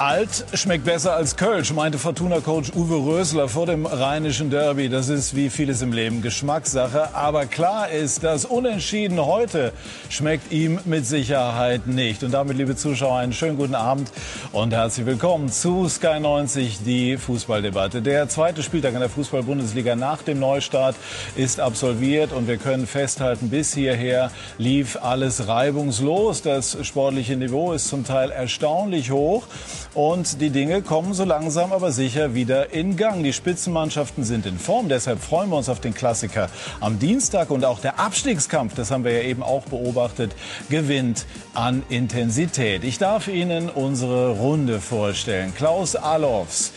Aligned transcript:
Alt 0.00 0.46
schmeckt 0.54 0.86
besser 0.86 1.14
als 1.14 1.36
Kölsch, 1.36 1.74
meinte 1.74 1.98
Fortuna-Coach 1.98 2.72
Uwe 2.74 2.94
Rösler 3.04 3.50
vor 3.50 3.66
dem 3.66 3.84
rheinischen 3.84 4.48
Derby. 4.48 4.88
Das 4.88 5.10
ist 5.10 5.36
wie 5.36 5.50
vieles 5.50 5.82
im 5.82 5.92
Leben 5.92 6.22
Geschmackssache. 6.22 7.14
Aber 7.14 7.44
klar 7.44 7.90
ist, 7.90 8.24
das 8.24 8.46
Unentschieden 8.46 9.22
heute 9.22 9.74
schmeckt 10.08 10.52
ihm 10.52 10.80
mit 10.86 11.04
Sicherheit 11.04 11.86
nicht. 11.86 12.22
Und 12.22 12.30
damit, 12.32 12.56
liebe 12.56 12.76
Zuschauer, 12.76 13.18
einen 13.18 13.34
schönen 13.34 13.58
guten 13.58 13.74
Abend 13.74 14.10
und 14.52 14.72
herzlich 14.72 15.04
willkommen 15.04 15.52
zu 15.52 15.86
Sky 15.86 16.18
90, 16.18 16.78
die 16.82 17.18
Fußballdebatte. 17.18 18.00
Der 18.00 18.26
zweite 18.30 18.62
Spieltag 18.62 18.94
in 18.94 19.00
der 19.00 19.10
Fußball-Bundesliga 19.10 19.96
nach 19.96 20.22
dem 20.22 20.38
Neustart 20.38 20.96
ist 21.36 21.60
absolviert 21.60 22.32
und 22.32 22.48
wir 22.48 22.56
können 22.56 22.86
festhalten, 22.86 23.50
bis 23.50 23.74
hierher 23.74 24.30
lief 24.56 24.96
alles 25.02 25.46
reibungslos. 25.46 26.40
Das 26.40 26.78
sportliche 26.86 27.36
Niveau 27.36 27.74
ist 27.74 27.88
zum 27.88 28.06
Teil 28.06 28.30
erstaunlich 28.30 29.10
hoch. 29.10 29.46
Und 29.92 30.40
die 30.40 30.50
Dinge 30.50 30.82
kommen 30.82 31.14
so 31.14 31.24
langsam 31.24 31.72
aber 31.72 31.90
sicher 31.90 32.32
wieder 32.32 32.72
in 32.72 32.96
Gang. 32.96 33.24
Die 33.24 33.32
Spitzenmannschaften 33.32 34.22
sind 34.22 34.46
in 34.46 34.56
Form. 34.56 34.88
Deshalb 34.88 35.20
freuen 35.20 35.50
wir 35.50 35.56
uns 35.56 35.68
auf 35.68 35.80
den 35.80 35.94
Klassiker 35.94 36.48
am 36.78 37.00
Dienstag. 37.00 37.50
Und 37.50 37.64
auch 37.64 37.80
der 37.80 37.98
Abstiegskampf, 37.98 38.74
das 38.74 38.92
haben 38.92 39.02
wir 39.02 39.12
ja 39.12 39.22
eben 39.22 39.42
auch 39.42 39.64
beobachtet, 39.64 40.36
gewinnt 40.68 41.26
an 41.54 41.82
Intensität. 41.88 42.84
Ich 42.84 42.98
darf 42.98 43.26
Ihnen 43.26 43.68
unsere 43.68 44.30
Runde 44.30 44.80
vorstellen. 44.80 45.52
Klaus 45.56 45.96
Allofs 45.96 46.72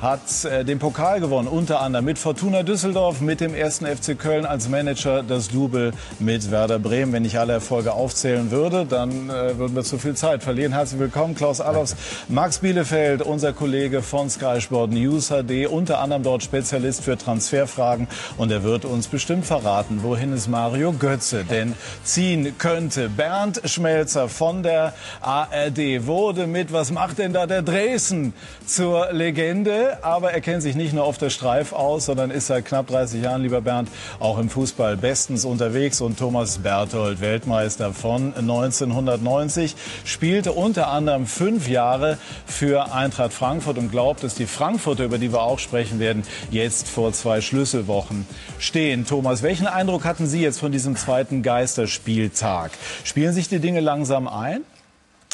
hat 0.00 0.44
äh, 0.44 0.64
den 0.64 0.78
Pokal 0.78 1.20
gewonnen, 1.20 1.48
unter 1.48 1.80
anderem 1.80 2.04
mit 2.04 2.18
Fortuna 2.18 2.62
Düsseldorf, 2.62 3.20
mit 3.20 3.40
dem 3.40 3.54
ersten 3.54 3.86
FC 3.86 4.18
Köln 4.18 4.44
als 4.44 4.68
Manager, 4.68 5.22
das 5.22 5.48
Double 5.48 5.92
mit 6.18 6.50
Werder 6.50 6.78
Bremen. 6.78 7.12
Wenn 7.12 7.24
ich 7.24 7.38
alle 7.38 7.54
Erfolge 7.54 7.92
aufzählen 7.92 8.50
würde, 8.50 8.84
dann 8.84 9.30
äh, 9.30 9.56
würden 9.56 9.74
wir 9.74 9.84
zu 9.84 9.98
viel 9.98 10.14
Zeit 10.14 10.42
verlieren. 10.42 10.72
Herzlich 10.72 11.00
willkommen, 11.00 11.34
Klaus 11.34 11.60
Allofs, 11.62 11.96
Max 12.28 12.58
Bielefeld, 12.58 13.22
unser 13.22 13.54
Kollege 13.54 14.02
von 14.02 14.28
Sky 14.28 14.60
Sport 14.60 14.90
News 14.90 15.28
HD, 15.28 15.66
unter 15.66 16.00
anderem 16.00 16.22
dort 16.22 16.42
Spezialist 16.42 17.02
für 17.02 17.16
Transferfragen. 17.16 18.06
Und 18.36 18.52
er 18.52 18.62
wird 18.64 18.84
uns 18.84 19.08
bestimmt 19.08 19.46
verraten, 19.46 20.02
wohin 20.02 20.32
es 20.32 20.46
Mario 20.46 20.92
Götze 20.92 21.44
denn 21.44 21.74
ziehen 22.04 22.54
könnte. 22.58 23.08
Bernd 23.08 23.62
Schmelzer 23.64 24.28
von 24.28 24.62
der 24.62 24.92
ARD 25.22 26.06
wurde 26.06 26.46
mit, 26.46 26.72
was 26.72 26.90
macht 26.90 27.18
denn 27.18 27.32
da 27.32 27.46
der 27.46 27.62
Dresden 27.62 28.34
zur 28.66 29.12
Legende? 29.12 29.85
Aber 30.02 30.32
er 30.32 30.40
kennt 30.40 30.62
sich 30.62 30.74
nicht 30.74 30.92
nur 30.92 31.04
auf 31.04 31.18
der 31.18 31.30
Streif 31.30 31.72
aus, 31.72 32.06
sondern 32.06 32.30
ist 32.30 32.48
seit 32.48 32.64
knapp 32.64 32.86
30 32.88 33.22
Jahren, 33.22 33.42
lieber 33.42 33.60
Bernd, 33.60 33.88
auch 34.20 34.38
im 34.38 34.50
Fußball 34.50 34.96
bestens 34.96 35.44
unterwegs. 35.44 36.00
Und 36.00 36.18
Thomas 36.18 36.58
Berthold, 36.58 37.20
Weltmeister 37.20 37.92
von 37.92 38.34
1990, 38.34 39.76
spielte 40.04 40.52
unter 40.52 40.88
anderem 40.88 41.26
fünf 41.26 41.68
Jahre 41.68 42.18
für 42.46 42.92
Eintracht 42.92 43.32
Frankfurt 43.32 43.78
und 43.78 43.90
glaubt, 43.90 44.22
dass 44.22 44.34
die 44.34 44.46
Frankfurter, 44.46 45.04
über 45.04 45.18
die 45.18 45.32
wir 45.32 45.42
auch 45.42 45.58
sprechen 45.58 45.98
werden, 45.98 46.22
jetzt 46.50 46.88
vor 46.88 47.12
zwei 47.12 47.40
Schlüsselwochen 47.40 48.26
stehen. 48.58 49.06
Thomas, 49.06 49.42
welchen 49.42 49.66
Eindruck 49.66 50.04
hatten 50.04 50.26
Sie 50.26 50.40
jetzt 50.40 50.60
von 50.60 50.72
diesem 50.72 50.96
zweiten 50.96 51.42
Geisterspieltag? 51.42 52.72
Spielen 53.04 53.32
sich 53.32 53.48
die 53.48 53.60
Dinge 53.60 53.80
langsam 53.80 54.28
ein? 54.28 54.62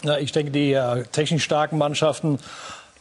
Ja, 0.04 0.18
ich 0.18 0.32
denke, 0.32 0.50
die 0.50 0.72
äh, 0.72 1.04
technisch 1.04 1.44
starken 1.44 1.78
Mannschaften 1.78 2.38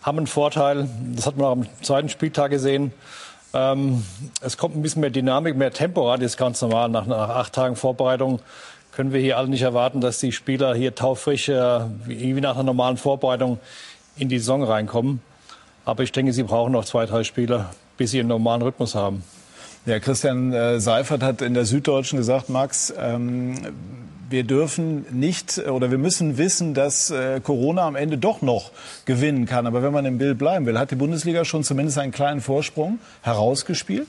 haben 0.01 0.17
einen 0.17 0.27
Vorteil. 0.27 0.87
Das 1.15 1.25
hat 1.25 1.37
man 1.37 1.45
auch 1.45 1.51
am 1.51 1.65
zweiten 1.81 2.09
Spieltag 2.09 2.51
gesehen. 2.51 2.91
Ähm, 3.53 4.03
es 4.41 4.57
kommt 4.57 4.75
ein 4.75 4.81
bisschen 4.81 5.01
mehr 5.01 5.09
Dynamik, 5.09 5.55
mehr 5.55 5.71
Tempo 5.71 6.09
rein. 6.09 6.19
Das 6.19 6.31
ist 6.31 6.37
ganz 6.37 6.61
normal. 6.61 6.89
Nach, 6.89 7.05
nach, 7.05 7.29
acht 7.29 7.53
Tagen 7.53 7.75
Vorbereitung 7.75 8.39
können 8.91 9.13
wir 9.13 9.19
hier 9.19 9.37
alle 9.37 9.47
nicht 9.47 9.61
erwarten, 9.61 10.01
dass 10.01 10.19
die 10.19 10.31
Spieler 10.31 10.75
hier 10.75 10.95
taufrisch, 10.95 11.49
äh, 11.49 11.79
wie, 12.05 12.33
nach 12.41 12.55
einer 12.55 12.63
normalen 12.63 12.97
Vorbereitung, 12.97 13.59
in 14.17 14.29
die 14.29 14.39
Saison 14.39 14.63
reinkommen. 14.63 15.21
Aber 15.85 16.03
ich 16.03 16.11
denke, 16.11 16.33
sie 16.33 16.43
brauchen 16.43 16.73
noch 16.73 16.85
zwei, 16.85 17.05
drei 17.05 17.23
Spieler, 17.23 17.71
bis 17.97 18.11
sie 18.11 18.19
einen 18.19 18.29
normalen 18.29 18.61
Rhythmus 18.61 18.95
haben. 18.95 19.23
Ja, 19.85 19.99
Christian 19.99 20.53
äh, 20.53 20.79
Seifert 20.79 21.23
hat 21.23 21.41
in 21.41 21.53
der 21.53 21.65
Süddeutschen 21.65 22.17
gesagt, 22.17 22.49
Max, 22.49 22.93
ähm, 22.97 23.55
wir 24.31 24.43
dürfen 24.43 25.05
nicht 25.11 25.57
oder 25.59 25.91
wir 25.91 25.97
müssen 25.97 26.37
wissen, 26.37 26.73
dass 26.73 27.11
äh, 27.11 27.39
Corona 27.41 27.85
am 27.87 27.95
Ende 27.95 28.17
doch 28.17 28.41
noch 28.41 28.71
gewinnen 29.05 29.45
kann. 29.45 29.67
Aber 29.67 29.83
wenn 29.83 29.93
man 29.93 30.05
im 30.05 30.17
Bild 30.17 30.37
bleiben 30.37 30.65
will, 30.65 30.79
hat 30.79 30.91
die 30.91 30.95
Bundesliga 30.95 31.45
schon 31.45 31.63
zumindest 31.63 31.97
einen 31.97 32.11
kleinen 32.11 32.41
Vorsprung 32.41 32.99
herausgespielt? 33.21 34.07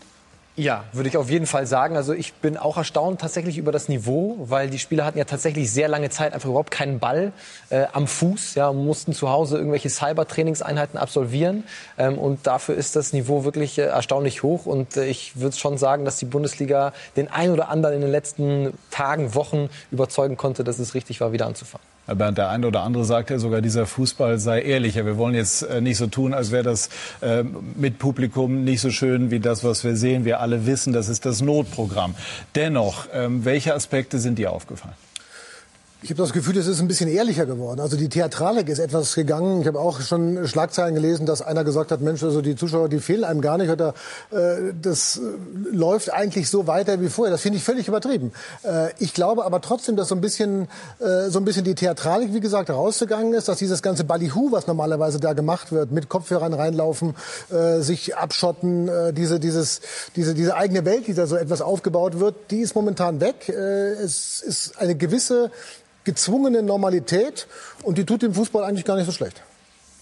Ja, 0.54 0.84
würde 0.92 1.08
ich 1.08 1.16
auf 1.16 1.30
jeden 1.30 1.46
Fall 1.46 1.66
sagen. 1.66 1.96
Also 1.96 2.12
ich 2.12 2.34
bin 2.34 2.58
auch 2.58 2.76
erstaunt 2.76 3.22
tatsächlich 3.22 3.56
über 3.56 3.72
das 3.72 3.88
Niveau, 3.88 4.36
weil 4.38 4.68
die 4.68 4.78
Spieler 4.78 5.06
hatten 5.06 5.16
ja 5.16 5.24
tatsächlich 5.24 5.70
sehr 5.72 5.88
lange 5.88 6.10
Zeit 6.10 6.34
einfach 6.34 6.50
überhaupt 6.50 6.70
keinen 6.70 6.98
Ball 6.98 7.32
äh, 7.70 7.86
am 7.94 8.06
Fuß, 8.06 8.54
ja, 8.54 8.70
mussten 8.70 9.14
zu 9.14 9.30
Hause 9.30 9.56
irgendwelche 9.56 9.88
Cyber-Trainingseinheiten 9.88 10.98
absolvieren 10.98 11.64
ähm, 11.96 12.18
und 12.18 12.46
dafür 12.46 12.74
ist 12.74 12.96
das 12.96 13.14
Niveau 13.14 13.44
wirklich 13.44 13.78
äh, 13.78 13.82
erstaunlich 13.82 14.42
hoch 14.42 14.66
und 14.66 14.98
äh, 14.98 15.06
ich 15.06 15.40
würde 15.40 15.56
schon 15.56 15.78
sagen, 15.78 16.04
dass 16.04 16.18
die 16.18 16.26
Bundesliga 16.26 16.92
den 17.16 17.28
ein 17.28 17.50
oder 17.50 17.70
anderen 17.70 17.94
in 17.94 18.02
den 18.02 18.10
letzten 18.10 18.76
Tagen, 18.90 19.34
Wochen 19.34 19.70
überzeugen 19.90 20.36
konnte, 20.36 20.64
dass 20.64 20.78
es 20.78 20.92
richtig 20.92 21.22
war, 21.22 21.32
wieder 21.32 21.46
anzufangen. 21.46 21.91
Bernd, 22.14 22.38
der 22.38 22.50
eine 22.50 22.66
oder 22.66 22.82
andere 22.82 23.04
sagt 23.04 23.30
ja 23.30 23.38
sogar, 23.38 23.60
dieser 23.60 23.86
Fußball 23.86 24.38
sei 24.38 24.62
ehrlicher. 24.62 25.06
Wir 25.06 25.16
wollen 25.16 25.34
jetzt 25.34 25.62
äh, 25.62 25.80
nicht 25.80 25.96
so 25.96 26.06
tun, 26.06 26.34
als 26.34 26.50
wäre 26.50 26.62
das 26.62 26.88
äh, 27.20 27.44
mit 27.76 27.98
Publikum 27.98 28.64
nicht 28.64 28.80
so 28.80 28.90
schön 28.90 29.30
wie 29.30 29.40
das, 29.40 29.64
was 29.64 29.84
wir 29.84 29.96
sehen. 29.96 30.24
Wir 30.24 30.40
alle 30.40 30.66
wissen, 30.66 30.92
das 30.92 31.08
ist 31.08 31.26
das 31.26 31.42
Notprogramm. 31.42 32.14
Dennoch, 32.54 33.06
ähm, 33.12 33.44
welche 33.44 33.74
Aspekte 33.74 34.18
sind 34.18 34.38
dir 34.38 34.52
aufgefallen? 34.52 34.94
Ich 36.04 36.10
habe 36.10 36.20
das 36.20 36.32
Gefühl, 36.32 36.56
es 36.56 36.66
ist 36.66 36.80
ein 36.80 36.88
bisschen 36.88 37.08
ehrlicher 37.08 37.46
geworden. 37.46 37.78
Also 37.78 37.96
die 37.96 38.08
Theatralik 38.08 38.68
ist 38.68 38.80
etwas 38.80 39.14
gegangen. 39.14 39.60
Ich 39.60 39.68
habe 39.68 39.78
auch 39.78 40.00
schon 40.00 40.48
Schlagzeilen 40.48 40.96
gelesen, 40.96 41.26
dass 41.26 41.42
einer 41.42 41.62
gesagt 41.62 41.92
hat, 41.92 42.00
Mensch, 42.00 42.24
also 42.24 42.42
die 42.42 42.56
Zuschauer, 42.56 42.88
die 42.88 42.98
fehlen 42.98 43.22
einem 43.22 43.40
gar 43.40 43.56
nicht. 43.56 43.70
Oder 43.70 43.94
äh, 44.32 44.72
das 44.82 45.18
äh, 45.18 45.20
läuft 45.70 46.12
eigentlich 46.12 46.50
so 46.50 46.66
weiter 46.66 47.00
wie 47.00 47.08
vorher. 47.08 47.30
Das 47.30 47.40
finde 47.40 47.58
ich 47.58 47.64
völlig 47.64 47.86
übertrieben. 47.86 48.32
Äh, 48.64 48.88
ich 48.98 49.14
glaube 49.14 49.44
aber 49.44 49.60
trotzdem, 49.60 49.94
dass 49.94 50.08
so 50.08 50.16
ein 50.16 50.20
bisschen 50.20 50.66
äh, 50.98 51.30
so 51.30 51.38
ein 51.38 51.44
bisschen 51.44 51.62
die 51.62 51.76
Theatralik, 51.76 52.34
wie 52.34 52.40
gesagt, 52.40 52.68
rausgegangen 52.70 53.32
ist, 53.34 53.46
dass 53.46 53.58
dieses 53.58 53.80
ganze 53.80 54.02
Ballyhoo, 54.02 54.50
was 54.50 54.66
normalerweise 54.66 55.20
da 55.20 55.34
gemacht 55.34 55.70
wird, 55.70 55.92
mit 55.92 56.08
Kopfhörern 56.08 56.52
reinlaufen, 56.52 57.14
äh, 57.52 57.78
sich 57.78 58.16
abschotten, 58.16 58.88
äh, 58.88 59.12
diese 59.12 59.38
dieses 59.38 59.80
diese 60.16 60.34
diese 60.34 60.56
eigene 60.56 60.84
Welt, 60.84 61.06
die 61.06 61.14
da 61.14 61.28
so 61.28 61.36
etwas 61.36 61.62
aufgebaut 61.62 62.18
wird, 62.18 62.34
die 62.50 62.58
ist 62.58 62.74
momentan 62.74 63.20
weg. 63.20 63.48
Äh, 63.48 63.92
es 64.02 64.42
ist 64.42 64.80
eine 64.80 64.96
gewisse 64.96 65.52
gezwungene 66.04 66.62
Normalität 66.62 67.46
und 67.82 67.98
die 67.98 68.04
tut 68.04 68.22
dem 68.22 68.34
Fußball 68.34 68.64
eigentlich 68.64 68.84
gar 68.84 68.96
nicht 68.96 69.06
so 69.06 69.12
schlecht. 69.12 69.42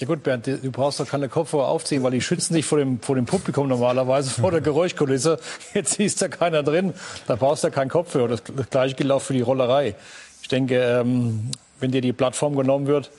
Ja 0.01 0.07
gut, 0.07 0.23
Bernd, 0.23 0.47
du 0.47 0.71
brauchst 0.71 0.99
doch 0.99 1.07
keine 1.07 1.29
Kopfhörer 1.29 1.69
aufziehen, 1.69 2.03
weil 2.03 2.13
die 2.13 2.23
schützen 2.23 2.55
dich 2.55 2.65
vor 2.65 2.79
dem, 2.79 3.01
vor 3.01 3.17
dem 3.17 3.27
Publikum 3.27 3.69
normalerweise, 3.69 4.31
vor 4.41 4.51
der 4.51 4.63
Geräuschkulisse. 4.63 5.39
Jetzt 5.75 6.01
ist 6.01 6.23
da 6.23 6.29
keiner 6.29 6.63
drin, 6.63 6.95
da 7.27 7.37
brauchst 7.37 7.65
du 7.65 7.71
keinen 7.71 7.91
Kopfhörer. 7.91 8.29
Das, 8.29 8.43
das 8.57 8.71
gleiche 8.71 8.95
gilt 8.95 9.11
auch 9.11 9.21
für 9.21 9.35
die 9.35 9.43
Rollerei. 9.43 9.95
Ich 10.41 10.49
denke, 10.49 10.81
ähm, 10.81 11.51
wenn 11.81 11.91
dir 11.91 12.01
die 12.01 12.15
Plattform 12.15 12.57
genommen 12.57 12.87
wird, 12.87 13.11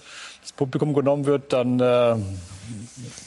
das 0.42 0.54
Publikum 0.54 0.96
genommen 0.96 1.26
wird, 1.26 1.54
dann 1.54 1.80
äh, 1.80 2.16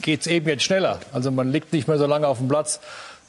geht 0.03 0.22
es 0.22 0.26
eben 0.26 0.48
jetzt 0.48 0.65
schneller. 0.65 0.98
Also 1.12 1.31
man 1.31 1.53
liegt 1.53 1.72
nicht 1.72 1.86
mehr 1.86 1.98
so 1.98 2.06
lange 2.06 2.26
auf 2.26 2.38
dem 2.38 2.48
Platz, 2.48 2.81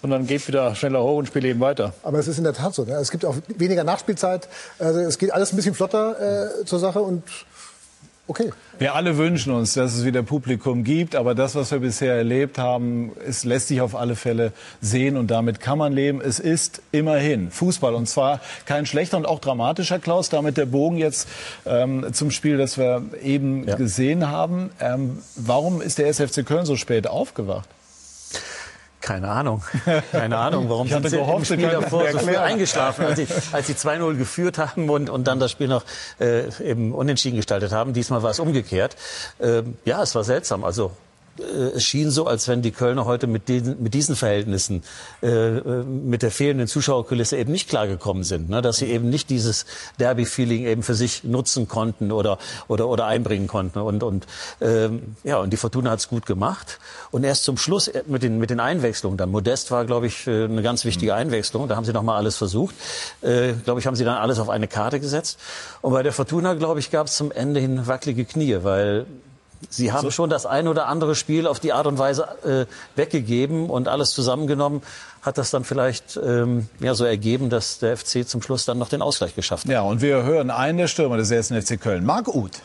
sondern 0.06 0.28
geht 0.28 0.48
wieder 0.48 0.76
schneller 0.76 1.02
hoch 1.02 1.18
und 1.18 1.28
spielt 1.28 1.46
eben 1.46 1.60
weiter. 1.60 1.92
Aber 2.04 2.20
es 2.20 2.28
ist 2.28 2.38
in 2.38 2.44
der 2.44 2.54
Tat 2.54 2.76
so. 2.76 2.84
Ne? 2.84 2.94
Es 2.94 3.10
gibt 3.10 3.26
auch 3.26 3.36
weniger 3.48 3.84
Nachspielzeit. 3.84 4.48
Also 4.78 5.00
es 5.00 5.18
geht 5.18 5.34
alles 5.34 5.52
ein 5.52 5.56
bisschen 5.56 5.74
flotter 5.74 6.62
äh, 6.62 6.66
zur 6.66 6.78
Sache 6.78 7.00
und 7.00 7.24
Okay. 8.28 8.52
Wir 8.80 8.96
alle 8.96 9.18
wünschen 9.18 9.54
uns, 9.54 9.74
dass 9.74 9.96
es 9.96 10.04
wieder 10.04 10.24
Publikum 10.24 10.84
gibt, 10.84 11.16
aber 11.16 11.36
das, 11.36 11.54
was 11.54 11.72
wir 11.72 11.80
bisher 11.80 12.16
erlebt 12.16 12.58
haben, 12.58 13.12
es 13.26 13.44
lässt 13.44 13.68
sich 13.68 13.82
auf 13.82 13.96
alle 13.96 14.16
Fälle 14.16 14.52
sehen 14.82 15.16
und 15.16 15.30
damit 15.30 15.60
kann 15.60 15.78
man 15.78 15.94
leben. 15.94 16.22
Es 16.22 16.40
ist 16.40 16.82
immerhin 16.92 17.52
Fußball 17.52 17.94
und 17.94 18.08
zwar 18.08 18.42
kein 18.66 18.88
schlechter 18.88 19.18
und 19.18 19.28
auch 19.28 19.40
dramatischer, 19.40 20.00
Klaus. 20.00 20.30
Damit 20.30 20.58
der 20.58 20.66
Bogen 20.66 20.98
jetzt 20.98 21.28
ähm, 21.68 22.13
zum 22.13 22.31
Spiel, 22.31 22.58
das 22.58 22.80
wir 22.80 23.04
eben 23.24 23.68
ja. 23.68 23.75
gesehen 23.75 24.28
haben. 24.30 24.72
Ähm, 24.80 25.19
warum 25.36 25.81
ist 25.81 26.00
der 26.00 26.08
SFC 26.08 26.44
Köln 26.44 26.66
so 26.66 26.75
spät 26.75 27.08
aufgewacht? 27.08 27.69
Keine 29.06 29.30
Ahnung. 29.30 29.62
Keine 30.12 30.36
Ahnung, 30.36 30.68
warum 30.68 30.88
sind 30.88 31.07
sie 31.07 31.18
gehofft, 31.18 31.52
im 31.52 31.60
Spiel 31.60 31.69
davor 31.69 32.12
so 32.12 32.18
früh 32.18 32.38
eingeschlafen, 32.38 33.06
als 33.06 33.18
sie, 33.18 33.28
als 33.52 33.68
sie 33.68 33.74
2-0 33.74 34.16
geführt 34.16 34.57
haben 34.57 34.90
und, 34.90 35.12
und 35.12 35.28
dann 35.28 35.40
das 35.40 35.52
Spiel 35.52 35.68
noch 35.68 35.84
äh, 36.19 36.48
eben 36.63 36.92
unentschieden 36.92 37.36
gestaltet 37.36 37.72
haben. 37.72 37.94
Diesmal 37.94 38.24
war 38.24 38.31
es 38.31 38.40
umgekehrt. 38.40 38.96
Ähm, 39.40 39.78
ja, 39.86 40.02
es 40.02 40.16
war 40.16 40.24
seltsam. 40.24 40.63
Also 40.63 40.90
es 41.38 41.84
schien 41.84 42.12
so, 42.12 42.28
als 42.28 42.48
wenn 42.48 42.62
die 42.62 42.72
Kölner 42.72 43.06
heute 43.06 43.28
mit 43.28 43.50
diesen, 43.50 43.82
mit 43.84 43.94
diesen 43.94 44.16
Verhältnissen, 44.16 44.84
äh, 45.22 45.28
äh, 45.28 45.84
mit 45.84 46.22
der 46.22 46.32
fehlenden 46.32 46.68
Zuschauerkulisse 46.68 47.38
eben 47.38 47.52
nicht 47.52 47.70
klargekommen 47.70 48.24
sind, 48.24 48.50
ne? 48.50 48.62
dass 48.62 48.78
sie 48.78 48.86
eben 48.86 49.10
nicht 49.10 49.30
dieses 49.30 49.66
Derby-Feeling 50.00 50.66
eben 50.66 50.84
für 50.84 50.96
sich 50.96 51.24
nutzen 51.24 51.68
konnten 51.68 52.12
oder 52.12 52.38
oder 52.68 52.88
oder 52.88 53.06
einbringen 53.06 53.48
konnten. 53.48 53.80
Und 53.80 54.04
und 54.04 54.28
ähm, 54.62 55.16
ja 55.24 55.38
und 55.38 55.52
die 55.52 55.58
Fortuna 55.58 55.92
hat 55.92 56.00
es 56.00 56.08
gut 56.08 56.26
gemacht. 56.26 56.80
Und 57.12 57.24
erst 57.24 57.44
zum 57.44 57.58
Schluss 57.58 57.88
äh, 57.88 58.04
mit 58.08 58.24
den 58.24 58.40
mit 58.40 58.50
den 58.50 58.60
Einwechslungen 58.60 59.18
dann. 59.18 59.30
Modest 59.30 59.72
war 59.72 59.86
glaube 59.86 60.08
ich 60.08 60.28
eine 60.28 60.62
ganz 60.62 60.86
wichtige 60.86 61.12
mhm. 61.12 61.20
Einwechslung, 61.20 61.68
da 61.68 61.76
haben 61.76 61.86
sie 61.86 61.94
noch 61.94 62.04
mal 62.04 62.16
alles 62.16 62.38
versucht, 62.38 62.76
äh, 63.22 63.54
glaube 63.66 63.80
ich 63.80 63.88
haben 63.88 63.96
sie 63.96 64.06
dann 64.06 64.18
alles 64.18 64.40
auf 64.40 64.50
eine 64.50 64.68
Karte 64.68 65.00
gesetzt. 65.00 65.38
Und 65.82 65.92
bei 65.92 66.04
der 66.04 66.14
Fortuna 66.14 66.54
glaube 66.54 66.80
ich 66.80 66.92
gab 66.92 67.08
es 67.08 67.18
zum 67.18 67.32
Ende 67.32 67.60
hin 67.60 67.88
wackelige 67.88 68.24
Knie, 68.26 68.60
weil 68.62 69.06
Sie 69.69 69.91
haben 69.91 70.03
so. 70.03 70.12
schon 70.12 70.29
das 70.29 70.45
ein 70.45 70.67
oder 70.67 70.88
andere 70.88 71.15
Spiel 71.15 71.47
auf 71.47 71.59
die 71.59 71.73
Art 71.73 71.88
und 71.88 71.97
Weise 71.97 72.27
äh, 72.44 72.65
weggegeben 72.97 73.69
und 73.69 73.88
alles 73.88 74.12
zusammengenommen 74.12 74.81
hat 75.21 75.38
das 75.38 75.50
dann 75.50 75.63
vielleicht 75.63 76.19
ähm, 76.23 76.67
ja, 76.79 76.94
so 76.94 77.03
ergeben, 77.03 77.50
dass 77.50 77.79
der 77.79 77.97
FC 77.97 78.27
zum 78.27 78.41
Schluss 78.41 78.65
dann 78.65 78.77
noch 78.77 78.89
den 78.89 79.01
Ausgleich 79.01 79.35
geschafft 79.35 79.65
hat. 79.65 79.71
Ja, 79.71 79.81
und 79.81 80.01
wir 80.01 80.23
hören 80.23 80.51
einen 80.51 80.77
der 80.77 80.88
Stürmer 80.88 81.17
des 81.17 81.31
ersten 81.31 81.59
FC 81.59 81.81
Köln, 81.81 82.06
Marc 82.06 82.27
Uth. 82.27 82.62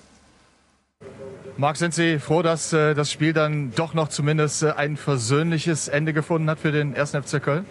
Marc, 1.56 1.76
sind 1.76 1.94
Sie 1.94 2.18
froh, 2.18 2.42
dass 2.42 2.72
äh, 2.72 2.94
das 2.94 3.10
Spiel 3.10 3.32
dann 3.32 3.72
doch 3.74 3.94
noch 3.94 4.08
zumindest 4.08 4.62
äh, 4.62 4.72
ein 4.72 4.96
versöhnliches 4.96 5.88
Ende 5.88 6.12
gefunden 6.12 6.48
hat 6.48 6.58
für 6.58 6.72
den 6.72 6.94
ersten 6.94 7.22
FC 7.22 7.42
Köln? 7.42 7.66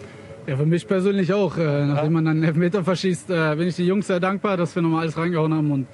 Ja, 0.46 0.56
für 0.56 0.66
mich 0.66 0.86
persönlich 0.86 1.32
auch. 1.32 1.56
Äh, 1.56 1.86
nachdem 1.86 2.04
ja. 2.04 2.10
man 2.10 2.24
dann 2.24 2.36
einen 2.36 2.44
Elfmeter 2.44 2.84
verschießt, 2.84 3.30
äh, 3.30 3.54
bin 3.56 3.68
ich 3.68 3.76
die 3.76 3.86
Jungs 3.86 4.06
sehr 4.06 4.20
dankbar, 4.20 4.56
dass 4.56 4.74
wir 4.74 4.82
nochmal 4.82 5.02
alles 5.02 5.16
reingehauen 5.16 5.54
haben 5.54 5.70
und 5.70 5.86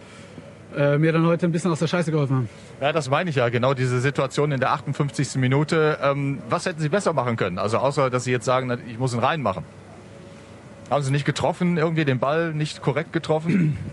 äh, 0.76 0.98
mir 0.98 1.12
dann 1.12 1.26
heute 1.26 1.46
ein 1.46 1.52
bisschen 1.52 1.70
aus 1.70 1.78
der 1.78 1.86
Scheiße 1.86 2.10
geholfen 2.10 2.36
haben. 2.36 2.48
Ja, 2.80 2.92
das 2.92 3.08
meine 3.08 3.30
ich 3.30 3.36
ja, 3.36 3.48
genau 3.48 3.74
diese 3.74 4.00
Situation 4.00 4.52
in 4.52 4.60
der 4.60 4.72
58. 4.72 5.36
Minute. 5.36 5.98
Ähm, 6.02 6.38
was 6.48 6.66
hätten 6.66 6.80
Sie 6.80 6.88
besser 6.88 7.12
machen 7.12 7.36
können? 7.36 7.58
Also 7.58 7.78
außer, 7.78 8.10
dass 8.10 8.24
Sie 8.24 8.30
jetzt 8.30 8.44
sagen, 8.44 8.76
ich 8.88 8.98
muss 8.98 9.14
ihn 9.14 9.20
reinmachen. 9.20 9.64
Haben 10.90 11.02
Sie 11.02 11.10
nicht 11.10 11.24
getroffen, 11.24 11.78
irgendwie 11.78 12.04
den 12.04 12.18
Ball 12.18 12.52
nicht 12.52 12.82
korrekt 12.82 13.12
getroffen? 13.12 13.76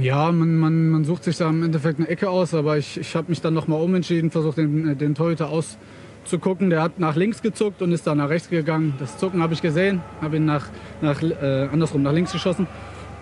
Ja, 0.00 0.32
man, 0.32 0.56
man, 0.56 0.88
man 0.88 1.04
sucht 1.04 1.24
sich 1.24 1.36
da 1.36 1.50
im 1.50 1.62
Endeffekt 1.62 1.98
eine 1.98 2.08
Ecke 2.08 2.30
aus, 2.30 2.54
aber 2.54 2.78
ich, 2.78 2.98
ich 2.98 3.14
habe 3.14 3.28
mich 3.28 3.42
dann 3.42 3.52
nochmal 3.52 3.78
umentschieden, 3.82 4.30
versucht 4.30 4.56
den, 4.56 4.96
den 4.96 5.14
Torhüter 5.14 5.50
auszugucken. 5.50 6.70
Der 6.70 6.80
hat 6.80 6.98
nach 6.98 7.14
links 7.14 7.42
gezuckt 7.42 7.82
und 7.82 7.92
ist 7.92 8.06
dann 8.06 8.16
nach 8.16 8.30
rechts 8.30 8.48
gegangen. 8.48 8.94
Das 8.98 9.18
Zucken 9.18 9.42
habe 9.42 9.52
ich 9.52 9.60
gesehen, 9.60 10.00
habe 10.22 10.36
ihn 10.36 10.46
nach, 10.46 10.68
nach, 11.02 11.20
äh, 11.20 11.68
andersrum 11.70 12.02
nach 12.02 12.12
links 12.14 12.32
geschossen. 12.32 12.66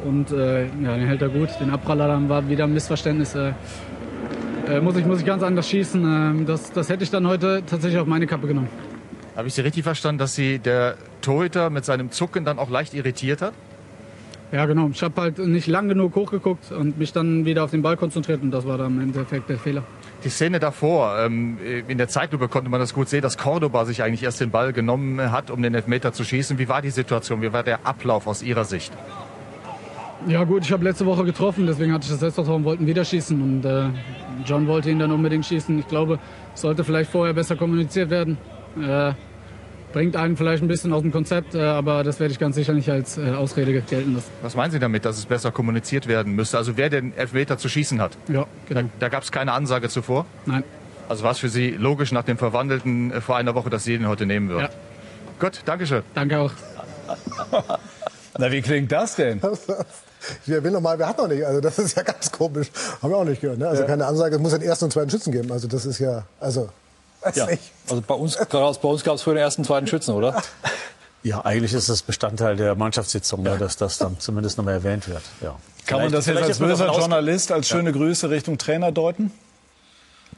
Und 0.05 0.31
äh, 0.33 0.65
ja, 0.65 0.97
den 0.97 1.07
hält 1.07 1.23
er 1.23 1.29
gut. 1.29 1.49
Den 1.61 1.71
Abpraller 1.71 2.09
dann 2.09 2.29
war 2.29 2.49
wieder 2.49 2.65
ein 2.65 2.75
Missverständnis. 2.75 3.35
Äh, 3.35 3.53
äh, 4.69 4.81
muss, 4.81 4.97
ich, 4.97 5.05
muss 5.05 5.21
ich 5.21 5.27
ganz 5.27 5.43
anders 5.43 5.69
schießen. 5.69 6.03
Ähm, 6.03 6.47
das, 6.47 6.73
das 6.73 6.89
hätte 6.89 7.05
ich 7.05 7.11
dann 7.11 7.27
heute 7.27 7.63
tatsächlich 7.67 8.01
auf 8.01 8.07
meine 8.07 8.27
Kappe 8.27 8.47
genommen. 8.47 8.69
Habe 9.37 9.49
ich 9.49 9.55
Sie 9.55 9.63
richtig 9.63 9.85
verstanden, 9.85 10.19
dass 10.19 10.35
Sie 10.35 10.59
der 10.59 10.97
Torhüter 11.23 11.71
mit 11.71 11.85
seinem 11.85 12.11
Zucken 12.11 12.45
dann 12.45 12.59
auch 12.59 12.71
leicht 12.71 12.95
irritiert 12.95 13.43
hat? 13.43 13.55
Ja, 14.53 14.67
genau. 14.67 14.91
Ich 14.93 15.03
habe 15.03 15.21
halt 15.21 15.39
nicht 15.39 15.69
lang 15.69 15.89
genug 15.89 16.17
hochgeguckt 16.17 16.73
und 16.73 16.99
mich 16.99 17.13
dann 17.13 17.45
wieder 17.45 17.63
auf 17.63 17.71
den 17.71 17.83
Ball 17.83 17.97
konzentriert 17.97 18.43
und 18.43 18.51
das 18.51 18.67
war 18.67 18.79
dann 18.79 18.97
im 18.97 19.01
Endeffekt 19.01 19.49
der 19.49 19.59
Fehler. 19.59 19.85
Die 20.25 20.29
Szene 20.29 20.59
davor, 20.59 21.19
ähm, 21.21 21.57
in 21.87 21.99
der 21.99 22.09
Zeitlupe 22.09 22.49
konnte 22.49 22.69
man 22.69 22.81
das 22.81 22.93
gut 22.93 23.09
sehen, 23.09 23.23
dass 23.23 23.39
Cordoba 23.39 23.85
sich 23.85 24.03
eigentlich 24.03 24.25
erst 24.25 24.41
den 24.41 24.51
Ball 24.51 24.73
genommen 24.73 25.31
hat, 25.31 25.51
um 25.51 25.63
den 25.63 25.75
Elfmeter 25.75 26.13
zu 26.13 26.25
schießen. 26.25 26.59
Wie 26.59 26.69
war 26.69 26.83
die 26.83 26.91
Situation? 26.91 27.43
Wie 27.43 27.53
war 27.53 27.63
der 27.63 27.87
Ablauf 27.87 28.27
aus 28.27 28.43
Ihrer 28.43 28.65
Sicht? 28.65 28.93
Ja 30.27 30.45
gut, 30.45 30.65
ich 30.65 30.73
habe 30.73 30.85
letzte 30.85 31.07
Woche 31.07 31.25
getroffen, 31.25 31.67
deswegen 31.67 31.93
hatte 31.93 32.05
ich 32.05 32.11
das 32.11 32.21
Selbstvertrauen, 32.21 32.65
wollten 32.65 32.87
wieder 32.87 33.05
schießen 33.05 33.41
und 33.41 33.65
äh, 33.65 33.89
John 34.45 34.67
wollte 34.67 34.91
ihn 34.91 34.99
dann 34.99 35.11
unbedingt 35.13 35.47
schießen. 35.47 35.79
Ich 35.79 35.89
glaube, 35.89 36.19
es 36.55 36.61
sollte 36.61 36.85
vielleicht 36.85 37.11
vorher 37.11 37.33
besser 37.33 37.57
kommuniziert 37.57 38.11
werden. 38.11 38.37
Äh, 38.81 39.13
bringt 39.93 40.17
einen 40.17 40.37
vielleicht 40.37 40.63
ein 40.63 40.69
bisschen 40.69 40.93
aus 40.93 41.03
dem 41.03 41.11
Konzept, 41.11 41.55
äh, 41.55 41.63
aber 41.63 42.05
das 42.05 42.21
werde 42.21 42.33
ich 42.33 42.39
ganz 42.39 42.55
sicher 42.55 42.73
nicht 42.75 42.91
als 42.91 43.19
äh, 43.19 43.31
Ausrede 43.31 43.73
gelten 43.81 44.15
lassen. 44.15 44.31
Was 44.43 44.55
meinen 44.55 44.71
Sie 44.71 44.79
damit, 44.79 45.05
dass 45.05 45.19
es 45.19 45.27
besser 45.27 45.51
kommuniziert 45.51 46.07
werden 46.07 46.35
müsste? 46.35 46.59
Also 46.59 46.77
wer 46.77 46.91
den 46.91 47.17
Elfmeter 47.17 47.59
zu 47.59 47.69
schießen 47.69 48.01
hat? 48.01 48.17
Ja, 48.29 48.47
genau. 48.69 48.83
Da, 48.83 48.89
da 49.01 49.09
gab 49.09 49.23
es 49.23 49.33
keine 49.33 49.53
Ansage 49.53 49.89
zuvor? 49.89 50.27
Nein. 50.47 50.65
Also 51.09 51.25
war 51.25 51.33
es 51.33 51.39
für 51.39 51.49
Sie 51.49 51.71
logisch 51.71 52.13
nach 52.13 52.25
dem 52.25 52.39
Verwandelten 52.39 53.11
äh, 53.11 53.21
vor 53.21 53.37
einer 53.37 53.55
Woche, 53.55 53.71
dass 53.71 53.85
Sie 53.85 53.97
den 53.97 54.07
heute 54.07 54.27
nehmen 54.27 54.49
würden? 54.49 54.69
Ja. 54.71 55.41
Gut, 55.41 55.63
Dankeschön. 55.65 56.03
Danke 56.15 56.39
auch. 56.39 56.53
Na, 58.39 58.53
wie 58.53 58.61
klingt 58.61 58.93
das 58.93 59.17
denn? 59.17 59.41
Wir 60.47 60.63
will 60.63 60.71
noch 60.71 60.81
mal, 60.81 60.99
wir 60.99 61.09
hatten 61.09 61.23
noch 61.23 61.29
nicht. 61.29 61.45
Also 61.45 61.61
das 61.61 61.79
ist 61.79 61.97
ja 61.97 62.03
ganz 62.03 62.31
komisch. 62.31 62.71
Haben 63.03 63.11
wir 63.11 63.17
auch 63.17 63.25
nicht 63.25 63.41
gehört. 63.41 63.59
Ne? 63.59 63.69
Also 63.69 63.83
ja. 63.83 63.89
keine 63.89 64.07
Ansage, 64.07 64.37
es 64.37 64.41
muss 64.41 64.55
einen 64.55 64.63
ersten 64.63 64.87
und 64.87 64.93
zweiten 64.93 65.11
Schützen 65.11 65.33
geben. 65.33 65.51
Also 65.53 65.69
das 65.69 65.87
ist 65.87 65.99
ja, 65.99 66.25
also 66.41 66.69
weiß 67.23 67.37
ja. 67.37 67.47
nicht. 67.47 67.63
Also 67.89 68.03
bei 68.07 68.15
uns, 68.15 68.37
bei 68.37 68.89
uns 68.89 69.05
gab 69.05 69.15
es 69.15 69.23
für 69.23 69.31
den 69.31 69.39
ersten, 69.39 69.65
zweiten 69.65 69.87
Schützen, 69.87 70.15
oder? 70.15 70.43
Ja, 71.23 71.45
eigentlich 71.45 71.75
ist 71.75 71.91
das 71.91 72.01
Bestandteil 72.01 72.57
der 72.57 72.75
Mannschaftssitzung, 72.75 73.45
ja. 73.45 73.57
dass 73.57 73.77
das 73.77 73.99
dann 73.99 74.19
zumindest 74.19 74.57
noch 74.57 74.65
mal 74.65 74.73
erwähnt 74.73 75.07
wird. 75.07 75.23
Ja. 75.43 75.57
Kann 75.85 76.01
man 76.01 76.13
das 76.13 76.25
jetzt 76.25 76.43
als 76.43 76.59
böser 76.59 76.87
Journalist 76.87 77.53
als 77.53 77.69
schöne 77.69 77.93
Grüße 77.93 78.31
Richtung 78.31 78.57
Trainer 78.57 78.91
deuten, 78.91 79.31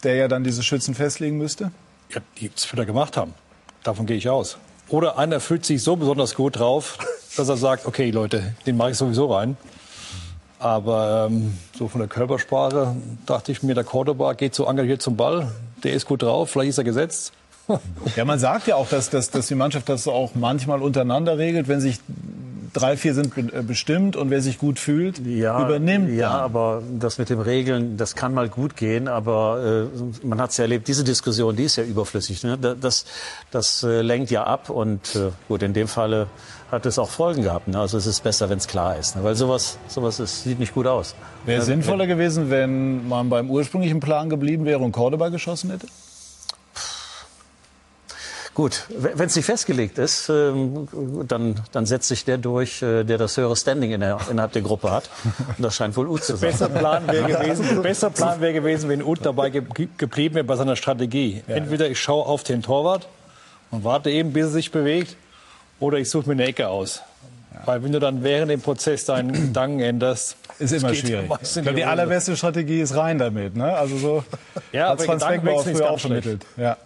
der 0.02 0.16
ja 0.16 0.26
dann 0.26 0.42
diese 0.42 0.64
Schützen 0.64 0.96
festlegen 0.96 1.38
müsste? 1.38 1.70
Ja, 2.10 2.20
die 2.38 2.50
es 2.54 2.72
wieder 2.72 2.84
gemacht 2.84 3.16
haben. 3.16 3.32
Davon 3.84 4.06
gehe 4.06 4.16
ich 4.16 4.28
aus. 4.28 4.58
Oder 4.88 5.18
einer 5.18 5.38
fühlt 5.38 5.64
sich 5.64 5.82
so 5.82 5.94
besonders 5.94 6.34
gut 6.34 6.58
drauf, 6.58 6.98
dass 7.36 7.48
er 7.48 7.56
sagt, 7.56 7.86
okay 7.86 8.10
Leute, 8.10 8.54
den 8.66 8.76
mache 8.76 8.90
ich 8.90 8.96
sowieso 8.96 9.32
rein. 9.32 9.56
Aber 10.62 11.28
ähm, 11.28 11.58
so 11.76 11.88
von 11.88 11.98
der 11.98 12.08
Körpersprache 12.08 12.94
dachte 13.26 13.50
ich 13.50 13.64
mir, 13.64 13.74
der 13.74 13.82
Cordoba 13.82 14.34
geht 14.34 14.54
so 14.54 14.66
engagiert 14.66 15.02
zum 15.02 15.16
Ball. 15.16 15.50
Der 15.82 15.92
ist 15.92 16.06
gut 16.06 16.22
drauf, 16.22 16.50
vielleicht 16.50 16.70
ist 16.70 16.78
er 16.78 16.84
gesetzt. 16.84 17.32
Ja, 18.16 18.24
man 18.24 18.38
sagt 18.38 18.66
ja 18.66 18.74
auch, 18.74 18.88
dass, 18.88 19.08
dass, 19.08 19.30
dass 19.30 19.46
die 19.46 19.54
Mannschaft 19.54 19.88
das 19.88 20.06
auch 20.06 20.34
manchmal 20.34 20.82
untereinander 20.82 21.38
regelt, 21.38 21.68
wenn 21.68 21.80
sich 21.80 22.00
drei, 22.72 22.96
vier 22.96 23.14
sind 23.14 23.36
äh, 23.36 23.62
bestimmt 23.62 24.16
und 24.16 24.30
wer 24.30 24.40
sich 24.40 24.58
gut 24.58 24.78
fühlt, 24.78 25.24
ja, 25.24 25.64
übernimmt. 25.64 26.10
Ja, 26.10 26.30
dann. 26.30 26.40
aber 26.40 26.82
das 26.98 27.18
mit 27.18 27.30
dem 27.30 27.40
Regeln, 27.40 27.96
das 27.96 28.14
kann 28.14 28.34
mal 28.34 28.48
gut 28.48 28.76
gehen, 28.76 29.08
aber 29.08 29.88
äh, 29.92 30.26
man 30.26 30.40
hat 30.40 30.50
es 30.50 30.56
ja 30.56 30.64
erlebt, 30.64 30.88
diese 30.88 31.04
Diskussion, 31.04 31.56
die 31.56 31.64
ist 31.64 31.76
ja 31.76 31.84
überflüssig. 31.84 32.42
Ne? 32.42 32.58
Das, 32.58 33.04
das 33.50 33.82
äh, 33.82 34.02
lenkt 34.02 34.30
ja 34.30 34.44
ab 34.44 34.70
und 34.70 35.14
äh, 35.14 35.30
gut, 35.48 35.62
in 35.62 35.72
dem 35.72 35.88
Falle 35.88 36.28
hat 36.72 36.86
es 36.86 36.98
auch 36.98 37.10
Folgen 37.10 37.42
gehabt. 37.42 37.68
Ne? 37.68 37.78
Also 37.78 37.98
es 37.98 38.06
ist 38.06 38.22
besser, 38.24 38.48
wenn 38.48 38.58
es 38.58 38.66
klar 38.66 38.96
ist, 38.96 39.14
ne? 39.14 39.22
weil 39.22 39.34
sowas, 39.34 39.78
sowas 39.88 40.18
ist, 40.18 40.42
sieht 40.42 40.58
nicht 40.58 40.74
gut 40.74 40.86
aus. 40.86 41.14
Wäre 41.44 41.60
es 41.60 41.66
sinnvoller 41.66 42.06
gewesen, 42.06 42.50
wenn 42.50 43.06
man 43.06 43.28
beim 43.28 43.50
ursprünglichen 43.50 44.00
Plan 44.00 44.30
geblieben 44.30 44.64
wäre 44.64 44.78
und 44.80 44.90
Cordoba 44.90 45.28
geschossen 45.28 45.70
hätte? 45.70 45.86
Gut, 48.54 48.84
wenn 48.90 49.26
es 49.26 49.36
nicht 49.36 49.46
festgelegt 49.46 49.96
ist, 49.96 50.28
ähm, 50.28 50.86
dann, 51.26 51.54
dann 51.72 51.86
setzt 51.86 52.08
sich 52.08 52.26
der 52.26 52.36
durch, 52.36 52.82
äh, 52.82 53.02
der 53.02 53.16
das 53.16 53.38
höhere 53.38 53.56
Standing 53.56 53.92
in 53.92 54.00
der, 54.00 54.18
innerhalb 54.30 54.52
der 54.52 54.60
Gruppe 54.60 54.90
hat. 54.90 55.08
Und 55.56 55.62
das 55.62 55.74
scheint 55.74 55.96
wohl 55.96 56.06
Ut 56.06 56.22
zu 56.22 56.36
sein. 56.36 56.50
Besser 56.50 56.68
Plan 56.68 57.06
wäre 57.06 57.32
gewesen, 57.32 57.82
besser 57.82 58.10
Plan 58.10 58.42
wäre 58.42 58.52
gewesen, 58.52 58.90
wenn 58.90 59.02
Ut 59.02 59.20
dabei 59.22 59.48
ge 59.48 59.62
geblieben 59.96 60.34
wäre 60.34 60.44
bei 60.44 60.56
seiner 60.56 60.76
Strategie. 60.76 61.42
Entweder 61.46 61.88
ich 61.88 61.98
schaue 61.98 62.26
auf 62.26 62.42
den 62.42 62.62
Torwart 62.62 63.08
und 63.70 63.84
warte 63.84 64.10
eben, 64.10 64.34
bis 64.34 64.44
er 64.44 64.50
sich 64.50 64.70
bewegt, 64.70 65.16
oder 65.82 65.98
ich 65.98 66.08
suche 66.08 66.28
mir 66.28 66.32
eine 66.34 66.44
Ecke 66.44 66.68
aus. 66.68 67.02
Weil 67.64 67.82
wenn 67.82 67.92
du 67.92 68.00
dann 68.00 68.24
während 68.24 68.50
dem 68.50 68.60
Prozess 68.60 69.04
deinen 69.04 69.32
Gedanken 69.48 69.80
änderst, 69.80 70.36
ist 70.58 70.72
immer 70.72 70.94
schwierig. 70.94 71.30
Ich 71.42 71.52
glaube, 71.52 71.74
die 71.74 71.84
allerbeste 71.84 72.36
Strategie 72.36 72.80
ist 72.80 72.96
rein 72.96 73.18
damit. 73.18 73.56
Ne? 73.56 73.72
Also 73.76 73.96
so 73.96 74.24
ja, 74.72 74.90
hat 74.90 75.02
Franz 75.02 75.24
Beckenbauer 75.24 75.62
früher 75.62 75.90
auch 75.90 76.00
vermittelt. 76.00 76.44
Ja. 76.56 76.76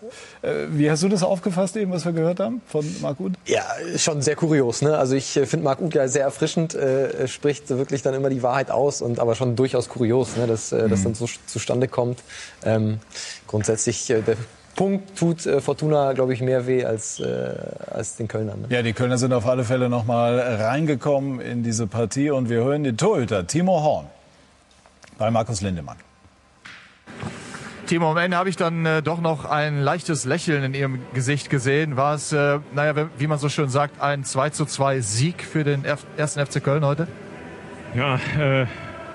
Äh, 0.42 0.66
wie 0.70 0.90
hast 0.90 1.02
du 1.02 1.08
das 1.08 1.22
aufgefasst, 1.22 1.76
eben, 1.76 1.92
was 1.92 2.04
wir 2.04 2.12
gehört 2.12 2.40
haben 2.40 2.60
von 2.66 2.84
Marc 3.00 3.20
Uth? 3.20 3.32
Ja, 3.46 3.64
schon 3.96 4.22
sehr 4.22 4.36
kurios. 4.36 4.82
Ne? 4.82 4.96
Also 4.96 5.14
ich 5.14 5.36
äh, 5.36 5.46
finde 5.46 5.64
Marc 5.64 5.80
Uth 5.80 5.94
ja 5.94 6.08
sehr 6.08 6.22
erfrischend, 6.22 6.74
äh, 6.74 7.28
spricht 7.28 7.68
wirklich 7.70 8.02
dann 8.02 8.14
immer 8.14 8.28
die 8.28 8.42
Wahrheit 8.42 8.70
aus, 8.70 9.02
und 9.02 9.18
aber 9.18 9.34
schon 9.34 9.56
durchaus 9.56 9.88
kurios, 9.88 10.36
ne? 10.36 10.46
dass 10.46 10.72
äh, 10.72 10.88
das 10.88 11.00
mhm. 11.00 11.04
dann 11.04 11.14
so 11.14 11.28
zustande 11.46 11.88
kommt. 11.88 12.20
Ähm, 12.64 12.98
grundsätzlich 13.46 14.10
äh, 14.10 14.22
der 14.22 14.36
Punkt 14.76 15.18
tut 15.18 15.46
äh, 15.46 15.60
Fortuna, 15.60 16.12
glaube 16.12 16.34
ich, 16.34 16.42
mehr 16.42 16.66
weh 16.66 16.84
als, 16.84 17.18
äh, 17.18 17.54
als 17.90 18.16
den 18.16 18.28
Kölnern. 18.28 18.60
Ne? 18.60 18.66
Ja, 18.68 18.82
die 18.82 18.92
Kölner 18.92 19.16
sind 19.16 19.32
auf 19.32 19.46
alle 19.46 19.64
Fälle 19.64 19.88
noch 19.88 20.04
mal 20.04 20.38
reingekommen 20.38 21.40
in 21.40 21.62
diese 21.62 21.86
Partie 21.86 22.30
und 22.30 22.50
wir 22.50 22.58
hören 22.58 22.84
den 22.84 22.96
Torhüter 22.96 23.46
Timo 23.46 23.82
Horn 23.82 24.06
bei 25.18 25.30
Markus 25.30 25.62
Lindemann. 25.62 25.96
Timo, 27.86 28.10
am 28.10 28.16
Ende 28.16 28.36
habe 28.36 28.48
ich 28.48 28.56
dann 28.56 28.84
äh, 28.84 29.00
doch 29.00 29.20
noch 29.20 29.44
ein 29.44 29.80
leichtes 29.80 30.24
Lächeln 30.24 30.64
in 30.64 30.74
Ihrem 30.74 30.98
Gesicht 31.14 31.50
gesehen. 31.50 31.96
War 31.96 32.16
es, 32.16 32.32
äh, 32.32 32.58
naja, 32.74 33.08
wie 33.16 33.26
man 33.28 33.38
so 33.38 33.48
schön 33.48 33.68
sagt, 33.68 34.00
ein 34.02 34.24
2 34.24 34.50
zu 34.50 34.66
2 34.66 35.00
Sieg 35.00 35.42
für 35.42 35.64
den 35.64 35.84
F 35.84 36.04
ersten 36.16 36.44
FC 36.44 36.62
Köln 36.62 36.84
heute? 36.84 37.06
Ja, 37.94 38.16
äh, 38.38 38.66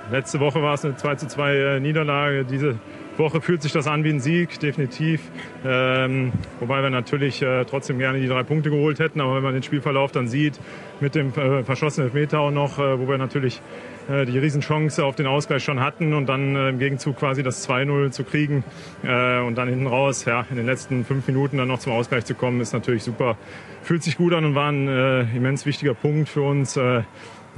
letzte 0.10 0.39
Woche 0.39 0.63
war 0.63 0.74
es 0.74 0.86
eine 0.86 0.96
2 0.96 1.15
zu 1.15 1.27
2 1.27 1.53
äh, 1.53 1.80
Niederlage. 1.82 2.46
Diese 2.46 2.80
Woche 3.18 3.41
fühlt 3.41 3.62
sich 3.62 3.72
das 3.72 3.88
an 3.88 4.03
wie 4.03 4.10
ein 4.10 4.20
Sieg, 4.20 4.60
definitiv. 4.60 5.22
Ähm, 5.65 6.32
wobei 6.60 6.82
wir 6.82 6.89
natürlich 6.89 7.41
äh, 7.41 7.65
trotzdem 7.65 8.00
gerne 8.00 8.20
die 8.20 8.27
drei 8.27 8.44
Punkte 8.44 8.70
geholt 8.70 9.00
hätten. 9.00 9.22
Aber 9.22 9.36
wenn 9.36 9.44
man 9.44 9.53
den 9.53 9.63
Spielverlauf 9.63 10.12
dann 10.12 10.27
sieht, 10.27 10.60
mit 11.00 11.15
dem 11.15 11.34
äh, 11.34 11.63
verschossenen 11.63 12.08
Elfmeter 12.08 12.39
auch 12.39 12.51
noch, 12.51 12.80
äh, 12.80 13.00
wo 13.00 13.08
wir 13.08 13.18
natürlich 13.18 13.62
äh, 14.10 14.25
die 14.25 14.38
Riesenchance 14.38 15.03
auf 15.03 15.15
den 15.15 15.27
Ausgleich 15.27 15.63
schon 15.63 15.80
hatten 15.80 16.13
und 16.13 16.27
dann 16.27 16.56
äh, 16.56 16.70
im 16.70 16.80
Gegenzug 16.80 17.18
quasi 17.18 17.44
das 17.44 17.68
2-0 17.68 18.12
zu 18.12 18.24
kriegen 18.24 18.63
äh, 19.03 19.39
und 19.39 19.56
dann 19.56 19.68
hinten 19.68 19.88
raus, 19.88 20.25
ja, 20.25 20.46
in 20.50 20.58
den 20.58 20.65
letzten 20.65 21.06
fünf 21.06 21.27
Minuten 21.27 21.58
dann 21.58 21.68
noch 21.68 21.80
zum 21.80 21.94
Ausgleich 21.94 22.25
zu 22.25 22.36
kommen, 22.36 22.62
ist 22.62 22.74
natürlich 22.74 23.03
super. 23.03 23.38
Fühlt 23.84 24.03
sich 24.03 24.18
gut 24.18 24.34
an 24.34 24.46
und 24.46 24.56
war 24.56 24.72
ein 24.72 24.88
immens 25.36 25.65
wichtiger 25.65 25.96
Punkt 25.96 26.30
für 26.30 26.44
uns 26.44 26.80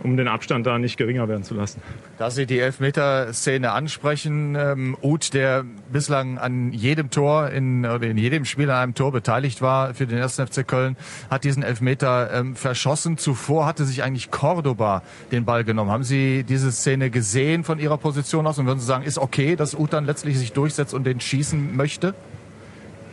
um 0.02 0.18
den 0.18 0.28
Abstand 0.28 0.66
da 0.66 0.80
nicht 0.80 0.98
geringer 0.98 1.28
werden 1.28 1.44
zu 1.44 1.54
lassen. 1.54 1.82
Da 2.18 2.32
Sie 2.32 2.46
die 2.46 2.60
Elfmeterszene 2.60 3.72
ansprechen, 3.72 4.56
ähm, 4.56 4.98
Uth, 5.02 5.34
der 5.34 5.64
bislang 5.92 6.38
an 6.38 6.72
jedem 6.74 7.10
Tor 7.10 7.50
in, 7.50 7.86
oder 7.86 8.08
in 8.08 8.18
jedem 8.18 8.46
Spiel 8.46 8.70
an 8.70 8.78
einem 8.78 8.96
Tor 8.96 9.12
beteiligt 9.12 9.62
war 9.62 9.94
für 9.94 10.08
den 10.08 10.22
1. 10.22 10.36
FC 10.36 10.68
Köln, 10.68 10.98
hat 11.30 11.44
diesen 11.44 11.64
Elfmeter 11.64 12.32
ähm, 12.34 12.56
verschossen. 12.56 13.18
Zuvor 13.18 13.66
hatte 13.66 13.86
sich 13.86 14.04
eigentlich 14.04 14.32
Cordoba 14.32 15.04
den 15.32 15.46
Ball 15.46 15.64
genommen. 15.64 15.92
Haben 15.92 16.04
Sie 16.04 16.44
diese 16.44 16.72
Szene 16.72 17.10
gesehen 17.10 17.64
von 17.64 17.80
Ihrer 17.80 17.98
Position 17.98 18.48
aus 18.48 18.58
und 18.58 18.66
würden 18.66 18.80
Sie 18.80 18.86
sagen, 18.86 19.04
ist 19.04 19.18
okay, 19.18 19.56
dass 19.56 19.76
Uth 19.76 19.94
dann 19.94 20.06
letztlich 20.06 20.38
sich 20.38 20.54
durchsetzt 20.54 20.94
und 20.94 21.06
den 21.06 21.20
schießen 21.20 21.76
möchte? 21.76 22.16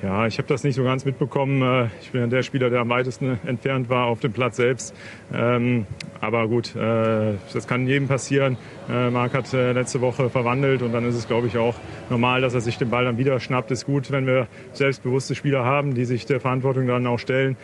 Ja, 0.02 0.26
ich 0.26 0.38
habe 0.38 0.48
das 0.48 0.64
nicht 0.64 0.76
so 0.76 0.82
ganz 0.82 1.04
mitbekommen. 1.04 1.60
Äh, 1.60 1.88
ich 2.00 2.10
bin 2.10 2.22
ja 2.22 2.26
der 2.26 2.42
Spieler, 2.42 2.70
der 2.70 2.80
am 2.80 2.88
weitesten 2.88 3.38
entfernt 3.44 3.90
war 3.90 4.06
auf 4.06 4.20
dem 4.20 4.32
Platz 4.32 4.56
selbst. 4.56 4.94
Ähm, 5.30 5.86
aber 6.22 6.48
gut, 6.48 6.74
äh, 6.74 7.34
das 7.52 7.66
kann 7.66 7.86
jedem 7.86 8.08
passieren. 8.08 8.56
Äh, 8.88 9.10
Marc 9.10 9.34
hat 9.34 9.52
letzte 9.52 10.00
Woche 10.00 10.30
verwandelt 10.30 10.80
und 10.80 10.92
dann 10.92 11.04
ist 11.04 11.16
es, 11.16 11.26
glaube 11.26 11.48
ich, 11.48 11.58
auch 11.58 11.74
normal, 12.08 12.40
dass 12.40 12.54
er 12.54 12.62
sich 12.62 12.78
den 12.78 12.88
Ball 12.88 13.04
dann 13.04 13.18
wieder 13.18 13.38
schnappt. 13.40 13.70
Ist 13.70 13.84
gut, 13.84 14.10
wenn 14.10 14.26
wir 14.26 14.46
selbstbewusste 14.72 15.34
Spieler 15.34 15.66
haben, 15.66 15.94
die 15.94 16.06
sich 16.06 16.24
der 16.24 16.40
Verantwortung 16.40 16.86
dann 16.86 17.06
auch 17.06 17.18
stellen. 17.18 17.56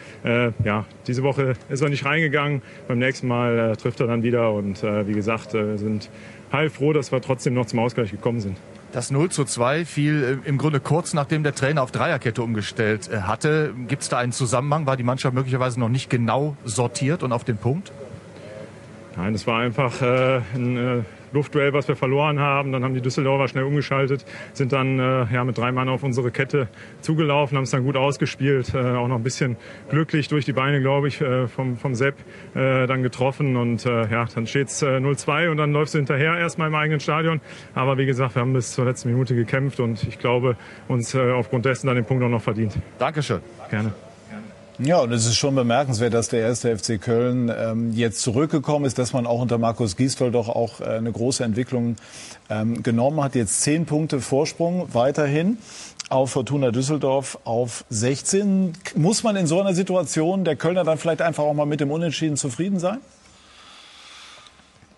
Ja, 0.65 0.85
diese 1.07 1.23
Woche 1.23 1.55
ist 1.69 1.81
er 1.81 1.89
nicht 1.89 2.05
reingegangen. 2.05 2.63
Beim 2.89 2.99
nächsten 2.99 3.29
Mal 3.29 3.77
trifft 3.77 4.01
er 4.01 4.07
dann 4.07 4.23
wieder 4.23 4.53
und 4.53 4.83
wie 4.83 5.13
gesagt, 5.13 5.51
sind 5.51 6.11
heilfroh, 6.53 6.93
dass 6.93 7.13
wir 7.13 7.21
trotzdem 7.21 7.55
noch 7.55 7.67
zum 7.67 7.79
Ausgleich 7.79 8.11
gekommen 8.11 8.41
sind. 8.41 8.57
Das 8.97 9.11
0 9.11 9.29
zu 9.31 9.45
2 9.45 9.85
fiel 9.85 10.41
äh, 10.43 10.49
im 10.49 10.57
Grunde 10.57 10.81
kurz 10.81 11.13
nachdem 11.13 11.43
der 11.43 11.55
Trainer 11.55 11.83
auf 11.83 11.93
Dreierkette 11.93 12.43
umgestellt 12.43 13.11
äh, 13.13 13.21
hatte. 13.21 13.75
Gibt 13.89 14.01
es 14.01 14.09
da 14.09 14.17
einen 14.17 14.33
Zusammenhang? 14.33 14.87
War 14.87 14.97
die 14.97 15.03
Mannschaft 15.03 15.35
möglicherweise 15.35 15.79
noch 15.79 15.91
nicht 15.91 16.09
genau 16.09 16.57
sortiert 16.65 17.23
und 17.23 17.31
auf 17.31 17.45
den 17.45 17.59
Punkt? 17.59 17.93
Nein, 19.15 19.35
es 19.35 19.47
war 19.47 19.59
einfach 19.59 20.01
äh, 20.01 20.41
ein 20.55 20.77
äh, 20.79 21.03
Luftduell, 21.33 21.73
was 21.73 21.89
wir 21.89 21.97
verloren 21.97 22.41
haben. 22.41 22.73
Dann 22.73 22.85
haben 22.85 22.95
die 22.95 23.01
Düsseldorfer 23.01 23.49
schnell 23.49 23.65
umgeschaltet, 23.65 24.25
sind 24.53 24.73
dann 24.73 24.99
äh, 24.99 25.27
ja, 25.33 25.45
mit 25.45 25.59
drei 25.59 25.73
Mann 25.73 25.89
auf 25.89 26.03
unsere 26.03 26.31
Kette 26.31 26.69
zugelaufen, 27.01 27.57
haben 27.57 27.65
es 27.65 27.71
dann 27.71 27.85
gut 27.85 27.97
ausgespielt. 27.97 28.75
Äh, 28.75 28.79
auch 28.79 29.09
noch 29.09 29.17
ein 29.17 29.23
bisschen 29.23 29.57
glücklich 29.89 30.29
durch 30.29 30.45
die 30.45 30.53
Beine, 30.53 30.81
glaube 30.81 31.09
ich, 31.09 31.21
äh, 31.21 31.47
vom, 31.49 31.77
vom 31.77 31.95
Sepp 31.95 32.17
äh, 32.55 32.87
dann 32.87 33.03
getroffen. 33.03 33.57
Und 33.57 33.87
äh, 33.87 34.11
ja, 34.11 34.27
dann 34.35 34.47
steht 34.47 34.69
es 34.69 34.83
äh, 34.83 34.99
0-2 34.99 35.51
und 35.51 35.57
dann 35.57 35.73
läufst 35.73 35.95
du 35.95 35.99
hinterher 35.99 36.39
erstmal 36.39 36.69
im 36.69 36.75
eigenen 36.75 37.01
Stadion. 37.01 37.41
Aber 37.75 37.99
wie 37.99 38.07
gesagt, 38.07 38.35
wir 38.35 38.43
haben 38.43 38.53
bis 38.53 38.73
zur 38.73 38.85
letzten 38.85 39.11
Minute 39.11 39.35
gekämpft 39.35 39.81
und 39.81 40.03
ich 40.05 40.19
glaube, 40.19 40.57
uns 40.89 41.15
äh, 41.15 41.33
aufgrund 41.33 41.65
dessen 41.65 41.87
dann 41.87 41.97
den 41.97 42.05
Punkt 42.05 42.23
auch 42.25 42.29
noch 42.29 42.43
verdient. 42.43 42.75
Dankeschön. 42.99 43.41
Gerne. 43.71 44.06
Ja, 44.79 44.99
und 44.99 45.11
es 45.13 45.25
ist 45.25 45.37
schon 45.37 45.55
bemerkenswert, 45.55 46.13
dass 46.13 46.29
der 46.29 46.41
erste 46.41 46.77
FC 46.77 47.01
Köln 47.01 47.51
ähm, 47.57 47.93
jetzt 47.95 48.21
zurückgekommen 48.21 48.85
ist, 48.85 48.99
dass 48.99 49.15
man 49.15 49.27
auch 49.27 49.41
unter 49.41 49.57
Markus 49.57 49.97
Gisdol 49.97 50.31
doch 50.31 50.51
auch 50.51 50.81
äh, 50.81 50.85
eine 50.85 51.11
große 51.11 51.43
Entwicklung 51.43 51.97
ähm, 52.51 52.83
genommen 52.83 53.23
hat. 53.23 53.35
Jetzt 53.35 53.63
zehn 53.63 53.87
Punkte 53.87 54.21
Vorsprung 54.21 54.89
weiterhin 54.93 55.57
auf 56.11 56.33
Fortuna 56.33 56.73
Düsseldorf 56.73 57.39
auf 57.45 57.87
16. 57.89 58.75
Muss 58.97 59.23
man 59.23 59.37
in 59.37 59.47
so 59.47 59.61
einer 59.61 59.73
Situation 59.73 60.45
der 60.45 60.57
Kölner 60.57 60.85
dann 60.85 60.99
vielleicht 60.99 61.23
einfach 61.23 61.45
auch 61.45 61.55
mal 61.55 61.67
mit 61.67 61.81
dem 61.81 61.91
Unentschieden 61.91 62.37
zufrieden 62.37 62.79
sein? 62.79 62.99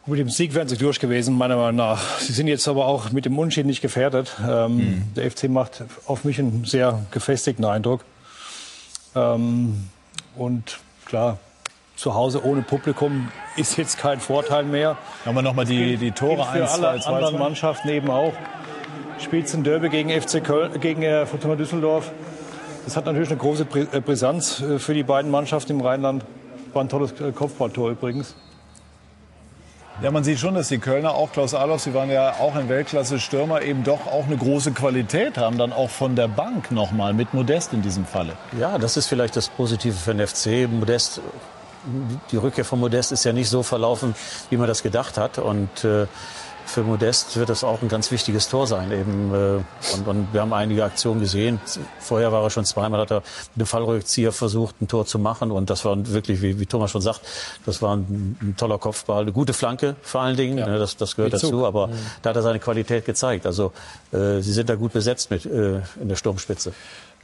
Mit 0.07 0.19
dem 0.19 0.31
Sieg 0.31 0.55
wären 0.55 0.67
sie 0.67 0.79
durch 0.79 0.99
gewesen, 0.99 1.37
meiner 1.37 1.57
Meinung 1.57 1.77
nach. 1.77 2.19
Sie 2.19 2.33
sind 2.33 2.49
jetzt 2.49 2.67
aber 2.67 2.87
auch 2.87 3.13
mit 3.13 3.27
dem 3.27 3.39
Unentschieden 3.39 3.69
nicht 3.69 3.83
gefährdet. 3.83 4.35
Ähm, 4.41 4.77
mhm. 4.77 5.03
Der 5.15 5.31
FC 5.31 5.49
macht 5.49 5.85
auf 6.07 6.25
mich 6.25 6.41
einen 6.41 6.65
sehr 6.65 7.07
gefestigten 7.13 7.65
Eindruck. 7.65 8.05
Ähm, 9.15 9.89
und 10.37 10.79
klar, 11.05 11.39
zu 11.97 12.15
Hause 12.15 12.45
ohne 12.45 12.63
Publikum 12.63 13.29
ist 13.57 13.77
jetzt 13.77 13.99
kein 13.99 14.21
Vorteil 14.21 14.65
mehr. 14.65 14.97
Haben 15.25 15.35
wir 15.35 15.43
nochmal 15.43 15.65
die, 15.65 15.97
die 15.97 16.13
Tore 16.13 16.45
für 16.45 16.63
1, 16.63 16.73
alle 16.73 17.01
2, 17.01 17.05
2, 17.05 17.11
anderen 17.13 17.39
Mannschaften 17.39 17.89
eben 17.89 18.11
auch. 18.11 18.33
Spitzenderby 19.19 19.89
gegen 19.89 20.11
FC 20.11 20.43
Köln, 20.45 20.81
gegen 20.81 21.03
äh, 21.03 21.27
Fortuna 21.27 21.57
Düsseldorf. 21.57 22.13
Das 22.85 22.97
hat 22.97 23.07
natürlich 23.07 23.29
eine 23.31 23.39
große 23.39 23.67
äh, 23.93 24.01
Brisanz 24.01 24.61
äh, 24.61 24.79
für 24.79 24.95
die 24.95 25.03
beiden 25.03 25.31
Mannschaften 25.31 25.73
im 25.73 25.81
Rheinland. 25.81 26.25
War 26.73 26.85
ein 26.85 26.89
tolles 26.89 27.15
Kopfballtor 27.35 27.91
übrigens. 27.91 28.37
Ja, 30.01 30.13
man 30.13 30.23
sieht 30.23 30.39
schon, 30.39 30.55
dass 30.55 30.69
die 30.69 30.79
Kölner, 30.79 31.15
auch 31.15 31.33
Klaus 31.33 31.55
Adolf, 31.55 31.83
sie 31.83 31.93
waren 31.93 32.09
ja 32.09 32.35
auch 32.39 32.55
ein 32.55 32.69
Weltklasse-Stürmer, 32.69 33.63
eben 33.63 33.83
doch 33.83 34.07
auch 34.07 34.27
eine 34.27 34.37
große 34.37 34.71
Qualität 34.71 35.37
haben, 35.37 35.59
dann 35.59 35.73
auch 35.73 35.91
von 35.91 36.15
der 36.15 36.29
Bank 36.29 36.71
nochmal 36.71 37.15
mit 37.15 37.35
Modest 37.35 37.73
in 37.73 37.83
diesem 37.83 38.07
Falle. 38.07 38.35
Ja, 38.61 38.79
das 38.79 38.97
ist 38.97 39.09
vielleicht 39.09 39.35
das 39.35 39.49
Positive 39.49 39.95
für 39.95 40.15
den 40.15 40.25
FC. 40.25 40.71
Modest, 40.71 41.21
die 42.31 42.37
Rückkehr 42.37 42.65
von 42.65 42.79
Modest 42.79 43.11
ist 43.11 43.25
ja 43.25 43.33
nicht 43.33 43.49
so 43.49 43.65
verlaufen, 43.65 44.15
wie 44.51 44.57
man 44.57 44.69
das 44.69 44.85
gedacht 44.85 45.19
hat. 45.19 45.39
Und 45.39 45.83
äh, 45.83 46.07
für 46.69 46.83
Modest 46.83 47.37
wird 47.37 47.49
das 47.49 47.65
auch 47.65 47.83
ein 47.83 47.89
ganz 47.89 48.11
wichtiges 48.11 48.49
Tor 48.49 48.67
sein. 48.67 48.93
Eben, 48.93 49.35
äh, 49.35 49.95
und, 49.95 50.07
und 50.07 50.29
wir 50.33 50.43
haben 50.43 50.53
einige 50.53 50.85
Aktionen 50.85 51.21
gesehen. 51.21 51.61
Vorher 51.99 52.31
war 52.31 52.43
er 52.43 52.51
schon 52.51 52.65
zweimal, 52.65 53.01
hat 53.01 53.11
er 53.11 53.23
mit 53.55 53.65
dem 53.65 53.67
Fallrückzieher 53.67 54.33
versucht, 54.33 54.81
ein 54.81 54.89
Tor 54.89 55.07
zu 55.07 55.19
machen. 55.19 55.51
Und 55.51 55.71
das 55.71 55.85
war 55.85 55.97
wirklich, 56.13 56.43
wie, 56.43 56.61
wie 56.61 56.67
Thomas 56.67 56.91
schon 56.91 57.01
sagt, 57.01 57.23
das 57.65 57.81
war 57.81 57.97
ein, 57.97 58.37
ein 58.41 58.55
toller 58.57 58.79
Kopfball. 58.79 59.23
Eine 59.23 59.33
gute 59.33 59.55
Flanke 59.55 59.97
vor 60.03 60.21
allen 60.21 60.37
Dingen, 60.37 60.59
ja. 60.59 60.67
Ne, 60.67 60.79
das, 60.79 60.97
das 60.97 61.17
gehört 61.17 61.33
dazu. 61.33 61.67
Aber 61.67 61.89
mhm. 61.89 61.93
da 62.23 62.31
hat 62.31 62.37
er 62.37 62.43
seine 62.43 62.59
Qualität 62.59 63.05
gezeigt. 63.07 63.47
Also 63.47 63.73
äh, 64.13 64.41
sie 64.41 64.53
sind 64.53 64.69
da 64.69 64.75
gut 64.75 64.93
besetzt 64.93 65.31
mit 65.31 65.47
äh, 65.47 65.81
in 66.01 66.09
der 66.09 66.17
Sturmspitze. 66.17 66.73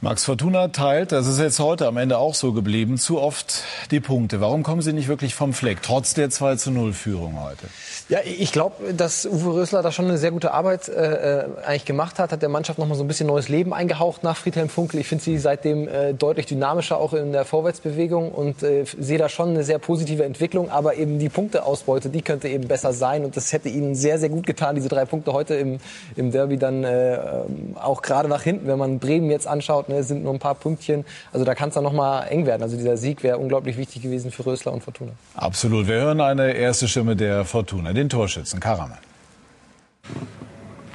Max 0.05 0.23
Fortuna 0.23 0.67
teilt, 0.67 1.11
das 1.11 1.25
ist 1.25 1.39
jetzt 1.39 1.59
heute 1.59 1.87
am 1.87 1.97
Ende 1.97 2.19
auch 2.19 2.35
so 2.35 2.53
geblieben, 2.53 2.99
zu 2.99 3.19
oft 3.19 3.63
die 3.89 3.99
Punkte. 3.99 4.39
Warum 4.39 4.61
kommen 4.61 4.83
Sie 4.83 4.93
nicht 4.93 5.07
wirklich 5.07 5.33
vom 5.33 5.51
Fleck, 5.51 5.81
trotz 5.81 6.13
der 6.13 6.29
2 6.29 6.57
zu 6.57 6.69
0 6.69 6.93
Führung 6.93 7.41
heute? 7.41 7.65
Ja, 8.07 8.19
ich 8.23 8.51
glaube, 8.51 8.93
dass 8.93 9.25
Uwe 9.25 9.55
Rösler 9.55 9.81
da 9.81 9.91
schon 9.91 10.05
eine 10.05 10.19
sehr 10.19 10.29
gute 10.29 10.53
Arbeit 10.53 10.89
äh, 10.89 11.39
äh, 11.39 11.45
eigentlich 11.65 11.85
gemacht 11.85 12.19
hat, 12.19 12.31
hat 12.31 12.43
der 12.43 12.49
Mannschaft 12.49 12.77
noch 12.77 12.85
mal 12.85 12.93
so 12.93 13.03
ein 13.03 13.07
bisschen 13.07 13.25
neues 13.25 13.49
Leben 13.49 13.73
eingehaucht 13.73 14.21
nach 14.21 14.37
Friedhelm 14.37 14.69
Funkel. 14.69 14.99
Ich 14.99 15.07
finde 15.07 15.23
sie 15.23 15.39
seitdem 15.39 15.87
äh, 15.87 16.13
deutlich 16.13 16.45
dynamischer 16.45 16.99
auch 16.99 17.13
in 17.13 17.31
der 17.31 17.43
Vorwärtsbewegung 17.43 18.31
und 18.31 18.61
äh, 18.61 18.85
sehe 18.99 19.17
da 19.17 19.27
schon 19.27 19.49
eine 19.49 19.63
sehr 19.63 19.79
positive 19.79 20.23
Entwicklung. 20.23 20.69
Aber 20.69 20.97
eben 20.97 21.17
die 21.17 21.29
Punkteausbeute, 21.29 22.09
die 22.09 22.21
könnte 22.21 22.47
eben 22.47 22.67
besser 22.67 22.93
sein 22.93 23.25
und 23.25 23.35
das 23.35 23.51
hätte 23.53 23.69
ihnen 23.69 23.95
sehr, 23.95 24.19
sehr 24.19 24.29
gut 24.29 24.45
getan, 24.45 24.75
diese 24.75 24.87
drei 24.87 25.05
Punkte 25.05 25.33
heute 25.33 25.55
im, 25.55 25.79
im 26.15 26.29
Derby 26.29 26.57
dann 26.57 26.83
äh, 26.83 27.15
ähm, 27.15 27.75
auch 27.81 28.03
gerade 28.03 28.29
nach 28.29 28.43
hinten, 28.43 28.67
wenn 28.67 28.77
man 28.77 28.99
Bremen 28.99 29.31
jetzt 29.31 29.47
anschaut 29.47 29.89
ne, 29.94 29.94
sind 30.03 30.23
nur 30.23 30.33
ein 30.33 30.39
paar 30.39 30.55
Pünktchen. 30.55 31.05
Also 31.31 31.45
da 31.45 31.55
kann 31.55 31.69
es 31.69 31.75
dann 31.75 31.83
noch 31.83 31.93
mal 31.93 32.23
eng 32.23 32.45
werden. 32.45 32.63
Also 32.63 32.77
dieser 32.77 32.97
Sieg 32.97 33.23
wäre 33.23 33.37
unglaublich 33.37 33.77
wichtig 33.77 34.01
gewesen 34.01 34.31
für 34.31 34.45
Rösler 34.45 34.73
und 34.73 34.83
Fortuna. 34.83 35.11
Absolut. 35.35 35.87
Wir 35.87 35.95
hören 35.95 36.21
eine 36.21 36.53
erste 36.53 36.87
Stimme 36.87 37.15
der 37.15 37.45
Fortuna, 37.45 37.93
den 37.93 38.09
Torschützen 38.09 38.59
Karaman. 38.59 38.97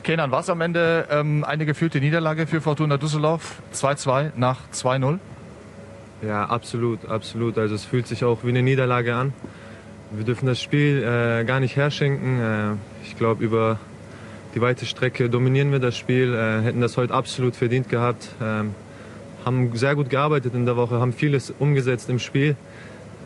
Kenan, 0.03 0.31
war 0.31 0.41
es 0.41 0.49
am 0.49 0.61
Ende 0.61 1.07
ähm, 1.11 1.45
eine 1.45 1.67
gefühlte 1.67 2.01
Niederlage 2.01 2.47
für 2.47 2.61
Fortuna 2.61 2.97
Düsseldorf? 2.97 3.63
2-2 3.75 4.33
nach 4.37 4.59
2-0? 4.73 5.19
Ja, 6.27 6.45
absolut, 6.47 7.09
absolut. 7.09 7.59
Also 7.59 7.75
es 7.75 7.85
fühlt 7.85 8.07
sich 8.07 8.25
auch 8.25 8.45
wie 8.45 8.49
eine 8.49 8.63
Niederlage 8.63 9.15
an. 9.15 9.33
Wir 10.11 10.25
dürfen 10.25 10.47
das 10.47 10.61
Spiel 10.61 11.03
äh, 11.03 11.45
gar 11.45 11.61
nicht 11.61 11.77
herschenken. 11.77 12.41
Äh, 12.41 13.07
ich 13.07 13.17
glaube, 13.17 13.45
über 13.45 13.79
die 14.55 14.61
weite 14.61 14.85
Strecke 14.85 15.31
dominieren 15.31 15.71
wir 15.71 15.79
das 15.79 15.97
Spiel, 15.97 16.35
äh, 16.35 16.63
hätten 16.63 16.81
das 16.81 16.97
heute 16.97 17.15
absolut 17.15 17.55
verdient 17.55 17.89
gehabt. 17.89 18.29
Ähm, 18.43 18.75
haben 19.45 19.77
sehr 19.77 19.95
gut 19.95 20.11
gearbeitet 20.11 20.55
in 20.55 20.67
der 20.67 20.77
Woche, 20.77 21.01
haben 21.01 21.13
vieles 21.13 21.53
umgesetzt 21.59 22.09
im 22.09 22.19
Spiel. 22.19 22.57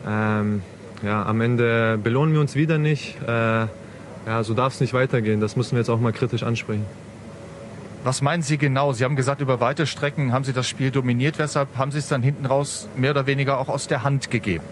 Ähm, 0.07 0.61
ja, 1.03 1.25
am 1.25 1.41
Ende 1.41 1.99
belohnen 2.01 2.33
wir 2.33 2.41
uns 2.41 2.55
wieder 2.55 2.77
nicht. 2.77 3.17
Äh, 3.27 3.27
ja, 3.27 4.43
so 4.43 4.53
darf 4.53 4.73
es 4.73 4.81
nicht 4.81 4.93
weitergehen. 4.93 5.39
Das 5.39 5.55
müssen 5.55 5.71
wir 5.71 5.79
jetzt 5.79 5.89
auch 5.89 5.99
mal 5.99 6.13
kritisch 6.13 6.43
ansprechen. 6.43 6.85
Was 8.03 8.21
meinen 8.21 8.43
Sie 8.43 8.57
genau? 8.57 8.93
Sie 8.93 9.03
haben 9.03 9.15
gesagt, 9.15 9.41
über 9.41 9.59
weite 9.59 9.87
Strecken 9.87 10.31
haben 10.31 10.43
Sie 10.43 10.53
das 10.53 10.67
Spiel 10.67 10.91
dominiert. 10.91 11.39
Weshalb 11.39 11.75
haben 11.75 11.91
Sie 11.91 11.97
es 11.97 12.07
dann 12.07 12.21
hinten 12.21 12.45
raus 12.45 12.87
mehr 12.95 13.11
oder 13.11 13.25
weniger 13.25 13.59
auch 13.59 13.67
aus 13.67 13.87
der 13.87 14.03
Hand 14.03 14.29
gegeben? 14.29 14.63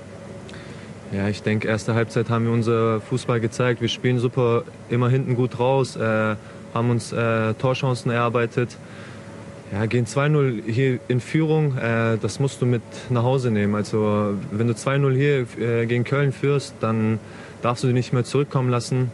Ja, 1.11 1.27
ich 1.27 1.43
denke, 1.43 1.67
erste 1.67 1.93
Halbzeit 1.93 2.29
haben 2.29 2.45
wir 2.45 2.51
unser 2.51 3.01
Fußball 3.01 3.39
gezeigt. 3.39 3.81
Wir 3.81 3.87
spielen 3.87 4.19
super, 4.19 4.63
immer 4.89 5.09
hinten 5.09 5.35
gut 5.35 5.59
raus, 5.59 5.95
äh, 5.95 6.35
haben 6.73 6.89
uns 6.89 7.11
äh, 7.11 7.53
Torchancen 7.55 8.11
erarbeitet. 8.11 8.77
Ja, 9.73 9.87
gehen 9.87 10.05
2-0 10.05 10.71
hier 10.71 10.99
in 11.07 11.19
Führung, 11.19 11.75
äh, 11.79 12.19
das 12.21 12.39
musst 12.39 12.61
du 12.61 12.67
mit 12.67 12.83
nach 13.09 13.23
Hause 13.23 13.49
nehmen. 13.49 13.73
Also 13.73 14.35
wenn 14.51 14.67
du 14.67 14.73
2-0 14.73 15.15
hier 15.15 15.47
äh, 15.59 15.87
gegen 15.87 16.03
Köln 16.03 16.31
führst, 16.31 16.75
dann 16.79 17.17
darfst 17.63 17.83
du 17.83 17.87
dich 17.87 17.95
nicht 17.95 18.13
mehr 18.13 18.23
zurückkommen 18.23 18.69
lassen. 18.69 19.09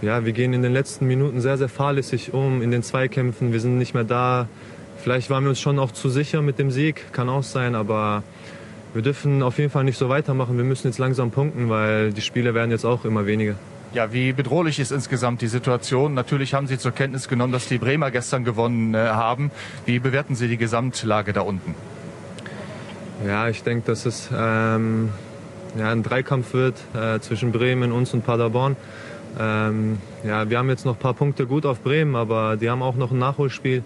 Ja, 0.00 0.24
wir 0.24 0.32
gehen 0.32 0.54
in 0.54 0.62
den 0.62 0.72
letzten 0.72 1.06
Minuten 1.06 1.42
sehr, 1.42 1.58
sehr 1.58 1.68
fahrlässig 1.68 2.32
um 2.32 2.62
in 2.62 2.70
den 2.70 2.82
Zweikämpfen. 2.82 3.52
Wir 3.52 3.60
sind 3.60 3.76
nicht 3.76 3.92
mehr 3.92 4.04
da. 4.04 4.48
Vielleicht 4.96 5.28
waren 5.28 5.44
wir 5.44 5.50
uns 5.50 5.60
schon 5.60 5.78
auch 5.78 5.92
zu 5.92 6.08
sicher 6.08 6.40
mit 6.40 6.58
dem 6.58 6.70
Sieg, 6.70 7.12
kann 7.12 7.28
auch 7.28 7.42
sein, 7.42 7.74
aber 7.74 8.22
wir 8.94 9.02
dürfen 9.02 9.42
auf 9.42 9.58
jeden 9.58 9.70
Fall 9.70 9.84
nicht 9.84 9.98
so 9.98 10.08
weitermachen. 10.08 10.56
Wir 10.56 10.64
müssen 10.64 10.86
jetzt 10.86 10.98
langsam 10.98 11.30
punkten, 11.30 11.68
weil 11.68 12.14
die 12.14 12.22
Spiele 12.22 12.54
werden 12.54 12.70
jetzt 12.70 12.86
auch 12.86 13.04
immer 13.04 13.26
weniger. 13.26 13.56
Ja, 13.94 14.10
wie 14.10 14.32
bedrohlich 14.32 14.80
ist 14.80 14.90
insgesamt 14.90 15.42
die 15.42 15.48
Situation? 15.48 16.14
Natürlich 16.14 16.54
haben 16.54 16.66
Sie 16.66 16.78
zur 16.78 16.92
Kenntnis 16.92 17.28
genommen, 17.28 17.52
dass 17.52 17.68
die 17.68 17.76
Bremer 17.76 18.10
gestern 18.10 18.42
gewonnen 18.42 18.94
äh, 18.94 18.98
haben. 18.98 19.50
Wie 19.84 19.98
bewerten 19.98 20.34
Sie 20.34 20.48
die 20.48 20.56
Gesamtlage 20.56 21.34
da 21.34 21.42
unten? 21.42 21.74
Ja, 23.26 23.48
ich 23.48 23.62
denke, 23.62 23.84
dass 23.86 24.06
es 24.06 24.30
ähm, 24.34 25.10
ja, 25.76 25.90
ein 25.90 26.02
Dreikampf 26.02 26.54
wird 26.54 26.76
äh, 26.94 27.20
zwischen 27.20 27.52
Bremen, 27.52 27.92
uns 27.92 28.14
und 28.14 28.24
Paderborn. 28.24 28.76
Ähm, 29.38 29.98
ja, 30.24 30.48
wir 30.48 30.56
haben 30.56 30.70
jetzt 30.70 30.86
noch 30.86 30.94
ein 30.94 31.00
paar 31.00 31.12
Punkte 31.12 31.46
gut 31.46 31.66
auf 31.66 31.80
Bremen, 31.80 32.16
aber 32.16 32.56
die 32.56 32.70
haben 32.70 32.80
auch 32.80 32.96
noch 32.96 33.10
ein 33.10 33.18
Nachholspiel. 33.18 33.84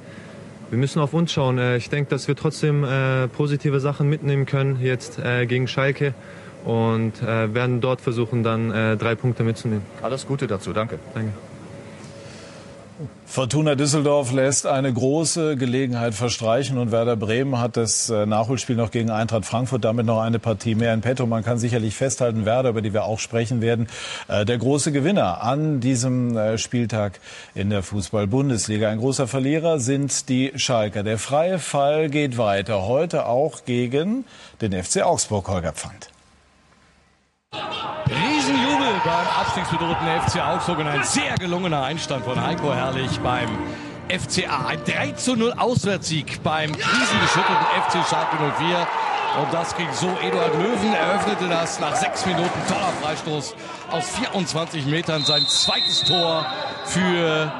Wir 0.71 0.79
müssen 0.79 1.01
auf 1.01 1.15
uns 1.15 1.33
schauen. 1.33 1.59
Äh, 1.59 1.79
ich 1.79 1.91
denke, 1.91 2.11
dass 2.11 2.29
wir 2.29 2.37
trotzdem 2.37 2.85
äh, 2.85 3.27
positive 3.27 3.81
Sachen 3.81 4.09
mitnehmen 4.09 4.47
können 4.47 4.79
jetzt 4.81 5.19
äh, 5.19 5.47
gegen 5.47 5.67
Schalke 5.67 6.15
und 6.67 7.23
äh, 7.23 7.55
werden 7.55 7.81
dort 7.81 8.01
versuchen, 8.01 8.43
dann 8.43 8.71
äh, 8.71 8.97
drei 8.97 9.15
Punkte 9.15 9.45
mitzunehmen. 9.45 9.85
Alles 10.03 10.27
Gute 10.27 10.47
dazu, 10.47 10.73
danke. 10.73 10.99
Danke. 11.15 11.33
Fortuna 13.27 13.75
Düsseldorf 13.75 14.33
lässt 14.33 14.67
eine 14.67 14.91
große 14.91 15.57
Gelegenheit 15.57 16.15
verstreichen 16.15 16.79
und 16.79 16.93
Werder 16.93 17.17
Bremen 17.17 17.61
hat 17.61 17.77
das 17.77 18.09
äh, 18.09 18.25
Nachholspiel 18.25 18.75
noch 18.75 18.91
gegen 18.91 19.11
Eintracht 19.11 19.45
Frankfurt, 19.45 19.85
damit 19.85 20.07
noch 20.07 20.21
eine 20.23 20.39
Partie 20.39 20.75
mehr 20.75 20.95
in 20.95 21.03
petto. 21.03 21.27
Man 21.27 21.45
kann 21.45 21.59
sicherlich 21.59 21.95
festhalten, 21.95 22.47
Werder, 22.47 22.71
über 22.71 22.81
die 22.81 22.95
wir 22.95 23.05
auch 23.05 23.19
sprechen 23.19 23.61
werden, 23.61 23.89
äh, 24.29 24.47
der 24.47 24.57
große 24.57 24.93
Gewinner 24.93 25.43
an 25.43 25.81
diesem 25.81 26.37
äh, 26.37 26.57
Spieltag 26.57 27.21
in 27.55 27.69
der 27.69 27.83
Fußball-Bundesliga. 27.83 28.89
Ein 28.89 28.99
großer 28.99 29.29
Verlierer 29.29 29.79
sind 29.79 30.31
die 30.31 30.53
Schalker. 30.57 31.03
Der 31.03 31.19
freie 31.19 31.59
Fall 31.59 32.09
geht 32.09 32.39
weiter, 32.39 32.87
heute 32.87 33.27
auch 33.27 33.67
gegen 33.67 34.25
den 34.63 34.73
FC 34.73 35.03
Augsburg, 35.03 35.49
Holger 35.49 35.73
Pfand. 35.73 36.16
Riesenjubel 38.09 39.01
beim 39.05 39.27
abstiegsbedrohten 39.41 40.07
FC 40.27 40.41
Augsburg 40.41 40.79
und 40.79 40.89
ein 40.89 41.03
sehr 41.03 41.35
gelungener 41.35 41.83
Einstand 41.83 42.25
von 42.25 42.41
Heiko 42.41 42.73
Herrlich 42.73 43.19
beim 43.21 43.49
FCA. 44.09 44.67
Ein 44.69 44.85
3 44.85 45.13
zu 45.13 45.35
0 45.35 45.55
Auswärtssieg 45.57 46.43
beim 46.43 46.73
krisengeschüttelten 46.73 47.67
FC 47.83 48.09
Schalke 48.09 48.37
04. 48.59 48.87
Und 49.43 49.53
das 49.53 49.77
ging 49.77 49.89
so. 49.93 50.09
Eduard 50.23 50.55
Löwen 50.55 50.95
eröffnete 50.95 51.49
das 51.49 51.81
nach 51.81 51.95
sechs 51.97 52.25
Minuten. 52.25 52.49
Toller 52.69 52.93
Freistoß 53.03 53.55
aus 53.91 54.09
24 54.11 54.87
Metern. 54.87 55.25
Sein 55.25 55.45
zweites 55.47 56.05
Tor 56.05 56.47
für 56.85 57.53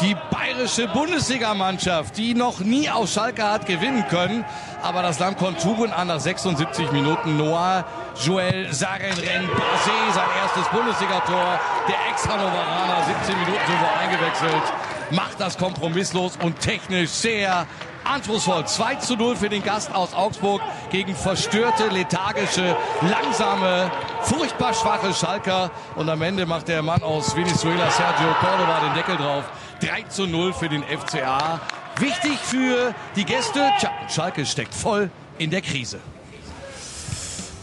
die 0.00 0.16
bayerische 0.30 0.88
Bundesligamannschaft, 0.88 2.16
die 2.16 2.34
noch 2.34 2.60
nie 2.60 2.88
aus 2.88 3.12
Schalke 3.12 3.42
hat 3.42 3.66
gewinnen 3.66 4.04
können. 4.08 4.44
Aber 4.82 5.02
das 5.02 5.18
Land 5.18 5.38
kommt 5.38 5.60
Tugend 5.60 5.92
an 5.92 6.08
nach 6.08 6.20
76 6.20 6.92
Minuten. 6.92 7.36
Noah 7.36 7.84
Joel 8.24 8.72
Sarenren 8.72 9.48
Basé, 9.48 10.12
sein 10.14 10.28
erstes 10.42 10.68
Bundesligator. 10.68 11.58
Der 11.88 11.96
Ex-Hannoveraner, 12.10 13.04
17 13.24 13.38
Minuten 13.38 13.60
zuvor 13.66 13.98
eingewechselt, 14.00 14.72
macht 15.10 15.40
das 15.40 15.58
kompromisslos 15.58 16.38
und 16.42 16.60
technisch 16.60 17.10
sehr 17.10 17.66
anspruchsvoll. 18.04 18.64
2 18.66 18.94
zu 18.96 19.16
0 19.16 19.36
für 19.36 19.48
den 19.48 19.62
Gast 19.62 19.94
aus 19.94 20.14
Augsburg 20.14 20.62
gegen 20.90 21.14
verstörte, 21.14 21.88
lethargische, 21.88 22.76
langsame, 23.02 23.90
furchtbar 24.22 24.74
schwache 24.74 25.12
Schalker. 25.12 25.70
Und 25.96 26.08
am 26.08 26.22
Ende 26.22 26.46
macht 26.46 26.68
der 26.68 26.82
Mann 26.82 27.02
aus 27.02 27.36
Venezuela, 27.36 27.90
Sergio 27.90 28.34
Cordova, 28.40 28.80
den 28.80 28.94
Deckel 28.94 29.16
drauf. 29.16 29.44
3 29.80 30.02
zu 30.04 30.26
0 30.26 30.52
für 30.52 30.68
den 30.68 30.82
FCA. 30.82 31.60
Wichtig 31.98 32.38
für 32.38 32.94
die 33.16 33.24
Gäste. 33.24 33.70
Tja, 33.78 33.90
Schalke 34.08 34.46
steckt 34.46 34.74
voll 34.74 35.10
in 35.38 35.50
der 35.50 35.62
Krise. 35.62 36.00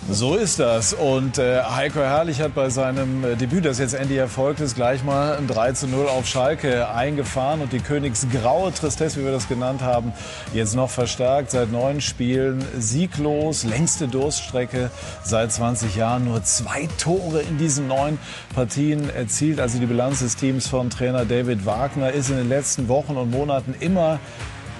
So 0.08 0.36
ist 0.36 0.60
das. 0.60 0.94
Und 0.94 1.40
äh, 1.40 1.64
Heiko 1.64 2.00
Herrlich 2.00 2.40
hat 2.40 2.54
bei 2.54 2.70
seinem 2.70 3.24
äh, 3.24 3.36
Debüt, 3.36 3.66
das 3.66 3.80
jetzt 3.80 3.96
endlich 3.96 4.20
erfolgt 4.20 4.60
ist, 4.60 4.76
gleich 4.76 5.04
mal 5.04 5.36
ein 5.36 5.48
3 5.48 5.72
zu 5.72 5.88
0 5.88 6.08
auf 6.08 6.28
Schalke 6.28 6.90
eingefahren 6.90 7.60
und 7.62 7.74
die 7.74 7.80
Königsgraue 7.80 8.72
Tristesse, 8.72 9.20
wie 9.20 9.26
wir 9.26 9.32
das 9.32 9.48
genannt 9.48 9.82
haben, 9.82 10.14
jetzt 10.54 10.76
noch 10.76 10.92
verstärkt. 10.92 11.50
Seit 11.50 11.72
neun 11.72 12.02
Spielen 12.02 12.64
sieglos, 12.78 13.64
längste 13.64 14.08
Durststrecke 14.08 14.92
seit 15.24 15.52
20 15.52 15.96
Jahren. 15.96 16.26
Nur 16.26 16.44
zwei 16.44 16.88
Tore 17.00 17.42
in 17.42 17.58
diesen 17.58 17.88
neun 17.88 18.20
Partien 18.54 19.10
erzielt. 19.10 19.60
Also 19.60 19.80
die 19.80 19.88
Bilanz 19.88 20.20
des 20.20 20.36
Teams 20.36 20.68
von 20.68 20.92
Trainer 20.92 21.26
David 21.26 21.66
Wagner 21.66 22.12
ist 22.12 22.30
in 22.30 22.38
den 22.38 22.50
letzten 22.50 22.88
Wochen 22.90 23.18
und 23.18 23.32
Monaten 23.32 23.74
immer 23.80 24.20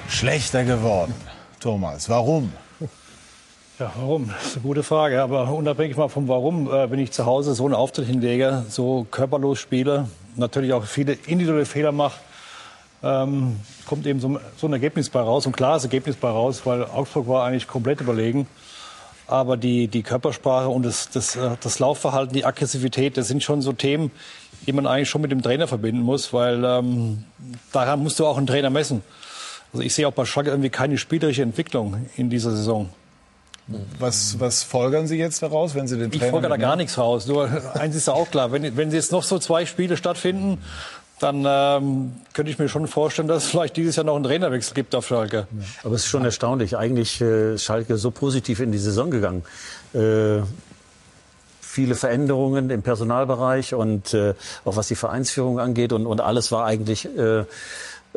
schlechter 0.08 0.65
geworden. 0.65 1.15
Thomas, 1.60 2.10
warum? 2.10 2.51
Ja, 3.77 3.91
warum? 3.98 4.29
Das 4.29 4.46
ist 4.46 4.55
eine 4.55 4.63
gute 4.63 4.84
Frage. 4.84 5.22
Aber 5.22 5.51
unabhängig 5.51 5.98
mal 5.98 6.08
vom 6.08 6.29
Warum, 6.29 6.72
äh, 6.72 6.89
wenn 6.89 7.00
ich 7.00 7.12
zu 7.12 7.25
Hause 7.25 7.53
so 7.55 7.65
einen 7.65 7.74
Auftritt 7.74 8.08
hinlege, 8.08 8.63
so 8.70 9.05
körperlos 9.12 9.60
spiele, 9.60 10.08
natürlich 10.38 10.72
auch 10.72 10.86
viele 10.86 11.17
individuelle 11.27 11.65
Fehler 11.65 11.91
mache, 11.91 12.18
ähm, 13.03 13.57
kommt 13.85 14.07
eben 14.07 14.22
so, 14.22 14.40
so, 14.55 14.68
ein 14.68 14.74
Ergebnis 14.74 15.09
bei 15.09 15.20
raus, 15.20 15.46
ein 15.46 15.51
klares 15.51 15.83
Ergebnis 15.83 16.16
bei 16.16 16.29
raus, 16.29 16.61
weil 16.66 16.85
Augsburg 16.85 17.27
war 17.27 17.46
eigentlich 17.46 17.68
komplett 17.68 18.00
überlegen. 18.00 18.48
Aber 19.27 19.57
die, 19.57 19.90
die 19.90 20.03
Körpersprache 20.03 20.70
und 20.70 20.85
das, 20.85 21.09
das, 21.09 21.35
äh, 21.35 21.57
das 21.59 21.79
Laufverhalten, 21.79 22.33
die 22.33 22.46
Aggressivität, 22.46 23.18
das 23.18 23.27
sind 23.27 23.44
schon 23.44 23.61
so 23.61 23.74
Themen, 23.74 24.09
die 24.66 24.72
man 24.72 24.88
eigentlich 24.88 25.09
schon 25.09 25.22
mit 25.22 25.31
dem 25.31 25.42
Trainer 25.42 25.68
verbinden 25.68 26.01
muss, 26.01 26.31
weil 26.31 26.64
ähm, 26.64 27.25
daran 27.74 28.01
musst 28.01 28.20
du 28.20 28.25
auch 28.25 28.38
einen 28.38 28.48
Trainer 28.48 28.70
messen. 28.70 29.01
Also 29.74 29.83
ich 29.83 29.94
sehe 29.94 30.07
auch 30.07 30.14
bei 30.14 30.24
Schalke 30.24 30.51
irgendwie 30.51 30.70
keine 30.70 30.98
spielerische 30.98 31.42
Entwicklung 31.42 32.05
in 32.16 32.29
dieser 32.29 32.51
Saison. 32.51 32.90
Was, 33.99 34.39
was 34.39 34.61
folgern 34.61 35.07
Sie 35.07 35.17
jetzt 35.17 35.41
daraus, 35.41 35.73
wenn 35.73 35.87
Sie 35.87 35.97
den 35.97 36.11
Trainer 36.11 36.25
Ich 36.25 36.29
folge 36.29 36.49
da 36.49 36.57
gar 36.57 36.75
nichts 36.75 36.97
raus. 36.97 37.25
Nur 37.25 37.49
eins 37.73 37.95
ist 37.95 38.07
ja 38.07 38.13
auch 38.13 38.29
klar, 38.29 38.51
wenn, 38.51 38.77
wenn 38.77 38.91
jetzt 38.91 39.11
noch 39.11 39.23
so 39.23 39.39
zwei 39.39 39.65
Spiele 39.65 39.97
stattfinden, 39.97 40.59
dann 41.19 41.45
ähm, 41.47 42.13
könnte 42.33 42.51
ich 42.51 42.59
mir 42.59 42.69
schon 42.69 42.87
vorstellen, 42.87 43.27
dass 43.27 43.45
es 43.45 43.49
vielleicht 43.49 43.77
dieses 43.77 43.95
Jahr 43.95 44.05
noch 44.05 44.15
einen 44.15 44.25
Trainerwechsel 44.25 44.73
gibt 44.73 44.93
auf 44.93 45.07
Schalke. 45.07 45.47
Aber 45.83 45.95
es 45.95 46.03
ist 46.03 46.09
schon 46.09 46.25
erstaunlich. 46.25 46.77
Eigentlich 46.77 47.21
äh, 47.21 47.57
Schalke 47.57 47.97
so 47.97 48.11
positiv 48.11 48.59
in 48.59 48.71
die 48.71 48.77
Saison 48.77 49.09
gegangen. 49.09 49.43
Äh, 49.93 50.41
viele 51.61 51.95
Veränderungen 51.95 52.69
im 52.69 52.81
Personalbereich 52.83 53.73
und 53.73 54.13
äh, 54.13 54.33
auch 54.63 54.75
was 54.75 54.87
die 54.87 54.95
Vereinsführung 54.95 55.59
angeht 55.59 55.91
und, 55.91 56.05
und 56.05 56.21
alles 56.21 56.51
war 56.51 56.65
eigentlich 56.65 57.05
äh, 57.05 57.45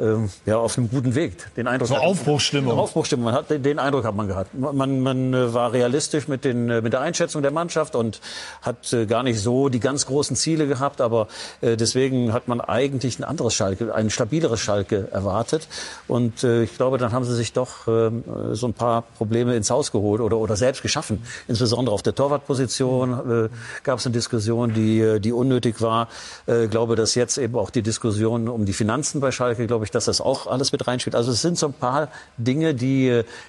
ähm, 0.00 0.30
ja, 0.46 0.58
auf 0.58 0.78
einem 0.78 0.88
guten 0.90 1.14
Weg. 1.14 1.34
Den 1.54 1.66
Eindruck 1.66 1.88
so 1.88 1.96
Aufbruchsstimmung. 1.96 2.78
Aufbruchstimmung. 2.78 3.26
Man 3.26 3.34
hat, 3.34 3.50
den 3.50 3.78
Eindruck 3.78 4.04
hat 4.04 4.14
man 4.14 4.28
gehabt. 4.28 4.54
Man, 4.54 5.00
man 5.00 5.34
äh, 5.34 5.52
war 5.54 5.72
realistisch 5.72 6.28
mit, 6.28 6.44
den, 6.44 6.70
äh, 6.70 6.80
mit 6.80 6.92
der 6.92 7.00
Einschätzung 7.00 7.42
der 7.42 7.50
Mannschaft 7.50 7.94
und 7.94 8.20
hat 8.62 8.92
äh, 8.92 9.06
gar 9.06 9.22
nicht 9.22 9.40
so 9.40 9.68
die 9.68 9.80
ganz 9.80 10.06
großen 10.06 10.36
Ziele 10.36 10.66
gehabt. 10.66 11.00
Aber 11.00 11.28
äh, 11.60 11.76
deswegen 11.76 12.32
hat 12.32 12.48
man 12.48 12.60
eigentlich 12.60 13.18
ein 13.18 13.24
anderes 13.24 13.54
Schalke, 13.54 13.94
ein 13.94 14.10
stabileres 14.10 14.60
Schalke 14.60 15.08
erwartet. 15.10 15.68
Und 16.06 16.44
äh, 16.44 16.62
ich 16.62 16.76
glaube, 16.76 16.98
dann 16.98 17.12
haben 17.12 17.24
sie 17.24 17.34
sich 17.34 17.52
doch 17.52 17.86
äh, 17.88 18.10
so 18.52 18.66
ein 18.66 18.74
paar 18.74 19.02
Probleme 19.16 19.56
ins 19.56 19.70
Haus 19.70 19.92
geholt 19.92 20.20
oder, 20.20 20.38
oder 20.38 20.56
selbst 20.56 20.82
geschaffen. 20.82 21.22
Insbesondere 21.48 21.94
auf 21.94 22.02
der 22.02 22.14
Torwartposition 22.14 23.48
äh, 23.48 23.48
gab 23.82 23.98
es 23.98 24.06
eine 24.06 24.12
Diskussion, 24.12 24.72
die, 24.74 25.20
die 25.20 25.32
unnötig 25.32 25.80
war. 25.80 26.08
Äh, 26.46 26.64
ich 26.64 26.70
glaube, 26.70 26.96
dass 26.96 27.14
jetzt 27.14 27.38
eben 27.38 27.56
auch 27.56 27.70
die 27.70 27.82
Diskussion 27.82 28.48
um 28.48 28.64
die 28.64 28.72
Finanzen 28.72 29.20
bei 29.20 29.30
Schalke, 29.30 29.66
glaube 29.66 29.84
ich, 29.84 29.87
ich, 29.88 29.90
dass 29.90 30.04
das 30.04 30.20
auch 30.20 30.46
alles 30.46 30.72
mit 30.72 30.86
reinspielt. 30.86 31.16
Also 31.16 31.32
es 31.32 31.42
sind 31.42 31.58
so 31.58 31.66
ein 31.66 31.72
paar 31.72 32.08
Dinge, 32.36 32.74
die, 32.74 33.08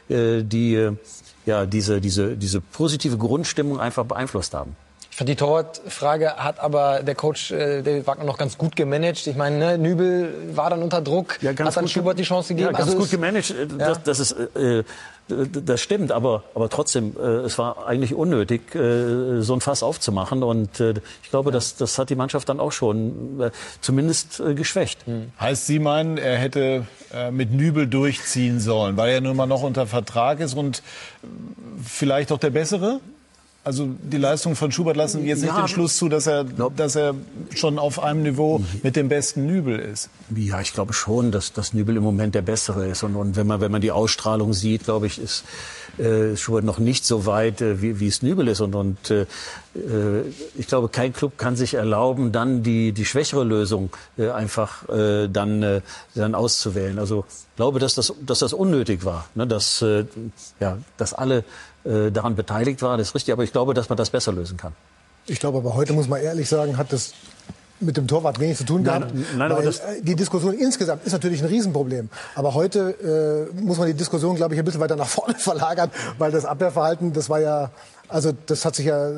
äh, 0.09 0.43
die 0.43 0.97
ja, 1.45 1.65
diese, 1.65 1.99
diese, 1.99 2.37
diese 2.37 2.61
positive 2.61 3.17
Grundstimmung 3.17 3.79
einfach 3.79 4.05
beeinflusst 4.05 4.53
haben. 4.53 4.75
Ich 5.11 5.17
fand 5.17 5.27
die 5.27 5.35
Torwartfrage 5.35 6.35
hat 6.37 6.59
aber 6.59 7.03
der 7.03 7.15
Coach 7.15 7.51
äh, 7.51 7.81
David 7.81 8.07
Wagner 8.07 8.23
noch 8.23 8.37
ganz 8.37 8.57
gut 8.57 8.75
gemanagt. 8.75 9.27
Ich 9.27 9.35
meine, 9.35 9.57
ne, 9.57 9.77
Nübel 9.77 10.33
war 10.55 10.69
dann 10.69 10.81
unter 10.81 11.01
Druck, 11.01 11.41
ja, 11.41 11.51
hat 11.51 11.75
dann 11.75 11.87
Schubert 11.89 12.17
die 12.19 12.23
Chance 12.23 12.49
gegeben. 12.49 12.71
Ja, 12.71 12.77
ganz 12.77 12.89
also 12.89 12.99
gut 12.99 13.11
gemanagt. 13.11 13.53
Das, 13.77 13.97
ja. 13.97 14.01
das 14.01 14.19
ist 14.19 14.31
äh, 14.55 14.83
das 15.29 15.81
stimmt, 15.81 16.11
aber, 16.11 16.43
aber 16.55 16.69
trotzdem, 16.69 17.15
äh, 17.17 17.21
es 17.21 17.57
war 17.57 17.87
eigentlich 17.87 18.13
unnötig, 18.13 18.75
äh, 18.75 19.41
so 19.41 19.53
ein 19.53 19.61
Fass 19.61 19.83
aufzumachen. 19.83 20.43
Und 20.43 20.79
äh, 20.79 20.93
ich 21.23 21.29
glaube, 21.29 21.51
das, 21.51 21.75
das 21.75 21.97
hat 21.97 22.09
die 22.09 22.15
Mannschaft 22.15 22.49
dann 22.49 22.59
auch 22.59 22.71
schon 22.71 23.39
äh, 23.41 23.51
zumindest 23.81 24.39
äh, 24.39 24.53
geschwächt. 24.53 25.05
Hm. 25.05 25.31
Heißt, 25.39 25.67
Sie 25.67 25.79
meinen, 25.79 26.17
er 26.17 26.37
hätte 26.37 26.87
äh, 27.13 27.31
mit 27.31 27.51
Nübel 27.51 27.87
durchziehen 27.87 28.59
sollen, 28.59 28.97
weil 28.97 29.11
er 29.11 29.21
nun 29.21 29.35
mal 29.35 29.45
noch 29.45 29.63
unter 29.63 29.87
Vertrag 29.87 30.39
ist 30.39 30.55
und 30.55 30.83
vielleicht 31.83 32.31
auch 32.31 32.39
der 32.39 32.49
Bessere? 32.49 32.99
Also 33.63 33.89
die 34.01 34.17
Leistung 34.17 34.55
von 34.55 34.71
Schubert 34.71 34.95
lassen 34.95 35.25
jetzt 35.25 35.41
nicht 35.41 35.49
ja, 35.49 35.61
den 35.61 35.67
Schluss 35.67 35.97
zu, 35.97 36.07
dass 36.07 36.27
er, 36.27 36.45
dass 36.45 36.95
er 36.95 37.13
schon 37.53 37.77
auf 37.77 38.01
einem 38.01 38.23
Niveau 38.23 38.63
mit 38.83 38.95
dem 38.95 39.09
besten 39.09 39.45
Nübel 39.45 39.77
ist. 39.77 40.09
Ja, 40.33 40.61
ich 40.61 40.73
glaube 40.73 40.93
schon, 40.93 41.31
dass, 41.31 41.51
dass 41.51 41.73
Nübel 41.73 41.97
im 41.97 42.03
Moment 42.03 42.35
der 42.35 42.41
bessere 42.41 42.87
ist. 42.87 43.03
Und, 43.03 43.15
und 43.15 43.35
wenn 43.35 43.47
man 43.47 43.59
wenn 43.59 43.71
man 43.71 43.81
die 43.81 43.91
Ausstrahlung 43.91 44.53
sieht, 44.53 44.85
glaube 44.85 45.07
ich, 45.07 45.21
ist 45.21 45.43
äh, 45.97 46.37
Schubert 46.37 46.63
noch 46.63 46.79
nicht 46.79 47.05
so 47.05 47.25
weit, 47.25 47.59
äh, 47.59 47.81
wie, 47.81 47.99
wie 47.99 48.07
es 48.07 48.21
Nübel 48.21 48.47
ist. 48.47 48.61
Und, 48.61 48.75
und 48.75 49.11
äh, 49.11 49.25
äh, 49.75 50.23
ich 50.57 50.67
glaube, 50.67 50.89
kein 50.89 51.13
Club 51.13 51.37
kann 51.37 51.55
sich 51.55 51.73
erlauben, 51.73 52.31
dann 52.31 52.63
die 52.63 52.91
die 52.93 53.05
schwächere 53.05 53.43
Lösung 53.43 53.89
äh, 54.17 54.29
einfach 54.29 54.87
äh, 54.89 55.27
dann 55.27 55.61
äh, 55.63 55.81
dann 56.15 56.35
auszuwählen. 56.35 56.97
Also 56.97 57.25
ich 57.29 57.55
glaube, 57.55 57.79
dass 57.79 57.95
das 57.95 58.13
dass 58.25 58.39
das 58.39 58.53
unnötig 58.53 59.05
war, 59.05 59.27
ne? 59.35 59.45
dass 59.45 59.81
äh, 59.81 60.05
ja 60.59 60.77
dass 60.97 61.13
alle 61.13 61.43
äh, 61.83 62.11
daran 62.11 62.35
beteiligt 62.35 62.81
war. 62.81 62.97
Das 62.97 63.09
ist 63.09 63.15
richtig, 63.15 63.33
aber 63.33 63.43
ich 63.43 63.51
glaube, 63.51 63.73
dass 63.73 63.89
man 63.89 63.97
das 63.97 64.09
besser 64.09 64.31
lösen 64.31 64.57
kann. 64.57 64.73
Ich 65.27 65.39
glaube 65.39 65.59
aber 65.59 65.75
heute 65.75 65.93
muss 65.93 66.07
man 66.07 66.21
ehrlich 66.21 66.49
sagen, 66.49 66.77
hat 66.77 66.91
das 66.91 67.13
mit 67.79 67.95
dem 67.95 68.07
Torwart 68.07 68.39
wenig 68.39 68.57
zu 68.57 68.65
tun 68.65 68.83
gehabt. 68.83 69.13
Nein, 69.13 69.49
nein, 69.49 69.51
äh, 69.51 70.01
die 70.01 70.15
Diskussion 70.15 70.53
insgesamt 70.53 71.05
ist 71.05 71.13
natürlich 71.13 71.41
ein 71.41 71.47
Riesenproblem. 71.47 72.09
Aber 72.35 72.53
heute 72.53 73.49
äh, 73.55 73.61
muss 73.61 73.77
man 73.77 73.87
die 73.87 73.93
Diskussion, 73.93 74.35
glaube 74.35 74.53
ich, 74.53 74.59
ein 74.59 74.65
bisschen 74.65 74.81
weiter 74.81 74.95
nach 74.95 75.07
vorne 75.07 75.35
verlagern, 75.35 75.89
weil 76.17 76.31
das 76.31 76.45
Abwehrverhalten, 76.45 77.13
das 77.13 77.29
war 77.29 77.39
ja 77.39 77.71
Also 78.09 78.31
das 78.47 78.65
hat 78.65 78.75
sich 78.75 78.87
ja 78.87 79.11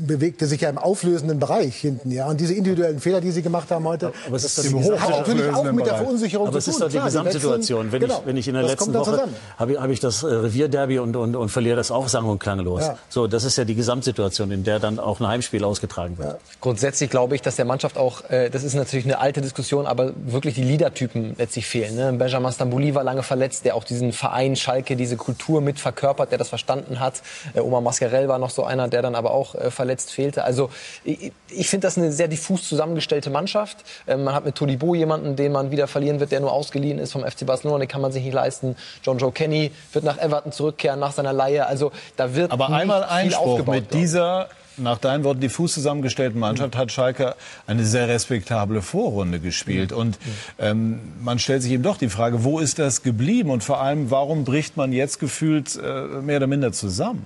bewegte 0.00 0.46
sich 0.46 0.60
ja 0.60 0.68
im 0.68 0.78
auflösenden 0.78 1.38
Bereich 1.38 1.76
hinten, 1.76 2.10
ja. 2.10 2.28
Und 2.28 2.40
diese 2.40 2.54
individuellen 2.54 3.00
Fehler, 3.00 3.20
die 3.20 3.30
sie 3.30 3.42
gemacht 3.42 3.70
haben 3.70 3.86
heute, 3.86 4.12
aber 4.26 4.36
es 4.36 4.44
ist 4.44 4.58
das 4.58 4.66
im 4.66 4.78
hat 4.78 5.10
natürlich 5.10 5.52
auch 5.52 5.70
mit 5.72 5.86
der 5.86 5.96
Verunsicherung 5.96 6.48
aber 6.48 6.52
zu 6.54 6.58
es 6.58 6.64
tun. 6.64 6.74
ist 6.74 6.80
doch 6.80 6.88
die 6.88 6.92
Klar, 6.94 7.06
Gesamtsituation. 7.06 7.92
Wenn, 7.92 8.00
genau, 8.00 8.18
ich, 8.20 8.26
wenn 8.26 8.36
ich 8.36 8.48
in 8.48 8.54
der 8.54 8.62
das 8.62 8.72
letzten 8.72 8.94
Woche 8.94 9.10
zusammen. 9.12 9.34
habe 9.56 9.72
ich, 9.72 9.80
habe 9.80 9.92
ich 9.92 10.00
das 10.00 10.22
äh, 10.22 10.26
Revierderby 10.26 10.98
und, 10.98 11.16
und, 11.16 11.36
und 11.36 11.48
verliere 11.48 11.76
das 11.76 11.90
auch 11.90 12.08
sang- 12.08 12.26
und 12.26 12.38
klanglos. 12.38 12.82
Ja. 12.82 12.98
So, 13.08 13.26
das 13.26 13.44
ist 13.44 13.56
ja 13.58 13.64
die 13.64 13.74
Gesamtsituation, 13.74 14.50
in 14.50 14.64
der 14.64 14.78
dann 14.78 14.98
auch 14.98 15.20
ein 15.20 15.26
Heimspiel 15.26 15.64
ausgetragen 15.64 16.18
wird. 16.18 16.38
Grundsätzlich 16.60 17.10
glaube 17.10 17.34
ich, 17.34 17.42
dass 17.42 17.56
der 17.56 17.64
Mannschaft 17.64 17.96
auch, 17.96 18.28
äh, 18.30 18.50
das 18.50 18.64
ist 18.64 18.74
natürlich 18.74 19.06
eine 19.06 19.18
alte 19.18 19.40
Diskussion, 19.40 19.86
aber 19.86 20.12
wirklich 20.26 20.54
die 20.54 20.64
Leadertypen 20.64 21.34
letztlich 21.38 21.66
fehlen. 21.66 21.96
Ne? 21.96 22.12
Benjamin 22.12 22.52
Stambouli 22.52 22.94
war 22.94 23.04
lange 23.04 23.22
verletzt, 23.22 23.64
der 23.64 23.74
auch 23.74 23.84
diesen 23.84 24.12
Verein 24.12 24.56
Schalke, 24.56 24.96
diese 24.96 25.16
Kultur 25.16 25.60
mit 25.60 25.80
verkörpert, 25.80 26.30
der 26.30 26.38
das 26.38 26.48
verstanden 26.48 27.00
hat. 27.00 27.22
Äh, 27.54 27.60
Omar 27.60 27.80
Mascarell 27.80 28.28
war 28.28 28.38
noch 28.38 28.50
so 28.50 28.64
einer, 28.64 28.88
der 28.88 29.02
dann 29.02 29.14
aber 29.14 29.32
auch 29.32 29.54
äh, 29.54 29.70
verletzt 29.70 29.87
fehlte. 29.96 30.44
Also 30.44 30.70
ich, 31.04 31.32
ich 31.50 31.68
finde 31.68 31.86
das 31.86 31.98
eine 31.98 32.12
sehr 32.12 32.28
diffus 32.28 32.68
zusammengestellte 32.68 33.30
Mannschaft. 33.30 33.78
Ähm, 34.06 34.24
man 34.24 34.34
hat 34.34 34.44
mit 34.44 34.54
Todibo 34.54 34.94
jemanden, 34.94 35.36
den 35.36 35.52
man 35.52 35.70
wieder 35.70 35.86
verlieren 35.86 36.20
wird, 36.20 36.32
der 36.32 36.40
nur 36.40 36.52
ausgeliehen 36.52 36.98
ist 36.98 37.12
vom 37.12 37.24
FC 37.24 37.46
Barcelona, 37.46 37.80
den 37.80 37.88
kann 37.88 38.00
man 38.00 38.12
sich 38.12 38.24
nicht 38.24 38.34
leisten. 38.34 38.76
John 39.02 39.18
Joe 39.18 39.32
Kenny 39.32 39.72
wird 39.92 40.04
nach 40.04 40.18
Everton 40.18 40.52
zurückkehren 40.52 41.00
nach 41.00 41.12
seiner 41.12 41.32
Leihe. 41.32 41.66
Also 41.66 41.92
da 42.16 42.34
wird 42.34 42.50
Aber 42.52 42.70
einmal 42.70 43.04
Einspruch 43.04 43.66
mit 43.66 43.84
ich. 43.84 43.88
dieser 44.00 44.48
nach 44.78 44.98
deinen 44.98 45.24
Worten 45.24 45.40
diffus 45.40 45.74
zusammengestellten 45.74 46.38
Mannschaft 46.38 46.76
hat 46.76 46.92
Schalke 46.92 47.34
eine 47.66 47.84
sehr 47.84 48.08
respektable 48.08 48.82
Vorrunde 48.82 49.40
gespielt. 49.40 49.92
Und 49.92 50.18
ähm, 50.58 51.00
man 51.20 51.38
stellt 51.38 51.62
sich 51.62 51.72
eben 51.72 51.82
doch 51.82 51.96
die 51.96 52.08
Frage, 52.08 52.44
wo 52.44 52.58
ist 52.58 52.78
das 52.78 53.02
geblieben? 53.02 53.50
Und 53.50 53.64
vor 53.64 53.80
allem, 53.80 54.10
warum 54.10 54.44
bricht 54.44 54.76
man 54.76 54.92
jetzt 54.92 55.18
gefühlt 55.18 55.76
äh, 55.76 56.20
mehr 56.22 56.38
oder 56.38 56.46
minder 56.46 56.72
zusammen? 56.72 57.24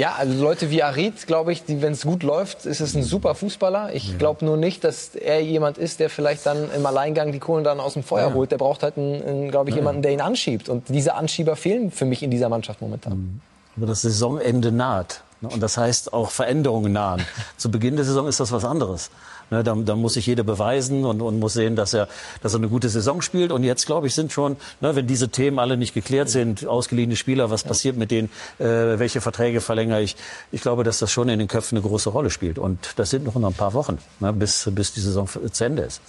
Ja, 0.00 0.14
also 0.14 0.42
Leute 0.42 0.70
wie 0.70 0.82
Arid, 0.82 1.26
glaube 1.26 1.52
ich, 1.52 1.62
wenn 1.66 1.92
es 1.92 2.04
gut 2.04 2.22
läuft, 2.22 2.64
ist 2.64 2.80
es 2.80 2.94
ein 2.94 3.02
super 3.02 3.34
Fußballer. 3.34 3.92
Ich 3.92 4.16
glaube 4.16 4.46
nur 4.46 4.56
nicht, 4.56 4.82
dass 4.82 5.14
er 5.14 5.42
jemand 5.42 5.76
ist, 5.76 6.00
der 6.00 6.08
vielleicht 6.08 6.46
dann 6.46 6.70
im 6.74 6.86
Alleingang 6.86 7.32
die 7.32 7.38
Kohlen 7.38 7.64
dann 7.64 7.80
aus 7.80 7.92
dem 7.92 8.02
Feuer 8.02 8.32
holt. 8.32 8.50
Der 8.50 8.56
braucht 8.56 8.82
halt, 8.82 8.94
glaube 8.94 9.68
ich, 9.68 9.76
jemanden, 9.76 10.00
der 10.00 10.12
ihn 10.12 10.22
anschiebt. 10.22 10.70
Und 10.70 10.88
diese 10.88 11.16
Anschieber 11.16 11.54
fehlen 11.54 11.90
für 11.90 12.06
mich 12.06 12.22
in 12.22 12.30
dieser 12.30 12.48
Mannschaft 12.48 12.80
momentan. 12.80 13.42
Aber 13.76 13.84
das 13.84 14.00
Saisonende 14.00 14.72
naht. 14.72 15.22
ne? 15.42 15.50
Und 15.50 15.62
das 15.62 15.76
heißt 15.76 16.14
auch 16.14 16.30
Veränderungen 16.30 16.94
nahen. 16.94 17.22
Zu 17.58 17.70
Beginn 17.70 17.96
der 17.96 18.06
Saison 18.06 18.26
ist 18.26 18.40
das 18.40 18.52
was 18.52 18.64
anderes. 18.64 19.10
Ne, 19.50 19.64
da, 19.64 19.74
da 19.74 19.96
muss 19.96 20.14
sich 20.14 20.26
jeder 20.26 20.44
beweisen 20.44 21.04
und, 21.04 21.20
und 21.20 21.38
muss 21.40 21.54
sehen, 21.54 21.74
dass 21.74 21.92
er, 21.92 22.08
dass 22.42 22.54
er 22.54 22.58
eine 22.58 22.68
gute 22.68 22.88
Saison 22.88 23.20
spielt. 23.20 23.50
Und 23.50 23.64
jetzt, 23.64 23.84
glaube 23.84 24.06
ich, 24.06 24.14
sind 24.14 24.32
schon, 24.32 24.56
ne, 24.80 24.94
wenn 24.94 25.06
diese 25.06 25.28
Themen 25.28 25.58
alle 25.58 25.76
nicht 25.76 25.92
geklärt 25.92 26.28
sind, 26.30 26.66
ausgeliehene 26.66 27.16
Spieler, 27.16 27.50
was 27.50 27.64
passiert 27.64 27.96
mit 27.96 28.10
denen, 28.12 28.30
äh, 28.58 28.64
welche 28.64 29.20
Verträge 29.20 29.60
verlängere 29.60 30.02
ich. 30.02 30.16
Ich 30.52 30.60
glaube, 30.60 30.84
dass 30.84 31.00
das 31.00 31.10
schon 31.10 31.28
in 31.28 31.38
den 31.40 31.48
Köpfen 31.48 31.76
eine 31.76 31.86
große 31.86 32.10
Rolle 32.10 32.30
spielt. 32.30 32.58
Und 32.58 32.78
das 32.96 33.10
sind 33.10 33.24
noch 33.24 33.34
ein 33.34 33.54
paar 33.54 33.74
Wochen, 33.74 33.98
ne, 34.20 34.32
bis, 34.32 34.70
bis 34.72 34.92
die 34.92 35.00
Saison 35.00 35.28
zu 35.28 35.64
Ende 35.64 35.82
ist. 35.82 36.00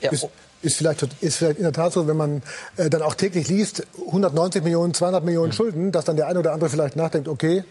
Ja, 0.00 0.12
Ist, 0.12 0.28
ist, 0.62 0.76
vielleicht, 0.76 1.02
ist 1.20 1.36
vielleicht 1.36 1.58
in 1.58 1.64
der 1.64 1.72
Tat 1.72 1.92
so, 1.92 2.06
wenn 2.06 2.16
man 2.16 2.42
äh, 2.76 2.88
dann 2.90 3.02
auch 3.02 3.14
täglich 3.14 3.48
liest, 3.48 3.86
190 4.06 4.62
Millionen, 4.62 4.94
200 4.94 5.24
Millionen 5.24 5.52
Schulden, 5.52 5.90
dass 5.90 6.04
dann 6.04 6.16
der 6.16 6.28
eine 6.28 6.38
oder 6.38 6.52
andere 6.52 6.70
vielleicht 6.70 6.94
nachdenkt, 6.94 7.26
okay, 7.26 7.64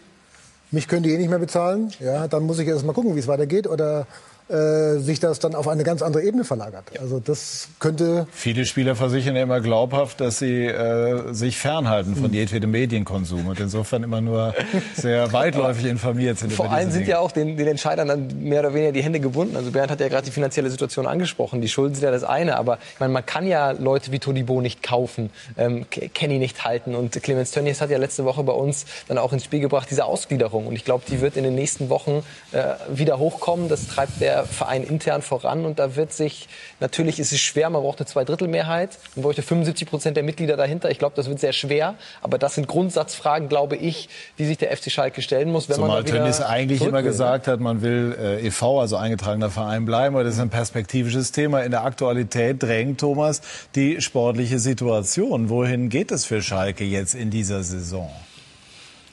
mich 0.70 0.88
können 0.88 1.02
die 1.02 1.12
eh 1.12 1.18
nicht 1.18 1.30
mehr 1.30 1.38
bezahlen, 1.38 1.92
ja, 2.00 2.28
dann 2.28 2.42
muss 2.42 2.58
ich 2.58 2.66
erst 2.68 2.84
mal 2.84 2.92
gucken, 2.92 3.14
wie 3.14 3.20
es 3.20 3.28
weitergeht 3.28 3.66
oder 3.66 4.06
äh, 4.48 4.98
sich 4.98 5.20
das 5.20 5.38
dann 5.38 5.54
auf 5.54 5.68
eine 5.68 5.84
ganz 5.84 6.02
andere 6.02 6.22
Ebene 6.22 6.44
verlagert. 6.44 6.84
Also 7.00 7.18
das 7.18 7.68
könnte 7.80 8.26
Viele 8.32 8.66
Spieler 8.66 8.94
versichern 8.94 9.36
ja 9.36 9.42
immer 9.42 9.60
glaubhaft, 9.60 10.20
dass 10.20 10.38
sie 10.38 10.66
äh, 10.66 11.32
sich 11.32 11.56
fernhalten 11.58 12.14
von 12.16 12.32
jedwedem 12.32 12.70
Medienkonsum 12.70 13.46
und 13.48 13.58
insofern 13.60 14.02
immer 14.02 14.20
nur 14.20 14.54
sehr 14.94 15.32
weitläufig 15.32 15.86
informiert 15.86 16.38
sind. 16.38 16.52
Vor 16.52 16.66
über 16.66 16.74
allem 16.74 16.90
sind 16.90 17.00
Dinge. 17.02 17.10
ja 17.12 17.18
auch 17.20 17.32
den, 17.32 17.56
den 17.56 17.66
Entscheidern 17.68 18.08
dann 18.08 18.42
mehr 18.42 18.60
oder 18.60 18.74
weniger 18.74 18.92
die 18.92 19.02
Hände 19.02 19.20
gebunden. 19.20 19.56
Also 19.56 19.70
Bernd 19.70 19.90
hat 19.90 20.00
ja 20.00 20.08
gerade 20.08 20.24
die 20.26 20.30
finanzielle 20.32 20.68
Situation 20.70 21.06
angesprochen. 21.06 21.60
Die 21.60 21.68
Schulden 21.68 21.94
sind 21.94 22.04
ja 22.04 22.10
das 22.10 22.24
eine, 22.24 22.56
aber 22.56 22.78
ich 22.92 23.00
meine, 23.00 23.12
man 23.12 23.24
kann 23.24 23.46
ja 23.46 23.70
Leute 23.70 24.12
wie 24.12 24.18
Todibo 24.18 24.60
nicht 24.60 24.82
kaufen, 24.82 25.30
ähm, 25.56 25.86
Ke- 25.90 26.08
Kenny 26.08 26.38
nicht 26.38 26.64
halten. 26.64 26.94
Und 26.94 27.12
Clemens 27.22 27.50
Tönnies 27.50 27.80
hat 27.80 27.90
ja 27.90 27.98
letzte 27.98 28.24
Woche 28.24 28.42
bei 28.42 28.52
uns 28.52 28.84
dann 29.08 29.16
auch 29.18 29.32
ins 29.32 29.44
Spiel 29.44 29.60
gebracht, 29.60 29.88
diese 29.90 30.04
Ausgliederung. 30.04 30.66
Und 30.66 30.74
ich 30.74 30.84
glaube, 30.84 31.04
die 31.08 31.20
wird 31.20 31.36
in 31.36 31.44
den 31.44 31.54
nächsten 31.54 31.88
Wochen 31.88 32.22
äh, 32.52 32.74
wieder 32.92 33.18
hochkommen. 33.18 33.68
Das 33.68 33.86
treibt 33.88 34.20
der 34.20 34.33
Verein 34.42 34.82
intern 34.82 35.22
voran. 35.22 35.64
Und 35.64 35.78
da 35.78 35.94
wird 35.96 36.12
sich, 36.12 36.48
natürlich 36.80 37.20
ist 37.20 37.32
es 37.32 37.40
schwer, 37.40 37.70
man 37.70 37.82
braucht 37.82 38.00
eine 38.00 38.06
Zweidrittelmehrheit. 38.06 38.98
Man 39.14 39.22
bräuchte 39.22 39.42
75 39.42 39.88
Prozent 39.88 40.16
der 40.16 40.24
Mitglieder 40.24 40.56
dahinter. 40.56 40.90
Ich 40.90 40.98
glaube, 40.98 41.14
das 41.14 41.28
wird 41.28 41.38
sehr 41.38 41.52
schwer. 41.52 41.94
Aber 42.22 42.38
das 42.38 42.56
sind 42.56 42.66
Grundsatzfragen, 42.66 43.48
glaube 43.48 43.76
ich, 43.76 44.08
die 44.38 44.46
sich 44.46 44.58
der 44.58 44.76
FC 44.76 44.90
Schalke 44.90 45.22
stellen 45.22 45.52
muss, 45.52 45.68
wenn 45.68 45.76
Zumal 45.76 45.90
man 45.90 46.04
da 46.04 46.08
wieder 46.08 46.18
Tönnies 46.18 46.40
eigentlich 46.40 46.82
immer 46.82 47.02
gesagt 47.02 47.46
hat, 47.46 47.60
man 47.60 47.82
will 47.82 48.16
äh, 48.20 48.46
e.V., 48.46 48.80
also 48.80 48.96
eingetragener 48.96 49.50
Verein 49.50 49.84
bleiben. 49.84 50.16
Aber 50.16 50.24
das 50.24 50.34
ist 50.34 50.40
ein 50.40 50.50
perspektivisches 50.50 51.32
Thema. 51.32 51.62
In 51.62 51.70
der 51.70 51.84
Aktualität 51.84 52.62
drängt 52.62 53.00
Thomas 53.00 53.40
die 53.74 54.00
sportliche 54.00 54.58
Situation. 54.58 55.48
Wohin 55.48 55.88
geht 55.88 56.10
es 56.10 56.24
für 56.24 56.42
Schalke 56.42 56.84
jetzt 56.84 57.14
in 57.14 57.30
dieser 57.30 57.62
Saison? 57.62 58.10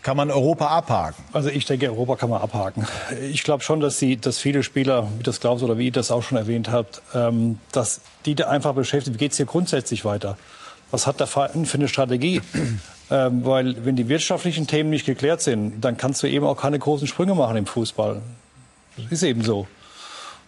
Kann 0.01 0.17
man 0.17 0.31
Europa 0.31 0.67
abhaken? 0.67 1.23
Also 1.31 1.49
ich 1.49 1.65
denke, 1.65 1.87
Europa 1.87 2.15
kann 2.15 2.29
man 2.31 2.41
abhaken. 2.41 2.87
Ich 3.31 3.43
glaube 3.43 3.63
schon, 3.63 3.79
dass, 3.81 3.99
sie, 3.99 4.17
dass 4.17 4.39
viele 4.39 4.63
Spieler, 4.63 5.07
wie 5.17 5.23
das 5.23 5.39
Klaus 5.39 5.61
oder 5.61 5.77
wie 5.77 5.85
ihr 5.85 5.91
das 5.91 6.09
auch 6.09 6.23
schon 6.23 6.39
erwähnt 6.39 6.71
habt, 6.71 7.01
ähm, 7.13 7.59
dass 7.71 8.01
die 8.25 8.33
da 8.33 8.47
einfach 8.47 8.73
beschäftigt, 8.73 9.13
wie 9.13 9.19
geht 9.19 9.31
es 9.31 9.37
hier 9.37 9.45
grundsätzlich 9.45 10.03
weiter? 10.03 10.37
Was 10.89 11.05
hat 11.05 11.19
der 11.19 11.27
Verein 11.27 11.65
für 11.65 11.77
eine 11.77 11.87
Strategie? 11.87 12.41
ähm, 13.11 13.45
weil 13.45 13.85
wenn 13.85 13.95
die 13.95 14.09
wirtschaftlichen 14.09 14.65
Themen 14.65 14.89
nicht 14.89 15.05
geklärt 15.05 15.41
sind, 15.41 15.81
dann 15.81 15.97
kannst 15.97 16.23
du 16.23 16.27
eben 16.27 16.45
auch 16.45 16.57
keine 16.57 16.79
großen 16.79 17.07
Sprünge 17.07 17.35
machen 17.35 17.57
im 17.57 17.67
Fußball. 17.67 18.21
Das 18.97 19.11
ist 19.11 19.23
eben 19.23 19.43
so. 19.43 19.67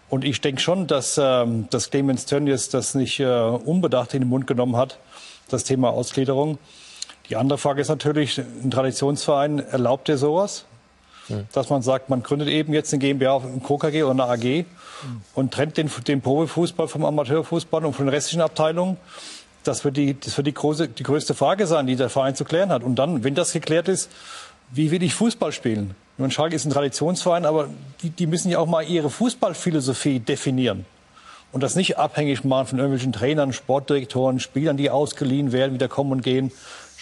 Und 0.09 0.25
ich 0.25 0.41
denke 0.41 0.61
schon, 0.61 0.87
dass, 0.87 1.19
ähm, 1.21 1.67
dass 1.69 1.91
Clemens 1.91 2.25
Tönnies 2.25 2.69
das 2.69 2.95
nicht 2.95 3.19
äh, 3.19 3.25
unbedacht 3.25 4.15
in 4.15 4.21
den 4.21 4.29
Mund 4.29 4.47
genommen 4.47 4.77
hat, 4.77 4.97
das 5.49 5.63
Thema 5.63 5.89
Ausgliederung. 5.89 6.57
Die 7.29 7.35
andere 7.35 7.57
Frage 7.57 7.81
ist 7.81 7.89
natürlich, 7.89 8.37
ein 8.37 8.69
Traditionsverein 8.69 9.59
erlaubt 9.59 10.07
dir 10.07 10.17
sowas? 10.17 10.65
Dass 11.53 11.69
man 11.69 11.81
sagt, 11.81 12.09
man 12.09 12.21
gründet 12.21 12.49
eben 12.49 12.73
jetzt 12.73 12.91
eine 12.91 12.99
GmbH, 12.99 13.37
ein 13.37 13.63
KKG 13.63 14.03
oder 14.03 14.11
eine 14.11 14.25
AG 14.25 14.65
und 15.35 15.53
trennt 15.53 15.77
den, 15.77 15.89
den 16.05 16.21
Profifußball 16.21 16.89
vom 16.89 17.05
Amateurfußball 17.05 17.85
und 17.85 17.93
von 17.93 18.05
den 18.05 18.13
restlichen 18.13 18.41
Abteilungen. 18.41 18.97
Das 19.63 19.85
wird, 19.85 19.95
die, 19.95 20.19
das 20.19 20.35
wird 20.35 20.47
die, 20.47 20.53
große, 20.53 20.89
die 20.89 21.03
größte 21.03 21.33
Frage 21.33 21.65
sein, 21.65 21.87
die 21.87 21.95
der 21.95 22.09
Verein 22.09 22.35
zu 22.35 22.43
klären 22.43 22.69
hat. 22.69 22.83
Und 22.83 22.95
dann, 22.95 23.23
wenn 23.23 23.35
das 23.35 23.53
geklärt 23.53 23.87
ist, 23.87 24.11
wie 24.71 24.91
will 24.91 25.01
ich 25.01 25.13
Fußball 25.13 25.53
spielen? 25.53 25.95
Und 26.17 26.33
Schalke 26.33 26.55
ist 26.55 26.65
ein 26.65 26.71
Traditionsverein, 26.71 27.45
aber 27.45 27.69
die, 28.01 28.09
die 28.09 28.27
müssen 28.27 28.49
ja 28.49 28.59
auch 28.59 28.67
mal 28.67 28.83
ihre 28.83 29.09
Fußballphilosophie 29.09 30.19
definieren. 30.19 30.85
Und 31.53 31.61
das 31.61 31.75
nicht 31.75 31.97
abhängig 31.97 32.43
machen 32.43 32.67
von 32.67 32.79
irgendwelchen 32.79 33.13
Trainern, 33.13 33.53
Sportdirektoren, 33.53 34.39
Spielern, 34.39 34.75
die 34.75 34.89
ausgeliehen 34.89 35.51
werden, 35.51 35.73
wieder 35.73 35.87
kommen 35.87 36.11
und 36.11 36.23
gehen. 36.23 36.51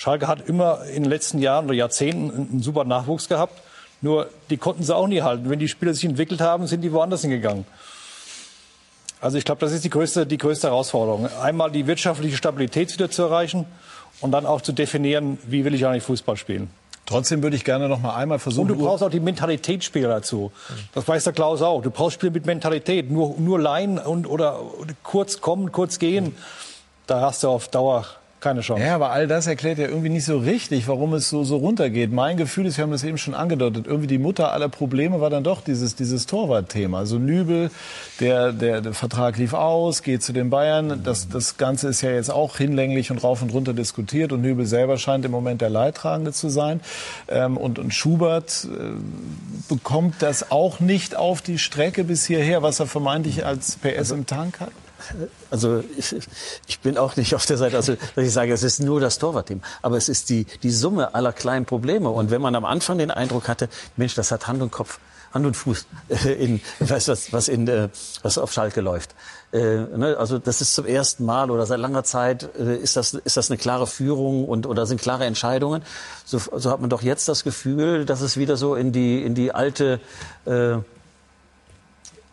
Schalke 0.01 0.27
hat 0.27 0.49
immer 0.49 0.83
in 0.85 1.03
den 1.03 1.11
letzten 1.11 1.37
Jahren 1.37 1.65
oder 1.65 1.75
Jahrzehnten 1.75 2.31
einen, 2.31 2.63
super 2.63 2.85
Nachwuchs 2.85 3.29
gehabt. 3.29 3.61
Nur 4.01 4.31
die 4.49 4.57
konnten 4.57 4.81
sie 4.81 4.95
auch 4.95 5.05
nie 5.05 5.21
halten. 5.21 5.47
Wenn 5.47 5.59
die 5.59 5.67
Spieler 5.67 5.93
sich 5.93 6.05
entwickelt 6.05 6.41
haben, 6.41 6.65
sind 6.65 6.81
die 6.81 6.91
woanders 6.91 7.21
hingegangen. 7.21 7.65
Also 9.21 9.37
ich 9.37 9.45
glaube, 9.45 9.61
das 9.61 9.71
ist 9.71 9.85
die 9.85 9.91
größte, 9.91 10.25
die 10.25 10.39
größte 10.39 10.69
Herausforderung. 10.69 11.29
Einmal 11.39 11.69
die 11.69 11.85
wirtschaftliche 11.85 12.35
Stabilität 12.35 12.91
wieder 12.91 13.11
zu 13.11 13.21
erreichen 13.21 13.67
und 14.21 14.31
dann 14.31 14.47
auch 14.47 14.61
zu 14.61 14.71
definieren, 14.71 15.37
wie 15.45 15.65
will 15.65 15.75
ich 15.75 15.85
eigentlich 15.85 16.01
Fußball 16.01 16.35
spielen. 16.35 16.71
Trotzdem 17.05 17.43
würde 17.43 17.55
ich 17.55 17.63
gerne 17.63 17.87
noch 17.87 18.01
mal 18.01 18.15
einmal 18.15 18.39
versuchen. 18.39 18.71
Und 18.71 18.79
du 18.79 18.83
brauchst 18.83 19.03
auch 19.03 19.11
die 19.11 19.19
Mentalitätsspieler 19.19 20.09
dazu. 20.09 20.51
Das 20.95 21.07
weiß 21.07 21.25
der 21.25 21.33
Klaus 21.33 21.61
auch. 21.61 21.83
Du 21.83 21.91
brauchst 21.91 22.15
Spieler 22.15 22.31
mit 22.31 22.47
Mentalität. 22.47 23.11
Nur, 23.11 23.35
nur 23.37 23.59
Laien 23.59 23.99
und, 23.99 24.25
oder 24.25 24.61
kurz 25.03 25.41
kommen, 25.41 25.71
kurz 25.71 25.99
gehen. 25.99 26.35
Da 27.05 27.21
hast 27.21 27.43
du 27.43 27.49
auf 27.49 27.67
Dauer 27.67 28.07
keine 28.41 28.62
Chance. 28.62 28.84
Ja, 28.84 28.95
aber 28.95 29.12
all 29.12 29.27
das 29.27 29.47
erklärt 29.47 29.77
ja 29.77 29.88
irgendwie 29.88 30.10
nicht 30.10 30.25
so 30.25 30.38
richtig, 30.38 30.88
warum 30.88 31.13
es 31.13 31.30
so, 31.30 31.43
so 31.43 31.58
runtergeht. 31.58 32.12
Mein 32.12 32.38
Gefühl 32.38 32.65
ist, 32.65 32.77
wir 32.77 32.84
haben 32.84 32.91
das 32.91 33.04
eben 33.04 33.17
schon 33.17 33.34
angedeutet, 33.34 33.86
irgendwie 33.88 34.08
die 34.08 34.17
Mutter 34.17 34.51
aller 34.51 34.69
Probleme 34.69 35.21
war 35.21 35.30
dann 35.30 35.43
doch 35.43 35.62
dieses, 35.62 35.95
dieses 35.95 36.25
Torwartthema. 36.25 36.99
Also 36.99 37.19
Nübel, 37.19 37.69
der, 38.19 38.51
der, 38.51 38.82
der 38.82 38.93
Vertrag 38.93 39.38
lief 39.38 39.54
aus, 39.54 40.04
geht 40.04 40.23
zu 40.23 40.34
den 40.34 40.49
Bayern. 40.49 41.01
Das, 41.04 41.30
das 41.30 41.58
Ganze 41.58 41.88
ist 41.88 42.01
ja 42.01 42.12
jetzt 42.12 42.32
auch 42.32 42.58
hinlänglich 42.58 43.12
und 43.12 43.23
rauf 43.23 43.41
und 43.41 43.54
runter 43.54 43.73
diskutiert 43.73 44.32
und 44.32 44.41
Nübel 44.41 44.65
selber 44.65 44.97
scheint 44.97 45.23
im 45.23 45.32
Moment 45.32 45.62
der 45.62 45.69
Leidtragende 45.69 46.34
zu 46.34 46.49
sein. 46.49 46.82
Ähm, 47.27 47.58
und, 47.58 47.80
und 47.80 47.93
Schubert 47.93 48.67
äh, 48.71 49.69
bekommt 49.69 50.15
das 50.19 50.51
auch 50.51 50.80
nicht 50.80 51.15
auf 51.15 51.41
die 51.41 51.60
Strecke 51.60 52.04
bis 52.04 52.25
hierher, 52.25 52.63
was 52.63 52.80
er 52.80 52.88
vermeintlich 52.88 53.45
als 53.45 53.77
PS 53.77 54.12
im 54.12 54.25
Tank 54.25 54.60
hat. 54.60 54.71
Also 55.49 55.83
ich, 55.97 56.15
ich 56.67 56.79
bin 56.79 56.97
auch 56.97 57.15
nicht 57.15 57.35
auf 57.35 57.45
der 57.45 57.57
Seite, 57.57 57.77
also, 57.77 57.95
dass 58.15 58.25
ich 58.25 58.33
sage, 58.33 58.53
es 58.53 58.63
ist 58.63 58.79
nur 58.79 58.99
das 58.99 59.19
Torwartteam. 59.19 59.61
Aber 59.81 59.97
es 59.97 60.09
ist 60.09 60.29
die, 60.29 60.45
die 60.63 60.71
Summe 60.71 61.13
aller 61.13 61.33
kleinen 61.33 61.65
Probleme. 61.65 62.09
Und 62.09 62.31
wenn 62.31 62.41
man 62.41 62.55
am 62.55 62.65
Anfang 62.65 62.97
den 62.97 63.11
Eindruck 63.11 63.47
hatte, 63.47 63.69
Mensch, 63.97 64.15
das 64.15 64.31
hat 64.31 64.47
Hand 64.47 64.61
und 64.61 64.71
Kopf. 64.71 64.99
Hand 65.33 65.45
und 65.45 65.55
Fuß 65.55 65.85
in, 66.39 66.61
weiß 66.79 67.07
was, 67.07 67.33
was 67.33 67.47
in, 67.47 67.67
äh, 67.67 67.89
was 68.21 68.37
auf 68.37 68.51
Schalke 68.51 68.81
läuft. 68.81 69.15
Äh, 69.51 69.59
ne, 69.59 70.15
also 70.17 70.39
das 70.39 70.61
ist 70.61 70.75
zum 70.75 70.85
ersten 70.85 71.25
Mal 71.25 71.51
oder 71.51 71.65
seit 71.65 71.79
langer 71.79 72.03
Zeit 72.03 72.49
äh, 72.57 72.75
ist 72.75 72.95
das 72.95 73.13
ist 73.13 73.37
das 73.37 73.49
eine 73.49 73.57
klare 73.57 73.87
Führung 73.87 74.45
und 74.45 74.65
oder 74.65 74.85
sind 74.85 75.01
klare 75.01 75.25
Entscheidungen. 75.25 75.83
So, 76.25 76.37
so 76.37 76.69
hat 76.69 76.81
man 76.81 76.89
doch 76.89 77.01
jetzt 77.01 77.27
das 77.27 77.43
Gefühl, 77.43 78.05
dass 78.05 78.21
es 78.21 78.37
wieder 78.37 78.57
so 78.57 78.75
in 78.75 78.91
die 78.91 79.23
in 79.23 79.35
die 79.35 79.53
alte 79.53 79.99
äh, 80.45 80.77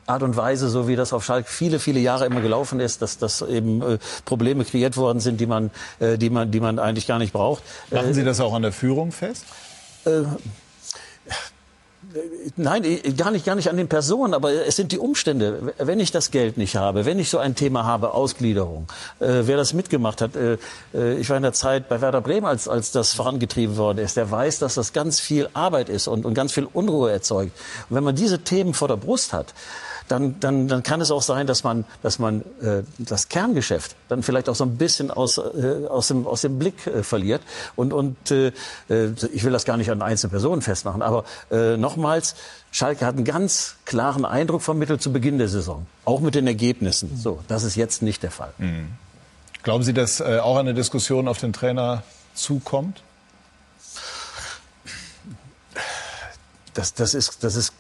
Art 0.09 0.23
und 0.23 0.37
Weise, 0.37 0.69
so 0.69 0.89
wie 0.89 0.97
das 0.97 1.13
auf 1.13 1.25
Schalke 1.25 1.51
viele, 1.51 1.79
viele 1.79 2.01
Jahre 2.01 2.27
immer 2.27 2.41
gelaufen 2.41 2.81
ist, 2.81 3.03
dass, 3.03 3.19
dass 3.19 3.43
eben 3.43 3.83
äh, 3.83 3.99
Probleme 4.25 4.65
kreiert 4.65 4.97
worden 4.97 5.21
sind, 5.21 5.41
die 5.41 5.47
man, 5.47 5.71
äh, 6.01 6.19
die, 6.19 6.31
man, 6.31 6.51
die 6.51 6.61
man 6.61 6.79
eigentlich 6.79 7.07
gar 7.07 7.19
nicht 7.19 7.33
braucht. 7.33 7.63
Machen 7.91 8.15
Sie 8.15 8.25
das 8.25 8.41
auch 8.41 8.55
an 8.55 8.63
der 8.63 8.73
Führung 8.73 9.13
fest? 9.13 9.45
Äh, 10.05 10.23
Nein, 12.57 12.83
gar 13.17 13.31
nicht, 13.31 13.45
gar 13.45 13.55
nicht 13.55 13.69
an 13.69 13.77
den 13.77 13.89
Personen, 13.89 14.33
aber 14.33 14.51
es 14.67 14.77
sind 14.77 14.93
die 14.93 14.99
Umstände. 14.99 15.75
Wenn 15.79 16.01
ich 16.01 16.11
das 16.11 16.31
Geld 16.31 16.57
nicht 16.57 16.77
habe, 16.77 17.05
wenn 17.05 17.19
ich 17.19 17.29
so 17.29 17.39
ein 17.39 17.55
Thema 17.55 17.85
habe, 17.85 18.15
Ausgliederung, 18.15 18.87
äh, 19.21 19.43
wer 19.43 19.57
das 19.57 19.75
mitgemacht 19.75 20.23
hat, 20.23 20.35
äh, 20.35 20.57
äh, 20.95 21.19
ich 21.19 21.29
war 21.29 21.37
in 21.37 21.43
der 21.43 21.53
Zeit 21.53 21.89
bei 21.89 22.01
Werder 22.01 22.23
Bremen, 22.23 22.47
als, 22.47 22.67
als 22.67 22.93
das 22.93 23.13
vorangetrieben 23.13 23.77
worden 23.77 23.99
ist, 23.99 24.17
der 24.17 24.31
weiß, 24.31 24.59
dass 24.59 24.75
das 24.75 24.93
ganz 24.93 25.21
viel 25.21 25.49
Arbeit 25.53 25.89
ist 25.89 26.09
und, 26.09 26.25
und 26.25 26.35
ganz 26.35 26.53
viel 26.53 26.67
Unruhe 26.73 27.11
erzeugt. 27.11 27.53
Und 27.91 27.97
wenn 27.97 28.05
man 28.05 28.17
diese 28.17 28.39
Themen 28.39 28.73
vor 28.73 28.89
der 28.89 28.97
Brust 28.97 29.33
hat, 29.35 29.53
dann, 30.09 30.41
dann, 30.41 30.69
dann 30.69 30.83
kann 30.83 31.01
es 31.01 31.11
auch 31.11 31.23
sein, 31.23 31.47
dass 31.47 31.65
man, 31.65 31.85
dass 32.03 32.19
man 32.19 32.43
äh, 32.63 32.83
das 32.99 33.29
Kerngeschäft 33.29 33.95
dann 34.09 34.23
vielleicht 34.23 34.49
auch 34.49 34.55
so 34.55 34.65
ein 34.65 34.77
bisschen 34.77 35.11
aus, 35.11 35.39
äh, 35.39 35.87
aus, 35.89 36.09
dem, 36.09 36.27
aus 36.27 36.41
dem 36.43 36.59
Blick 36.59 36.87
äh, 36.87 37.03
verliert. 37.03 37.43
Und, 37.77 37.93
und 37.93 38.31
äh, 38.31 38.53
äh 38.89 39.13
ich 39.33 39.45
will 39.45 39.53
das 39.53 39.65
gar 39.65 39.77
nicht 39.77 39.91
an 39.91 40.03
einzelne 40.03 40.31
Personen 40.31 40.63
festmachen, 40.63 41.03
aber 41.03 41.25
äh, 41.51 41.77
nochmals, 41.77 42.35
Schalke 42.71 43.07
hat 43.07 43.17
einen 43.17 43.25
ganz 43.25 43.77
klaren 43.85 44.25
Eindruck 44.25 44.63
vermittelt 44.63 45.03
zu 45.03 45.13
Beginn 45.13 45.39
der 45.39 45.49
Saison, 45.49 45.87
auch 46.05 46.21
mit 46.21 46.35
den 46.35 46.47
Ergebnissen. 46.47 47.17
So, 47.17 47.41
das 47.49 47.65
ist 47.65 47.77
jetzt 47.77 48.03
nicht 48.03 48.23
der 48.23 48.31
Fall. 48.31 48.53
Mhm. 48.59 48.89
Glauben 49.63 49.83
Sie, 49.83 49.93
dass 49.93 50.21
äh, 50.21 50.39
auch 50.43 50.57
eine 50.57 50.75
Diskussion 50.75 51.29
auf 51.29 51.39
den 51.39 51.53
Trainer 51.53 52.03
zukommt? 52.35 53.03
Das, 56.75 56.95
das, 56.95 57.15
ist, 57.15 57.43
das 57.43 57.57
ist 57.57 57.73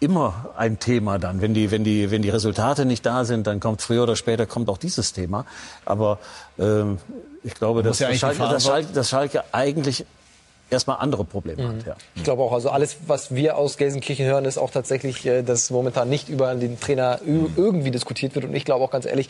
immer 0.00 0.50
ein 0.56 0.78
Thema 0.78 1.18
dann. 1.18 1.40
Wenn 1.40 1.54
die, 1.54 1.70
wenn 1.70 1.84
die, 1.84 2.10
wenn 2.10 2.22
die 2.22 2.30
Resultate 2.30 2.86
nicht 2.86 3.04
da 3.04 3.24
sind, 3.24 3.46
dann 3.46 3.60
kommt 3.60 3.82
früher 3.82 4.02
oder 4.02 4.16
später 4.16 4.46
kommt 4.46 4.68
auch 4.68 4.78
dieses 4.78 5.12
Thema. 5.12 5.44
Aber 5.84 6.18
ähm, 6.58 6.98
ich 7.44 7.54
glaube, 7.54 7.82
dass, 7.82 7.98
ja 7.98 8.12
Schalke, 8.14 8.38
dass, 8.38 8.64
Schalke, 8.64 8.88
dass 8.92 9.08
Schalke 9.10 9.44
eigentlich 9.52 10.06
erstmal 10.70 10.98
andere 10.98 11.24
Probleme 11.24 11.62
mhm. 11.62 11.68
hat. 11.78 11.86
Ja. 11.86 11.96
Ich 12.14 12.24
glaube 12.24 12.42
auch, 12.42 12.52
also 12.52 12.70
alles, 12.70 12.96
was 13.06 13.34
wir 13.34 13.56
aus 13.56 13.76
Gelsenkirchen 13.76 14.26
hören, 14.26 14.44
ist 14.46 14.56
auch 14.56 14.70
tatsächlich, 14.70 15.26
äh, 15.26 15.42
dass 15.42 15.70
momentan 15.70 16.08
nicht 16.08 16.28
über 16.28 16.54
den 16.54 16.80
Trainer 16.80 17.20
irgendwie 17.24 17.90
diskutiert 17.90 18.34
wird. 18.34 18.46
Und 18.46 18.54
ich 18.54 18.64
glaube 18.64 18.84
auch 18.84 18.90
ganz 18.90 19.04
ehrlich, 19.04 19.28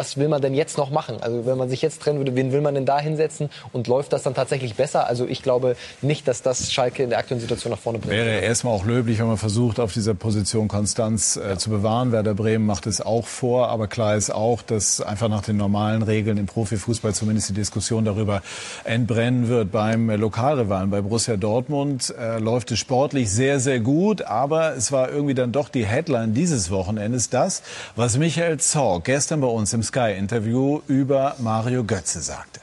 was 0.00 0.16
will 0.16 0.28
man 0.28 0.40
denn 0.40 0.54
jetzt 0.54 0.78
noch 0.78 0.90
machen? 0.90 1.16
Also 1.20 1.44
wenn 1.44 1.58
man 1.58 1.68
sich 1.68 1.82
jetzt 1.82 2.00
trennen 2.00 2.18
würde, 2.20 2.34
wen 2.34 2.52
will 2.52 2.62
man 2.62 2.74
denn 2.74 2.86
da 2.86 2.98
hinsetzen 2.98 3.50
und 3.74 3.86
läuft 3.86 4.14
das 4.14 4.22
dann 4.22 4.34
tatsächlich 4.34 4.74
besser? 4.74 5.06
Also 5.06 5.26
ich 5.26 5.42
glaube 5.42 5.76
nicht, 6.00 6.26
dass 6.26 6.40
das 6.40 6.72
Schalke 6.72 7.02
in 7.02 7.10
der 7.10 7.18
aktuellen 7.18 7.42
Situation 7.42 7.70
nach 7.70 7.78
vorne 7.78 7.98
bringt. 7.98 8.14
Wäre 8.14 8.40
erstmal 8.40 8.72
auch 8.72 8.86
löblich, 8.86 9.18
wenn 9.18 9.26
man 9.26 9.36
versucht, 9.36 9.78
auf 9.78 9.92
dieser 9.92 10.14
Position 10.14 10.68
Konstanz 10.68 11.36
äh, 11.36 11.50
ja. 11.50 11.58
zu 11.58 11.68
bewahren. 11.68 12.12
Werder 12.12 12.32
Bremen 12.32 12.64
macht 12.64 12.86
es 12.86 13.02
auch 13.02 13.26
vor, 13.26 13.68
aber 13.68 13.88
klar 13.88 14.16
ist 14.16 14.30
auch, 14.30 14.62
dass 14.62 15.02
einfach 15.02 15.28
nach 15.28 15.42
den 15.42 15.58
normalen 15.58 16.02
Regeln 16.02 16.38
im 16.38 16.46
Profifußball 16.46 17.12
zumindest 17.12 17.50
die 17.50 17.54
Diskussion 17.54 18.06
darüber 18.06 18.40
entbrennen 18.84 19.48
wird. 19.48 19.70
Beim 19.70 20.08
Lokalrivalen, 20.08 20.88
bei 20.88 21.02
Borussia 21.02 21.36
Dortmund, 21.36 22.14
äh, 22.18 22.38
läuft 22.38 22.70
es 22.70 22.78
sportlich 22.78 23.30
sehr, 23.30 23.60
sehr 23.60 23.80
gut, 23.80 24.22
aber 24.22 24.74
es 24.76 24.92
war 24.92 25.10
irgendwie 25.10 25.34
dann 25.34 25.52
doch 25.52 25.68
die 25.68 25.84
Headline 25.84 26.32
dieses 26.32 26.70
Wochenendes, 26.70 27.28
das, 27.28 27.62
was 27.96 28.16
Michael 28.16 28.58
Zorg 28.60 29.04
gestern 29.04 29.42
bei 29.42 29.46
uns 29.46 29.74
im 29.74 29.80
im 29.80 29.84
Sky-Interview 29.90 30.82
über 30.86 31.34
Mario 31.40 31.82
Götze 31.82 32.20
sagte. 32.20 32.60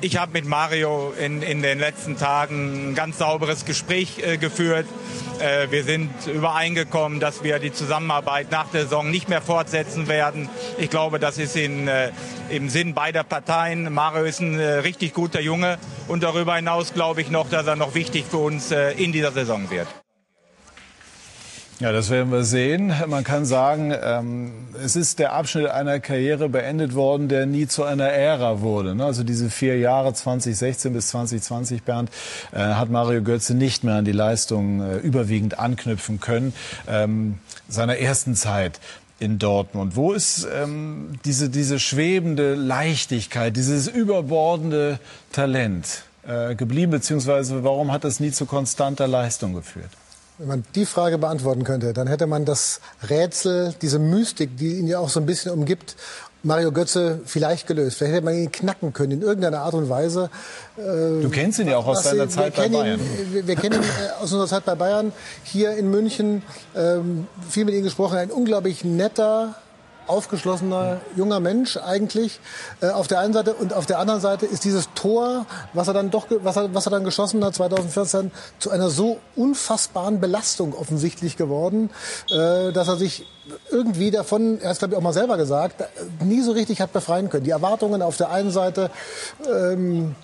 Ich 0.00 0.16
habe 0.16 0.32
mit 0.32 0.46
Mario 0.46 1.12
in, 1.18 1.42
in 1.42 1.60
den 1.60 1.78
letzten 1.78 2.16
Tagen 2.16 2.90
ein 2.90 2.94
ganz 2.94 3.18
sauberes 3.18 3.66
Gespräch 3.66 4.18
äh, 4.24 4.38
geführt. 4.38 4.86
Äh, 5.40 5.70
wir 5.70 5.84
sind 5.84 6.10
übereingekommen, 6.26 7.20
dass 7.20 7.44
wir 7.44 7.58
die 7.58 7.70
Zusammenarbeit 7.70 8.50
nach 8.50 8.70
der 8.70 8.84
Saison 8.84 9.10
nicht 9.10 9.28
mehr 9.28 9.42
fortsetzen 9.42 10.08
werden. 10.08 10.48
Ich 10.78 10.88
glaube, 10.88 11.18
das 11.18 11.36
ist 11.36 11.54
in, 11.54 11.86
äh, 11.86 12.12
im 12.48 12.70
Sinn 12.70 12.94
beider 12.94 13.22
Parteien. 13.22 13.92
Mario 13.92 14.24
ist 14.24 14.40
ein 14.40 14.58
äh, 14.58 14.64
richtig 14.78 15.12
guter 15.12 15.40
Junge 15.42 15.76
und 16.08 16.22
darüber 16.22 16.56
hinaus 16.56 16.94
glaube 16.94 17.20
ich 17.20 17.30
noch, 17.30 17.50
dass 17.50 17.66
er 17.66 17.76
noch 17.76 17.94
wichtig 17.94 18.24
für 18.30 18.38
uns 18.38 18.70
äh, 18.70 18.92
in 18.92 19.12
dieser 19.12 19.32
Saison 19.32 19.68
wird. 19.68 19.88
Ja, 21.78 21.92
das 21.92 22.08
werden 22.08 22.32
wir 22.32 22.44
sehen. 22.44 22.90
Man 23.06 23.22
kann 23.22 23.44
sagen, 23.44 23.92
ähm, 24.02 24.52
es 24.82 24.96
ist 24.96 25.18
der 25.18 25.34
Abschnitt 25.34 25.66
einer 25.66 26.00
Karriere 26.00 26.48
beendet 26.48 26.94
worden, 26.94 27.28
der 27.28 27.44
nie 27.44 27.66
zu 27.66 27.84
einer 27.84 28.06
Ära 28.06 28.62
wurde. 28.62 28.94
Ne? 28.94 29.04
Also 29.04 29.24
diese 29.24 29.50
vier 29.50 29.78
Jahre 29.78 30.14
2016 30.14 30.94
bis 30.94 31.08
2020, 31.08 31.82
Bernd, 31.82 32.10
äh, 32.52 32.60
hat 32.60 32.88
Mario 32.88 33.22
Götze 33.22 33.54
nicht 33.54 33.84
mehr 33.84 33.96
an 33.96 34.06
die 34.06 34.12
Leistung 34.12 34.80
äh, 34.80 34.96
überwiegend 34.96 35.58
anknüpfen 35.58 36.18
können 36.18 36.54
ähm, 36.88 37.40
seiner 37.68 37.98
ersten 37.98 38.36
Zeit 38.36 38.80
in 39.18 39.38
Dortmund. 39.38 39.96
Wo 39.96 40.12
ist 40.12 40.48
ähm, 40.50 41.18
diese, 41.26 41.50
diese 41.50 41.78
schwebende 41.78 42.54
Leichtigkeit, 42.54 43.54
dieses 43.54 43.86
überbordende 43.86 44.98
Talent 45.30 46.04
äh, 46.26 46.54
geblieben, 46.54 46.92
beziehungsweise 46.92 47.64
warum 47.64 47.92
hat 47.92 48.04
das 48.04 48.18
nie 48.18 48.30
zu 48.30 48.46
konstanter 48.46 49.06
Leistung 49.06 49.52
geführt? 49.52 49.90
Wenn 50.38 50.48
man 50.48 50.64
die 50.74 50.84
Frage 50.84 51.16
beantworten 51.16 51.64
könnte, 51.64 51.94
dann 51.94 52.08
hätte 52.08 52.26
man 52.26 52.44
das 52.44 52.80
Rätsel, 53.08 53.74
diese 53.80 53.98
Mystik, 53.98 54.56
die 54.58 54.78
ihn 54.78 54.86
ja 54.86 54.98
auch 54.98 55.08
so 55.08 55.18
ein 55.18 55.24
bisschen 55.24 55.50
umgibt, 55.50 55.96
Mario 56.46 56.70
Götze 56.70 57.20
vielleicht 57.24 57.66
gelöst. 57.66 57.98
Vielleicht 57.98 58.14
hätte 58.14 58.24
man 58.24 58.34
ihn 58.34 58.52
knacken 58.52 58.92
können 58.92 59.12
in 59.12 59.22
irgendeiner 59.22 59.60
Art 59.60 59.74
und 59.74 59.88
Weise. 59.88 60.30
Äh, 60.76 61.22
du 61.22 61.28
kennst 61.30 61.58
ihn 61.58 61.68
ja 61.68 61.78
auch 61.78 61.86
aus 61.86 62.04
deiner 62.04 62.28
Zeit 62.28 62.54
bei 62.54 62.68
Bayern. 62.68 63.00
Ihn, 63.00 63.32
wir, 63.32 63.46
wir, 63.48 63.56
kennen 63.56 63.82
ihn 63.82 63.88
äh, 63.88 64.22
aus 64.22 64.32
unserer 64.32 64.46
Zeit 64.46 64.64
bei 64.64 64.76
Bayern 64.76 65.12
hier 65.42 65.76
in 65.76 65.90
München. 65.90 66.42
Ähm, 66.76 67.26
viel 67.48 67.64
mit 67.64 67.74
ihm 67.74 67.82
gesprochen. 67.82 68.16
Ein 68.16 68.30
unglaublich 68.30 68.84
netter, 68.84 69.56
aufgeschlossener 70.06 71.00
junger 71.16 71.40
Mensch 71.40 71.76
eigentlich 71.76 72.40
äh, 72.80 72.88
auf 72.88 73.06
der 73.06 73.20
einen 73.20 73.32
Seite 73.32 73.54
und 73.54 73.72
auf 73.72 73.86
der 73.86 73.98
anderen 73.98 74.20
Seite 74.20 74.46
ist 74.46 74.64
dieses 74.64 74.88
Tor, 74.94 75.46
was 75.72 75.88
er 75.88 75.94
dann 75.94 76.10
doch, 76.10 76.26
was 76.30 76.56
er, 76.56 76.74
was 76.74 76.86
er 76.86 76.90
dann 76.90 77.04
geschossen 77.04 77.44
hat 77.44 77.54
2014, 77.54 78.30
zu 78.58 78.70
einer 78.70 78.90
so 78.90 79.18
unfassbaren 79.34 80.20
Belastung 80.20 80.74
offensichtlich 80.74 81.36
geworden, 81.36 81.90
äh, 82.30 82.72
dass 82.72 82.88
er 82.88 82.96
sich 82.96 83.26
irgendwie 83.70 84.10
davon, 84.10 84.60
er 84.60 84.70
hat 84.70 84.78
glaube 84.78 84.94
ich 84.94 84.98
auch 84.98 85.02
mal 85.02 85.12
selber 85.12 85.36
gesagt, 85.36 85.84
nie 86.22 86.42
so 86.42 86.52
richtig 86.52 86.80
hat 86.80 86.92
befreien 86.92 87.30
können. 87.30 87.44
Die 87.44 87.50
Erwartungen 87.50 88.02
auf 88.02 88.16
der 88.16 88.30
einen 88.30 88.50
Seite 88.50 88.90
ähm, 89.48 90.14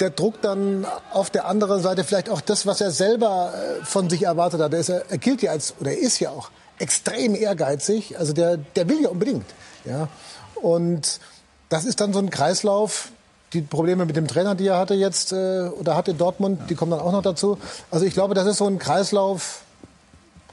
der 0.00 0.10
Druck 0.10 0.40
dann 0.40 0.86
auf 1.12 1.30
der 1.30 1.46
anderen 1.46 1.82
Seite 1.82 2.04
vielleicht 2.04 2.30
auch 2.30 2.40
das, 2.40 2.66
was 2.66 2.80
er 2.80 2.90
selber 2.90 3.52
äh, 3.54 3.84
von 3.84 4.08
sich 4.08 4.22
erwartet 4.22 4.60
hat. 4.60 4.72
Er, 4.72 4.80
ist, 4.80 4.88
er 4.88 5.18
gilt 5.18 5.42
ja 5.42 5.52
als, 5.52 5.74
oder 5.80 5.90
er 5.90 5.98
ist 5.98 6.18
ja 6.20 6.30
auch 6.30 6.50
extrem 6.80 7.34
ehrgeizig. 7.34 8.18
Also 8.18 8.32
der, 8.32 8.56
der 8.56 8.88
will 8.88 9.02
ja 9.02 9.08
unbedingt. 9.08 9.46
Ja. 9.84 10.08
Und 10.56 11.20
das 11.68 11.84
ist 11.84 12.00
dann 12.00 12.12
so 12.12 12.18
ein 12.18 12.30
Kreislauf. 12.30 13.10
Die 13.52 13.62
Probleme 13.62 14.06
mit 14.06 14.14
dem 14.16 14.28
Trainer, 14.28 14.54
die 14.54 14.68
er 14.68 14.78
hatte 14.78 14.94
jetzt 14.94 15.32
äh, 15.32 15.68
oder 15.68 15.96
hatte 15.96 16.14
Dortmund, 16.14 16.70
die 16.70 16.76
kommen 16.76 16.92
dann 16.92 17.00
auch 17.00 17.12
noch 17.12 17.22
dazu. 17.22 17.58
Also 17.90 18.06
ich 18.06 18.14
glaube, 18.14 18.34
das 18.34 18.46
ist 18.46 18.58
so 18.58 18.66
ein 18.66 18.78
Kreislauf, 18.78 19.62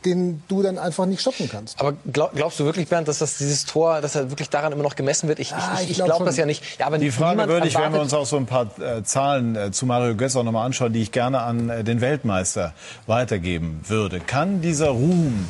den 0.08 0.43
du 0.48 0.62
dann 0.62 0.78
einfach 0.78 1.06
nicht 1.06 1.22
stoppen 1.22 1.50
kannst. 1.52 1.80
Aber 1.80 1.93
glaub, 2.12 2.34
glaubst 2.34 2.60
du 2.60 2.65
wirklich, 2.65 2.88
Bernd, 2.88 3.08
dass 3.08 3.20
das 3.20 3.38
dieses 3.38 3.65
Tor, 3.65 4.02
dass 4.02 4.15
er 4.15 4.30
wirklich 4.30 4.50
daran 4.50 4.72
immer 4.72 4.84
noch 4.84 4.96
gemessen 4.96 5.28
wird? 5.28 5.39
Ich, 5.39 5.52
ja, 5.52 5.58
ich, 5.76 5.84
ich, 5.84 5.89
ich 5.91 5.96
glaube 5.98 6.12
glaub 6.12 6.26
das 6.26 6.38
ja 6.38 6.46
nicht. 6.46 6.63
Ja, 6.80 6.88
aber 6.88 6.98
die 6.98 7.12
Frage 7.12 7.48
würde 7.48 7.67
ich, 7.67 7.78
wenn 7.78 7.93
wir 7.93 8.02
uns 8.02 8.13
auch 8.13 8.26
so 8.26 8.38
ein 8.38 8.46
paar 8.46 8.67
äh, 8.80 9.04
Zahlen 9.04 9.56
äh, 9.56 9.72
zu 9.72 9.86
Mario 9.86 10.15
Götze 10.15 10.39
auch 10.39 10.43
nochmal 10.43 10.65
anschauen, 10.65 10.93
die 10.93 11.02
ich 11.02 11.12
gerne 11.12 11.41
an 11.41 11.70
äh, 11.70 11.84
den 11.84 12.02
Weltmeister 12.02 12.74
weitergeben 13.06 13.82
würde. 13.88 14.20
Kann 14.20 14.62
dieser 14.62 14.89
Ruhm 14.89 15.46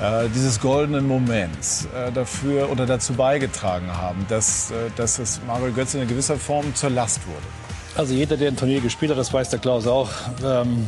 äh, 0.00 0.28
dieses 0.34 0.60
goldenen 0.60 1.06
Moments 1.06 1.86
äh, 1.86 2.12
dafür 2.12 2.70
oder 2.70 2.86
dazu 2.86 3.14
beigetragen 3.14 3.88
haben, 3.96 4.26
dass, 4.28 4.70
äh, 4.70 4.74
dass 4.96 5.18
es 5.18 5.40
Mario 5.46 5.72
Götze 5.72 5.98
in 5.98 6.08
gewisser 6.08 6.36
Form 6.36 6.74
zur 6.74 6.90
Last 6.90 7.26
wurde? 7.26 7.46
Also 7.96 8.14
jeder, 8.14 8.36
der 8.36 8.48
ein 8.48 8.56
Turnier 8.56 8.80
gespielt 8.80 9.10
hat, 9.10 9.18
das 9.18 9.32
weiß 9.32 9.50
der 9.50 9.58
Klaus 9.58 9.86
auch. 9.86 10.10
Ähm, 10.44 10.86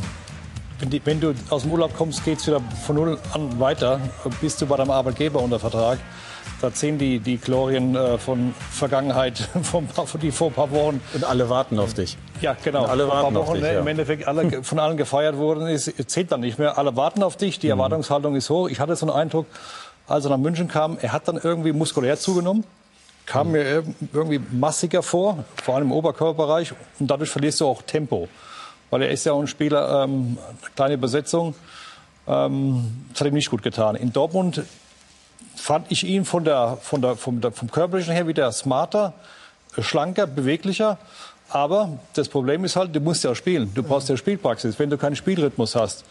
wenn, 1.04 1.20
du 1.20 1.34
aus 1.50 1.62
dem 1.62 1.72
Urlaub 1.72 1.96
kommst, 1.96 2.24
geht 2.24 2.38
es 2.38 2.46
wieder 2.46 2.60
von 2.86 2.96
null 2.96 3.18
an 3.32 3.60
weiter. 3.60 4.00
Bist 4.40 4.60
du 4.60 4.66
bei 4.66 4.76
deinem 4.76 4.90
Arbeitgeber 4.90 5.40
unter 5.40 5.58
Vertrag. 5.58 5.98
Da 6.60 6.72
zählen 6.72 6.98
die, 6.98 7.20
die 7.20 7.38
Glorien 7.38 7.94
äh, 7.94 8.18
von 8.18 8.54
Vergangenheit, 8.70 9.38
von, 9.62 9.88
die 10.20 10.30
vor 10.30 10.48
ein 10.48 10.52
paar 10.52 10.70
Wochen. 10.70 11.00
Und 11.14 11.24
alle 11.24 11.48
warten 11.48 11.78
auf 11.78 11.94
dich. 11.94 12.18
Ja, 12.40 12.56
genau. 12.62 12.84
Und 12.84 12.90
alle 12.90 13.08
warten 13.08 13.34
Wochen, 13.34 13.48
auf 13.48 13.54
dich, 13.54 13.62
ja. 13.62 13.80
Im 13.80 13.86
Endeffekt 13.86 14.28
alle, 14.28 14.62
von 14.62 14.78
allen 14.78 14.96
gefeiert 14.96 15.36
wurden, 15.36 15.66
ist, 15.68 15.92
zählt 16.10 16.32
dann 16.32 16.40
nicht 16.40 16.58
mehr. 16.58 16.76
Alle 16.76 16.96
warten 16.96 17.22
auf 17.22 17.36
dich, 17.36 17.58
die 17.58 17.68
mhm. 17.68 17.72
Erwartungshaltung 17.72 18.34
ist 18.36 18.50
hoch. 18.50 18.68
Ich 18.68 18.80
hatte 18.80 18.94
so 18.96 19.06
einen 19.06 19.16
Eindruck, 19.16 19.46
als 20.06 20.24
er 20.24 20.30
nach 20.30 20.38
München 20.38 20.68
kam, 20.68 20.98
er 21.00 21.12
hat 21.12 21.28
dann 21.28 21.38
irgendwie 21.42 21.72
muskulär 21.72 22.18
zugenommen 22.18 22.64
kam 23.26 23.46
mhm. 23.46 23.52
mir 23.52 23.84
irgendwie 24.12 24.40
massiger 24.50 25.02
vor, 25.02 25.44
vor 25.62 25.76
allem 25.76 25.86
im 25.86 25.92
Oberkörperbereich. 25.92 26.72
Und 26.98 27.10
dadurch 27.10 27.30
verlierst 27.30 27.60
du 27.60 27.66
auch 27.66 27.82
Tempo. 27.82 28.28
Weil 28.90 29.02
er 29.02 29.10
ist 29.10 29.24
ja 29.24 29.32
auch 29.32 29.40
ein 29.40 29.46
Spieler, 29.46 30.04
ähm, 30.04 30.36
kleine 30.74 30.98
Besetzung. 30.98 31.54
Ähm, 32.26 33.06
das 33.12 33.20
hat 33.20 33.28
ihm 33.28 33.34
nicht 33.34 33.50
gut 33.50 33.62
getan. 33.62 33.96
In 33.96 34.12
Dortmund 34.12 34.62
fand 35.54 35.86
ich 35.90 36.04
ihn 36.04 36.24
von 36.24 36.44
der, 36.44 36.78
von 36.80 37.00
der, 37.02 37.16
vom, 37.16 37.40
der, 37.40 37.52
vom 37.52 37.70
körperlichen 37.70 38.12
her 38.12 38.26
wieder 38.26 38.50
smarter, 38.52 39.14
schlanker, 39.78 40.26
beweglicher. 40.26 40.98
Aber 41.48 41.98
das 42.14 42.28
Problem 42.28 42.64
ist 42.64 42.76
halt, 42.76 42.94
du 42.94 43.00
musst 43.00 43.24
ja 43.24 43.30
auch 43.30 43.36
spielen. 43.36 43.72
Du 43.74 43.82
brauchst 43.82 44.08
ja 44.08 44.16
Spielpraxis. 44.16 44.78
Wenn 44.78 44.90
du 44.90 44.96
keinen 44.96 45.16
Spielrhythmus 45.16 45.74
hast, 45.74 46.04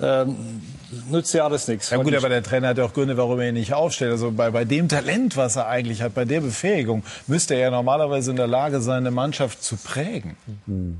ähm, 0.00 0.62
nützt 1.10 1.34
ja 1.34 1.44
alles 1.44 1.68
nichts. 1.68 1.90
Ja 1.90 1.98
gut, 1.98 2.14
aber 2.14 2.30
der 2.30 2.42
Trainer 2.42 2.68
hat 2.68 2.78
ja 2.78 2.84
auch 2.84 2.94
Gründe, 2.94 3.16
warum 3.18 3.38
er 3.40 3.48
ihn 3.48 3.54
nicht 3.54 3.74
aufstellt. 3.74 4.12
Also 4.12 4.30
bei, 4.30 4.50
bei 4.50 4.64
dem 4.64 4.88
Talent, 4.88 5.36
was 5.36 5.56
er 5.56 5.66
eigentlich 5.66 6.00
hat, 6.00 6.14
bei 6.14 6.24
der 6.24 6.40
Befähigung, 6.40 7.02
müsste 7.26 7.54
er 7.54 7.60
ja 7.60 7.70
normalerweise 7.70 8.30
in 8.30 8.38
der 8.38 8.46
Lage 8.46 8.80
sein, 8.80 8.98
eine 8.98 9.10
Mannschaft 9.10 9.62
zu 9.62 9.76
prägen. 9.76 10.36
Mhm. 10.66 10.98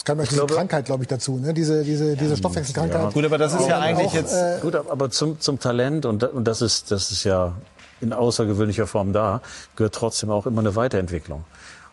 Es 0.00 0.04
kam 0.06 0.18
diese 0.18 0.34
glaube, 0.34 0.54
Krankheit, 0.54 0.86
glaube 0.86 1.02
ich, 1.04 1.08
dazu, 1.08 1.36
ne? 1.36 1.52
diese, 1.52 1.84
diese, 1.84 2.16
diese 2.16 2.34
Stoffwechselkrankheit. 2.34 3.02
Ja. 3.02 3.10
Gut, 3.10 3.22
aber 3.22 3.36
das 3.36 3.52
ist 3.52 3.68
ja 3.68 3.80
eigentlich 3.80 4.06
auch, 4.08 4.14
jetzt... 4.14 4.32
Äh, 4.32 4.58
gut, 4.62 4.74
aber 4.74 5.10
zum, 5.10 5.38
zum 5.40 5.60
Talent, 5.60 6.06
und, 6.06 6.24
und 6.24 6.44
das, 6.44 6.62
ist, 6.62 6.90
das 6.90 7.10
ist 7.10 7.24
ja 7.24 7.52
in 8.00 8.14
außergewöhnlicher 8.14 8.86
Form 8.86 9.12
da, 9.12 9.42
gehört 9.76 9.94
trotzdem 9.94 10.30
auch 10.30 10.46
immer 10.46 10.60
eine 10.60 10.74
Weiterentwicklung. 10.74 11.44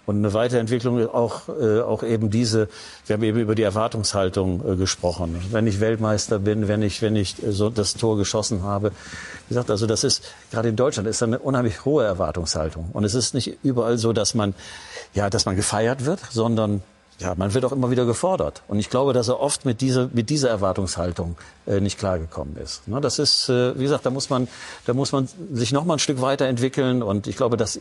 Und 0.06 0.20
eine 0.20 0.34
Weiterentwicklung 0.34 1.06
auch, 1.10 1.50
äh, 1.50 1.82
auch 1.82 2.02
eben 2.02 2.30
diese, 2.30 2.70
wir 3.08 3.16
haben 3.16 3.24
eben 3.24 3.40
über 3.40 3.56
die 3.56 3.64
Erwartungshaltung 3.64 4.64
äh, 4.66 4.76
gesprochen. 4.78 5.42
Wenn 5.52 5.68
ich 5.68 5.82
Weltmeister 5.82 6.40
bin, 6.40 6.70
wenn 6.70 6.84
ich, 6.84 7.02
wenn 7.02 7.18
ich 7.18 7.44
äh, 7.44 7.52
so 7.52 7.70
das 7.70 7.96
Tor 7.96 8.16
geschossen 8.16 8.64
habe. 8.64 8.92
Wie 9.50 9.54
gesagt, 9.54 9.70
also 9.70 9.86
das 9.86 10.06
ist, 10.06 10.24
gerade 10.50 10.70
in 10.70 10.78
Deutschland 10.78 11.10
ist 11.10 11.22
eine 11.24 11.40
unheimlich 11.40 11.84
hohe 11.84 12.06
Erwartungshaltung. 12.06 12.90
Und 12.94 13.04
es 13.04 13.16
ist 13.16 13.34
nicht 13.34 13.58
überall 13.64 13.98
so, 13.98 14.14
dass 14.14 14.34
man, 14.34 14.54
ja, 15.14 15.30
dass 15.30 15.46
man 15.46 15.58
gefeiert 15.58 16.06
wird, 16.06 16.22
sondern 16.32 16.84
ja, 17.20 17.34
man 17.36 17.54
wird 17.54 17.66
auch 17.66 17.72
immer 17.72 17.90
wieder 17.90 18.06
gefordert. 18.06 18.62
Und 18.68 18.80
ich 18.80 18.90
glaube, 18.90 19.14
dass 19.14 19.28
er 19.28 19.40
oft 19.40 19.66
mit 19.66 19.82
dieser, 19.82 20.10
mit 20.14 20.30
dieser 20.30 20.50
Erwartungshaltung 20.50 21.36
äh, 21.66 21.80
nicht 21.80 21.98
klargekommen 21.98 22.58
ist. 22.58 22.88
Ne, 22.88 23.02
das 23.02 23.18
ist, 23.18 23.50
äh, 23.50 23.78
wie 23.78 23.84
gesagt, 23.84 24.06
da 24.06 24.12
muss 24.12 24.30
man, 24.30 24.48
da 24.86 24.94
muss 24.94 25.12
man 25.12 25.28
sich 25.52 25.72
noch 25.72 25.86
mal 25.86 25.96
ein 25.96 26.00
Stück 26.00 26.22
weiterentwickeln. 26.22 27.02
Und 27.02 27.26
ich 27.28 27.36
glaube, 27.36 27.58
dass 27.58 27.80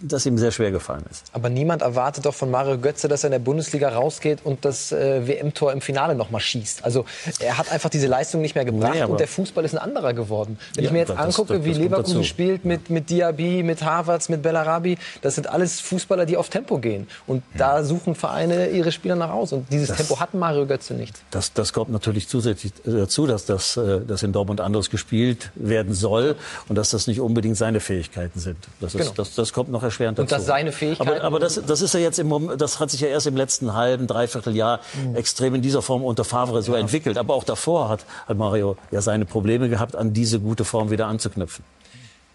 das 0.00 0.26
ihm 0.26 0.38
sehr 0.38 0.50
schwer 0.50 0.70
gefallen 0.70 1.04
ist. 1.10 1.24
Aber 1.32 1.48
niemand 1.48 1.82
erwartet 1.82 2.26
doch 2.26 2.34
von 2.34 2.50
Mario 2.50 2.78
Götze, 2.78 3.08
dass 3.08 3.24
er 3.24 3.28
in 3.28 3.32
der 3.32 3.38
Bundesliga 3.38 3.88
rausgeht 3.90 4.40
und 4.44 4.64
das 4.64 4.92
äh, 4.92 5.26
WM-Tor 5.26 5.72
im 5.72 5.80
Finale 5.80 6.14
noch 6.14 6.30
mal 6.30 6.40
schießt. 6.40 6.84
Also 6.84 7.04
er 7.40 7.58
hat 7.58 7.70
einfach 7.70 7.90
diese 7.90 8.06
Leistung 8.06 8.40
nicht 8.40 8.54
mehr 8.54 8.64
gebracht 8.64 8.94
nee, 8.94 9.04
und 9.04 9.20
der 9.20 9.28
Fußball 9.28 9.64
ist 9.64 9.74
ein 9.74 9.78
anderer 9.78 10.12
geworden. 10.12 10.58
Wenn 10.74 10.84
ja, 10.84 10.88
ich 10.88 10.92
mir 10.92 10.98
jetzt 11.00 11.10
das, 11.10 11.18
angucke, 11.18 11.54
das, 11.54 11.64
das, 11.64 11.76
wie 11.76 11.82
Leverkusen 11.82 12.24
spielt 12.24 12.64
mit, 12.64 12.90
mit 12.90 13.10
Diaby, 13.10 13.62
mit 13.62 13.82
Havertz, 13.82 14.28
mit 14.28 14.42
Bellarabi, 14.42 14.98
das 15.22 15.34
sind 15.36 15.48
alles 15.48 15.80
Fußballer, 15.80 16.26
die 16.26 16.36
auf 16.36 16.48
Tempo 16.48 16.78
gehen. 16.78 17.06
Und 17.26 17.42
ja. 17.52 17.58
da 17.58 17.84
suchen 17.84 18.14
Vereine 18.14 18.68
ihre 18.70 18.92
Spieler 18.92 19.16
nach 19.16 19.30
aus. 19.30 19.52
Und 19.52 19.72
dieses 19.72 19.94
Tempo 19.96 20.20
hat 20.20 20.34
Mario 20.34 20.66
Götze 20.66 20.94
nicht. 20.94 21.14
Das, 21.30 21.52
das 21.52 21.72
kommt 21.72 21.90
natürlich 21.90 22.28
zusätzlich 22.28 22.72
dazu, 22.84 23.26
dass 23.26 23.46
das 23.46 23.76
äh, 23.76 24.00
dass 24.00 24.22
in 24.22 24.32
Dortmund 24.32 24.60
anders 24.60 24.90
gespielt 24.90 25.50
werden 25.54 25.94
soll 25.94 26.36
und 26.68 26.76
dass 26.76 26.90
das 26.90 27.06
nicht 27.06 27.20
unbedingt 27.20 27.56
seine 27.56 27.80
Fähigkeiten 27.80 28.38
sind. 28.38 28.56
Das, 28.80 28.94
ist, 28.94 29.00
genau. 29.00 29.12
das, 29.16 29.34
das 29.34 29.52
kommt 29.52 29.70
noch 29.70 29.82
erschwerend 29.84 30.18
dazu. 30.18 30.24
Und 30.24 30.32
dass 30.32 30.46
seine 30.46 30.72
Fähigkeiten. 30.72 31.10
Aber, 31.10 31.22
aber 31.22 31.38
das, 31.38 31.60
das 31.66 31.82
ist 31.82 31.94
ja 31.94 32.00
jetzt 32.00 32.18
im 32.18 32.28
Moment, 32.28 32.60
das 32.60 32.80
hat 32.80 32.90
sich 32.90 33.00
ja 33.00 33.08
erst 33.08 33.26
im 33.26 33.36
letzten 33.36 33.74
halben, 33.74 34.06
dreiviertel 34.06 34.56
Jahr 34.56 34.80
mhm. 34.94 35.16
extrem 35.16 35.54
in 35.54 35.62
dieser 35.62 35.82
Form 35.82 36.02
unter 36.04 36.24
Favre 36.24 36.62
so 36.62 36.72
ja. 36.72 36.80
entwickelt. 36.80 37.18
Aber 37.18 37.34
auch 37.34 37.44
davor 37.44 37.88
hat, 37.88 38.04
hat 38.26 38.36
Mario 38.36 38.76
ja 38.90 39.00
seine 39.00 39.24
Probleme 39.24 39.68
gehabt, 39.68 39.94
an 39.94 40.12
diese 40.12 40.40
gute 40.40 40.64
Form 40.64 40.90
wieder 40.90 41.06
anzuknüpfen. 41.06 41.64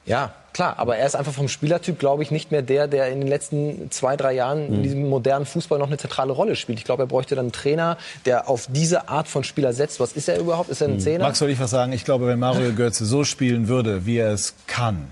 Ja, 0.09 0.33
klar, 0.53 0.79
aber 0.79 0.97
er 0.97 1.05
ist 1.05 1.15
einfach 1.15 1.33
vom 1.33 1.47
Spielertyp, 1.47 1.99
glaube 1.99 2.23
ich, 2.23 2.31
nicht 2.31 2.51
mehr 2.51 2.63
der, 2.63 2.87
der 2.87 3.09
in 3.09 3.19
den 3.19 3.27
letzten 3.27 3.91
zwei, 3.91 4.17
drei 4.17 4.33
Jahren 4.33 4.65
in 4.67 4.75
hm. 4.77 4.83
diesem 4.83 5.07
modernen 5.07 5.45
Fußball 5.45 5.77
noch 5.77 5.85
eine 5.85 5.97
zentrale 5.97 6.33
Rolle 6.33 6.55
spielt. 6.55 6.79
Ich 6.79 6.85
glaube, 6.85 7.03
er 7.03 7.05
bräuchte 7.07 7.35
dann 7.35 7.45
einen 7.45 7.51
Trainer, 7.51 7.95
der 8.25 8.49
auf 8.49 8.67
diese 8.69 9.07
Art 9.07 9.27
von 9.27 9.43
Spieler 9.43 9.71
setzt. 9.71 9.99
Was 9.99 10.13
ist 10.13 10.27
er 10.27 10.39
überhaupt? 10.39 10.69
Ist 10.69 10.81
er 10.81 10.87
ein 10.87 10.93
hm. 10.95 10.99
Zehner? 10.99 11.25
Max, 11.25 11.37
soll 11.37 11.51
ich 11.51 11.59
was 11.59 11.69
sagen? 11.69 11.93
Ich 11.93 12.05
glaube, 12.05 12.25
wenn 12.25 12.39
Mario 12.39 12.73
Götze 12.73 13.05
so 13.05 13.23
spielen 13.23 13.67
würde, 13.67 14.07
wie 14.07 14.17
er 14.17 14.31
es 14.31 14.55
kann, 14.65 15.11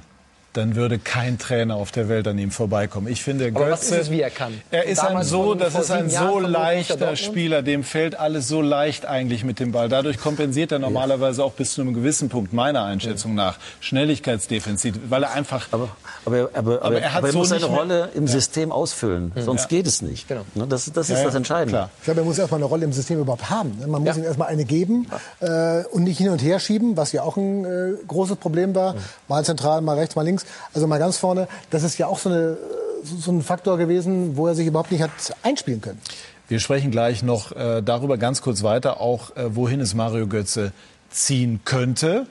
dann 0.57 0.75
würde 0.75 0.97
kein 0.97 1.37
Trainer 1.37 1.75
auf 1.75 1.91
der 1.91 2.09
Welt 2.09 2.27
an 2.27 2.37
ihm 2.39 2.51
vorbeikommen. 2.51 3.07
Ich 3.07 3.23
finde, 3.23 3.45
Aber 3.47 3.65
Götze, 3.65 3.71
was 3.71 3.83
ist 3.83 3.91
es, 3.91 4.11
wie 4.11 4.21
er 4.21 4.31
kann? 4.31 4.59
Er 4.71 4.85
ist 4.85 4.99
ein 4.99 5.23
so, 5.23 5.53
das 5.53 5.75
ist 5.75 5.91
ein 5.91 6.09
so 6.09 6.39
leichter 6.39 7.15
Spieler, 7.15 7.61
dem 7.61 7.83
fällt 7.83 8.19
alles 8.19 8.47
so 8.47 8.61
leicht 8.61 9.05
eigentlich 9.05 9.43
mit 9.43 9.59
dem 9.59 9.71
Ball. 9.71 9.87
Dadurch 9.87 10.17
kompensiert 10.17 10.71
er 10.71 10.79
normalerweise 10.79 11.43
auch 11.43 11.53
bis 11.53 11.73
zu 11.73 11.81
einem 11.81 11.93
gewissen 11.93 12.29
Punkt 12.29 12.53
meiner 12.53 12.83
Einschätzung 12.83 13.35
nach 13.35 13.57
Schnelligkeitsdefizit, 13.79 15.09
weil 15.09 15.23
er 15.23 15.31
einfach. 15.33 15.67
Aber, 15.71 15.89
aber, 16.25 16.49
aber, 16.53 16.81
aber 16.81 17.01
er, 17.01 17.13
hat 17.13 17.23
er 17.23 17.31
so 17.31 17.39
muss 17.39 17.49
seine 17.49 17.65
Rolle 17.65 18.09
im 18.15 18.25
ja. 18.25 18.31
System 18.31 18.71
ausfüllen, 18.71 19.31
sonst 19.35 19.63
ja. 19.63 19.67
geht 19.67 19.85
es 19.85 20.01
nicht. 20.01 20.27
Genau. 20.27 20.41
Ne, 20.55 20.65
das, 20.67 20.91
das 20.91 21.09
ist 21.09 21.19
ja, 21.19 21.23
das 21.23 21.35
Entscheidende. 21.35 21.71
Klar. 21.71 21.89
Ich 21.99 22.05
glaube, 22.05 22.21
er 22.21 22.25
muss 22.25 22.39
erstmal 22.39 22.59
eine 22.59 22.65
Rolle 22.65 22.85
im 22.85 22.93
System 22.93 23.19
überhaupt 23.19 23.49
haben. 23.49 23.77
Man 23.85 24.03
muss 24.03 24.17
ihm 24.17 24.23
erstmal 24.23 24.47
eine 24.47 24.65
geben 24.65 25.07
äh, 25.39 25.83
und 25.91 26.03
nicht 26.03 26.17
hin 26.17 26.29
und 26.29 26.41
her 26.41 26.59
schieben, 26.59 26.97
was 26.97 27.11
ja 27.11 27.21
auch 27.21 27.37
ein 27.37 27.65
äh, 27.65 27.93
großes 28.07 28.37
Problem 28.37 28.73
war. 28.73 28.95
Mal 29.27 29.45
zentral, 29.45 29.81
mal 29.81 29.97
rechts, 29.97 30.15
mal 30.15 30.23
links. 30.23 30.46
Also 30.73 30.87
mal 30.87 30.99
ganz 30.99 31.17
vorne, 31.17 31.47
das 31.69 31.83
ist 31.83 31.97
ja 31.97 32.07
auch 32.07 32.19
so, 32.19 32.29
eine, 32.29 32.57
so 33.03 33.31
ein 33.31 33.41
Faktor 33.41 33.77
gewesen, 33.77 34.37
wo 34.37 34.47
er 34.47 34.55
sich 34.55 34.67
überhaupt 34.67 34.91
nicht 34.91 35.01
hat 35.01 35.11
einspielen 35.43 35.81
können. 35.81 36.01
Wir 36.47 36.59
sprechen 36.59 36.91
gleich 36.91 37.23
noch 37.23 37.51
äh, 37.51 37.81
darüber 37.81 38.17
ganz 38.17 38.41
kurz 38.41 38.63
weiter, 38.63 39.01
auch 39.01 39.35
äh, 39.35 39.55
wohin 39.55 39.81
es 39.81 39.93
Mario 39.93 40.27
Götze 40.27 40.71
ziehen 41.09 41.59
könnte. 41.65 42.27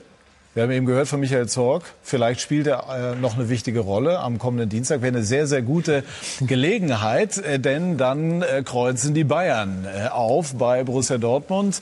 Wir 0.57 0.63
haben 0.63 0.71
eben 0.71 0.87
gehört 0.87 1.07
von 1.07 1.19
Michael 1.19 1.47
Zorg, 1.47 1.83
vielleicht 2.01 2.41
spielt 2.41 2.65
er 2.65 3.13
äh, 3.13 3.15
noch 3.15 3.35
eine 3.35 3.47
wichtige 3.47 3.81
Rolle 3.81 4.17
am 4.17 4.39
kommenden 4.39 4.69
Dienstag. 4.69 5.03
Wäre 5.03 5.15
eine 5.15 5.23
sehr, 5.23 5.45
sehr 5.45 5.61
gute 5.61 6.03
Gelegenheit, 6.41 7.37
äh, 7.37 7.59
denn 7.59 7.99
dann 7.99 8.41
äh, 8.41 8.63
kreuzen 8.65 9.13
die 9.13 9.23
Bayern 9.23 9.85
auf 10.09 10.55
bei 10.55 10.83
Borussia 10.83 11.19
Dortmund. 11.19 11.79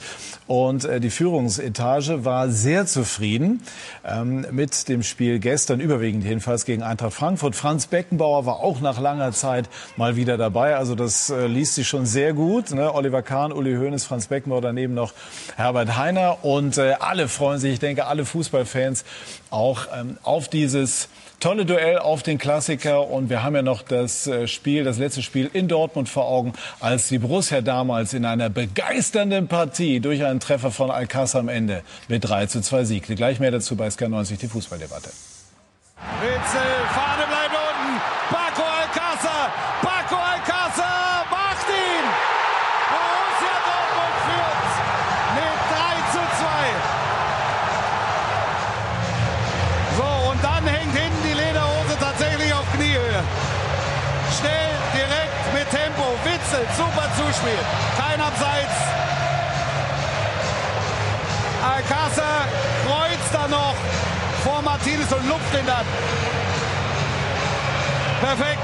Und 0.47 0.87
die 1.01 1.09
Führungsetage 1.09 2.23
war 2.23 2.49
sehr 2.49 2.85
zufrieden 2.85 3.63
ähm, 4.05 4.45
mit 4.51 4.89
dem 4.89 5.01
Spiel 5.01 5.39
gestern, 5.39 5.79
überwiegend 5.79 6.23
jedenfalls 6.23 6.65
gegen 6.65 6.83
Eintracht 6.83 7.13
Frankfurt. 7.13 7.55
Franz 7.55 7.87
Beckenbauer 7.87 8.45
war 8.45 8.59
auch 8.59 8.79
nach 8.79 8.99
langer 8.99 9.31
Zeit 9.31 9.67
mal 9.97 10.17
wieder 10.17 10.37
dabei. 10.37 10.75
Also 10.75 10.93
das 10.93 11.33
liest 11.47 11.75
sich 11.75 11.87
schon 11.87 12.05
sehr 12.05 12.33
gut. 12.33 12.71
Ne? 12.71 12.93
Oliver 12.93 13.23
Kahn, 13.23 13.51
Uli 13.51 13.75
Hoeneß, 13.75 14.03
Franz 14.03 14.27
Beckenbauer, 14.27 14.61
daneben 14.61 14.93
noch 14.93 15.13
Herbert 15.55 15.97
Heiner. 15.97 16.45
Und 16.45 16.77
alle 16.77 17.27
freuen 17.27 17.59
sich, 17.59 17.73
ich 17.73 17.79
denke, 17.79 18.05
alle 18.05 18.23
Fußball 18.23 18.64
Fußballfans 18.65 19.05
auch 19.49 19.87
ähm, 19.95 20.17
auf 20.23 20.49
dieses 20.49 21.07
tolle 21.39 21.65
Duell 21.65 21.99
auf 21.99 22.23
den 22.23 22.37
Klassiker. 22.37 23.07
Und 23.07 23.29
wir 23.29 23.43
haben 23.43 23.55
ja 23.55 23.61
noch 23.61 23.81
das 23.81 24.27
äh, 24.27 24.47
Spiel, 24.47 24.83
das 24.83 24.97
letzte 24.97 25.21
Spiel 25.21 25.49
in 25.53 25.67
Dortmund 25.67 26.09
vor 26.09 26.25
Augen, 26.25 26.53
als 26.79 27.07
die 27.07 27.19
Borussia 27.19 27.61
damals 27.61 28.13
in 28.13 28.25
einer 28.25 28.49
begeisternden 28.49 29.47
Partie 29.47 29.99
durch 29.99 30.25
einen 30.25 30.39
Treffer 30.39 30.71
von 30.71 30.89
Alcázar 30.89 31.39
am 31.39 31.49
Ende 31.49 31.83
mit 32.07 32.27
3 32.27 32.47
zu 32.47 32.61
2 32.61 32.83
siegte. 32.85 33.15
Gleich 33.15 33.39
mehr 33.39 33.51
dazu 33.51 33.75
bei 33.75 33.87
SK90, 33.87 34.37
die 34.37 34.47
Fußballdebatte. 34.47 35.09
Witzel, 36.21 36.84
Zuspiel. 57.35 57.59
Kein 57.97 58.21
Abseits. 58.21 58.75
Alcázar 61.63 62.47
kreuzt 62.85 63.33
da 63.33 63.47
noch 63.47 63.75
vor 64.43 64.61
Martinez 64.61 65.11
und 65.11 65.27
lupft 65.27 65.53
ihn 65.53 65.65
dann. 65.65 65.85
Perfekt. 68.21 68.61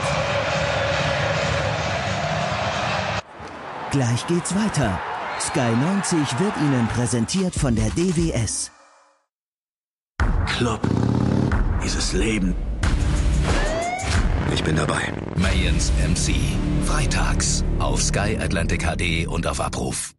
Gleich 3.92 4.28
geht's 4.28 4.56
weiter. 4.56 5.00
Sky 5.40 5.72
90 5.72 6.40
wird 6.40 6.56
Ihnen 6.58 6.88
präsentiert 6.88 7.56
von 7.56 7.76
der 7.76 7.90
DWS. 7.90 8.72
Club. 10.46 10.82
Dieses 11.84 12.14
Leben 12.14 12.56
ich 14.54 14.64
bin 14.64 14.76
dabei. 14.76 15.02
Mayans 15.42 15.92
MC. 15.98 16.36
Freitags 16.86 17.64
auf 17.80 18.02
Sky 18.02 18.38
Atlantic 18.40 18.84
HD 18.84 19.28
und 19.28 19.48
auf 19.48 19.60
Abruf. 19.60 20.14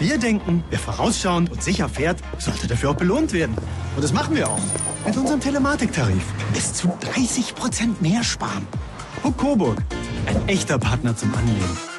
Wir 0.00 0.18
denken, 0.18 0.64
wer 0.70 0.78
vorausschauend 0.78 1.50
und 1.50 1.62
sicher 1.62 1.88
fährt, 1.88 2.18
sollte 2.38 2.66
dafür 2.66 2.90
auch 2.90 2.96
belohnt 2.96 3.32
werden. 3.32 3.56
Und 3.94 4.02
das 4.02 4.12
machen 4.12 4.34
wir 4.34 4.48
auch. 4.48 4.60
Mit 5.06 5.16
unserem 5.16 5.40
Telematiktarif. 5.40 6.24
Bis 6.52 6.74
zu 6.74 6.92
30 7.00 7.54
Prozent 7.54 8.02
mehr 8.02 8.24
sparen. 8.24 8.66
Huck 9.22 9.36
Coburg. 9.36 9.82
Ein 10.26 10.48
echter 10.48 10.78
Partner 10.78 11.16
zum 11.16 11.32
Anlegen. 11.34 11.95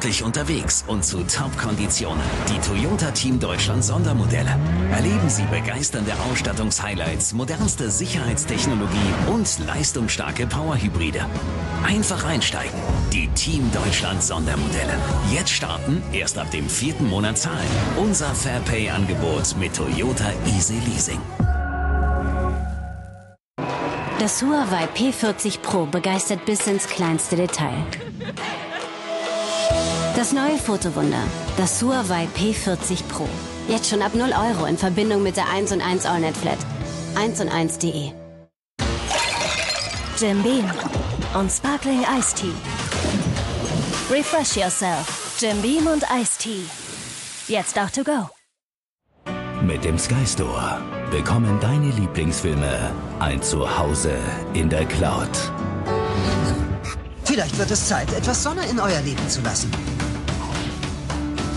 Sportlich 0.00 0.22
unterwegs 0.22 0.82
und 0.86 1.04
zu 1.04 1.18
Top-Konditionen. 1.24 2.22
Die 2.48 2.58
Toyota 2.66 3.10
Team 3.10 3.38
Deutschland 3.38 3.84
Sondermodelle. 3.84 4.58
Erleben 4.90 5.28
Sie 5.28 5.42
begeisternde 5.42 6.12
Ausstattungshighlights, 6.30 7.34
modernste 7.34 7.90
Sicherheitstechnologie 7.90 8.96
und 9.30 9.58
leistungsstarke 9.66 10.46
Powerhybride. 10.46 11.26
Einfach 11.86 12.24
einsteigen. 12.24 12.72
Die 13.12 13.28
Team 13.34 13.70
Deutschland 13.74 14.22
Sondermodelle. 14.22 14.94
Jetzt 15.34 15.50
starten, 15.50 16.02
erst 16.14 16.38
ab 16.38 16.50
dem 16.50 16.66
vierten 16.66 17.06
Monat 17.06 17.36
zahlen. 17.36 17.68
Unser 17.98 18.34
Fairpay-Angebot 18.34 19.54
mit 19.58 19.76
Toyota 19.76 20.32
Easy 20.46 20.80
Leasing. 20.86 21.20
Das 24.18 24.40
Huawei 24.40 24.88
P40 24.94 25.60
Pro 25.60 25.84
begeistert 25.84 26.46
bis 26.46 26.66
ins 26.66 26.86
kleinste 26.86 27.36
Detail. 27.36 27.84
Das 30.16 30.32
neue 30.32 30.58
Fotowunder, 30.58 31.22
das 31.56 31.80
Huawei 31.82 32.26
P40 32.36 33.04
Pro. 33.08 33.28
Jetzt 33.68 33.88
schon 33.88 34.02
ab 34.02 34.12
0 34.14 34.32
Euro 34.32 34.66
in 34.66 34.76
Verbindung 34.76 35.22
mit 35.22 35.36
der 35.36 35.48
1 35.48 35.70
und 35.70 35.80
1 35.80 36.04
AllNet 36.04 36.36
Flat. 36.36 36.58
1 37.14 37.40
und 37.40 37.48
1.de. 37.48 38.10
Jim 40.18 40.42
Beam 40.42 40.68
und 41.38 41.50
Sparkling 41.50 42.04
Ice 42.18 42.34
Tea. 42.34 42.52
Refresh 44.10 44.56
yourself. 44.56 45.36
Jim 45.38 45.62
Beam 45.62 45.86
und 45.86 46.02
Ice 46.20 46.38
Tea. 46.38 46.64
Jetzt 47.46 47.78
auch 47.78 47.90
to 47.90 48.02
go. 48.02 48.28
Mit 49.62 49.84
dem 49.84 49.96
Sky 49.96 50.26
Store 50.26 50.80
bekommen 51.12 51.58
deine 51.60 51.90
Lieblingsfilme 51.92 52.90
ein 53.20 53.40
Zuhause 53.42 54.16
in 54.54 54.68
der 54.68 54.84
Cloud. 54.86 55.28
Vielleicht 57.32 57.56
wird 57.58 57.70
es 57.70 57.86
Zeit, 57.86 58.12
etwas 58.12 58.42
Sonne 58.42 58.66
in 58.68 58.80
euer 58.80 59.00
Leben 59.02 59.28
zu 59.28 59.40
lassen. 59.42 59.70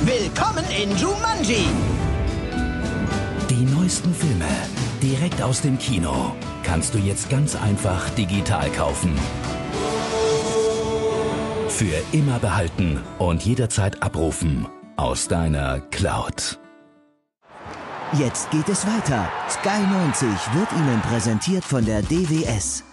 Willkommen 0.06 0.64
in 0.70 0.96
Jumanji! 0.96 1.66
Die 3.50 3.66
neuesten 3.76 4.14
Filme 4.14 4.46
direkt 5.02 5.42
aus 5.42 5.62
dem 5.62 5.80
Kino 5.80 6.36
kannst 6.62 6.94
du 6.94 7.00
jetzt 7.00 7.32
ganz 7.32 7.56
einfach 7.56 8.08
digital 8.12 8.70
kaufen. 8.70 9.18
Für 11.70 12.04
immer 12.12 12.38
behalten 12.38 13.02
und 13.18 13.44
jederzeit 13.44 14.04
abrufen 14.04 14.68
aus 14.96 15.28
deiner 15.28 15.80
Cloud. 15.80 16.60
Jetzt 18.20 18.52
geht 18.52 18.70
es 18.70 18.86
weiter. 18.86 19.28
Sky 19.50 19.82
90 19.92 20.30
wird 20.54 20.72
Ihnen 20.74 21.02
präsentiert 21.02 21.66
von 21.66 21.84
der 21.84 22.04
DWS. 22.04 22.84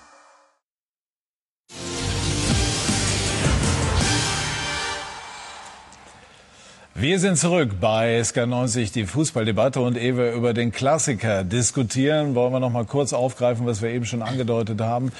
Wir 7.00 7.18
sind 7.18 7.38
zurück 7.38 7.80
bei 7.80 8.20
SK90, 8.20 8.92
die 8.92 9.06
Fußballdebatte 9.06 9.80
und 9.80 9.96
ehe 9.96 10.18
wir 10.18 10.32
über 10.32 10.52
den 10.52 10.70
Klassiker 10.70 11.44
diskutieren, 11.44 12.34
wollen 12.34 12.52
wir 12.52 12.60
noch 12.60 12.68
mal 12.68 12.84
kurz 12.84 13.14
aufgreifen, 13.14 13.64
was 13.64 13.80
wir 13.80 13.88
eben 13.88 14.04
schon 14.04 14.20
angedeutet 14.20 14.82
haben. 14.82 15.10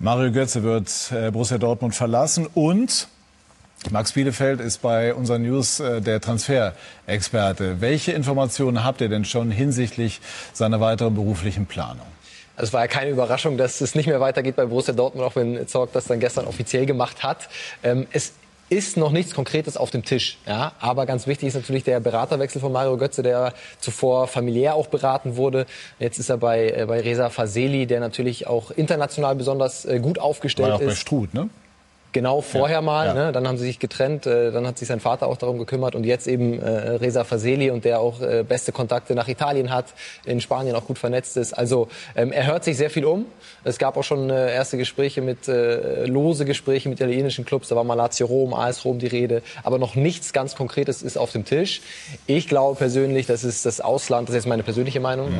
Mario 0.00 0.32
Götze 0.32 0.64
wird 0.64 1.12
äh, 1.12 1.30
Borussia 1.30 1.58
Dortmund 1.58 1.94
verlassen 1.94 2.48
und 2.54 3.06
Max 3.90 4.10
Bielefeld 4.10 4.60
ist 4.60 4.82
bei 4.82 5.14
unseren 5.14 5.42
News 5.42 5.78
äh, 5.78 6.00
der 6.00 6.20
Transferexperte. 6.20 7.80
Welche 7.80 8.10
Informationen 8.10 8.82
habt 8.82 9.00
ihr 9.00 9.08
denn 9.08 9.24
schon 9.24 9.52
hinsichtlich 9.52 10.20
seiner 10.52 10.80
weiteren 10.80 11.14
beruflichen 11.14 11.66
Planung? 11.66 12.06
Es 12.56 12.72
war 12.72 12.80
ja 12.80 12.88
keine 12.88 13.10
Überraschung, 13.10 13.56
dass 13.56 13.80
es 13.80 13.94
nicht 13.94 14.06
mehr 14.06 14.20
weitergeht 14.20 14.56
bei 14.56 14.66
Borussia 14.66 14.92
Dortmund, 14.92 15.24
auch 15.24 15.36
wenn 15.36 15.68
Zorg 15.68 15.92
das 15.92 16.06
dann 16.06 16.18
gestern 16.18 16.46
offiziell 16.46 16.84
gemacht 16.84 17.22
hat. 17.22 17.48
Ähm, 17.84 18.08
es 18.10 18.32
ist 18.72 18.96
noch 18.96 19.12
nichts 19.12 19.34
Konkretes 19.34 19.76
auf 19.76 19.90
dem 19.90 20.04
Tisch. 20.04 20.38
Ja? 20.46 20.72
Aber 20.80 21.06
ganz 21.06 21.26
wichtig 21.26 21.48
ist 21.48 21.54
natürlich 21.54 21.84
der 21.84 22.00
Beraterwechsel 22.00 22.60
von 22.60 22.72
Mario 22.72 22.96
Götze, 22.96 23.22
der 23.22 23.52
zuvor 23.78 24.26
familiär 24.26 24.74
auch 24.74 24.86
beraten 24.86 25.36
wurde. 25.36 25.66
Jetzt 25.98 26.18
ist 26.18 26.30
er 26.30 26.38
bei, 26.38 26.70
äh, 26.70 26.86
bei 26.86 27.00
Reza 27.00 27.28
Faseli, 27.30 27.86
der 27.86 28.00
natürlich 28.00 28.46
auch 28.46 28.70
international 28.70 29.36
besonders 29.36 29.84
äh, 29.84 30.00
gut 30.00 30.18
aufgestellt 30.18 30.70
War 30.70 30.76
auch 30.76 30.80
ist. 30.80 30.86
bei 30.86 30.94
Struth, 30.94 31.34
ne? 31.34 31.50
Genau 32.12 32.42
vorher 32.42 32.76
Ja, 32.76 32.82
mal, 32.82 33.06
ja. 33.06 33.14
Ne? 33.14 33.32
dann 33.32 33.48
haben 33.48 33.56
sie 33.56 33.64
sich 33.64 33.78
getrennt, 33.78 34.26
äh, 34.26 34.52
dann 34.52 34.66
hat 34.66 34.78
sich 34.78 34.88
sein 34.88 35.00
Vater 35.00 35.26
auch 35.28 35.38
darum 35.38 35.58
gekümmert 35.58 35.94
und 35.94 36.04
jetzt 36.04 36.26
eben 36.26 36.60
äh, 36.60 36.68
Reza 36.68 37.24
Faseli 37.24 37.70
und 37.70 37.84
der 37.84 38.00
auch 38.00 38.20
äh, 38.20 38.44
beste 38.46 38.70
Kontakte 38.70 39.14
nach 39.14 39.28
Italien 39.28 39.70
hat, 39.70 39.86
in 40.24 40.40
Spanien 40.40 40.76
auch 40.76 40.86
gut 40.86 40.98
vernetzt 40.98 41.36
ist. 41.36 41.54
Also 41.54 41.88
ähm, 42.14 42.30
er 42.30 42.46
hört 42.46 42.64
sich 42.64 42.76
sehr 42.76 42.90
viel 42.90 43.06
um. 43.06 43.24
Es 43.64 43.78
gab 43.78 43.96
auch 43.96 44.04
schon 44.04 44.28
äh, 44.28 44.54
erste 44.54 44.76
Gespräche 44.76 45.22
mit 45.22 45.48
äh, 45.48 46.04
lose 46.04 46.44
Gespräche 46.44 46.88
mit 46.88 47.00
italienischen 47.00 47.44
Clubs, 47.44 47.68
da 47.68 47.76
war 47.76 47.84
mal 47.84 47.94
Lazio 47.94 48.26
Rom, 48.26 48.52
AS 48.52 48.84
Rom 48.84 48.98
die 48.98 49.06
Rede, 49.06 49.42
aber 49.62 49.78
noch 49.78 49.94
nichts 49.94 50.32
ganz 50.32 50.54
Konkretes 50.54 51.02
ist 51.02 51.16
auf 51.16 51.32
dem 51.32 51.44
Tisch. 51.44 51.80
Ich 52.26 52.46
glaube 52.46 52.76
persönlich, 52.76 53.26
dass 53.26 53.42
es 53.42 53.62
das 53.62 53.80
Ausland, 53.80 54.28
das 54.28 54.34
ist 54.34 54.44
jetzt 54.44 54.48
meine 54.48 54.62
persönliche 54.62 55.00
Meinung, 55.00 55.32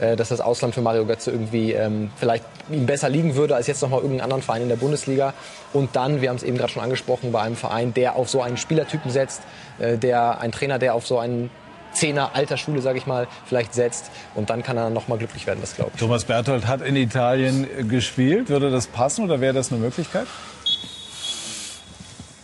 ja, 0.00 0.06
äh, 0.06 0.16
dass 0.16 0.28
das 0.28 0.40
Ausland 0.40 0.74
für 0.74 0.80
Mario 0.80 1.06
Götze 1.06 1.32
irgendwie 1.32 1.72
ähm, 1.72 2.10
vielleicht 2.16 2.44
ihm 2.70 2.86
besser 2.86 3.08
liegen 3.08 3.34
würde 3.34 3.56
als 3.56 3.66
jetzt 3.66 3.82
noch 3.82 3.88
mal 3.88 3.96
irgendeinen 3.96 4.20
anderen 4.20 4.42
Verein 4.42 4.62
in 4.62 4.68
der 4.68 4.76
Bundesliga. 4.76 5.34
Und 5.72 5.94
dann, 5.94 6.20
wir 6.20 6.28
haben 6.30 6.36
es 6.36 6.42
eben 6.42 6.56
gerade 6.58 6.72
schon 6.72 6.82
angesprochen, 6.82 7.30
bei 7.32 7.42
einem 7.42 7.56
Verein, 7.56 7.94
der 7.94 8.16
auf 8.16 8.28
so 8.28 8.42
einen 8.42 8.56
Spielertypen 8.56 9.10
setzt, 9.10 9.42
äh, 9.78 9.96
der 9.98 10.40
ein 10.40 10.50
Trainer, 10.52 10.78
der 10.78 10.94
auf 10.94 11.06
so 11.06 11.18
einen 11.18 11.50
Zehner 11.92 12.30
alter 12.34 12.56
Schule, 12.56 12.82
sage 12.82 12.98
ich 12.98 13.06
mal, 13.06 13.26
vielleicht 13.46 13.74
setzt. 13.74 14.10
Und 14.34 14.50
dann 14.50 14.62
kann 14.62 14.76
er 14.76 14.90
noch 14.90 15.08
mal 15.08 15.18
glücklich 15.18 15.46
werden, 15.46 15.58
das 15.60 15.74
glaube 15.76 15.90
ich. 15.94 16.00
Thomas 16.00 16.24
Berthold 16.24 16.66
hat 16.66 16.82
in 16.82 16.96
Italien 16.96 17.66
gespielt. 17.88 18.48
Würde 18.48 18.70
das 18.70 18.86
passen 18.86 19.24
oder 19.24 19.40
wäre 19.40 19.54
das 19.54 19.70
eine 19.72 19.80
Möglichkeit? 19.80 20.26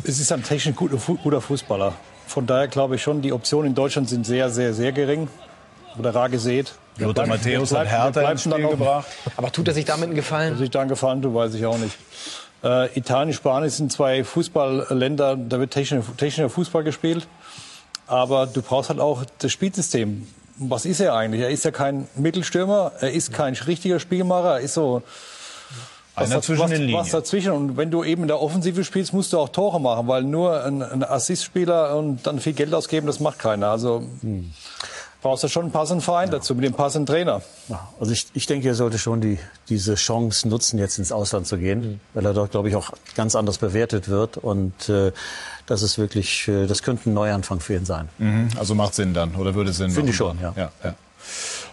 Es 0.05 0.21
ist 0.21 0.31
ein 0.33 0.43
technisch 0.45 0.75
guter, 0.77 0.99
Fu- 0.99 1.17
guter 1.17 1.41
Fußballer. 1.41 1.95
Von 2.27 2.47
daher 2.47 2.69
glaube 2.69 2.97
ich 2.97 3.03
schon, 3.03 3.23
die 3.23 3.33
Optionen 3.33 3.69
in 3.69 3.75
Deutschland 3.75 4.09
sind 4.09 4.27
sehr, 4.27 4.51
sehr, 4.51 4.73
sehr 4.75 4.93
gering. 4.93 5.29
Oder 5.99 6.15
rar 6.15 6.29
gesät. 6.29 6.75
Lothar 6.99 7.27
Matthäus 7.27 7.73
hat 7.75 7.89
Hertha 7.89 8.31
ins 8.31 8.43
Spiel 8.43 8.69
gebracht. 8.69 9.07
Aber 9.37 9.51
tut 9.51 9.67
er 9.69 9.75
sich 9.75 9.85
damit 9.85 10.07
einen 10.07 10.15
Gefallen? 10.15 10.53
Ob 10.55 10.59
sich 10.59 10.71
da 10.71 10.81
einen 10.81 10.89
Gefallen 10.91 11.23
tut, 11.23 11.35
weiß 11.35 11.55
ich 11.55 11.65
auch 11.67 11.79
nicht. 11.79 11.97
Äh, 12.67 12.99
Italien, 12.99 13.33
Spanien 13.33 13.71
sind 13.71 13.93
zwei 13.93 14.25
Fußballländer, 14.25 15.37
da 15.37 15.61
wird 15.61 15.71
technischer, 15.73 16.05
technischer 16.17 16.51
Fußball 16.51 16.83
gespielt. 16.83 17.29
Aber 18.09 18.47
du 18.47 18.63
brauchst 18.63 18.89
halt 18.89 18.99
auch 19.01 19.25
das 19.39 19.53
Spielsystem. 19.53 20.27
Was 20.59 20.85
ist 20.85 21.01
er 21.01 21.15
eigentlich? 21.15 21.43
Er 21.43 21.51
ist 21.51 21.65
ja 21.65 21.71
kein 21.71 22.09
Mittelstürmer, 22.17 22.93
er 23.01 23.13
ist 23.13 23.33
kein 23.33 23.55
richtiger 23.55 24.01
Spielmacher, 24.01 24.55
er 24.55 24.61
ist 24.61 24.75
so 24.75 25.03
was, 26.15 26.25
Einer 26.27 26.37
daz- 26.37 26.47
zwischen 26.47 26.63
was, 26.63 26.71
den 26.71 26.81
Linien. 26.83 26.99
was 26.99 27.11
dazwischen. 27.11 27.53
Und 27.53 27.77
wenn 27.77 27.91
du 27.91 28.03
eben 28.03 28.23
in 28.23 28.29
der 28.29 28.41
Offensive 28.41 28.83
spielst, 28.85 29.13
musst 29.13 29.33
du 29.35 29.39
auch 29.39 29.51
Tore 29.51 29.81
machen, 29.81 30.09
weil 30.09 30.23
nur 30.23 30.65
ein, 30.65 30.83
ein 30.83 31.05
Assistspieler 31.05 31.95
und 31.97 32.27
dann 32.27 32.41
viel 32.41 32.55
Geld 32.55 32.73
ausgeben, 32.73 33.07
das 33.07 33.21
macht 33.21 33.39
keiner. 33.39 33.69
Also 33.69 34.03
brauchst 35.27 35.43
du 35.43 35.49
schon 35.49 35.65
einen 35.65 35.73
passenden 35.73 36.03
Verein 36.03 36.31
dazu, 36.31 36.55
mit 36.55 36.65
dem 36.65 36.73
passenden 36.73 37.05
Trainer. 37.05 37.43
Ja, 37.67 37.89
also 37.99 38.13
ich, 38.13 38.29
ich 38.35 38.47
denke, 38.47 38.69
er 38.69 38.77
sollte 38.77 38.97
schon 38.97 39.21
die, 39.21 39.41
diese 39.69 39.97
Chance 39.97 40.49
nutzen, 40.49 40.79
jetzt 40.79 40.99
ins 40.99 41.11
Ausland 41.11 41.49
zu 41.49 41.59
gehen, 41.59 42.01
weil 42.15 42.25
er 42.25 42.33
dort, 42.33 42.53
glaube 42.53 42.69
ich, 42.69 42.77
auch 42.77 42.93
ganz 43.17 43.35
anders 43.35 43.59
bewertet 43.59 44.09
wird. 44.09 44.37
Und 44.37 44.89
äh, 44.89 45.11
das 45.67 45.83
ist 45.83 45.99
wirklich, 45.99 46.47
äh, 46.47 46.69
das 46.69 46.85
könnte 46.85 47.11
ein 47.11 47.15
Neuanfang 47.15 47.59
für 47.59 47.75
ihn 47.75 47.85
sein. 47.85 48.09
Mhm. 48.19 48.51
Also 48.57 48.77
macht 48.77 48.95
Sinn 48.95 49.15
dann 49.15 49.35
oder 49.35 49.57
würde 49.57 49.73
Sinn 49.73 49.91
Finde 49.91 50.11
ich 50.11 50.17
schon, 50.17 50.39
ja. 50.41 50.55
ja, 50.57 50.71
ja. 50.85 50.95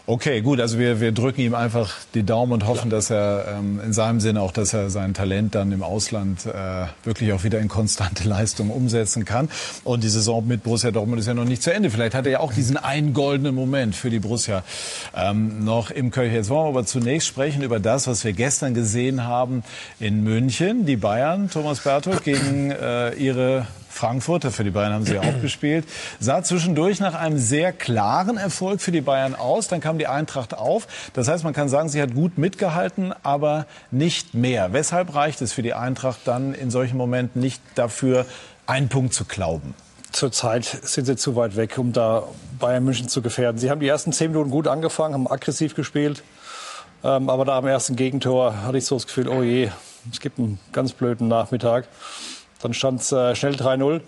Okay, 0.06 0.42
gut. 0.42 0.60
Also 0.60 0.80
wir, 0.80 1.00
wir 1.00 1.14
drücken 1.14 1.40
ihm 1.40 1.56
einfach 1.56 1.96
die 2.14 2.24
Daumen 2.24 2.52
und 2.52 2.68
hoffen, 2.68 2.90
dass 2.90 3.10
er 3.10 3.46
ähm, 3.58 3.80
in 3.86 3.94
seinem 3.94 4.20
Sinne 4.20 4.42
auch, 4.42 4.52
dass 4.52 4.74
er 4.74 4.90
sein 4.90 5.14
Talent 5.14 5.56
dann 5.56 5.72
im 5.72 5.82
Ausland 5.82 6.46
äh, 6.46 6.88
wirklich 7.06 7.32
auch 7.32 7.46
wieder 7.46 7.60
in 7.60 7.70
konstante 7.70 8.28
Leistung 8.28 8.70
umsetzen 8.70 9.24
kann. 9.24 9.48
Und 9.86 10.04
die 10.04 10.10
Saison 10.10 10.46
mit 10.46 10.64
Borussia 10.64 10.92
Dortmund 10.92 11.22
ist 11.22 11.28
ja 11.28 11.34
noch 11.34 11.46
nicht 11.46 11.64
zu 11.64 11.74
Ende. 11.74 11.90
Vielleicht 11.90 12.16
hat 12.16 12.26
er 12.26 12.34
ja 12.34 12.40
auch 12.42 12.52
diesen 12.52 12.76
einen 12.76 13.14
goldenen 13.14 13.56
Moment 13.56 13.96
für 13.96 14.10
die 14.10 14.20
Borussia 14.20 14.64
ähm, 15.16 15.64
noch 15.64 15.90
im 15.90 16.12
Köcher. 16.12 16.34
Jetzt 16.34 16.50
wollen 16.50 16.66
wir 16.66 16.80
aber 16.80 16.86
zunächst 16.86 17.30
sprechen 17.30 17.62
über 17.62 17.80
das, 17.80 18.06
was 18.06 18.26
wir 18.26 18.34
gestern 18.34 18.74
gesehen 18.74 19.24
haben 19.24 19.64
in 20.02 20.22
München. 20.22 20.86
Die 20.86 20.98
Bayern, 20.98 21.50
Thomas 21.50 21.80
Berthold, 21.80 22.26
gegen 22.26 22.72
äh, 22.72 23.14
ihre 23.14 23.68
Frankfurter, 23.94 24.52
für 24.52 24.64
die 24.64 24.72
Bayern 24.72 24.92
haben 24.92 25.06
sie 25.06 25.14
ja 25.14 25.22
auch 25.22 25.42
gespielt, 25.42 25.86
sah 26.20 26.42
zwischendurch 26.42 27.00
nach 27.00 27.14
einem 27.14 27.38
sehr 27.38 27.72
klaren 27.72 28.38
Erfolg 28.38 28.82
für 28.82 28.92
die 28.92 29.02
Bayern 29.02 29.36
aus. 29.36 29.68
Dann 29.68 29.82
kam 29.82 30.00
die 30.00 30.08
Eintracht 30.08 30.56
auf. 30.56 30.88
Das 31.14 31.28
heißt, 31.28 31.44
man 31.44 31.54
kann 31.54 31.70
sagen, 31.70 31.90
sie 31.90 32.02
hat 32.02 32.16
gut 32.16 32.40
mitgehalten, 32.40 33.14
aber 33.22 33.68
nicht 33.92 34.34
mehr. 34.34 34.74
Weshalb 34.74 35.14
reicht 35.14 35.42
es 35.42 35.54
für 35.54 35.62
die 35.62 35.76
Eintracht 35.76 36.22
dann 36.26 36.56
in 36.56 36.72
solchen 36.72 36.98
Momenten 36.98 37.40
nicht 37.40 37.62
dafür, 37.76 38.26
einen 38.66 38.90
Punkt 38.90 39.14
zu 39.14 39.26
glauben? 39.26 39.76
Zurzeit 40.12 40.66
sind 40.66 41.06
sie 41.06 41.16
zu 41.16 41.36
weit 41.36 41.56
weg, 41.56 41.78
um 41.78 41.94
da 41.94 42.24
Bayern 42.60 42.84
München 42.84 43.10
zu 43.10 43.22
gefährden. 43.22 43.60
Sie 43.60 43.70
haben 43.70 43.80
die 43.80 43.88
ersten 43.88 44.12
zehn 44.12 44.32
Minuten 44.32 44.50
gut 44.50 44.68
angefangen, 44.68 45.14
haben 45.14 45.28
aggressiv 45.28 45.76
gespielt. 45.76 46.24
Ähm, 47.04 47.30
aber 47.30 47.46
da 47.46 47.58
am 47.58 47.68
ersten 47.68 47.96
Gegentor 47.96 48.64
hatte 48.64 48.80
ich 48.80 48.86
so 48.86 48.96
das 48.96 49.06
Gefühl, 49.06 49.28
oh 49.28 49.44
je, 49.44 49.70
es 50.12 50.20
gibt 50.20 50.40
einen 50.40 50.60
ganz 50.72 50.94
blöden 50.94 51.28
Nachmittag. 51.28 51.88
Dann 52.64 52.74
stand 52.74 53.02
es 53.02 53.12
äh, 53.12 53.36
schnell 53.36 53.56
3-0. 53.56 54.02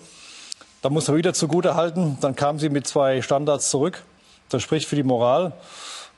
Da 0.82 0.90
muss 0.90 1.10
er 1.10 1.16
wieder 1.16 1.34
zugute 1.34 1.76
halten. 1.76 2.18
Dann 2.22 2.36
kamen 2.36 2.58
sie 2.58 2.70
mit 2.70 2.88
zwei 2.88 3.22
Standards 3.22 3.70
zurück. 3.70 4.04
Das 4.50 4.64
spricht 4.64 4.88
für 4.88 4.96
die 4.96 5.04
Moral. 5.04 5.52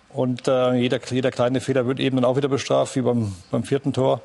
Und 0.10 0.48
äh, 0.48 0.74
jeder, 0.74 1.00
jeder 1.10 1.32
kleine 1.32 1.62
Fehler 1.62 1.88
wird 1.88 2.00
eben 2.00 2.18
dann 2.18 2.26
auch 2.26 2.38
wieder 2.38 2.48
bestraft, 2.48 2.96
wie 2.96 3.02
beim, 3.02 3.34
beim 3.50 3.64
vierten 3.64 3.92
Tor. 3.92 4.22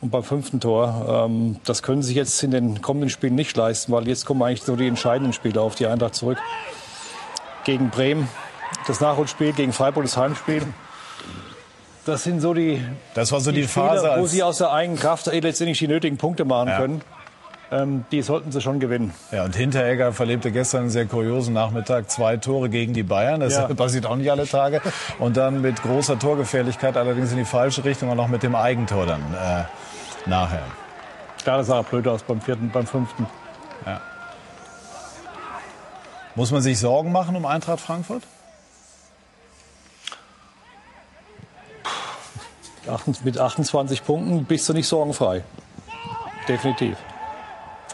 und 0.00 0.10
beim 0.10 0.22
fünften 0.22 0.60
Tor. 0.60 1.26
Ähm, 1.26 1.56
das 1.64 1.82
können 1.82 2.02
sie 2.02 2.08
sich 2.08 2.16
jetzt 2.16 2.42
in 2.42 2.52
den 2.52 2.82
kommenden 2.82 3.10
Spielen 3.10 3.34
nicht 3.34 3.56
leisten, 3.56 3.92
weil 3.92 4.06
jetzt 4.06 4.26
kommen 4.26 4.42
eigentlich 4.42 4.62
so 4.62 4.76
die 4.76 4.86
entscheidenden 4.86 5.32
Spiele 5.32 5.60
auf 5.60 5.74
die 5.74 5.86
Eintracht 5.86 6.14
zurück. 6.14 6.38
Gegen 7.64 7.90
Bremen, 7.90 8.28
das 8.86 9.00
Nachholspiel, 9.00 9.52
gegen 9.52 9.72
Freiburg 9.72 10.04
das 10.04 10.16
Heimspiel. 10.16 10.62
Das 12.04 12.22
sind 12.22 12.40
so 12.40 12.52
die, 12.52 12.84
das 13.14 13.32
war 13.32 13.40
so 13.40 13.50
die, 13.50 13.62
die 13.62 13.66
Phase, 13.66 14.06
Spiele, 14.06 14.20
wo 14.20 14.26
sie 14.26 14.42
aus 14.42 14.58
der 14.58 14.72
eigenen 14.72 14.98
Kraft 14.98 15.26
letztendlich 15.26 15.78
die 15.78 15.88
nötigen 15.88 16.18
Punkte 16.18 16.44
machen 16.44 16.68
ja. 16.68 16.76
können. 16.76 17.00
Ähm, 17.74 18.04
die 18.12 18.22
sollten 18.22 18.52
sie 18.52 18.60
schon 18.60 18.78
gewinnen. 18.78 19.12
Ja, 19.32 19.44
und 19.44 19.56
Hinteregger 19.56 20.12
verlebte 20.12 20.52
gestern 20.52 20.82
einen 20.82 20.90
sehr 20.90 21.06
kuriosen 21.06 21.54
Nachmittag. 21.54 22.08
Zwei 22.08 22.36
Tore 22.36 22.68
gegen 22.68 22.94
die 22.94 23.02
Bayern. 23.02 23.40
Das 23.40 23.54
ja. 23.54 23.66
passiert 23.74 24.06
auch 24.06 24.14
nicht 24.14 24.30
alle 24.30 24.46
Tage. 24.46 24.80
Und 25.18 25.36
dann 25.36 25.60
mit 25.60 25.82
großer 25.82 26.16
Torgefährlichkeit, 26.16 26.96
allerdings 26.96 27.32
in 27.32 27.38
die 27.38 27.44
falsche 27.44 27.84
Richtung 27.84 28.10
und 28.10 28.20
auch 28.20 28.28
mit 28.28 28.44
dem 28.44 28.54
Eigentor 28.54 29.06
dann 29.06 29.22
äh, 29.34 29.64
nachher. 30.28 30.62
Ja, 31.44 31.56
das 31.56 31.66
sah 31.66 31.82
blöd 31.82 32.06
aus 32.06 32.22
beim 32.22 32.40
vierten, 32.40 32.70
beim 32.70 32.86
fünften. 32.86 33.26
Ja. 33.84 34.00
Muss 36.36 36.52
man 36.52 36.62
sich 36.62 36.78
Sorgen 36.78 37.10
machen 37.10 37.34
um 37.34 37.44
Eintracht 37.44 37.80
Frankfurt? 37.80 38.22
Mit 43.24 43.38
28 43.38 44.04
Punkten 44.04 44.44
bist 44.44 44.68
du 44.68 44.74
nicht 44.74 44.86
sorgenfrei. 44.86 45.42
Definitiv. 46.46 46.98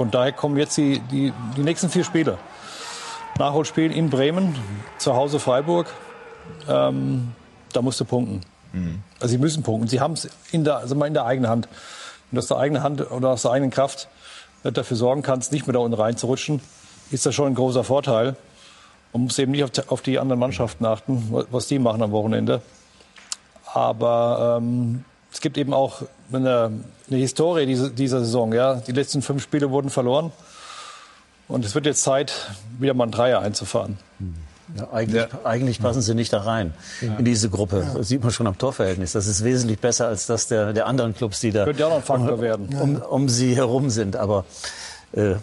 Von 0.01 0.11
daher 0.11 0.33
kommen 0.33 0.57
jetzt 0.57 0.79
die, 0.79 0.99
die, 1.11 1.31
die 1.59 1.61
nächsten 1.61 1.91
vier 1.91 2.05
Spiele. 2.05 2.39
Nachholspiel 3.39 3.93
in 3.93 4.09
Bremen, 4.09 4.57
zu 4.97 5.15
Hause 5.15 5.39
Freiburg. 5.39 5.89
Ähm, 6.67 7.33
da 7.75 7.83
musst 7.83 8.01
du 8.01 8.07
punkten. 8.07 8.41
Mhm. 8.73 9.03
Also 9.21 9.33
sie 9.33 9.37
müssen 9.37 9.63
punkten. 9.63 9.89
Sie 9.89 10.01
haben 10.01 10.15
es 10.15 10.31
in 10.53 10.65
der, 10.65 10.79
also 10.79 10.95
in 11.05 11.13
der 11.13 11.27
eigenen 11.27 11.51
Hand. 11.51 11.69
Und 12.33 12.39
aus 12.39 12.47
der 12.47 12.57
eigenen 12.57 12.83
Hand 12.83 13.11
oder 13.11 13.29
aus 13.29 13.43
der 13.43 13.51
eigenen 13.51 13.71
Kraft 13.71 14.09
dafür 14.63 14.97
sorgen 14.97 15.21
kannst, 15.21 15.53
nicht 15.53 15.67
mehr 15.67 15.75
da 15.75 15.81
unten 15.81 16.01
reinzurutschen, 16.01 16.63
ist 17.11 17.27
das 17.27 17.35
schon 17.35 17.49
ein 17.49 17.55
großer 17.55 17.85
Vorteil. 17.85 18.37
Man 19.13 19.25
muss 19.25 19.39
eben 19.39 19.53
nicht 19.53 19.65
auf, 19.65 19.71
auf 19.93 20.01
die 20.01 20.19
anderen 20.19 20.41
Mannschaften 20.41 20.87
achten, 20.87 21.29
was 21.51 21.67
die 21.67 21.79
machen 21.79 22.01
am 22.01 22.13
Wochenende. 22.13 22.63
Aber 23.75 24.61
ähm, 24.63 25.05
es 25.33 25.41
gibt 25.41 25.59
eben 25.59 25.73
auch 25.73 26.03
eine, 26.33 26.73
eine 27.09 27.19
Historie 27.19 27.67
dieser, 27.67 27.91
dieser 27.91 28.21
Saison. 28.21 28.53
Ja? 28.53 28.77
Die 28.77 28.93
letzten 28.93 29.23
fünf 29.23 29.43
Spiele 29.43 29.71
wurden 29.71 29.91
verloren. 29.91 30.33
Und 31.49 31.65
es 31.65 31.75
wird 31.75 31.87
jetzt 31.87 32.03
Zeit, 32.03 32.33
wieder 32.79 32.95
mal 32.95 33.05
ein 33.05 33.11
Dreier 33.11 33.41
einzufahren. 33.41 33.99
Ja, 34.77 34.89
eigentlich, 34.93 35.23
ja. 35.23 35.41
eigentlich, 35.43 35.81
passen 35.81 36.01
sie 36.01 36.15
nicht 36.15 36.33
da 36.33 36.43
rein 36.43 36.75
ja. 37.01 37.17
in 37.17 37.25
diese 37.25 37.51
Gruppe. 37.51 37.85
Das 37.93 38.07
sieht 38.07 38.23
man 38.23 38.31
schon 38.31 38.47
am 38.47 38.57
Torverhältnis. 38.57 39.13
Das 39.13 39.27
ist 39.27 39.43
wesentlich 39.43 39.81
besser 39.81 40.07
als 40.07 40.27
das 40.27 40.47
der, 40.47 40.73
der 40.73 40.87
anderen 40.87 41.13
Clubs, 41.13 41.41
die 41.41 41.51
da 41.51 41.65
Könnte 41.65 41.87
auch 41.87 41.91
noch 41.91 41.97
ein 41.97 42.03
Faktor 42.05 42.41
werden. 42.41 42.69
Um, 42.81 42.97
um, 43.03 43.29
sie 43.29 43.57
herum 43.57 43.91
sind. 43.91 44.15
Aber 44.15 44.45
äh, 45.13 45.35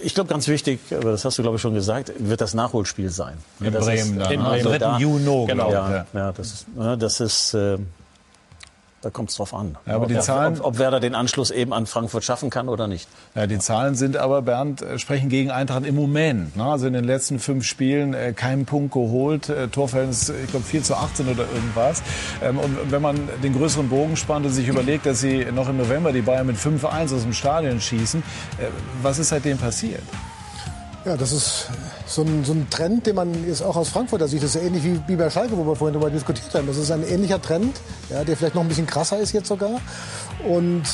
ich 0.00 0.14
glaube, 0.14 0.28
ganz 0.28 0.48
wichtig, 0.48 0.80
aber 0.90 1.12
das 1.12 1.24
hast 1.24 1.38
du, 1.38 1.42
glaube 1.42 1.56
ich, 1.56 1.62
schon 1.62 1.74
gesagt, 1.74 2.12
wird 2.18 2.40
das 2.40 2.54
Nachholspiel 2.54 3.10
sein. 3.10 3.36
In 3.60 3.72
Bremen 3.72 4.18
dann. 4.18 4.32
In 4.32 4.40
Bremen. 4.40 4.46
Also 4.46 4.76
3. 4.76 4.98
Juni, 4.98 5.46
genau. 5.46 5.70
Ja, 5.70 6.06
ja. 6.12 6.32
das 6.32 6.52
ist, 6.52 6.66
das 6.98 7.20
ist 7.20 7.54
äh, 7.54 7.78
da 9.02 9.10
kommt 9.10 9.30
es 9.30 9.36
drauf 9.36 9.52
an. 9.52 9.76
Ja, 9.84 9.96
aber 9.96 10.06
die 10.06 10.18
Zahlen, 10.20 10.60
ob, 10.60 10.66
ob, 10.66 10.78
Werder 10.78 11.00
den 11.00 11.14
Anschluss 11.14 11.50
eben 11.50 11.72
an 11.72 11.86
Frankfurt 11.86 12.24
schaffen 12.24 12.50
kann 12.50 12.68
oder 12.68 12.86
nicht. 12.86 13.08
Ja, 13.34 13.46
die 13.48 13.58
Zahlen 13.58 13.96
sind 13.96 14.16
aber, 14.16 14.42
Bernd, 14.42 14.80
äh, 14.80 14.98
sprechen 14.98 15.28
gegen 15.28 15.50
Eintracht 15.50 15.84
im 15.84 15.96
Moment. 15.96 16.56
Ne? 16.56 16.64
Also 16.64 16.86
in 16.86 16.92
den 16.92 17.04
letzten 17.04 17.40
fünf 17.40 17.64
Spielen 17.64 18.14
äh, 18.14 18.32
keinen 18.32 18.64
Punkt 18.64 18.92
geholt. 18.94 19.48
Äh, 19.48 19.68
Torverhältnis, 19.68 20.28
ich 20.30 20.50
glaube, 20.50 20.64
4 20.64 20.82
zu 20.84 20.94
18 20.94 21.28
oder 21.28 21.42
irgendwas. 21.52 22.02
Ähm, 22.42 22.58
und 22.58 22.90
wenn 22.90 23.02
man 23.02 23.28
den 23.42 23.52
größeren 23.54 23.88
Bogen 23.88 24.16
spannt 24.16 24.46
und 24.46 24.52
sich 24.52 24.68
überlegt, 24.68 25.04
dass 25.04 25.20
sie 25.20 25.46
noch 25.52 25.68
im 25.68 25.76
November 25.76 26.12
die 26.12 26.22
Bayern 26.22 26.46
mit 26.46 26.56
5-1 26.56 27.14
aus 27.14 27.22
dem 27.22 27.32
Stadion 27.32 27.80
schießen, 27.80 28.22
äh, 28.58 28.66
was 29.02 29.18
ist 29.18 29.30
seitdem 29.30 29.58
passiert? 29.58 30.02
Ja, 31.04 31.16
das 31.16 31.32
ist 31.32 31.66
so 32.06 32.22
ein, 32.22 32.44
so 32.44 32.52
ein 32.52 32.70
Trend, 32.70 33.06
den 33.06 33.16
man 33.16 33.48
jetzt 33.48 33.60
auch 33.60 33.74
aus 33.74 33.88
Frankfurter 33.88 34.28
Sicht, 34.28 34.44
das 34.44 34.54
ist 34.54 34.62
ja 34.62 34.68
ähnlich 34.68 34.84
wie, 34.84 35.00
wie 35.08 35.16
bei 35.16 35.28
Schalke, 35.30 35.56
wo 35.58 35.66
wir 35.66 35.74
vorhin 35.74 35.94
darüber 35.98 36.10
diskutiert 36.12 36.54
haben. 36.54 36.68
Das 36.68 36.76
ist 36.76 36.92
ein 36.92 37.02
ähnlicher 37.02 37.42
Trend, 37.42 37.80
ja, 38.08 38.22
der 38.22 38.36
vielleicht 38.36 38.54
noch 38.54 38.62
ein 38.62 38.68
bisschen 38.68 38.86
krasser 38.86 39.18
ist 39.18 39.32
jetzt 39.32 39.48
sogar. 39.48 39.80
Und 40.48 40.84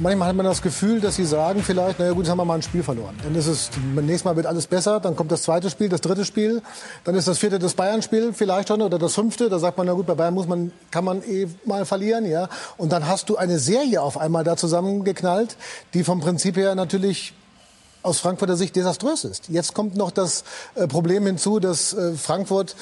manchmal 0.00 0.30
hat 0.30 0.34
man 0.34 0.46
das 0.46 0.62
Gefühl, 0.62 1.00
dass 1.00 1.14
sie 1.14 1.24
sagen 1.24 1.62
vielleicht, 1.62 2.00
naja 2.00 2.10
gut, 2.10 2.24
jetzt 2.24 2.30
haben 2.30 2.38
wir 2.38 2.44
mal 2.44 2.56
ein 2.56 2.62
Spiel 2.62 2.82
verloren. 2.82 3.16
Dann 3.22 3.36
ist 3.36 3.46
es, 3.46 3.70
nächstes 3.94 4.24
Mal 4.24 4.34
wird 4.34 4.46
alles 4.46 4.66
besser, 4.66 4.98
dann 4.98 5.14
kommt 5.14 5.30
das 5.30 5.42
zweite 5.42 5.70
Spiel, 5.70 5.88
das 5.88 6.00
dritte 6.00 6.24
Spiel, 6.24 6.60
dann 7.04 7.14
ist 7.14 7.28
das 7.28 7.38
vierte 7.38 7.60
das 7.60 7.74
Bayern-Spiel 7.74 8.32
vielleicht 8.32 8.66
schon 8.66 8.82
oder 8.82 8.98
das 8.98 9.14
fünfte, 9.14 9.48
da 9.48 9.60
sagt 9.60 9.78
man, 9.78 9.86
na 9.86 9.92
gut, 9.92 10.06
bei 10.06 10.14
Bayern 10.16 10.34
muss 10.34 10.48
man, 10.48 10.72
kann 10.90 11.04
man 11.04 11.22
eh 11.22 11.46
mal 11.66 11.84
verlieren, 11.84 12.26
ja. 12.26 12.48
Und 12.78 12.90
dann 12.90 13.06
hast 13.06 13.28
du 13.28 13.36
eine 13.36 13.60
Serie 13.60 14.02
auf 14.02 14.18
einmal 14.18 14.42
da 14.42 14.56
zusammengeknallt, 14.56 15.56
die 15.94 16.02
vom 16.02 16.18
Prinzip 16.18 16.56
her 16.56 16.74
natürlich 16.74 17.34
aus 18.02 18.18
Frankfurter 18.18 18.56
Sicht 18.56 18.76
desaströs 18.76 19.24
ist. 19.24 19.48
Jetzt 19.48 19.74
kommt 19.74 19.96
noch 19.96 20.10
das 20.10 20.44
äh, 20.74 20.86
Problem 20.86 21.26
hinzu, 21.26 21.60
dass 21.60 21.94
äh, 21.94 22.14
Frankfurt 22.14 22.76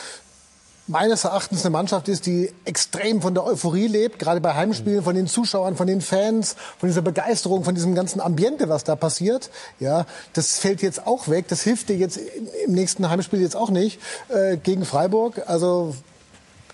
meines 0.91 1.25
Erachtens 1.25 1.65
eine 1.65 1.71
Mannschaft 1.71 2.09
ist, 2.09 2.27
die 2.27 2.53
extrem 2.65 3.23
von 3.23 3.33
der 3.33 3.45
Euphorie 3.45 3.87
lebt, 3.87 4.19
gerade 4.19 4.41
bei 4.41 4.55
Heimspielen, 4.55 5.05
von 5.05 5.15
den 5.15 5.29
Zuschauern, 5.29 5.77
von 5.77 5.87
den 5.87 6.01
Fans, 6.01 6.57
von 6.79 6.89
dieser 6.89 7.03
Begeisterung, 7.03 7.63
von 7.63 7.77
diesem 7.77 7.95
ganzen 7.95 8.21
Ambiente, 8.21 8.69
was 8.69 8.83
da 8.83 8.97
passiert. 8.97 9.51
Ja, 9.79 10.05
das 10.33 10.59
fällt 10.59 10.83
jetzt 10.83 11.07
auch 11.07 11.29
weg. 11.29 11.47
Das 11.49 11.63
hilft 11.63 11.89
dir 11.89 11.97
jetzt 11.97 12.19
im 12.67 12.73
nächsten 12.73 13.09
Heimspiel 13.09 13.41
jetzt 13.41 13.57
auch 13.57 13.71
nicht 13.71 14.01
äh, 14.29 14.57
gegen 14.57 14.85
Freiburg. 14.85 15.43
Also 15.47 15.95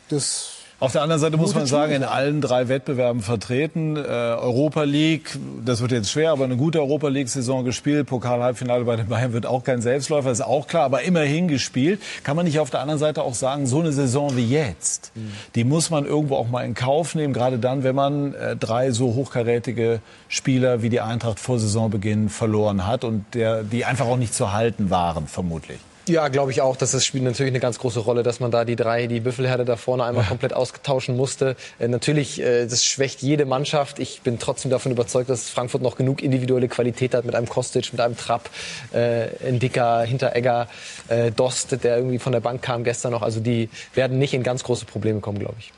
das 0.09 0.56
auf 0.79 0.93
der 0.93 1.01
anderen 1.01 1.20
Seite 1.20 1.39
muss 1.39 1.55
man 1.55 1.64
sagen, 1.64 1.93
in 1.93 2.05
allen 2.05 2.43
drei 2.43 2.68
Wettbewerben 2.68 3.22
vertreten. 3.22 3.97
Äh, 3.97 4.01
Europa 4.01 4.83
League, 4.83 5.39
das 5.64 5.81
wird 5.81 5.91
jetzt 5.91 6.11
schwer, 6.11 6.33
aber 6.33 6.45
eine 6.45 6.59
gute 6.59 6.81
Europa 6.81 7.09
League-Saison 7.09 7.64
gespielt. 7.64 8.07
Pokal-Halbfinale 8.07 8.85
bei 8.85 8.97
den 8.97 9.09
Bayern 9.09 9.33
wird 9.33 9.47
auch 9.47 9.64
kein 9.64 9.81
Selbstläufer, 9.81 10.31
ist 10.31 10.43
auch 10.43 10.66
klar, 10.66 10.85
aber 10.85 11.01
immerhin 11.01 11.49
gespielt. 11.49 12.03
Kann 12.24 12.37
man 12.37 12.45
nicht 12.45 12.59
auf 12.59 12.68
der 12.68 12.81
anderen 12.81 12.99
Seite 12.99 13.22
auch 13.22 13.33
sagen, 13.33 13.66
so 13.66 13.81
eine 13.81 13.91
Saison 13.93 14.37
wie 14.37 14.47
jetzt, 14.47 15.12
mhm. 15.14 15.33
die 15.55 15.64
muss 15.64 15.89
man 15.89 16.05
irgendwo 16.05 16.37
auch 16.37 16.49
mal 16.49 16.66
in 16.66 16.74
Kauf 16.74 17.14
nehmen, 17.14 17.33
gerade 17.33 17.59
dann, 17.59 17.83
wenn 17.83 17.95
man 17.95 18.35
äh, 18.35 18.55
drei 18.55 18.91
so 18.91 19.14
hochkarätige 19.14 20.01
Spieler 20.29 20.83
wie 20.83 20.91
die 20.91 21.01
Eintracht 21.01 21.41
vor 21.41 21.59
Saisonbeginn 21.59 22.29
verloren 22.29 22.87
hat 22.87 23.03
und 23.05 23.24
der, 23.33 23.62
die 23.62 23.87
einfach 23.87 24.07
auch 24.07 24.18
nicht 24.18 24.35
zu 24.35 24.53
halten 24.53 24.91
waren, 24.91 25.27
vermutlich. 25.27 25.79
Ja, 26.09 26.29
glaube 26.29 26.53
ich 26.53 26.61
auch, 26.61 26.77
dass 26.77 26.93
das 26.93 27.05
spielt 27.05 27.25
natürlich 27.25 27.51
eine 27.51 27.59
ganz 27.59 27.81
große 27.81 27.99
Rolle, 27.99 28.23
dass 28.23 28.39
man 28.39 28.53
da 28.53 28.65
die 28.65 28.77
drei, 28.77 29.09
die 29.09 29.19
Büffelherde 29.19 29.65
da 29.65 29.75
vorne 29.75 30.05
einmal 30.05 30.25
komplett 30.25 30.53
ausgetauschen 30.53 31.17
musste. 31.17 31.57
Äh, 31.81 31.89
natürlich, 31.89 32.41
äh, 32.41 32.67
das 32.67 32.85
schwächt 32.85 33.23
jede 33.23 33.45
Mannschaft. 33.45 33.99
Ich 33.99 34.21
bin 34.21 34.39
trotzdem 34.39 34.71
davon 34.71 34.93
überzeugt, 34.93 35.29
dass 35.29 35.51
Frankfurt 35.51 35.83
noch 35.83 35.97
genug 35.97 36.23
individuelle 36.23 36.69
Qualität 36.69 37.13
hat 37.13 37.25
mit 37.25 37.35
einem 37.35 37.49
Kostic, 37.49 37.93
mit 37.93 38.01
einem 38.01 38.17
Trapp, 38.17 38.51
äh, 38.93 39.27
ein 39.49 39.59
dicker 39.59 40.03
Hinteregger, 40.03 40.69
äh, 41.09 41.33
Dost, 41.33 41.83
der 41.83 41.97
irgendwie 41.97 42.21
von 42.21 42.31
der 42.31 42.41
Bank 42.41 42.63
kam 42.63 42.85
gestern 42.85 43.11
noch. 43.11 43.23
Also 43.23 43.41
die 43.41 43.69
werden 43.95 44.21
nicht 44.21 44.33
in 44.33 44.45
ganz 44.45 44.63
große 44.63 44.85
Probleme 44.85 45.19
kommen, 45.19 45.41
glaube 45.41 45.57
ich. 45.59 45.73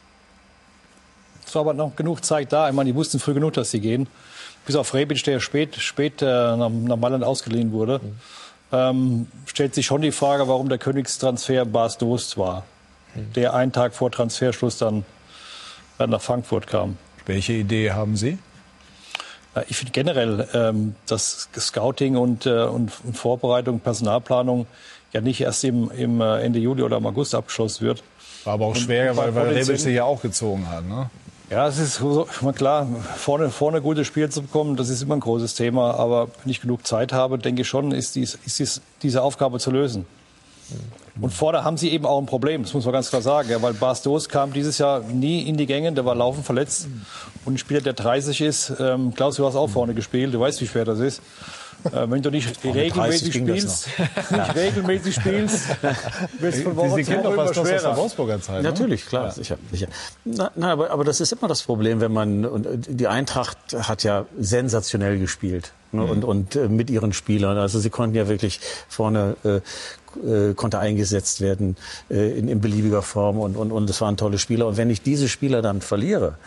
Es 1.46 1.54
war 1.54 1.62
aber 1.62 1.72
noch 1.72 1.96
genug 1.96 2.22
Zeit 2.22 2.52
da. 2.52 2.68
Ich 2.68 2.74
meine, 2.74 2.90
die 2.90 2.94
wussten 2.94 3.18
früh 3.18 3.32
genug, 3.32 3.54
dass 3.54 3.70
sie 3.70 3.80
gehen. 3.80 4.08
Bis 4.66 4.76
auf 4.76 4.92
Rebic, 4.92 5.24
der 5.24 5.40
spät, 5.40 5.76
spät 5.76 6.20
äh, 6.20 6.26
nach, 6.26 6.68
nach 6.68 6.96
Mailand 6.98 7.24
ausgeliehen 7.24 7.72
wurde. 7.72 8.00
Mhm 8.02 8.16
ähm, 8.72 9.26
stellt 9.46 9.74
sich 9.74 9.86
schon 9.86 10.02
die 10.02 10.12
Frage, 10.12 10.48
warum 10.48 10.68
der 10.68 10.78
Königstransfer 10.78 11.64
Bas 11.64 11.98
Dost 11.98 12.36
war, 12.36 12.64
mhm. 13.14 13.32
der 13.34 13.54
einen 13.54 13.72
Tag 13.72 13.94
vor 13.94 14.10
Transferschluss 14.10 14.78
dann 14.78 15.04
nach 15.98 16.20
Frankfurt 16.20 16.66
kam. 16.66 16.96
Welche 17.26 17.54
Idee 17.54 17.90
haben 17.92 18.16
Sie? 18.16 18.38
Ich 19.68 19.76
finde 19.76 19.92
generell, 19.92 20.48
ähm, 20.54 20.94
dass 21.06 21.48
Scouting 21.58 22.16
und, 22.16 22.46
äh, 22.46 22.64
und, 22.64 22.90
Vorbereitung, 22.90 23.80
Personalplanung 23.80 24.66
ja 25.12 25.20
nicht 25.20 25.40
erst 25.40 25.64
im, 25.64 25.90
im 25.90 26.20
äh, 26.20 26.42
Ende 26.42 26.58
Juli 26.58 26.82
oder 26.82 26.98
im 26.98 27.06
August 27.06 27.34
abgeschlossen 27.34 27.86
wird. 27.86 28.04
War 28.44 28.54
aber 28.54 28.66
auch 28.66 28.76
schwer, 28.76 29.16
weil, 29.16 29.34
weil 29.34 29.62
sich 29.62 29.84
ja 29.86 30.04
auch 30.04 30.22
gezogen 30.22 30.68
hat. 30.68 30.84
Ne? 30.84 31.10
Ja, 31.50 31.66
es 31.66 31.78
ist 31.78 32.02
klar, 32.56 32.86
vorne, 33.16 33.48
vorne 33.48 33.80
gute 33.80 34.04
Spiele 34.04 34.28
zu 34.28 34.42
bekommen, 34.42 34.76
das 34.76 34.90
ist 34.90 35.00
immer 35.00 35.16
ein 35.16 35.20
großes 35.20 35.54
Thema. 35.54 35.94
Aber 35.94 36.28
wenn 36.42 36.50
ich 36.50 36.60
genug 36.60 36.86
Zeit 36.86 37.14
habe, 37.14 37.38
denke 37.38 37.62
ich 37.62 37.68
schon, 37.68 37.90
ist, 37.92 38.16
dies, 38.16 38.38
ist 38.44 38.58
dies, 38.58 38.82
diese 39.02 39.22
Aufgabe 39.22 39.58
zu 39.58 39.70
lösen. 39.70 40.06
Und 41.18 41.32
vorne 41.32 41.64
haben 41.64 41.78
sie 41.78 41.88
eben 41.88 42.04
auch 42.04 42.18
ein 42.18 42.26
Problem, 42.26 42.62
das 42.62 42.74
muss 42.74 42.84
man 42.84 42.92
ganz 42.92 43.08
klar 43.08 43.22
sagen. 43.22 43.48
Ja, 43.48 43.62
weil 43.62 43.72
Bastos 43.72 44.28
kam 44.28 44.52
dieses 44.52 44.76
Jahr 44.76 45.00
nie 45.00 45.40
in 45.48 45.56
die 45.56 45.64
Gänge, 45.64 45.90
der 45.92 46.04
war 46.04 46.14
laufend 46.14 46.44
verletzt. 46.44 46.86
Und 47.46 47.54
ein 47.54 47.58
Spieler, 47.58 47.80
der 47.80 47.94
30 47.94 48.42
ist, 48.42 48.74
ähm, 48.78 49.14
Klaus, 49.14 49.36
du 49.36 49.46
hast 49.46 49.56
auch 49.56 49.70
vorne 49.70 49.94
gespielt, 49.94 50.34
du 50.34 50.40
weißt, 50.40 50.60
wie 50.60 50.66
schwer 50.66 50.84
das 50.84 50.98
ist. 50.98 51.22
Äh, 51.84 52.10
wenn 52.10 52.22
du 52.22 52.30
nicht 52.30 52.64
regelmäßig 52.64 53.34
spielst, 53.34 53.88
nicht 54.30 54.54
regelmäßig 54.54 55.14
spielst, 55.14 55.68
wird 56.40 56.54
es 56.54 56.62
von 56.62 56.76
Woche 56.76 57.02
zu 57.02 57.12
Woche 57.12 57.32
immer 57.32 57.54
schwerer. 57.54 57.74
Aus 57.74 57.82
der 57.82 57.96
Wolfsburger 57.96 58.40
Zeit, 58.40 58.62
ne? 58.62 58.68
Natürlich, 58.68 59.06
klar, 59.06 59.26
ja. 59.26 59.30
sicher. 59.30 59.58
sicher. 59.70 59.88
Na, 60.24 60.50
na, 60.56 60.72
aber, 60.72 60.90
aber 60.90 61.04
das 61.04 61.20
ist 61.20 61.32
immer 61.32 61.48
das 61.48 61.62
Problem, 61.62 62.00
wenn 62.00 62.12
man 62.12 62.44
und 62.44 62.66
die 62.88 63.06
Eintracht 63.06 63.58
hat 63.74 64.02
ja 64.02 64.26
sensationell 64.38 65.18
gespielt 65.18 65.72
ne, 65.92 66.02
mhm. 66.02 66.10
und, 66.10 66.24
und 66.24 66.56
äh, 66.56 66.68
mit 66.68 66.90
ihren 66.90 67.12
Spielern. 67.12 67.56
Also 67.56 67.78
sie 67.78 67.90
konnten 67.90 68.16
ja 68.16 68.28
wirklich 68.28 68.60
vorne 68.88 69.36
äh, 69.44 69.60
äh, 70.24 70.54
konnte 70.54 70.78
eingesetzt 70.78 71.40
werden 71.40 71.76
äh, 72.10 72.38
in, 72.38 72.48
in 72.48 72.60
beliebiger 72.60 73.02
Form 73.02 73.38
und, 73.38 73.56
und, 73.56 73.72
und 73.72 73.88
es 73.88 74.00
waren 74.00 74.16
tolle 74.16 74.38
Spieler. 74.38 74.66
Und 74.66 74.76
wenn 74.76 74.90
ich 74.90 75.02
diese 75.02 75.28
Spieler 75.28 75.62
dann 75.62 75.80
verliere, 75.80 76.38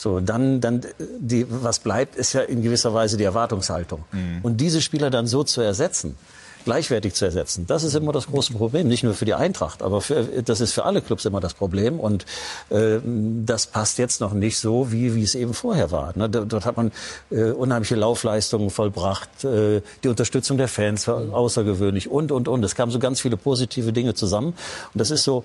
So, 0.00 0.18
dann, 0.18 0.62
dann, 0.62 0.80
die, 1.18 1.44
was 1.46 1.78
bleibt, 1.78 2.16
ist 2.16 2.32
ja 2.32 2.40
in 2.40 2.62
gewisser 2.62 2.94
Weise 2.94 3.18
die 3.18 3.24
Erwartungshaltung. 3.24 4.02
Mhm. 4.12 4.38
Und 4.40 4.56
diese 4.56 4.80
Spieler 4.80 5.10
dann 5.10 5.26
so 5.26 5.44
zu 5.44 5.60
ersetzen, 5.60 6.16
gleichwertig 6.64 7.12
zu 7.12 7.26
ersetzen. 7.26 7.66
Das 7.66 7.84
ist 7.84 7.94
immer 7.94 8.10
das 8.10 8.26
große 8.28 8.54
Problem, 8.54 8.88
nicht 8.88 9.04
nur 9.04 9.12
für 9.12 9.26
die 9.26 9.34
Eintracht, 9.34 9.82
aber 9.82 10.00
für, 10.00 10.22
das 10.42 10.62
ist 10.62 10.72
für 10.72 10.86
alle 10.86 11.02
Clubs 11.02 11.26
immer 11.26 11.40
das 11.40 11.52
Problem. 11.52 12.00
Und 12.00 12.24
äh, 12.70 13.00
das 13.44 13.66
passt 13.66 13.98
jetzt 13.98 14.22
noch 14.22 14.32
nicht 14.32 14.58
so, 14.58 14.90
wie, 14.90 15.14
wie 15.14 15.22
es 15.22 15.34
eben 15.34 15.52
vorher 15.52 15.90
war. 15.90 16.16
Ne? 16.16 16.30
Dort 16.30 16.64
hat 16.64 16.78
man 16.78 16.92
äh, 17.30 17.50
unheimliche 17.50 17.96
Laufleistungen 17.96 18.70
vollbracht, 18.70 19.44
äh, 19.44 19.82
die 20.02 20.08
Unterstützung 20.08 20.56
der 20.56 20.68
Fans 20.68 21.08
war 21.08 21.34
außergewöhnlich 21.34 22.08
und, 22.08 22.32
und, 22.32 22.48
und. 22.48 22.64
Es 22.64 22.74
kamen 22.74 22.90
so 22.90 23.00
ganz 23.00 23.20
viele 23.20 23.36
positive 23.36 23.92
Dinge 23.92 24.14
zusammen. 24.14 24.54
Und 24.94 24.98
das 24.98 25.10
ist 25.10 25.24
so, 25.24 25.44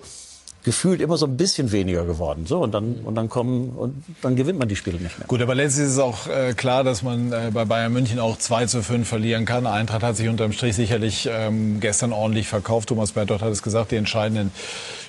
gefühlt 0.65 0.99
immer 0.99 1.15
so 1.15 1.27
ein 1.27 1.37
bisschen 1.37 1.71
weniger 1.71 2.05
geworden. 2.05 2.45
So 2.47 2.59
und 2.59 2.73
dann 2.73 2.95
und 3.05 3.15
dann 3.15 3.29
kommen 3.29 3.69
und 3.69 4.03
dann 4.23 4.35
gewinnt 4.35 4.57
man 4.57 4.67
die 4.67 4.75
Spiele 4.75 4.97
nicht 4.97 5.17
mehr. 5.17 5.27
Gut, 5.27 5.41
aber 5.41 5.53
letztlich 5.53 5.85
ist 5.85 5.93
es 5.93 5.99
auch 5.99 6.27
äh, 6.27 6.53
klar, 6.53 6.83
dass 6.83 7.03
man 7.03 7.31
äh, 7.31 7.51
bei 7.53 7.65
Bayern 7.65 7.93
München 7.93 8.19
auch 8.19 8.37
2 8.37 8.65
zu 8.65 8.81
5 8.81 9.07
verlieren 9.07 9.45
kann. 9.45 9.67
Eintracht 9.67 10.01
hat 10.01 10.17
sich 10.17 10.27
unterm 10.27 10.51
Strich 10.51 10.75
sicherlich 10.75 11.29
ähm, 11.31 11.79
gestern 11.79 12.11
ordentlich 12.11 12.47
verkauft. 12.47 12.89
Thomas 12.89 13.11
Berthold 13.11 13.43
hat 13.43 13.51
es 13.51 13.61
gesagt, 13.61 13.91
die 13.91 13.95
entscheidenden 13.95 14.51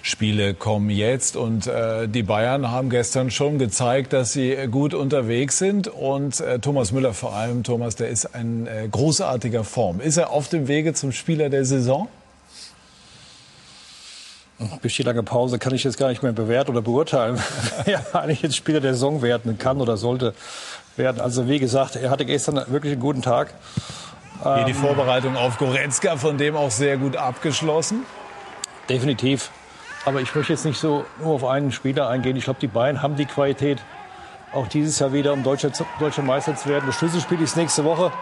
Spiele 0.02 0.54
kommen 0.54 0.90
jetzt 0.90 1.36
und 1.36 1.66
äh, 1.66 2.06
die 2.06 2.22
Bayern 2.22 2.70
haben 2.70 2.90
gestern 2.90 3.30
schon 3.30 3.58
gezeigt, 3.58 4.12
dass 4.12 4.34
sie 4.34 4.54
gut 4.70 4.92
unterwegs 4.92 5.58
sind 5.58 5.88
und 5.88 6.38
äh, 6.40 6.58
Thomas 6.58 6.92
Müller 6.92 7.14
vor 7.14 7.34
allem, 7.34 7.64
Thomas, 7.64 7.96
der 7.96 8.10
ist 8.10 8.34
ein 8.34 8.66
äh, 8.66 8.86
großartiger 8.88 9.64
Form. 9.64 10.00
Ist 10.00 10.18
er 10.18 10.30
auf 10.30 10.48
dem 10.48 10.68
Wege 10.68 10.92
zum 10.92 11.12
Spieler 11.12 11.48
der 11.48 11.64
Saison? 11.64 12.08
Durch 14.80 14.96
die 14.96 15.02
lange 15.02 15.22
Pause 15.22 15.58
kann 15.58 15.74
ich 15.74 15.84
jetzt 15.84 15.98
gar 15.98 16.08
nicht 16.08 16.22
mehr 16.22 16.32
bewerten 16.32 16.70
oder 16.70 16.80
beurteilen, 16.80 17.38
wer 17.84 18.02
eigentlich 18.14 18.42
jetzt 18.42 18.56
Spieler 18.56 18.80
der 18.80 18.94
Saison 18.94 19.20
werden 19.20 19.58
kann 19.58 19.80
oder 19.80 19.96
sollte 19.96 20.34
werden. 20.96 21.20
Also 21.20 21.48
wie 21.48 21.58
gesagt, 21.58 21.96
er 21.96 22.10
hatte 22.10 22.24
gestern 22.24 22.56
wirklich 22.68 22.92
einen 22.92 23.02
guten 23.02 23.22
Tag. 23.22 23.52
Hier 24.42 24.64
die 24.64 24.72
ähm, 24.72 24.76
Vorbereitung 24.76 25.36
auf 25.36 25.58
Goretzka, 25.58 26.16
von 26.16 26.38
dem 26.38 26.56
auch 26.56 26.70
sehr 26.70 26.96
gut 26.96 27.16
abgeschlossen. 27.16 28.04
Definitiv. 28.88 29.50
Aber 30.04 30.20
ich 30.20 30.34
möchte 30.34 30.52
jetzt 30.52 30.64
nicht 30.64 30.78
so 30.78 31.04
nur 31.20 31.34
auf 31.34 31.44
einen 31.44 31.72
Spieler 31.72 32.08
eingehen. 32.08 32.36
Ich 32.36 32.44
glaube, 32.44 32.60
die 32.60 32.68
Bayern 32.68 33.02
haben 33.02 33.16
die 33.16 33.26
Qualität, 33.26 33.78
auch 34.52 34.68
dieses 34.68 34.98
Jahr 34.98 35.12
wieder, 35.12 35.32
um 35.32 35.42
deutscher, 35.42 35.70
deutscher 35.98 36.22
Meister 36.22 36.54
zu 36.54 36.68
werden. 36.68 36.84
Das 36.86 36.96
Schlüsselspiel 36.96 37.40
ist 37.40 37.56
nächste 37.56 37.84
Woche. 37.84 38.12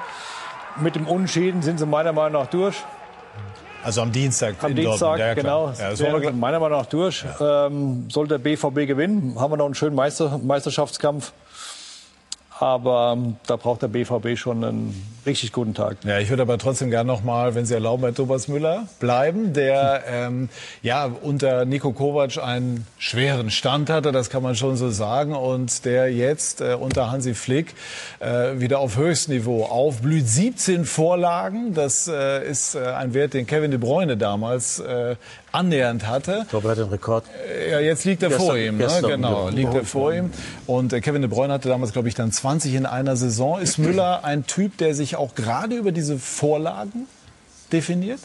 Mit 0.77 0.97
dem 0.97 1.07
Unentschieden 1.07 1.63
sind 1.63 1.79
sie 1.79 1.87
meiner 1.87 2.13
Meinung 2.13 2.41
nach 2.41 2.49
durch. 2.49 2.77
Also 3.85 4.01
am 4.01 4.13
Dienstag. 4.13 4.57
Am 4.63 4.75
Dienstag, 4.75 5.19
ja, 5.19 5.35
genau. 5.35 5.73
Ja, 5.79 5.91
das 5.91 6.01
wäre 6.01 6.33
meiner 6.33 6.59
Meinung 6.59 6.79
nach 6.79 6.87
durch. 6.87 7.25
Ja. 7.39 7.67
Ähm, 7.67 8.07
sollte 8.11 8.39
der 8.39 8.39
BVB 8.39 8.87
gewinnen, 8.87 9.37
haben 9.39 9.53
wir 9.53 9.57
noch 9.57 9.67
einen 9.67 9.75
schönen 9.75 9.95
Meister, 9.95 10.41
Meisterschaftskampf. 10.43 11.33
Aber 12.59 13.15
ähm, 13.17 13.37
da 13.47 13.57
braucht 13.57 13.83
der 13.83 13.89
BVB 13.89 14.39
schon 14.39 14.63
einen 14.63 15.15
richtig 15.27 15.53
guten 15.53 15.75
Tag. 15.75 15.97
Ja, 16.05 16.19
ich 16.19 16.31
würde 16.31 16.43
aber 16.43 16.57
trotzdem 16.59 16.91
gerne 16.91 17.07
noch 17.09 17.25
mal, 17.25 17.55
wenn 17.55 17.67
Sie 17.67 17.75
erlauben, 17.75 18.03
bei 18.03 18.13
Thomas 18.13 18.47
Müller 18.47 18.87
bleiben, 19.01 19.53
der 19.53 20.05
ähm, 20.09 20.49
ja 20.83 21.07
unter 21.07 21.65
Nico 21.65 21.93
Kovac 21.93 22.39
einen 22.39 22.87
schweren 22.99 23.51
Stand 23.51 23.91
hatte, 23.91 24.13
das 24.13 24.31
kann 24.31 24.43
man 24.43 24.55
schon 24.55 24.77
so 24.77 24.91
sagen, 24.91 25.35
und 25.35 25.85
der 25.85 26.13
jetzt 26.13 26.61
äh, 26.61 26.77
unter 26.79 27.11
Hansi 27.11 27.35
Flick 27.35 27.75
äh, 28.21 28.61
wieder 28.61 28.79
auf 28.79 28.97
Höchstniveau 28.97 29.65
aufblüht. 29.65 30.29
17 30.29 30.85
Vorlagen, 30.85 31.75
das 31.75 32.07
äh, 32.07 32.49
ist 32.49 32.77
äh, 32.77 32.87
ein 32.87 33.15
Wert, 33.15 33.35
den 33.35 33.47
Kevin 33.47 33.73
De 33.73 33.81
Bruyne 33.81 34.17
damals 34.17 34.79
äh, 34.79 35.17
annähernd 35.55 36.07
hatte. 36.07 36.41
Ich 36.43 36.49
glaube, 36.51 36.69
er 36.69 36.71
hat 36.73 36.79
den 36.79 36.89
Rekord. 36.89 37.25
Äh, 37.49 37.71
ja, 37.71 37.81
jetzt 37.81 38.05
liegt 38.05 38.23
er 38.23 38.29
gestern, 38.31 38.47
vor 38.47 38.57
ihm. 38.57 38.77
Ne? 38.77 38.89
Genau, 39.03 39.49
liegt 39.49 39.75
er 39.75 39.85
vor 39.85 40.13
ihm. 40.13 40.31
Und 40.67 40.93
äh, 40.93 41.01
Kevin 41.01 41.23
De 41.23 41.31
Bruyne 41.31 41.53
hatte 41.53 41.69
damals, 41.69 41.93
glaube 41.93 42.09
ich, 42.09 42.15
dann 42.15 42.33
20 42.33 42.75
in 42.75 42.87
einer 42.87 43.17
Saison. 43.17 43.61
Ist 43.61 43.79
Müller 43.79 44.25
ein 44.25 44.47
Typ, 44.47 44.77
der 44.79 44.95
sich 44.95 45.17
auch 45.17 45.35
gerade 45.35 45.77
über 45.77 45.93
diese 45.93 46.19
Vorlagen 46.19 47.07
definiert? 47.73 48.21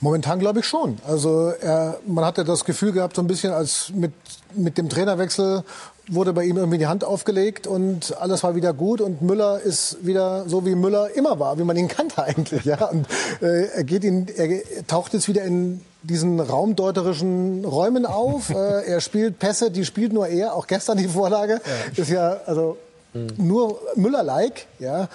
Momentan 0.00 0.40
glaube 0.40 0.60
ich 0.60 0.66
schon. 0.66 0.98
Also 1.06 1.52
er, 1.60 1.98
man 2.06 2.24
hatte 2.24 2.42
das 2.44 2.64
Gefühl 2.64 2.90
gehabt, 2.90 3.14
so 3.14 3.22
ein 3.22 3.28
bisschen 3.28 3.52
als 3.52 3.92
mit, 3.94 4.12
mit 4.52 4.76
dem 4.76 4.88
Trainerwechsel 4.88 5.62
wurde 6.08 6.32
bei 6.32 6.42
ihm 6.42 6.56
irgendwie 6.56 6.78
die 6.78 6.88
Hand 6.88 7.04
aufgelegt 7.04 7.68
und 7.68 8.16
alles 8.18 8.42
war 8.42 8.56
wieder 8.56 8.72
gut 8.72 9.00
und 9.00 9.22
Müller 9.22 9.60
ist 9.60 10.04
wieder 10.04 10.48
so 10.48 10.66
wie 10.66 10.74
Müller 10.74 11.14
immer 11.14 11.38
war, 11.38 11.56
wie 11.58 11.62
man 11.62 11.76
ihn 11.76 11.86
kannte 11.96 12.20
eigentlich. 12.24 12.64
Ja? 12.64 12.86
Und 12.86 13.06
äh, 13.40 13.66
er 13.66 13.84
geht 13.84 14.02
in, 14.02 14.26
er 14.26 14.62
taucht 14.88 15.12
jetzt 15.12 15.28
wieder 15.28 15.42
in 15.44 15.82
diesen 16.02 16.40
raumdeuterischen 16.40 17.64
Räumen 17.64 18.06
auf. 18.06 18.50
äh, 18.54 18.86
er 18.86 19.00
spielt 19.00 19.38
Pässe, 19.38 19.70
die 19.70 19.84
spielt 19.84 20.12
nur 20.12 20.28
er. 20.28 20.54
Auch 20.54 20.66
gestern 20.66 20.98
die 20.98 21.08
Vorlage 21.08 21.60
ja. 21.64 22.02
ist 22.02 22.10
ja 22.10 22.40
also 22.46 22.76
Mhm. 23.14 23.34
Nur 23.36 23.80
Müller-like, 23.94 24.66
ja, 24.78 25.08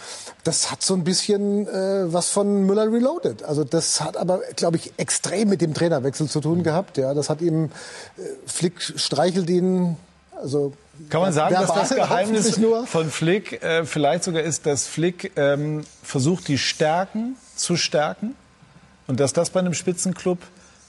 das 0.43 0.69
hat 0.69 0.83
so 0.83 0.93
ein 0.93 1.03
bisschen 1.03 1.67
äh, 1.67 2.13
was 2.13 2.29
von 2.29 2.65
Müller 2.65 2.91
Reloaded. 2.91 3.43
Also 3.43 3.63
das 3.63 4.01
hat 4.01 4.17
aber, 4.17 4.41
glaube 4.55 4.77
ich, 4.77 4.93
extrem 4.97 5.49
mit 5.49 5.61
dem 5.61 5.73
Trainerwechsel 5.73 6.29
zu 6.29 6.39
tun 6.39 6.61
gehabt. 6.61 6.97
Ja, 6.97 7.13
das 7.13 7.29
hat 7.29 7.41
ihm 7.41 7.65
äh, 7.65 8.21
Flick 8.45 8.81
streichelt 8.81 9.49
ihn, 9.49 9.97
also 10.39 10.73
kann 11.09 11.21
man 11.21 11.33
sagen, 11.33 11.55
dass 11.55 11.73
das 11.73 11.95
Geheimnis 11.95 12.59
von 12.85 13.09
Flick 13.09 13.63
äh, 13.63 13.85
vielleicht 13.85 14.23
sogar 14.23 14.43
ist, 14.43 14.65
dass 14.65 14.87
Flick 14.87 15.31
ähm, 15.35 15.83
versucht, 16.03 16.47
die 16.47 16.57
Stärken 16.57 17.35
zu 17.55 17.77
stärken 17.77 18.35
und 19.07 19.19
dass 19.19 19.33
das 19.33 19.51
bei 19.51 19.59
einem 19.59 19.73
Spitzenclub 19.73 20.39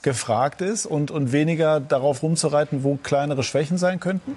gefragt 0.01 0.61
ist 0.61 0.85
und, 0.85 1.11
und 1.11 1.31
weniger 1.31 1.79
darauf 1.79 2.23
rumzureiten, 2.23 2.83
wo 2.83 2.95
kleinere 2.95 3.43
Schwächen 3.43 3.77
sein 3.77 3.99
könnten? 3.99 4.35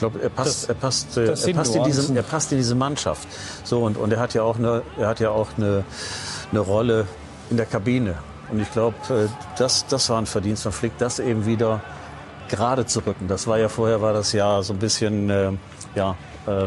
glaube, 0.00 0.20
er 0.20 0.30
passt, 0.30 0.62
das, 0.62 0.68
er 0.68 0.74
passt, 0.74 1.16
er 1.16 1.54
passt, 1.54 1.76
in 1.76 1.84
diese, 1.84 2.14
er 2.14 2.22
passt 2.22 2.50
in 2.50 2.58
diese 2.58 2.74
Mannschaft. 2.74 3.28
So 3.62 3.84
und, 3.84 3.96
und 3.96 4.12
er 4.12 4.18
hat 4.18 4.34
ja 4.34 4.42
auch 4.42 4.58
eine, 4.58 4.82
er 4.98 5.06
hat 5.06 5.20
ja 5.20 5.30
auch 5.30 5.48
eine, 5.56 5.84
eine 6.50 6.60
Rolle 6.60 7.06
in 7.50 7.56
der 7.56 7.66
Kabine. 7.66 8.16
Und 8.50 8.60
ich 8.60 8.72
glaube, 8.72 8.96
äh, 9.10 9.28
das, 9.58 9.86
das 9.86 10.10
war 10.10 10.18
ein 10.18 10.26
Verdienst 10.26 10.64
von 10.64 10.72
Flick, 10.72 10.98
das 10.98 11.20
eben 11.20 11.46
wieder 11.46 11.80
gerade 12.48 12.86
zu 12.86 13.00
rücken. 13.06 13.28
Das 13.28 13.46
war 13.46 13.58
ja 13.58 13.68
vorher 13.68 14.02
war 14.02 14.12
das 14.12 14.32
ja 14.32 14.62
so 14.62 14.72
ein 14.72 14.80
bisschen 14.80 15.30
äh, 15.30 15.52
ja 15.94 16.16
äh, 16.46 16.66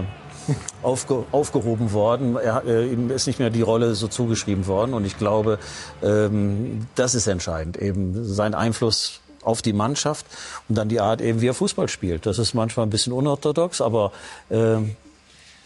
aufge, 0.82 1.24
aufgehoben 1.32 1.94
worden. 1.94 2.38
Er, 2.38 2.64
äh, 2.66 2.88
ihm 2.88 3.10
ist 3.12 3.28
nicht 3.28 3.40
mehr 3.40 3.50
die 3.50 3.62
Rolle 3.62 3.96
so 3.96 4.08
zugeschrieben 4.08 4.68
worden. 4.68 4.94
Und 4.94 5.06
ich 5.06 5.18
glaube, 5.18 5.60
ähm, 6.02 6.88
das 6.96 7.16
ist 7.16 7.28
entscheidend. 7.28 7.78
Eben 7.78 8.26
sein 8.26 8.54
Einfluss 8.54 9.22
auf 9.44 9.62
die 9.62 9.74
Mannschaft 9.74 10.26
und 10.70 10.78
dann 10.78 10.90
die 10.90 11.00
Art 11.00 11.22
eben, 11.22 11.42
wie 11.42 11.48
er 11.48 11.54
Fußball 11.54 11.90
spielt. 11.90 12.26
Das 12.26 12.40
ist 12.40 12.54
manchmal 12.54 12.86
ein 12.86 12.90
bisschen 12.90 13.14
unorthodox, 13.14 13.82
aber 13.82 14.12
äh, 14.50 14.78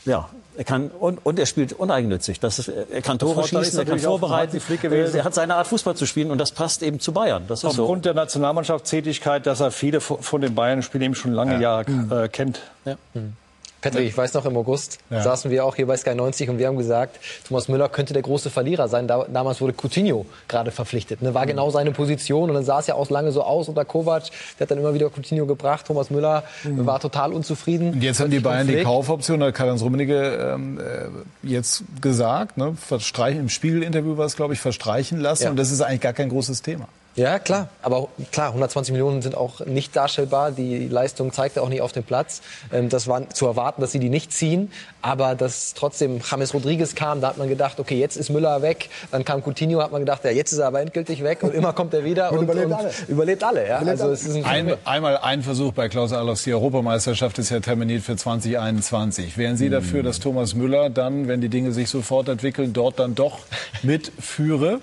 ja, 0.05 0.29
er 0.57 0.63
kann 0.63 0.87
und, 0.87 1.23
und 1.23 1.37
er 1.37 1.45
spielt 1.45 1.73
uneigennützig. 1.73 2.39
Das 2.39 2.57
ist, 2.57 2.69
er 2.69 3.01
kann 3.01 3.19
Tore 3.19 3.47
schießen, 3.47 3.77
er 3.77 3.85
kann 3.85 3.99
vorbereiten. 3.99 4.59
Er 4.81 5.23
hat 5.23 5.35
seine 5.35 5.55
Art 5.55 5.67
Fußball 5.67 5.95
zu 5.95 6.07
spielen 6.07 6.31
und 6.31 6.39
das 6.39 6.51
passt 6.51 6.81
eben 6.81 6.99
zu 6.99 7.11
Bayern. 7.11 7.43
Das 7.47 7.59
ist 7.59 7.65
Aufgrund 7.65 8.03
so. 8.03 8.09
der 8.09 8.13
Nationalmannschaftstätigkeit, 8.15 9.45
dass 9.45 9.59
er 9.59 9.71
viele 9.71 10.01
von 10.01 10.41
den 10.41 10.55
Bayern-Spielen 10.55 11.03
eben 11.03 11.15
schon 11.15 11.33
lange 11.33 11.55
ja. 11.55 11.83
Jahre 11.83 12.23
äh, 12.23 12.29
kennt. 12.29 12.61
Ja. 12.85 12.97
Mhm. 13.13 13.33
Patrick, 13.81 14.07
ich 14.07 14.17
weiß 14.17 14.33
noch, 14.33 14.45
im 14.45 14.57
August 14.57 14.99
ja. 15.09 15.21
saßen 15.21 15.51
wir 15.51 15.63
auch 15.65 15.75
hier 15.75 15.85
bei 15.85 15.95
Sky 15.97 16.15
90 16.15 16.49
und 16.49 16.57
wir 16.57 16.67
haben 16.67 16.77
gesagt, 16.77 17.19
Thomas 17.47 17.67
Müller 17.67 17.89
könnte 17.89 18.13
der 18.13 18.23
große 18.23 18.49
Verlierer 18.49 18.87
sein. 18.87 19.07
Da, 19.07 19.25
damals 19.31 19.61
wurde 19.61 19.73
Coutinho 19.73 20.25
gerade 20.47 20.71
verpflichtet. 20.71 21.21
Ne? 21.21 21.33
War 21.33 21.43
mhm. 21.43 21.49
genau 21.49 21.69
seine 21.69 21.91
Position 21.91 22.49
und 22.49 22.55
dann 22.55 22.65
sah 22.65 22.79
es 22.79 22.87
ja 22.87 22.95
auch 22.95 23.09
lange 23.09 23.31
so 23.31 23.43
aus 23.43 23.69
unter 23.69 23.85
Kovac. 23.85 24.23
Der 24.59 24.65
hat 24.65 24.71
dann 24.71 24.79
immer 24.79 24.93
wieder 24.93 25.09
Coutinho 25.09 25.45
gebracht. 25.45 25.85
Thomas 25.85 26.09
Müller 26.09 26.43
mhm. 26.63 26.85
war 26.85 26.99
total 26.99 27.33
unzufrieden. 27.33 27.93
Und 27.93 28.03
jetzt 28.03 28.19
haben 28.19 28.31
die 28.31 28.39
Bayern 28.39 28.67
die 28.67 28.83
Kaufoption, 28.83 29.43
hat 29.43 29.53
Karl-Heinz 29.53 29.81
Rummenigge 29.81 30.53
ähm, 30.55 30.79
äh, 30.79 31.47
jetzt 31.47 31.83
gesagt, 32.01 32.57
ne? 32.57 32.75
verstreichen, 32.75 33.41
im 33.41 33.49
Spiegelinterview 33.49 34.17
war 34.17 34.25
es, 34.25 34.35
glaube 34.35 34.53
ich, 34.53 34.59
verstreichen 34.59 35.19
lassen. 35.19 35.43
Ja. 35.43 35.49
Und 35.51 35.57
das 35.57 35.71
ist 35.71 35.81
eigentlich 35.81 36.01
gar 36.01 36.13
kein 36.13 36.29
großes 36.29 36.61
Thema. 36.61 36.87
Ja, 37.17 37.39
klar. 37.39 37.69
Aber 37.81 38.09
klar, 38.31 38.49
120 38.49 38.91
Millionen 38.91 39.23
sind 39.23 39.35
auch 39.35 39.65
nicht 39.65 39.95
darstellbar. 39.95 40.51
Die 40.51 40.87
Leistung 40.87 41.33
zeigt 41.33 41.57
er 41.57 41.63
auch 41.63 41.69
nicht 41.69 41.81
auf 41.81 41.91
dem 41.91 42.03
Platz. 42.03 42.43
Ähm, 42.71 42.89
das 42.89 43.07
war 43.07 43.27
zu 43.31 43.47
erwarten, 43.47 43.81
dass 43.81 43.91
sie 43.91 43.97
die 43.97 44.09
nicht 44.09 44.31
ziehen. 44.31 44.71
Aber 45.01 45.33
dass 45.33 45.73
trotzdem 45.73 46.21
James 46.23 46.53
Rodriguez 46.53 46.93
kam, 46.93 47.19
da 47.19 47.29
hat 47.29 47.37
man 47.39 47.49
gedacht, 47.49 47.79
okay, 47.79 47.99
jetzt 47.99 48.17
ist 48.17 48.29
Müller 48.29 48.61
weg. 48.61 48.89
Dann 49.09 49.25
kam 49.25 49.41
Coutinho, 49.41 49.81
hat 49.81 49.91
man 49.91 50.01
gedacht, 50.01 50.23
ja, 50.25 50.29
jetzt 50.29 50.51
ist 50.51 50.59
er 50.59 50.67
aber 50.67 50.79
endgültig 50.79 51.23
weg. 51.23 51.41
Und 51.41 51.55
immer 51.55 51.73
kommt 51.73 51.95
er 51.95 52.03
wieder 52.03 52.31
und, 52.31 52.37
und 52.37 52.43
überlebt 52.43 52.67
und 52.67 52.73
alle. 52.73 52.91
Überlebt 53.07 53.43
alle 53.43 53.67
ja? 53.67 53.79
also 53.79 54.11
Es 54.11 54.23
ist 54.23 54.35
ein, 54.35 54.69
ein 54.69 54.77
einmal 54.85 55.17
ein 55.17 55.41
Versuch 55.41 55.73
bei 55.73 55.89
Klaus 55.89 56.13
Allofs. 56.13 56.43
Die 56.43 56.53
Europameisterschaft 56.53 57.39
ist 57.39 57.49
ja 57.49 57.61
terminiert 57.61 58.03
für 58.03 58.15
2021. 58.15 59.39
Wären 59.39 59.57
Sie 59.57 59.71
dafür, 59.71 60.03
dass 60.03 60.19
Thomas 60.19 60.53
Müller 60.53 60.91
dann, 60.91 61.27
wenn 61.27 61.41
die 61.41 61.49
Dinge 61.49 61.71
sich 61.71 61.89
sofort 61.89 62.29
entwickeln, 62.29 62.73
dort 62.73 62.99
dann 62.99 63.15
doch 63.15 63.39
mitführe? 63.81 64.81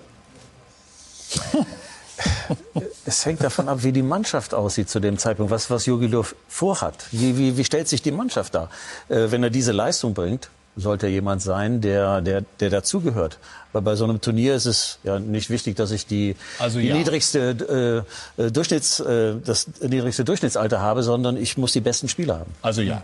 Es 3.06 3.26
hängt 3.26 3.42
davon 3.42 3.68
ab, 3.68 3.82
wie 3.82 3.92
die 3.92 4.02
Mannschaft 4.02 4.54
aussieht 4.54 4.88
zu 4.88 5.00
dem 5.00 5.18
Zeitpunkt, 5.18 5.50
was, 5.50 5.70
was 5.70 5.86
Jogi 5.86 6.06
Löw 6.06 6.34
vorhat. 6.48 7.06
Wie, 7.10 7.36
wie, 7.36 7.56
wie 7.56 7.64
stellt 7.64 7.88
sich 7.88 8.02
die 8.02 8.12
Mannschaft 8.12 8.54
dar? 8.54 8.70
Äh, 9.08 9.30
wenn 9.30 9.42
er 9.42 9.50
diese 9.50 9.72
Leistung 9.72 10.14
bringt, 10.14 10.48
sollte 10.76 11.06
er 11.06 11.12
jemand 11.12 11.42
sein, 11.42 11.80
der, 11.80 12.20
der, 12.20 12.42
der 12.60 12.70
dazugehört. 12.70 13.38
Weil 13.72 13.82
bei 13.82 13.94
so 13.96 14.04
einem 14.04 14.20
Turnier 14.20 14.54
ist 14.54 14.66
es 14.66 14.98
ja 15.02 15.18
nicht 15.18 15.50
wichtig, 15.50 15.76
dass 15.76 15.90
ich 15.90 16.06
die, 16.06 16.36
Also 16.58 16.78
die 16.78 16.88
ja. 16.88 16.96
niedrigste, 16.96 18.04
äh, 18.38 18.42
äh, 18.42 18.50
Durchschnitts, 18.50 19.00
äh, 19.00 19.34
das 19.44 19.66
niedrigste 19.80 20.24
Durchschnittsalter 20.24 20.80
habe, 20.80 21.02
sondern 21.02 21.36
ich 21.36 21.56
muss 21.56 21.72
die 21.72 21.80
besten 21.80 22.08
Spieler 22.08 22.40
haben. 22.40 22.52
Also 22.62 22.82
ja. 22.82 23.02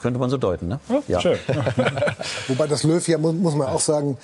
Könnte 0.00 0.18
man 0.18 0.30
so 0.30 0.38
deuten, 0.38 0.68
ne? 0.68 0.80
Ja. 1.08 1.20
Schön. 1.20 1.38
Wobei 2.48 2.66
das 2.66 2.84
Löw 2.84 3.06
ja, 3.06 3.18
muss, 3.18 3.34
muss 3.34 3.54
man 3.54 3.68
auch 3.68 3.80
sagen, 3.80 4.16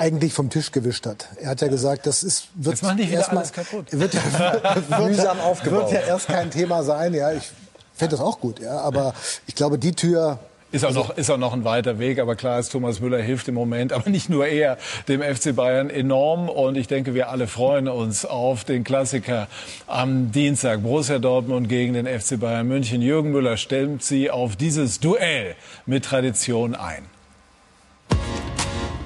eigentlich 0.00 0.32
vom 0.32 0.48
Tisch 0.50 0.72
gewischt 0.72 1.06
hat. 1.06 1.28
Er 1.40 1.50
hat 1.50 1.60
ja 1.60 1.68
gesagt, 1.68 2.06
das 2.06 2.22
ist, 2.22 2.48
wird 2.54 2.82
erstmal-. 2.82 3.44
Wird, 3.90 4.14
ja- 4.14 4.74
wird, 4.74 4.90
Mühsam 5.08 5.38
ja- 5.38 5.44
aufgebaut. 5.44 5.90
Wird 5.92 5.92
ja 5.92 6.08
erst 6.08 6.26
kein 6.28 6.50
Thema 6.50 6.82
sein. 6.82 7.12
Ja, 7.14 7.32
ich 7.32 7.50
fände 7.94 8.12
das 8.16 8.20
auch 8.24 8.40
gut. 8.40 8.60
Ja, 8.60 8.78
aber 8.80 9.14
ich 9.46 9.54
glaube, 9.54 9.78
die 9.78 9.92
Tür 9.92 10.38
Ist 10.72 10.84
auch, 10.86 10.94
noch, 10.94 11.16
ist 11.18 11.30
auch 11.30 11.36
noch 11.36 11.52
ein 11.52 11.64
weiter 11.64 11.98
Weg, 11.98 12.18
aber 12.18 12.34
klar 12.34 12.58
ist, 12.60 12.70
Thomas 12.72 13.00
Müller 13.00 13.18
hilft 13.20 13.48
im 13.48 13.54
Moment, 13.54 13.92
aber 13.92 14.08
nicht 14.08 14.30
nur 14.30 14.46
er, 14.46 14.78
dem 15.08 15.20
FC 15.20 15.54
Bayern 15.54 15.90
enorm. 15.90 16.48
Und 16.48 16.76
ich 16.76 16.86
denke, 16.86 17.12
wir 17.14 17.28
alle 17.28 17.46
freuen 17.46 17.86
uns 17.88 18.24
auf 18.24 18.64
den 18.64 18.84
Klassiker 18.84 19.48
am 19.86 20.32
Dienstag. 20.32 20.82
Borussia 20.82 21.18
Dortmund 21.18 21.68
gegen 21.68 21.92
den 21.92 22.06
FC 22.06 22.40
Bayern 22.40 22.66
München. 22.68 23.02
Jürgen 23.02 23.32
Müller 23.32 23.56
stellt 23.58 24.02
sie 24.02 24.30
auf 24.30 24.56
dieses 24.56 24.98
Duell 25.00 25.56
mit 25.84 26.06
Tradition 26.06 26.74
ein. 26.74 27.04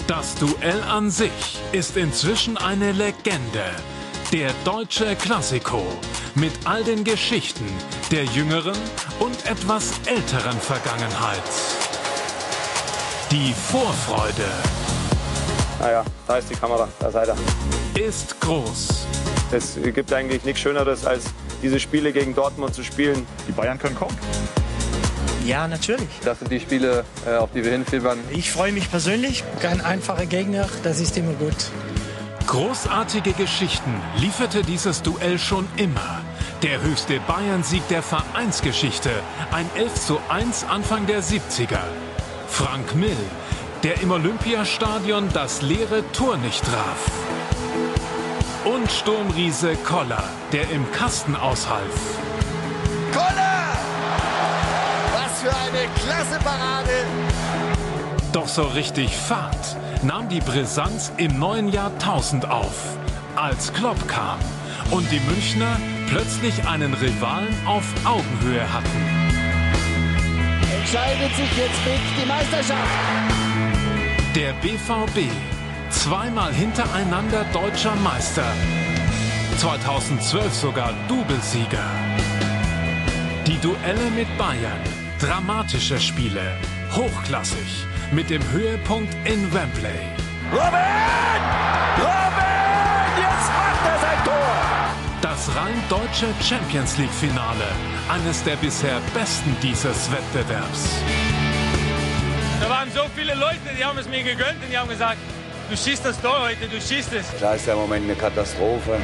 Das 0.07 0.34
Duell 0.34 0.82
an 0.82 1.11
sich 1.11 1.59
ist 1.72 1.96
inzwischen 1.96 2.59
eine 2.59 2.92
Legende. 2.92 3.64
Der 4.34 4.50
deutsche 4.62 5.16
Klassiko 5.16 5.82
mit 6.34 6.52
all 6.66 6.84
den 6.84 7.05
Geschichten 7.05 7.64
der 8.11 8.24
jüngeren 8.24 8.76
und 9.18 9.46
etwas 9.46 9.92
älteren 10.05 10.61
Vergangenheit. 10.61 11.40
Die 13.30 13.55
Vorfreude 13.55 14.50
Naja, 15.80 16.02
Ah 16.02 16.11
da 16.28 16.36
ist 16.36 16.50
die 16.50 16.55
Kamera, 16.55 16.86
da 17.00 17.11
seid 17.11 17.28
ihr. 17.28 18.07
ist 18.07 18.38
groß. 18.42 19.07
Es 19.52 19.78
gibt 19.94 20.12
eigentlich 20.12 20.44
nichts 20.44 20.61
Schöneres, 20.61 21.07
als 21.07 21.24
diese 21.62 21.80
Spiele 21.80 22.12
gegen 22.12 22.34
Dortmund 22.34 22.74
zu 22.74 22.84
spielen. 22.84 23.26
Die 23.48 23.52
Bayern 23.52 23.78
können 23.78 23.96
kommen. 23.96 24.16
Ja, 25.45 25.68
natürlich. 25.68 26.09
Das 26.24 26.38
sind 26.38 26.51
die 26.51 26.61
Spiele, 26.61 27.05
äh, 27.26 27.36
auf 27.36 27.51
die 27.53 27.64
wir 27.64 27.72
hinfiebern. 27.72 28.18
Ich 28.30 28.51
freue 28.51 28.72
mich 28.72 28.90
persönlich. 28.90 29.45
Kein 29.61 29.80
einfacher 29.80 30.26
Gegner, 30.26 30.68
das 30.82 31.01
ist 31.01 31.16
immer 31.16 31.34
gut. 31.34 31.57
Großartige 32.47 33.32
Geschichten 33.32 33.95
lieferte 34.16 34.62
dieses 34.62 35.03
Duell 35.03 35.38
schon 35.38 35.66
immer. 35.76 36.22
Der 36.62 36.82
höchste 36.82 37.20
Bayern-Sieg 37.20 37.86
der 37.88 38.03
Vereinsgeschichte, 38.03 39.11
ein 39.51 39.66
11 39.74 39.95
zu 39.95 40.18
1 40.28 40.64
Anfang 40.64 41.07
der 41.07 41.22
70er. 41.22 41.80
Frank 42.49 42.95
Mill, 42.95 43.16
der 43.82 44.01
im 44.01 44.11
Olympiastadion 44.12 45.28
das 45.32 45.61
leere 45.61 46.05
Tor 46.12 46.36
nicht 46.38 46.64
traf. 46.64 47.11
Und 48.64 48.90
Sturmriese 48.90 49.76
Koller, 49.76 50.24
der 50.53 50.70
im 50.70 50.90
Kasten 50.92 51.36
aushalf. 51.36 52.18
Koller! 53.12 53.53
Für 55.45 55.51
eine 55.51 55.86
klasse 56.03 56.38
Parade! 56.42 57.05
Doch 58.32 58.49
so 58.49 58.62
richtig 58.62 59.14
Fahrt 59.14 59.76
nahm 60.03 60.26
die 60.30 60.40
Brisanz 60.40 61.12
im 61.18 61.38
neuen 61.38 61.68
Jahrtausend 61.68 62.49
auf, 62.49 62.97
als 63.36 63.70
Klopp 63.74 64.09
kam 64.09 64.38
und 64.90 65.07
die 65.12 65.20
Münchner 65.20 65.76
plötzlich 66.09 66.66
einen 66.66 66.95
Rivalen 66.95 67.55
auf 67.66 67.84
Augenhöhe 68.07 68.72
hatten. 68.72 69.05
Entscheidet 70.78 71.36
sich 71.36 71.57
jetzt 71.59 71.84
mit 71.84 72.22
die 72.22 72.26
Meisterschaft. 72.26 72.95
Der 74.34 74.55
BVB, 74.62 75.30
zweimal 75.90 76.55
hintereinander 76.55 77.45
deutscher 77.53 77.95
Meister, 77.97 78.51
2012 79.59 80.55
sogar 80.55 80.95
Doublesieger. 81.07 81.84
Die 83.47 83.59
Duelle 83.59 84.11
mit 84.16 84.38
Bayern, 84.38 85.03
dramatische 85.26 85.98
Spiele, 85.98 86.42
hochklassig, 86.92 87.86
mit 88.12 88.28
dem 88.28 88.42
Höhepunkt 88.52 89.14
in 89.24 89.42
Wembley. 89.54 90.02
Robin! 90.52 91.40
Robin! 91.96 92.44
Jetzt 93.16 93.48
macht 93.58 93.86
er 93.86 93.98
sein 94.00 94.24
Tor! 94.24 94.54
Das 95.22 95.48
rein 95.56 95.82
deutsche 95.88 96.26
Champions 96.42 96.98
League 96.98 97.14
Finale, 97.18 97.64
eines 98.10 98.44
der 98.44 98.56
bisher 98.56 99.00
besten 99.14 99.56
dieses 99.62 100.10
Wettbewerbs. 100.12 100.90
Da 102.60 102.68
waren 102.68 102.90
so 102.92 103.02
viele 103.16 103.34
Leute, 103.34 103.60
die 103.78 103.84
haben 103.84 103.98
es 103.98 104.08
mir 104.08 104.22
gegönnt 104.22 104.62
und 104.62 104.70
die 104.70 104.76
haben 104.76 104.90
gesagt, 104.90 105.18
du 105.70 105.76
schießt 105.76 106.04
das 106.04 106.20
Tor 106.20 106.38
heute, 106.42 106.68
du 106.68 106.78
schießt 106.78 107.14
es. 107.14 107.34
Klar 107.38 107.54
ist 107.54 107.66
der 107.66 107.76
Moment 107.76 108.04
eine 108.04 108.14
Katastrophe. 108.14 108.98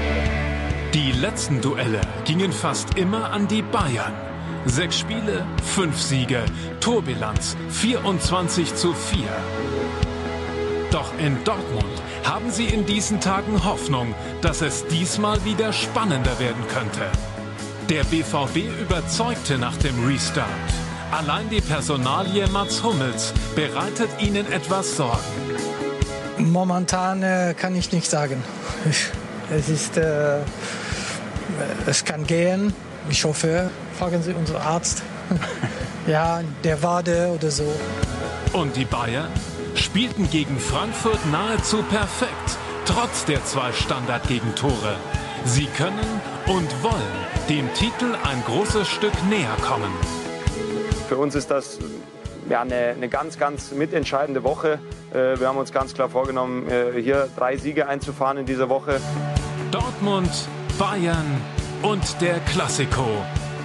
Die 0.93 1.13
letzten 1.13 1.63
Duelle 1.63 2.03
gingen 2.27 2.53
fast 2.53 2.99
immer 2.99 3.33
an 3.33 3.49
die 3.49 3.63
Bayern. 3.63 4.30
Sechs 4.67 4.99
Spiele, 4.99 5.47
fünf 5.65 5.99
Siege, 5.99 6.45
Torbilanz 6.81 7.57
24 7.71 8.75
zu 8.75 8.93
4. 8.93 9.21
Doch 10.91 11.13
in 11.19 11.43
Dortmund 11.45 12.03
haben 12.25 12.51
sie 12.51 12.67
in 12.67 12.85
diesen 12.85 13.21
Tagen 13.21 13.65
Hoffnung, 13.65 14.15
dass 14.43 14.61
es 14.61 14.87
diesmal 14.87 15.43
wieder 15.47 15.73
spannender 15.73 16.39
werden 16.39 16.63
könnte. 16.69 17.07
Der 17.89 18.05
BVB 18.05 18.69
überzeugte 18.81 19.57
nach 19.57 19.77
dem 19.79 20.05
Restart. 20.07 20.47
Allein 21.11 21.49
die 21.49 21.63
Personalie 21.63 22.47
Mats 22.49 22.83
Hummels 22.83 23.33
bereitet 23.57 24.11
ihnen 24.21 24.51
etwas 24.53 24.97
Sorgen. 24.97 25.19
Momentan 26.39 27.23
äh, 27.23 27.55
kann 27.57 27.75
ich 27.75 27.91
nicht 27.93 28.09
sagen. 28.11 28.43
Es 29.51 29.69
ist, 29.69 29.97
äh, 29.97 30.43
es 31.87 32.05
kann 32.05 32.27
gehen. 32.27 32.73
Ich 33.09 33.25
hoffe, 33.25 33.71
fragen 34.01 34.23
Sie 34.23 34.33
unseren 34.33 34.63
Arzt. 34.63 35.03
ja, 36.07 36.41
der 36.65 36.83
Wade 36.83 37.31
oder 37.35 37.51
so. 37.51 37.71
Und 38.55 38.75
die 38.75 38.87
Bayern 38.87 39.29
spielten 39.75 40.31
gegen 40.31 40.59
Frankfurt 40.59 41.19
nahezu 41.31 41.83
perfekt, 41.83 42.57
trotz 42.87 43.27
der 43.27 43.45
zwei 43.45 43.71
Standardgegentore. 43.73 44.97
Sie 45.45 45.67
können 45.77 46.23
und 46.47 46.83
wollen 46.83 47.13
dem 47.51 47.71
Titel 47.75 48.17
ein 48.25 48.43
großes 48.47 48.89
Stück 48.89 49.13
näher 49.29 49.55
kommen. 49.61 49.93
Für 51.07 51.19
uns 51.19 51.35
ist 51.35 51.51
das 51.51 51.79
ja, 52.49 52.63
eine, 52.63 52.95
eine 52.97 53.11
ganz, 53.11 53.39
ganz 53.39 53.71
mitentscheidende 53.71 54.43
Woche. 54.45 54.79
Äh, 55.13 55.39
wir 55.39 55.47
haben 55.47 55.59
uns 55.59 55.73
ganz 55.73 55.93
klar 55.93 56.09
vorgenommen, 56.09 56.67
äh, 56.71 57.03
hier 57.03 57.29
drei 57.37 57.59
Siege 57.59 57.87
einzufahren 57.87 58.39
in 58.39 58.47
dieser 58.47 58.71
Woche. 58.71 58.99
Dortmund, 59.71 60.31
Bayern 60.79 61.27
und 61.83 62.19
der 62.23 62.41
Klassiko. 62.41 63.05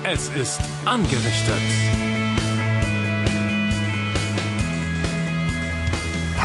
Es 0.07 0.29
ist 0.29 0.59
angerichtet. 0.85 2.14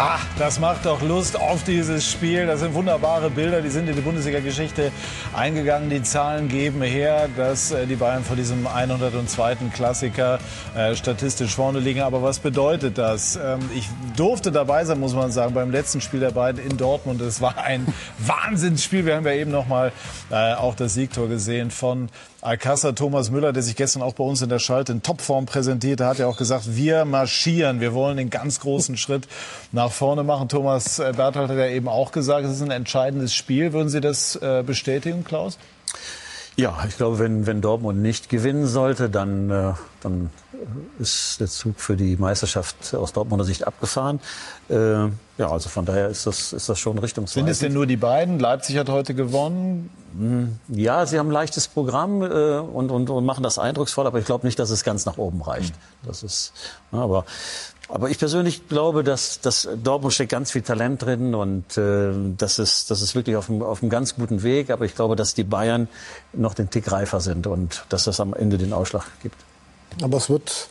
Ha, 0.00 0.18
das 0.38 0.58
macht 0.58 0.86
doch 0.86 1.02
Lust 1.02 1.38
auf 1.38 1.62
dieses 1.62 2.10
Spiel. 2.10 2.46
Das 2.46 2.60
sind 2.60 2.72
wunderbare 2.72 3.28
Bilder, 3.28 3.60
die 3.60 3.68
sind 3.68 3.86
in 3.86 3.96
die 3.96 4.00
Bundesliga-Geschichte 4.00 4.92
eingegangen. 5.36 5.90
Die 5.90 6.02
Zahlen 6.02 6.48
geben 6.48 6.80
her, 6.80 7.28
dass 7.36 7.70
äh, 7.70 7.86
die 7.86 7.96
Bayern 7.96 8.24
vor 8.24 8.34
diesem 8.34 8.66
102. 8.66 9.56
Klassiker 9.74 10.38
äh, 10.74 10.94
statistisch 10.94 11.54
vorne 11.54 11.80
liegen. 11.80 12.00
Aber 12.00 12.22
was 12.22 12.38
bedeutet 12.38 12.96
das? 12.96 13.36
Ähm, 13.36 13.60
ich 13.74 13.90
durfte 14.16 14.50
dabei 14.50 14.86
sein, 14.86 14.98
muss 14.98 15.12
man 15.12 15.32
sagen, 15.32 15.52
beim 15.52 15.70
letzten 15.70 16.00
Spiel 16.00 16.20
der 16.20 16.30
beiden 16.30 16.64
in 16.64 16.78
Dortmund. 16.78 17.20
Es 17.20 17.42
war 17.42 17.58
ein 17.58 17.86
Wahnsinnsspiel. 18.20 19.04
Wir 19.04 19.16
haben 19.16 19.26
ja 19.26 19.34
eben 19.34 19.50
noch 19.50 19.68
mal 19.68 19.92
äh, 20.30 20.54
auch 20.54 20.76
das 20.76 20.94
Siegtor 20.94 21.28
gesehen 21.28 21.70
von 21.70 22.08
Alcázar 22.42 22.94
Thomas 22.94 23.30
Müller, 23.30 23.52
der 23.52 23.62
sich 23.62 23.76
gestern 23.76 24.00
auch 24.00 24.14
bei 24.14 24.24
uns 24.24 24.40
in 24.40 24.48
der 24.48 24.60
Schalte 24.60 24.92
in 24.92 25.02
Topform 25.02 25.44
präsentierte, 25.44 26.06
hat 26.06 26.18
ja 26.18 26.26
auch 26.26 26.38
gesagt, 26.38 26.74
wir 26.74 27.04
marschieren, 27.04 27.80
wir 27.80 27.92
wollen 27.92 28.16
den 28.16 28.30
ganz 28.30 28.60
großen 28.60 28.96
Schritt 28.96 29.28
nach 29.72 29.89
vorne 29.92 30.22
machen. 30.22 30.48
Thomas 30.48 30.98
äh, 30.98 31.12
Berthold 31.16 31.50
hat 31.50 31.56
ja 31.56 31.66
eben 31.66 31.88
auch 31.88 32.12
gesagt, 32.12 32.44
es 32.46 32.52
ist 32.52 32.62
ein 32.62 32.70
entscheidendes 32.70 33.34
Spiel. 33.34 33.72
Würden 33.72 33.88
Sie 33.88 34.00
das 34.00 34.36
äh, 34.36 34.62
bestätigen, 34.64 35.24
Klaus? 35.24 35.58
Ja, 36.56 36.78
ich 36.86 36.96
glaube, 36.96 37.18
wenn, 37.18 37.46
wenn 37.46 37.60
Dortmund 37.62 38.02
nicht 38.02 38.28
gewinnen 38.28 38.66
sollte, 38.66 39.08
dann, 39.08 39.50
äh, 39.50 39.72
dann 40.02 40.30
ist 40.98 41.40
der 41.40 41.46
Zug 41.46 41.80
für 41.80 41.96
die 41.96 42.16
Meisterschaft 42.16 42.94
aus 42.94 43.12
Dortmunder 43.14 43.44
Sicht 43.46 43.66
abgefahren. 43.66 44.20
Äh, 44.68 45.04
ja, 45.38 45.50
also 45.50 45.70
von 45.70 45.86
daher 45.86 46.08
ist 46.08 46.26
das, 46.26 46.52
ist 46.52 46.68
das 46.68 46.78
schon 46.78 46.98
richtungsweisend. 46.98 47.46
Sind 47.46 47.50
es 47.50 47.60
denn 47.60 47.72
nur 47.72 47.86
die 47.86 47.96
beiden? 47.96 48.38
Leipzig 48.38 48.76
hat 48.76 48.90
heute 48.90 49.14
gewonnen. 49.14 49.88
Hm, 50.18 50.58
Ja, 50.68 51.06
sie 51.06 51.18
haben 51.18 51.28
ein 51.28 51.32
leichtes 51.32 51.66
Programm 51.68 52.20
äh, 52.22 52.58
und, 52.58 52.90
und, 52.90 53.08
und 53.08 53.24
machen 53.24 53.42
das 53.42 53.58
eindrucksvoll, 53.58 54.06
aber 54.06 54.18
ich 54.18 54.26
glaube 54.26 54.46
nicht, 54.46 54.58
dass 54.58 54.68
es 54.68 54.84
ganz 54.84 55.06
nach 55.06 55.16
oben 55.16 55.40
reicht. 55.40 55.74
Das 56.02 56.22
ist, 56.22 56.52
ja, 56.92 56.98
aber, 56.98 57.24
aber 57.92 58.10
ich 58.10 58.18
persönlich 58.18 58.68
glaube, 58.68 59.04
dass, 59.04 59.40
dass 59.40 59.68
Dortmund 59.82 60.14
steckt 60.14 60.32
ganz 60.32 60.50
viel 60.50 60.62
Talent 60.62 61.02
drin 61.02 61.34
und 61.34 61.76
äh, 61.76 62.12
das, 62.36 62.58
ist, 62.58 62.90
das 62.90 63.02
ist 63.02 63.14
wirklich 63.14 63.36
auf 63.36 63.50
einem, 63.50 63.62
auf 63.62 63.82
einem 63.82 63.90
ganz 63.90 64.14
guten 64.14 64.42
Weg. 64.42 64.70
Aber 64.70 64.84
ich 64.84 64.94
glaube, 64.94 65.16
dass 65.16 65.34
die 65.34 65.44
Bayern 65.44 65.88
noch 66.32 66.54
den 66.54 66.70
Tick 66.70 66.90
reifer 66.90 67.20
sind 67.20 67.46
und 67.46 67.84
dass 67.88 68.04
das 68.04 68.20
am 68.20 68.34
Ende 68.34 68.58
den 68.58 68.72
Ausschlag 68.72 69.06
gibt. 69.22 69.36
Aber 70.02 70.18
es 70.18 70.30
wird 70.30 70.68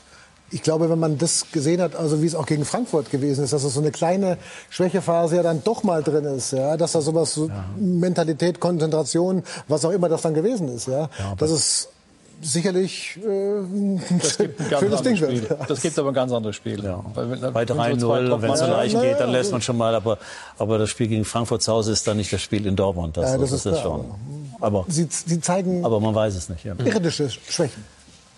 ich 0.51 0.63
glaube, 0.63 0.89
wenn 0.89 0.99
man 0.99 1.17
das 1.17 1.51
gesehen 1.51 1.82
hat, 1.82 1.95
also 1.95 2.22
wie 2.22 2.26
es 2.26 2.36
auch 2.36 2.45
gegen 2.45 2.65
Frankfurt 2.65 3.11
gewesen 3.11 3.43
ist, 3.43 3.53
dass 3.53 3.63
es 3.63 3.74
so 3.74 3.82
eine 3.82 3.91
kleine 3.91 4.38
Schwächephase 4.70 5.36
ja 5.36 5.43
dann 5.43 5.63
doch 5.63 5.84
mal 5.84 6.03
drin 6.03 6.26
ist, 6.26 6.53
ja, 6.53 6.78
dass 6.78 6.93
da 6.93 7.01
sowas, 7.01 7.34
so 7.34 7.49
ja. 7.49 7.65
Mentalität, 7.78 8.59
Konzentration, 8.59 9.43
was 9.67 9.86
auch 9.86 9.91
immer 9.91 10.09
das 10.09 10.22
dann 10.24 10.34
gewesen 10.34 10.67
ist, 10.70 10.88
ja, 10.88 11.09
ja 11.20 11.36
das 11.38 11.51
ist 11.51 11.89
sicherlich 12.41 13.17
äh, 13.17 13.99
das 14.21 14.37
gibt 14.37 14.59
ein 14.61 14.69
schönes 14.79 15.01
Ding 15.01 15.15
Spiel. 15.17 15.49
wird. 15.49 15.69
Das 15.69 15.81
gibt 15.81 15.97
aber 15.99 16.09
ein 16.09 16.13
ganz 16.13 16.31
anderes 16.31 16.55
Spiel. 16.55 16.83
Ja. 16.83 17.03
Bei 17.13 17.63
3-0, 17.63 18.41
wenn 18.41 18.51
es 18.51 18.59
so 18.59 18.65
leicht 18.65 18.99
geht, 18.99 19.19
dann 19.19 19.31
lässt 19.31 19.51
man 19.51 19.61
schon 19.61 19.77
mal. 19.77 19.95
Aber, 19.95 20.17
aber 20.57 20.77
das 20.77 20.89
Spiel 20.89 21.07
gegen 21.07 21.25
Frankfurt 21.25 21.61
zu 21.61 21.71
Hause 21.71 21.91
ist 21.91 22.07
dann 22.07 22.17
nicht 22.17 22.31
das 22.31 22.41
Spiel 22.41 22.65
in 22.65 22.75
Dortmund. 22.75 23.17
Das, 23.17 23.31
ja, 23.31 23.37
das, 23.37 23.51
das 23.51 23.65
ist, 23.65 23.73
ist 23.73 23.81
schon. 23.81 24.05
Aber, 24.61 24.85
sie, 24.87 25.07
sie 25.09 25.39
zeigen 25.39 25.85
aber 25.85 25.99
man 25.99 26.13
weiß 26.13 26.35
es 26.35 26.49
nicht. 26.49 26.65
Ja. 26.65 26.75
Irdische 26.77 27.29
Schwächen. 27.29 27.83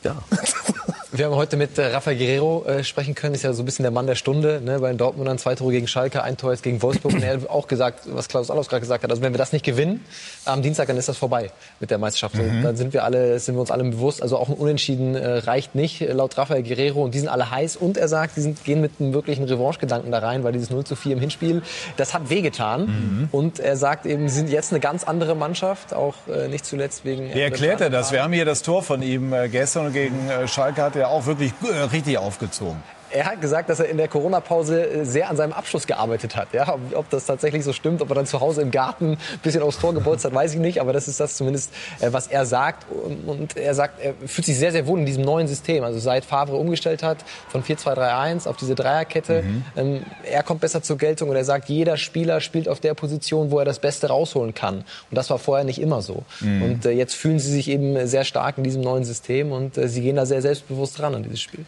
Ja. 0.03 0.15
Wir 1.14 1.26
haben 1.26 1.36
heute 1.36 1.57
mit 1.57 1.78
äh, 1.78 1.88
Rafael 1.88 2.18
Guerrero 2.18 2.64
äh, 2.66 2.86
sprechen 2.86 3.16
können. 3.16 3.36
Ist 3.36 3.43
ja 3.43 3.51
so 3.51 3.64
ein 3.64 3.66
bisschen 3.66 3.84
der 3.84 3.91
Mann 3.91 4.07
der 4.07 4.16
Stunde. 4.16 4.62
Ne? 4.64 4.80
Bei 4.80 4.88
den 4.88 4.97
Dortmundern 4.97 5.38
zwei 5.38 5.55
Tore 5.55 5.74
gegen 5.74 5.86
Schalke, 5.86 6.24
ein 6.24 6.38
Tor 6.38 6.51
jetzt 6.51 6.64
gegen 6.64 6.82
Wolfsburg. 6.82 7.16
Und 7.16 7.22
er 7.22 7.34
hat 7.34 7.49
auch 7.49 7.68
gesagt, 7.68 8.03
was 8.05 8.30
Klaus 8.30 8.49
Allofs 8.49 8.70
gerade 8.70 8.80
gesagt 8.80 9.03
hat. 9.03 9.09
Also 9.09 9.22
wenn 9.22 9.34
wir 9.34 9.38
das 9.38 9.51
nicht 9.51 9.66
gewinnen 9.66 10.05
am 10.45 10.62
Dienstag, 10.62 10.88
dann 10.88 10.95
ist 10.95 11.09
das 11.09 11.18
vorbei 11.18 11.51
mit 11.82 11.91
der 11.91 11.97
Meisterschaft. 11.97 12.36
Mhm. 12.36 12.64
Dann 12.64 12.78
sind 12.78 12.93
wir 12.93 13.03
alle, 13.03 13.38
sind 13.39 13.55
wir 13.55 13.59
uns 13.59 13.72
alle 13.72 13.84
bewusst. 13.84 14.22
Also 14.22 14.38
auch 14.38 14.47
ein 14.47 14.55
Unentschieden 14.55 15.16
äh, 15.16 15.39
reicht 15.39 15.76
nicht 15.76 15.99
äh, 15.99 16.14
laut 16.14 16.38
Rafael 16.38 16.64
Guerrero. 16.64 17.03
Und 17.03 17.14
die 17.14 17.20
sind 17.20 17.28
alle 17.28 17.51
heiß. 17.51 17.76
Und 17.76 17.97
er 17.97 18.07
sagt, 18.07 18.38
die 18.38 18.41
sind, 18.41 18.64
gehen 18.64 18.80
mit 18.80 18.93
einem 19.01 19.14
wirklichen 19.14 19.43
Revanche-Gedanken 19.43 20.14
da 20.14 20.20
rein, 20.20 20.45
weil 20.45 20.53
dieses 20.53 20.70
0 20.70 20.86
zu 20.86 20.95
4 20.95 21.12
im 21.12 21.20
Hinspiel, 21.20 21.62
das 21.97 22.14
hat 22.14 22.30
wehgetan. 22.30 22.86
Mhm. 22.86 23.30
Und 23.34 23.59
er 23.59 23.76
sagt 23.76 24.05
eben, 24.05 24.30
sie 24.30 24.38
sind 24.38 24.49
jetzt 24.49 24.72
eine 24.72 24.80
ganz 24.80 25.03
andere 25.03 25.36
Mannschaft, 25.36 25.93
auch 25.93 26.16
äh, 26.34 26.47
nicht 26.47 26.66
zuletzt 26.66 27.03
wegen. 27.03 27.34
Wie 27.34 27.41
erklärt 27.41 27.82
er 27.82 27.89
das? 27.89 28.14
Wir 28.14 28.24
haben 28.24 28.32
hier 28.32 28.45
das 28.45 28.62
Tor 28.62 28.82
von 28.82 29.01
ihm 29.01 29.34
äh, 29.34 29.49
gestern 29.49 29.91
gegen 29.91 30.16
Schalke 30.47 30.82
hat 30.82 30.95
er 30.95 31.00
auch 31.09 31.25
wirklich 31.25 31.53
richtig 31.91 32.17
aufgezogen. 32.17 32.81
Er 33.14 33.26
hat 33.26 33.41
gesagt, 33.41 33.70
dass 33.70 33.80
er 33.80 33.89
in 33.89 33.97
der 33.97 34.07
Corona-Pause 34.07 34.89
äh, 34.89 35.05
sehr 35.05 35.30
an 35.30 35.36
seinem 35.36 35.53
Abschluss 35.53 35.88
gearbeitet 35.88 36.36
hat. 36.36 36.53
Ja, 36.53 36.78
ob 36.93 37.09
das 37.09 37.26
tatsächlich 37.26 37.64
so 37.64 37.74
stimmt, 37.74 38.01
ob 38.01 38.09
er 38.09 38.16
dann 38.16 38.26
zu 38.26 38.39
Hause 38.39 38.62
im 38.62 38.72
Garten 38.72 39.14
ein 39.14 39.39
bisschen 39.43 39.62
aufs 39.62 39.80
Tor 39.80 39.93
gebolzt 39.93 40.26
hat, 40.26 40.34
weiß 40.34 40.53
ich 40.53 40.59
nicht. 40.59 40.80
Aber 40.82 40.93
das 40.93 41.07
ist 41.07 41.20
das 41.20 41.36
zumindest, 41.36 41.74
äh, 41.99 42.12
was 42.12 42.28
er 42.28 42.45
sagt. 42.45 42.86
Und 43.26 43.57
er 43.57 43.74
sagt, 43.74 43.99
er 44.01 44.14
fühlt 44.26 44.45
sich 44.45 44.57
sehr, 44.57 44.72
sehr 44.72 44.88
wohl 44.88 44.99
in 44.99 45.05
diesem 45.05 45.24
neuen 45.24 45.47
System. 45.47 45.84
Also 45.84 45.99
seit 45.99 46.26
Favre 46.26 46.55
umgestellt 46.55 47.03
hat 47.03 47.18
von 47.49 47.64
4-2-3-1 47.64 48.47
auf 48.47 48.57
diese 48.57 48.76
Dreierkette. 48.76 49.43
Mhm. 49.43 49.64
Ähm, 49.76 50.05
er 50.24 50.43
kommt 50.43 50.62
besser 50.62 50.82
zur 50.82 50.97
Geltung 50.97 51.30
und 51.30 51.36
er 51.36 51.45
sagt, 51.45 51.70
jeder 51.70 51.97
Spieler 51.97 52.39
spielt 52.39 52.70
auf 52.70 52.80
der 52.80 52.93
Position, 52.93 53.51
wo 53.51 53.59
er 53.59 53.66
das 53.66 53.80
Beste 53.80 54.07
rausholen 54.07 54.53
kann. 54.53 54.78
Und 54.78 54.86
das 55.18 55.30
war 55.30 55.39
vorher 55.39 55.66
nicht 55.66 55.82
immer 55.82 56.01
so. 56.01 56.24
Mhm. 56.39 56.64
Und 56.64 56.86
äh, 56.86 56.91
jetzt 56.91 57.16
fühlen 57.16 57.39
sie 57.39 57.51
sich 57.51 57.70
eben 57.70 58.07
sehr 58.07 58.24
stark 58.24 58.57
in 58.57 58.64
diesem 58.64 58.82
neuen 58.82 59.03
System 59.03 59.51
und 59.51 59.76
sie 59.76 60.01
gehen 60.01 60.16
da 60.16 60.26
sehr 60.26 60.41
selbstbewusst 60.41 60.99
ran 61.01 61.16
an 61.16 61.24
dieses 61.24 61.41
Spiel. 61.41 61.66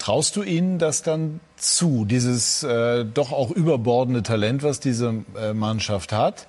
Traust 0.00 0.34
du 0.34 0.42
ihnen 0.42 0.78
das 0.78 1.02
dann 1.02 1.40
zu, 1.56 2.06
dieses 2.06 2.62
äh, 2.62 3.04
doch 3.04 3.32
auch 3.32 3.50
überbordende 3.50 4.22
Talent, 4.22 4.62
was 4.62 4.80
diese 4.80 5.24
äh, 5.38 5.52
Mannschaft 5.52 6.12
hat? 6.12 6.46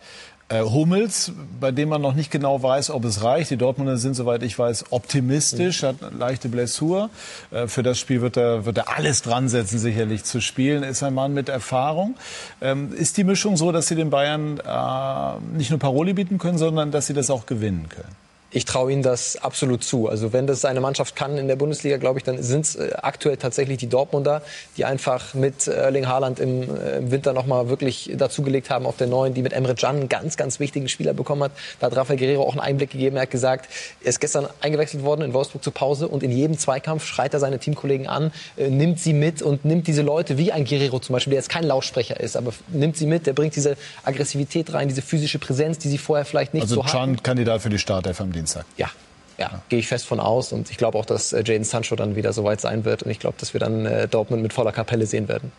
Äh, 0.47 0.62
Hummels, 0.62 1.34
bei 1.60 1.72
dem 1.72 1.89
man 1.89 2.02
noch 2.02 2.14
nicht 2.14 2.32
genau 2.32 2.64
weiß, 2.64 2.91
ob 2.91 3.04
es 3.04 3.24
reicht. 3.24 3.52
Die 3.52 3.58
Dortmunder 3.58 3.97
sind, 3.97 4.14
soweit 4.14 4.41
ich 4.43 4.58
weiß, 4.58 4.86
optimistisch, 4.91 5.82
mhm. 5.82 5.88
hat 5.88 5.95
eine 6.02 6.18
leichte 6.18 6.47
Blessur. 6.47 7.10
Äh, 7.52 7.68
für 7.68 7.84
das 7.84 7.99
Spiel 7.99 8.22
wird 8.22 8.38
er, 8.38 8.66
wird 8.66 8.78
er 8.78 8.95
alles 8.95 9.22
dran 9.22 9.49
setzen, 9.49 9.80
sicherlich 9.80 10.24
zu 10.24 10.39
spielen. 10.39 10.84
Ist 10.84 11.04
ein 11.04 11.14
Mann 11.14 11.34
mit 11.34 11.49
Erfahrung. 11.49 12.16
Ähm, 12.62 12.93
ist 12.93 13.18
die 13.18 13.26
Mischung 13.26 13.58
so, 13.58 13.74
dass 13.74 13.88
sie 13.88 13.95
den 13.95 14.10
Bayern 14.10 14.60
äh, 14.60 15.58
nicht 15.58 15.72
nur 15.72 15.80
Paroli 15.80 16.14
bieten 16.14 16.38
können, 16.38 16.58
sondern 16.58 16.91
dass 16.91 17.08
sie 17.08 17.14
das 17.14 17.30
auch 17.30 17.45
gewinnen 17.45 17.89
können? 17.89 18.20
Ich 18.52 18.66
traue 18.66 18.91
ihnen 18.91 19.02
das 19.02 19.38
absolut 19.38 19.84
zu. 19.84 20.10
Also 20.10 20.34
wenn 20.34 20.45
das 20.45 20.66
eine 20.66 20.82
Mannschaft 20.82 21.16
kann 21.16 21.38
in 21.38 21.47
der 21.47 21.56
Bundesliga, 21.56 21.97
glaube 21.97 22.20
ich, 22.20 22.24
dann 22.24 22.41
sind 22.43 22.66
es 22.66 22.76
äh, 22.76 22.91
aktuell 23.02 23.38
tatsächlich 23.38 23.78
die 23.78 23.88
Dortmunder, 23.88 24.41
die 24.78 24.86
einfach 24.86 25.34
mit 25.34 25.68
Erling 25.68 26.08
Haaland 26.08 26.39
im, 26.39 26.64
äh, 26.64 26.97
im 26.97 27.12
Winter 27.12 27.34
nochmal 27.34 27.70
wirklich 27.70 28.12
dazugelegt 28.16 28.70
haben 28.70 28.86
auf 28.86 28.97
der 28.97 29.08
neuen, 29.08 29.34
die 29.34 29.41
mit 29.41 29.54
Emre 29.54 29.76
Can 29.76 29.95
einen 29.95 30.10
ganz, 30.10 30.36
ganz 30.36 30.60
wichtigen 30.60 30.89
Spieler 30.89 31.14
bekommen 31.14 31.43
hat. 31.43 31.52
Da 31.80 31.88
hat 31.88 31.95
Rafael 31.95 32.20
Guerrero 32.20 32.43
auch 32.43 32.52
einen 32.52 32.60
Einblick 32.60 32.91
gegeben. 32.91 33.16
Er 33.16 33.24
hat 33.24 33.32
gesagt, 33.32 33.70
er 34.04 34.10
ist 34.10 34.20
gestern 34.20 34.47
eingewechselt 34.60 35.04
worden 35.04 35.22
in 35.22 35.34
Wolfsburg 35.34 35.64
zur 35.64 35.74
Pause 35.74 36.10
und 36.10 36.22
in 36.22 36.32
jedem 36.32 36.58
Zweikampf 36.58 37.06
schreit 37.06 37.34
er 37.34 37.39
seine 37.39 37.60
Teamkollegen 37.60 38.08
an, 38.08 38.32
äh, 38.58 38.70
nimmt 38.70 38.99
sie 38.99 39.14
mit 39.14 39.41
und 39.41 39.64
nimmt 39.64 39.88
diese 39.88 40.02
Leute, 40.02 40.38
wie 40.38 40.52
ein 40.52 40.66
Guerrero 40.66 40.99
zum 40.99 41.14
Beispiel, 41.14 41.32
der 41.32 41.39
jetzt 41.39 41.49
kein 41.49 41.64
Lautsprecher 41.64 42.20
ist, 42.20 42.36
aber 42.36 42.52
nimmt 42.68 42.97
sie 42.97 43.06
mit, 43.06 43.28
der 43.28 43.34
bringt 43.34 43.56
diese 43.56 43.78
Aggressivität 44.04 44.74
rein, 44.74 44.89
diese 44.89 45.02
physische 45.02 45.39
Präsenz, 45.39 45.78
die 45.78 45.88
sie 45.88 45.97
vorher 45.97 46.26
vielleicht 46.26 46.54
nicht 46.54 46.64
also 46.64 46.76
so 46.76 46.84
hatten. 46.84 46.97
Also 46.97 47.08
Can 47.08 47.24
Kandidat 47.24 47.62
für 47.62 47.70
die 47.70 47.80
Startelf 47.80 48.20
am 48.20 48.32
Dienstag. 48.32 48.41
Ja, 48.78 48.89
ja, 49.38 49.50
ja. 49.52 49.62
gehe 49.70 49.80
ich 49.80 49.88
fest 49.88 50.08
von 50.08 50.20
aus. 50.20 50.52
Und 50.52 50.70
ich 50.70 50.78
glaube 50.78 50.98
auch, 50.98 51.06
dass 51.06 51.34
äh, 51.34 51.44
Jaden 51.46 51.64
Sancho 51.64 51.96
dann 51.96 52.16
wieder 52.16 52.34
so 52.34 52.44
weit 52.44 52.62
sein 52.62 52.86
wird. 52.86 53.04
Und 53.04 53.12
ich 53.12 53.20
glaube, 53.20 53.36
dass 53.39 53.54
wir 53.54 53.60
dann 53.60 53.86
äh, 53.86 54.08
Dortmund 54.08 54.42
mit 54.42 54.54
voller 54.54 54.72
Kapelle 54.72 55.06
sehen 55.06 55.28
werden. 55.28 55.52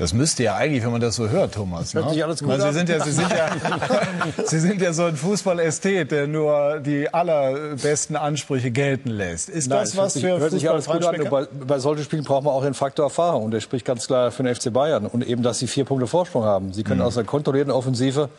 Das 0.00 0.14
müsste 0.14 0.44
ja 0.44 0.56
eigentlich, 0.56 0.82
wenn 0.82 0.92
man 0.92 1.02
das 1.02 1.16
so 1.16 1.28
hört, 1.28 1.52
Thomas. 1.52 1.92
Hört 1.92 2.06
ne? 2.06 2.12
sich 2.14 2.24
alles 2.24 2.42
gut 2.42 2.58
Sie 2.58 2.72
sind, 2.72 2.88
ja, 2.88 3.04
Sie, 3.04 3.12
sind 3.12 3.30
ja, 3.30 3.50
Sie 4.46 4.58
sind 4.58 4.80
ja 4.80 4.94
so 4.94 5.04
ein 5.04 5.14
Fußballästhet, 5.14 6.10
der 6.10 6.26
nur 6.26 6.80
die 6.80 7.12
allerbesten 7.12 8.16
Ansprüche 8.16 8.70
gelten 8.70 9.10
lässt. 9.10 9.50
Ist 9.50 9.68
Nein, 9.68 9.80
das 9.80 9.98
was 9.98 10.14
sich, 10.14 10.22
für 10.22 10.38
hört 10.38 10.52
sich 10.52 10.70
alles 10.70 10.86
gut 10.86 11.04
an. 11.04 11.22
Bei, 11.28 11.46
bei 11.52 11.78
solchen 11.80 12.02
Spielen 12.02 12.24
braucht 12.24 12.44
man 12.44 12.54
auch 12.54 12.62
den 12.62 12.72
Faktor 12.72 13.04
Erfahrung. 13.04 13.44
Und 13.44 13.50
der 13.50 13.60
spricht 13.60 13.84
ganz 13.84 14.06
klar 14.06 14.30
für 14.30 14.42
den 14.42 14.54
FC 14.54 14.72
Bayern. 14.72 15.04
Und 15.04 15.22
eben, 15.26 15.42
dass 15.42 15.58
sie 15.58 15.66
vier 15.66 15.84
Punkte 15.84 16.06
Vorsprung 16.06 16.44
haben. 16.44 16.72
Sie 16.72 16.82
können 16.82 17.00
mhm. 17.00 17.06
aus 17.06 17.18
einer 17.18 17.26
kontrollierten 17.26 17.70
Offensive 17.70 18.30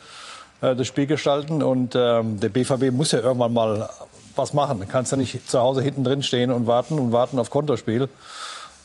äh, 0.62 0.76
das 0.76 0.88
Spiel 0.88 1.08
gestalten. 1.08 1.62
Und 1.62 1.96
ähm, 1.96 2.40
der 2.40 2.50
BVB 2.50 2.92
muss 2.92 3.12
ja 3.12 3.20
irgendwann 3.20 3.54
mal 3.54 3.90
was 4.36 4.54
machen. 4.54 4.80
Du 4.80 4.86
kannst 4.86 5.12
ja 5.12 5.18
nicht 5.18 5.50
zu 5.50 5.60
Hause 5.60 5.82
hinten 5.82 6.04
drin 6.04 6.24
stehen 6.24 6.52
und 6.52 6.68
warten 6.68 7.00
und 7.00 7.12
warten 7.12 7.40
auf 7.40 7.50
Konterspiel. 7.50 8.10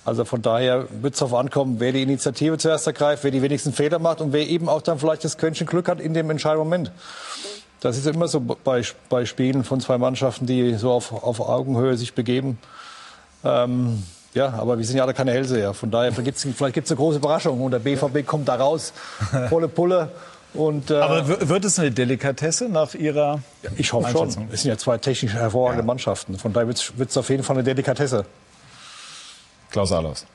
Also 0.05 0.25
von 0.25 0.41
daher 0.41 0.87
wird 1.03 1.15
es 1.15 1.21
darauf 1.21 1.35
ankommen, 1.35 1.77
wer 1.81 1.91
die 1.93 2.03
Initiative 2.03 2.59
zuerst 2.59 2.87
ergreift, 2.87 3.25
wer 3.25 3.33
die 3.33 3.43
wenigsten 3.43 3.73
Fehler 3.73 3.99
macht 3.99 4.21
und 4.21 4.33
wer 4.33 4.47
eben 4.47 4.69
auch 4.69 4.81
dann 4.81 5.01
vielleicht 5.01 5.25
das 5.25 5.37
Quäntchen 5.37 5.67
Glück 5.67 5.89
hat 5.89 6.01
in 6.01 6.15
dem 6.15 6.31
entscheidenden 6.31 6.69
Moment. 6.69 6.93
Das 7.81 7.99
ist 7.99 8.07
immer 8.07 8.29
so 8.29 8.41
bei, 8.41 8.83
bei 9.09 9.25
Spielen 9.25 9.65
von 9.65 9.81
zwei 9.81 9.99
Mannschaften, 9.99 10.47
die 10.47 10.75
so 10.75 10.93
auf, 10.93 11.13
auf 11.13 11.41
Augenhöhe 11.41 11.97
sich 11.97 12.15
begeben. 12.15 12.59
Ähm, 13.45 14.03
ja, 14.33 14.51
aber 14.55 14.79
wir 14.79 14.85
sind 14.85 14.97
ja 14.97 15.03
alle 15.03 15.15
keine 15.15 15.33
Hellseher. 15.33 15.75
Von 15.75 15.91
daher 15.91 16.13
gibt 16.13 16.37
es 16.37 16.47
vielleicht 16.57 16.75
gibt's 16.75 16.91
eine 16.91 16.99
große 16.99 17.19
Überraschung 17.19 17.61
und 17.61 17.73
der 17.73 17.81
BVB 17.81 18.25
kommt 18.25 18.49
da 18.49 18.55
raus, 18.55 18.93
volle 19.49 19.67
Pulle. 19.67 20.11
Und, 20.57 20.91
äh, 20.91 20.97
Aber 20.97 21.49
wird 21.49 21.65
es 21.65 21.79
eine 21.79 21.91
Delikatesse 21.91 22.69
nach 22.69 22.95
Ihrer 22.95 23.41
ja, 23.63 23.71
Ich 23.77 23.93
hoffe 23.93 24.11
schon. 24.11 24.29
Es 24.53 24.63
sind 24.63 24.71
ja 24.71 24.79
zwei 24.79 24.99
technisch 24.99 25.35
hervorragende 25.35 25.83
ja. 25.83 25.87
Mannschaften. 25.87 26.39
Von 26.39 26.53
daher 26.53 26.69
wird 26.69 27.11
es 27.11 27.17
auf 27.17 27.29
jeden 27.29 27.43
Fall 27.43 27.57
eine 27.57 27.65
Delikatesse. 27.65 28.25
Klaus 29.71 29.93
Ahlers. 29.93 30.27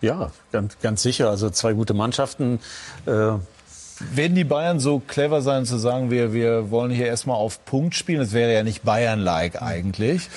Ja, 0.00 0.30
ganz, 0.52 0.78
ganz 0.80 1.02
sicher. 1.02 1.30
Also 1.30 1.50
zwei 1.50 1.72
gute 1.72 1.94
Mannschaften. 1.94 2.60
Äh, 3.06 3.10
werden 3.10 4.34
die 4.34 4.44
Bayern 4.44 4.80
so 4.80 4.98
clever 4.98 5.40
sein 5.40 5.66
zu 5.66 5.78
sagen, 5.78 6.10
wir, 6.10 6.32
wir 6.32 6.70
wollen 6.70 6.90
hier 6.90 7.06
erstmal 7.06 7.36
auf 7.36 7.64
Punkt 7.64 7.94
spielen? 7.94 8.20
Das 8.20 8.32
wäre 8.32 8.52
ja 8.52 8.62
nicht 8.62 8.82
Bayern-like 8.82 9.62
eigentlich. 9.62 10.28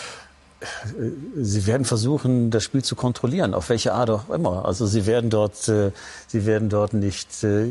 Sie 1.35 1.67
werden 1.67 1.85
versuchen, 1.85 2.49
das 2.49 2.63
Spiel 2.63 2.83
zu 2.83 2.95
kontrollieren, 2.95 3.53
auf 3.53 3.69
welche 3.69 3.93
Art 3.93 4.09
auch 4.09 4.29
immer. 4.29 4.65
Also 4.65 4.87
Sie 4.87 5.05
werden 5.05 5.29
dort, 5.29 5.67
äh, 5.67 5.91
Sie 6.27 6.47
werden 6.47 6.69
dort 6.69 6.93
nicht 6.93 7.43
äh, 7.43 7.65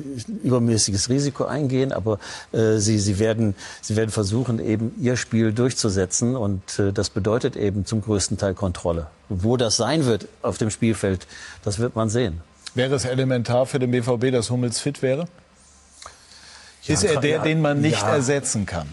übermäßiges 0.44 1.08
Risiko 1.08 1.44
eingehen, 1.44 1.92
aber 1.92 2.20
äh, 2.52 2.76
Sie, 2.76 3.00
Sie 3.00 3.18
werden, 3.18 3.56
Sie 3.82 3.96
werden 3.96 4.10
versuchen, 4.10 4.60
eben 4.60 4.94
Ihr 5.00 5.16
Spiel 5.16 5.52
durchzusetzen 5.52 6.36
und 6.36 6.62
das 6.94 7.10
bedeutet 7.10 7.56
eben 7.56 7.86
zum 7.86 8.02
größten 8.02 8.38
Teil 8.38 8.54
Kontrolle. 8.54 9.08
Wo 9.28 9.56
das 9.56 9.76
sein 9.76 10.06
wird 10.06 10.28
auf 10.42 10.58
dem 10.58 10.70
Spielfeld, 10.70 11.26
das 11.64 11.80
wird 11.80 11.96
man 11.96 12.08
sehen. 12.08 12.40
Wäre 12.74 12.94
es 12.94 13.04
elementar 13.04 13.66
für 13.66 13.80
den 13.80 13.90
BVB, 13.90 14.30
dass 14.30 14.50
Hummels 14.50 14.78
fit 14.78 15.02
wäre? 15.02 15.26
Ja, 16.82 16.94
Ist 16.94 17.04
er 17.04 17.20
der, 17.20 17.40
den 17.40 17.60
man 17.60 17.80
nicht 17.80 18.02
ja. 18.02 18.14
ersetzen 18.14 18.64
kann? 18.64 18.88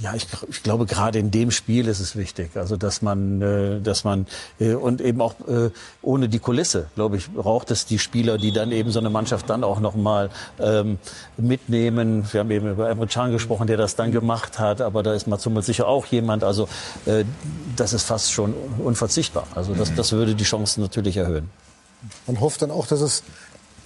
Ja, 0.00 0.14
ich, 0.14 0.28
ich, 0.48 0.62
glaube, 0.62 0.86
gerade 0.86 1.18
in 1.18 1.32
dem 1.32 1.50
Spiel 1.50 1.88
ist 1.88 1.98
es 1.98 2.14
wichtig, 2.14 2.50
also 2.54 2.76
dass 2.76 3.02
man, 3.02 3.42
äh, 3.42 3.80
dass 3.80 4.04
man 4.04 4.28
äh, 4.60 4.74
und 4.74 5.00
eben 5.00 5.20
auch 5.20 5.34
äh, 5.48 5.70
ohne 6.02 6.28
die 6.28 6.38
Kulisse, 6.38 6.86
glaube 6.94 7.16
ich, 7.16 7.28
braucht 7.32 7.72
es 7.72 7.84
die 7.84 7.98
Spieler, 7.98 8.38
die 8.38 8.52
dann 8.52 8.70
eben 8.70 8.92
so 8.92 9.00
eine 9.00 9.10
Mannschaft 9.10 9.50
dann 9.50 9.64
auch 9.64 9.80
noch 9.80 9.96
mal 9.96 10.30
ähm, 10.60 10.98
mitnehmen. 11.36 12.24
Wir 12.30 12.40
haben 12.40 12.50
eben 12.52 12.70
über 12.70 12.88
Emre 12.88 13.08
Can 13.08 13.32
gesprochen, 13.32 13.66
der 13.66 13.76
das 13.76 13.96
dann 13.96 14.12
gemacht 14.12 14.60
hat, 14.60 14.80
aber 14.80 15.02
da 15.02 15.14
ist 15.14 15.26
Matsummel 15.26 15.64
sicher 15.64 15.88
auch 15.88 16.06
jemand. 16.06 16.44
Also 16.44 16.68
äh, 17.06 17.24
das 17.74 17.92
ist 17.92 18.04
fast 18.04 18.32
schon 18.32 18.54
unverzichtbar. 18.78 19.48
Also 19.56 19.74
das, 19.74 19.92
das 19.96 20.12
würde 20.12 20.36
die 20.36 20.44
Chancen 20.44 20.80
natürlich 20.80 21.16
erhöhen. 21.16 21.50
Man 22.28 22.38
hofft 22.38 22.62
dann 22.62 22.70
auch, 22.70 22.86
dass 22.86 23.00
es, 23.00 23.24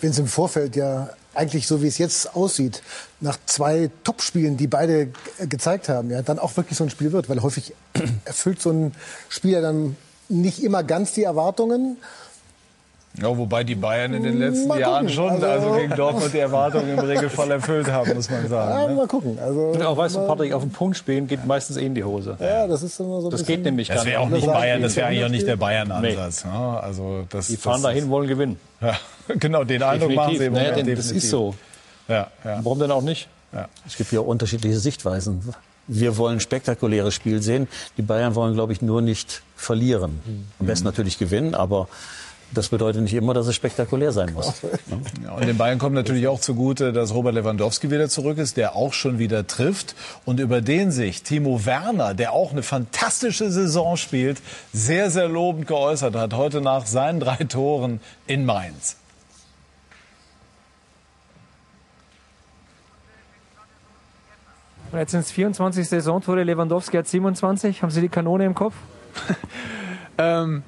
wenn 0.02 0.10
es 0.10 0.18
im 0.18 0.26
Vorfeld 0.26 0.76
ja 0.76 1.08
eigentlich 1.34 1.66
so 1.66 1.82
wie 1.82 1.86
es 1.86 1.98
jetzt 1.98 2.34
aussieht, 2.34 2.82
nach 3.20 3.38
zwei 3.46 3.90
Topspielen, 4.04 4.56
die 4.56 4.66
beide 4.66 5.08
gezeigt 5.38 5.88
haben, 5.88 6.10
ja, 6.10 6.22
dann 6.22 6.38
auch 6.38 6.56
wirklich 6.56 6.76
so 6.76 6.84
ein 6.84 6.90
Spiel 6.90 7.12
wird. 7.12 7.28
Weil 7.28 7.42
häufig 7.42 7.74
erfüllt 8.24 8.60
so 8.60 8.70
ein 8.70 8.94
Spieler 9.28 9.60
dann 9.60 9.96
nicht 10.28 10.62
immer 10.62 10.82
ganz 10.82 11.12
die 11.12 11.22
Erwartungen. 11.22 11.98
Ja, 13.20 13.36
wobei 13.36 13.62
die 13.62 13.74
Bayern 13.74 14.14
in 14.14 14.22
den 14.22 14.38
letzten 14.38 14.68
mal 14.68 14.80
Jahren 14.80 15.08
schon 15.08 15.32
also, 15.32 15.46
also 15.46 15.72
gegen 15.74 15.94
Dortmund 15.94 16.32
die 16.32 16.38
Erwartungen 16.38 16.88
im 16.88 16.98
Regelfall 16.98 17.50
erfüllt 17.50 17.86
haben, 17.88 18.14
muss 18.14 18.30
man 18.30 18.48
sagen. 18.48 18.80
Ja, 18.80 18.88
ne? 18.88 18.94
mal 18.94 19.06
gucken. 19.06 19.38
Also, 19.38 19.74
ja, 19.78 19.94
weißt 19.94 20.16
du, 20.16 20.26
Patrick, 20.26 20.54
auf 20.54 20.62
den 20.62 20.72
Punkt 20.72 20.96
spielen 20.96 21.26
geht 21.26 21.44
meistens 21.44 21.76
eh 21.76 21.84
in 21.84 21.94
die 21.94 22.04
Hose. 22.04 22.36
Ja, 22.40 22.66
das 22.66 22.82
ist 22.82 22.98
immer 23.00 23.20
so 23.20 23.28
Das 23.30 23.44
geht 23.44 23.64
nämlich 23.64 23.88
gar 23.88 23.96
nicht. 23.96 24.06
Das 24.06 24.12
wäre 24.12 24.20
auch 24.22 24.30
nicht 24.30 24.46
Bayern, 24.46 24.80
das 24.80 24.96
wäre 24.96 25.08
eigentlich 25.08 25.24
auch 25.24 25.28
nicht 25.28 25.46
der 25.46 25.56
Bayern-Ansatz. 25.56 26.44
Nee. 26.44 26.50
Ja, 26.50 26.80
also 26.80 27.26
das, 27.28 27.48
die 27.48 27.58
fahren 27.58 27.82
dahin, 27.82 28.08
wollen 28.08 28.28
gewinnen. 28.28 28.58
Ja, 28.80 28.96
genau, 29.38 29.64
den 29.64 29.82
Eindruck 29.82 30.08
definitiv. 30.08 30.16
machen 30.16 30.38
sie 30.38 30.44
im 30.46 30.52
Moment. 30.54 30.76
Naja, 30.78 30.94
das 30.94 31.10
ist 31.10 31.28
so. 31.28 31.54
Ja, 32.08 32.28
ja. 32.44 32.60
Warum 32.62 32.78
denn 32.78 32.90
auch 32.90 33.02
nicht? 33.02 33.28
Ja. 33.52 33.68
Es 33.86 33.96
gibt 33.96 34.10
ja 34.12 34.20
unterschiedliche 34.20 34.78
Sichtweisen. 34.78 35.54
Wir 35.86 36.16
wollen 36.16 36.36
ein 36.36 36.40
spektakuläres 36.40 37.12
Spiel 37.12 37.42
sehen. 37.42 37.68
Die 37.98 38.02
Bayern 38.02 38.34
wollen, 38.34 38.54
glaube 38.54 38.72
ich, 38.72 38.80
nur 38.80 39.02
nicht 39.02 39.42
verlieren. 39.56 40.20
Am 40.58 40.66
besten 40.66 40.86
natürlich 40.86 41.18
gewinnen, 41.18 41.54
aber 41.54 41.88
das 42.54 42.68
bedeutet 42.68 43.02
nicht 43.02 43.14
immer, 43.14 43.34
dass 43.34 43.46
es 43.46 43.54
spektakulär 43.54 44.12
sein 44.12 44.32
muss. 44.34 44.62
Ja, 45.22 45.32
und 45.32 45.46
den 45.46 45.56
Bayern 45.56 45.78
kommt 45.78 45.94
natürlich 45.94 46.26
auch 46.26 46.40
zugute, 46.40 46.92
dass 46.92 47.14
Robert 47.14 47.34
Lewandowski 47.34 47.90
wieder 47.90 48.08
zurück 48.08 48.38
ist, 48.38 48.56
der 48.56 48.74
auch 48.74 48.92
schon 48.92 49.18
wieder 49.18 49.46
trifft. 49.46 49.94
Und 50.24 50.40
über 50.40 50.60
den 50.60 50.90
sich 50.90 51.22
Timo 51.22 51.64
Werner, 51.64 52.14
der 52.14 52.32
auch 52.32 52.52
eine 52.52 52.62
fantastische 52.62 53.50
Saison 53.50 53.96
spielt, 53.96 54.40
sehr, 54.72 55.10
sehr 55.10 55.28
lobend 55.28 55.66
geäußert 55.66 56.16
hat. 56.16 56.34
Heute 56.34 56.60
nach 56.60 56.86
seinen 56.86 57.20
drei 57.20 57.36
Toren 57.36 58.00
in 58.26 58.44
Mainz. 58.44 58.96
Und 64.90 64.98
jetzt 64.98 65.12
sind 65.12 65.20
es 65.20 65.30
24 65.30 65.88
Saisontore. 65.88 66.42
Lewandowski 66.42 66.98
hat 66.98 67.08
27. 67.08 67.82
Haben 67.82 67.90
Sie 67.90 68.00
die 68.00 68.08
Kanone 68.08 68.44
im 68.44 68.54
Kopf? 68.54 68.74
ähm, 70.18 70.62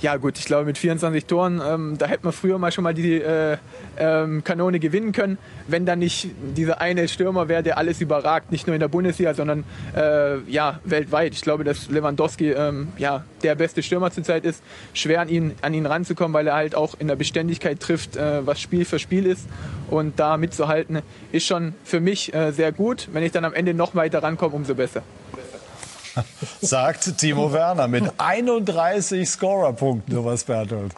ja 0.00 0.16
gut, 0.16 0.38
ich 0.38 0.46
glaube 0.46 0.64
mit 0.64 0.78
24 0.78 1.26
Toren, 1.26 1.60
ähm, 1.64 1.98
da 1.98 2.06
hätte 2.06 2.24
man 2.24 2.32
früher 2.32 2.58
mal 2.58 2.72
schon 2.72 2.84
mal 2.84 2.94
die 2.94 3.20
äh, 3.20 3.58
ähm, 3.98 4.42
Kanone 4.44 4.78
gewinnen 4.78 5.12
können, 5.12 5.38
wenn 5.66 5.84
da 5.84 5.96
nicht 5.96 6.30
dieser 6.56 6.80
eine 6.80 7.06
Stürmer 7.08 7.48
wäre, 7.48 7.62
der 7.62 7.78
alles 7.78 8.00
überragt, 8.00 8.50
nicht 8.50 8.66
nur 8.66 8.74
in 8.74 8.80
der 8.80 8.88
Bundesliga, 8.88 9.34
sondern 9.34 9.64
äh, 9.94 10.38
ja 10.50 10.80
weltweit. 10.84 11.34
Ich 11.34 11.42
glaube, 11.42 11.64
dass 11.64 11.90
Lewandowski 11.90 12.52
ähm, 12.52 12.88
ja 12.96 13.24
der 13.42 13.54
beste 13.54 13.82
Stürmer 13.82 14.10
zurzeit 14.10 14.44
ist. 14.44 14.62
Schwer 14.94 15.20
an 15.20 15.28
ihn 15.28 15.52
an 15.60 15.74
ihn 15.74 15.86
ranzukommen, 15.86 16.32
weil 16.32 16.46
er 16.46 16.54
halt 16.54 16.74
auch 16.74 16.94
in 16.98 17.08
der 17.08 17.16
Beständigkeit 17.16 17.80
trifft, 17.80 18.16
äh, 18.16 18.46
was 18.46 18.60
Spiel 18.60 18.84
für 18.84 18.98
Spiel 18.98 19.26
ist 19.26 19.46
und 19.88 20.18
da 20.18 20.36
mitzuhalten 20.36 21.00
ist 21.32 21.46
schon 21.46 21.74
für 21.84 22.00
mich 22.00 22.32
äh, 22.32 22.52
sehr 22.52 22.72
gut. 22.72 23.08
Wenn 23.12 23.22
ich 23.22 23.32
dann 23.32 23.44
am 23.44 23.52
Ende 23.52 23.74
noch 23.74 23.94
weiter 23.94 24.22
rankomme, 24.22 24.54
umso 24.54 24.74
besser. 24.74 25.02
Sagt 26.60 27.18
Timo 27.18 27.52
Werner 27.52 27.88
mit 27.88 28.04
31 28.18 29.28
Scorerpunkten, 29.28 30.14
Thomas 30.14 30.44
Berthold. 30.44 30.92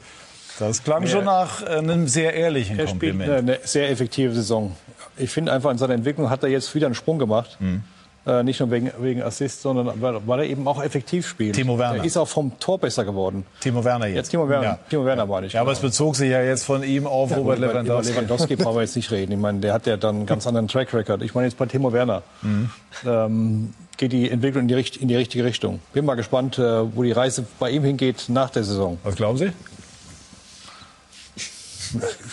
Das 0.58 0.84
klang 0.84 1.06
schon 1.06 1.24
nach 1.24 1.62
einem 1.62 2.08
sehr 2.08 2.34
ehrlichen 2.34 2.78
er 2.78 2.86
Kompliment. 2.86 3.24
Spielt 3.24 3.38
eine 3.38 3.58
sehr 3.64 3.90
effektive 3.90 4.34
Saison. 4.34 4.76
Ich 5.16 5.30
finde 5.30 5.52
einfach 5.52 5.70
in 5.70 5.78
seiner 5.78 5.94
Entwicklung 5.94 6.30
hat 6.30 6.42
er 6.42 6.50
jetzt 6.50 6.74
wieder 6.74 6.86
einen 6.86 6.94
Sprung 6.94 7.18
gemacht. 7.18 7.56
Mhm. 7.60 7.82
Äh, 8.24 8.44
nicht 8.44 8.60
nur 8.60 8.70
wegen, 8.70 8.92
wegen 9.00 9.20
Assist, 9.20 9.62
sondern 9.62 10.00
weil, 10.00 10.20
weil, 10.26 10.40
er 10.40 10.46
eben 10.46 10.68
auch 10.68 10.80
effektiv 10.80 11.26
spielt. 11.26 11.56
Timo 11.56 11.76
Werner. 11.76 11.98
Er 11.98 12.04
ist 12.04 12.16
auch 12.16 12.28
vom 12.28 12.56
Tor 12.60 12.78
besser 12.78 13.04
geworden. 13.04 13.44
Timo 13.58 13.84
Werner 13.84 14.06
jetzt. 14.06 14.16
Jetzt 14.16 14.28
Timo 14.30 14.48
Werner. 14.48 14.64
Ja. 14.64 14.78
Timo 14.88 15.04
Werner 15.04 15.28
war 15.28 15.40
nicht. 15.40 15.54
Ja, 15.54 15.60
aber 15.60 15.72
es 15.72 15.80
bezog 15.80 16.14
sich 16.14 16.30
ja 16.30 16.40
jetzt 16.40 16.64
von 16.64 16.84
ihm 16.84 17.08
auf 17.08 17.32
ja, 17.32 17.38
Robert 17.38 17.58
Lewandowski. 17.58 18.12
Über 18.12 18.20
Lewandowski 18.20 18.54
brauchen 18.54 18.76
wir 18.76 18.82
jetzt 18.82 18.94
nicht 18.94 19.10
reden. 19.10 19.32
Ich 19.32 19.38
meine, 19.38 19.58
der 19.58 19.72
hat 19.72 19.88
ja 19.88 19.96
dann 19.96 20.16
einen 20.16 20.26
ganz 20.26 20.46
anderen 20.46 20.68
Track 20.68 20.94
Record. 20.94 21.22
Ich 21.22 21.34
meine 21.34 21.48
jetzt 21.48 21.58
bei 21.58 21.66
Timo 21.66 21.92
Werner. 21.92 22.22
Mhm. 22.42 22.70
Ähm, 23.04 23.74
geht 24.02 24.10
die 24.10 24.28
Entwicklung 24.28 24.62
in 24.62 24.68
die, 24.68 24.98
in 24.98 25.06
die, 25.06 25.14
richtige 25.14 25.44
Richtung. 25.44 25.80
Bin 25.92 26.04
mal 26.04 26.16
gespannt, 26.16 26.58
äh, 26.58 26.96
wo 26.96 27.04
die 27.04 27.12
Reise 27.12 27.46
bei 27.60 27.70
ihm 27.70 27.84
hingeht 27.84 28.24
nach 28.28 28.50
der 28.50 28.64
Saison. 28.64 28.98
Was 29.04 29.14
glauben 29.14 29.38
Sie? 29.38 29.52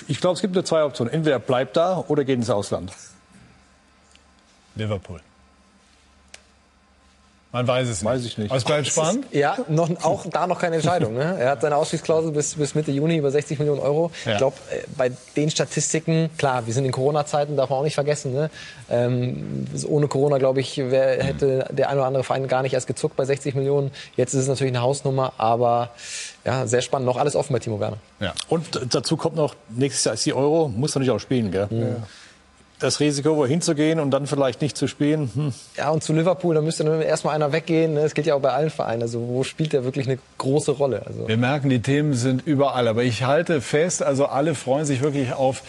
Ich 0.08 0.20
glaube, 0.20 0.34
es 0.34 0.42
gibt 0.42 0.56
nur 0.56 0.66
zwei 0.66 0.84
Optionen. 0.84 1.14
Entweder 1.14 1.36
er 1.36 1.40
bleibt 1.40 1.78
da 1.78 2.04
oder 2.08 2.24
geht 2.24 2.38
ins 2.38 2.50
Ausland. 2.50 2.92
Liverpool. 4.74 5.22
Man 7.52 7.68
weiß 7.68 7.90
es 7.90 8.04
nicht. 8.04 8.12
Weiß 8.12 8.26
ich 8.26 8.38
nicht. 8.38 8.52
Aber 8.52 8.58
es 8.58 8.64
bleibt 8.64 8.86
spannend. 8.86 9.26
ja, 9.32 9.58
noch, 9.70 9.90
auch 10.04 10.28
da 10.28 10.46
noch 10.46 10.60
keine 10.60 10.76
Entscheidung. 10.76 11.16
Ne? 11.16 11.36
Er 11.40 11.50
hat 11.50 11.62
seine 11.62 11.78
Ausstiegsklausel 11.78 12.32
bis, 12.32 12.54
bis 12.54 12.76
Mitte 12.76 12.92
Juni 12.92 13.18
über 13.18 13.32
60 13.32 13.58
Millionen 13.58 13.80
Euro. 13.80 14.12
Ja. 14.24 14.34
Ich 14.34 14.38
glaube, 14.38 14.58
äh, 14.70 14.84
bei 14.96 15.12
den 15.36 15.50
Statistiken, 15.50 16.30
klar, 16.38 16.68
wir 16.68 16.74
sind 16.76 16.86
in 16.86 16.92
Corona-Zeiten, 16.92 17.58
darf 17.58 17.72
man 17.72 17.80
auch 17.80 17.84
nicht 17.84 17.96
vergessen. 17.96 18.34
Ne? 18.34 18.52
Ähm, 18.92 19.66
ohne 19.88 20.08
Corona, 20.08 20.38
glaube 20.38 20.60
ich, 20.60 20.78
wär, 20.78 21.24
hätte 21.24 21.66
der 21.72 21.90
ein 21.90 21.98
oder 21.98 22.06
andere 22.06 22.24
Verein 22.24 22.48
gar 22.48 22.62
nicht 22.62 22.74
erst 22.74 22.86
gezuckt 22.86 23.16
bei 23.16 23.26
60 23.26 23.56
Millionen. 23.56 23.90
Jetzt 24.16 24.36
ist 24.36 24.42
es 24.42 24.48
natürlich 24.48 24.72
eine 24.72 24.82
Hausnummer, 24.82 25.34
aber 25.40 25.90
ja, 26.46 26.68
sehr 26.68 26.82
spannend. 26.82 27.08
Noch 27.08 27.18
alles 27.18 27.36
offen 27.36 27.54
bei 27.54 27.60
Timo 27.60 27.80
Werner. 27.80 27.98
Ja. 28.20 28.36
Und 28.48 28.94
dazu 28.94 29.18
kommt 29.18 29.36
noch, 29.36 29.56
nächstes 29.70 30.06
Jahr 30.06 30.14
ist 30.14 30.26
die 30.26 30.34
Euro, 30.34 30.68
muss 30.68 30.96
er 30.96 31.00
nicht 31.00 31.10
auch 31.10 31.20
spielen, 31.20 31.50
gell? 31.50 31.68
Ja 31.72 32.08
das 32.80 33.02
Risiko, 33.02 33.36
wohin 33.36 33.62
zu 33.62 33.76
gehen 33.76 34.00
und 34.00 34.12
dann 34.12 34.26
vielleicht 34.26 34.62
nicht 34.62 34.78
zu 34.78 34.88
spielen. 34.88 35.30
Hm. 35.36 35.54
Ja, 35.78 35.90
und 35.90 36.02
zu 36.02 36.14
Liverpool, 36.14 36.56
da 36.56 36.62
müsste 36.62 36.86
dann 36.86 37.02
erstmal 37.02 37.36
einer 37.36 37.52
weggehen. 37.52 37.96
Das 37.96 38.14
gilt 38.14 38.26
ja 38.26 38.36
auch 38.36 38.42
bei 38.42 38.52
allen 38.52 38.70
Vereinen. 38.70 39.02
Also 39.02 39.28
wo 39.28 39.44
spielt 39.44 39.74
der 39.74 39.84
wirklich 39.84 40.08
eine 40.08 40.18
große 40.38 40.72
Rolle? 40.72 41.04
Also 41.06 41.28
Wir 41.28 41.38
merken, 41.38 41.70
die 41.70 41.82
Themen 41.82 42.14
sind 42.14 42.46
überall. 42.48 42.88
Aber 42.88 43.04
ich 43.04 43.24
halte 43.24 43.60
fest, 43.60 44.02
also 44.02 44.28
alle 44.28 44.56
freuen 44.56 44.86
sich 44.86 45.02
wirklich 45.02 45.34
auf 45.34 45.62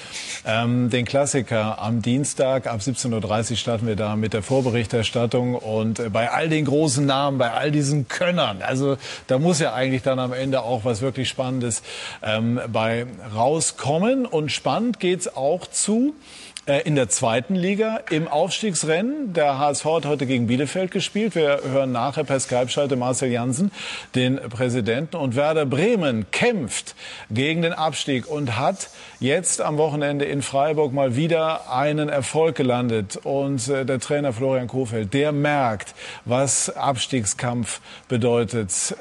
ähm, 0.46 0.88
den 0.90 1.04
Klassiker. 1.04 1.80
Am 1.82 2.00
Dienstag 2.00 2.68
ab 2.68 2.80
17.30 2.80 3.50
Uhr 3.50 3.56
starten 3.56 3.86
wir 3.88 3.96
da 3.96 4.14
mit 4.14 4.32
der 4.32 4.42
Vorberichterstattung. 4.42 5.56
Und 5.56 5.98
äh, 5.98 6.10
bei 6.10 6.30
all 6.30 6.48
den 6.48 6.64
großen 6.64 7.04
Namen, 7.04 7.38
bei 7.38 7.50
all 7.50 7.72
diesen 7.72 8.06
Könnern, 8.06 8.62
also 8.62 8.96
da 9.26 9.40
muss 9.40 9.58
ja 9.58 9.74
eigentlich 9.74 10.02
dann 10.02 10.20
am 10.20 10.32
Ende 10.32 10.62
auch 10.62 10.84
was 10.84 11.02
wirklich 11.02 11.28
Spannendes 11.28 11.82
ähm, 12.22 12.60
bei 12.72 13.06
rauskommen. 13.34 14.26
Und 14.26 14.52
spannend 14.52 15.00
geht's 15.00 15.34
auch 15.34 15.66
zu 15.66 16.14
in 16.66 16.94
der 16.94 17.08
zweiten 17.08 17.54
Liga 17.54 18.00
im 18.10 18.28
Aufstiegsrennen. 18.28 19.32
Der 19.32 19.58
HSV 19.58 19.84
hat 19.86 20.06
heute 20.06 20.26
gegen 20.26 20.46
Bielefeld 20.46 20.90
gespielt. 20.90 21.34
Wir 21.34 21.60
hören 21.64 21.90
nachher 21.90 22.22
per 22.22 22.38
Skype-Schalte 22.38 22.96
Marcel 22.96 23.30
Janssen, 23.30 23.72
den 24.14 24.36
Präsidenten. 24.36 25.16
Und 25.16 25.36
Werder 25.36 25.64
Bremen 25.64 26.30
kämpft 26.30 26.94
gegen 27.30 27.62
den 27.62 27.72
Abstieg 27.72 28.28
und 28.28 28.58
hat 28.58 28.90
jetzt 29.20 29.62
am 29.62 29.78
Wochenende 29.78 30.26
in 30.26 30.42
Freiburg 30.42 30.92
mal 30.92 31.16
wieder 31.16 31.72
einen 31.72 32.08
Erfolg 32.10 32.56
gelandet. 32.56 33.18
Und 33.24 33.66
äh, 33.68 33.86
der 33.86 33.98
Trainer 33.98 34.32
Florian 34.32 34.68
Kofeld, 34.68 35.14
der 35.14 35.32
merkt, 35.32 35.94
was 36.26 36.76
Abstiegskampf 36.76 37.80
bedeutet. 38.06 38.94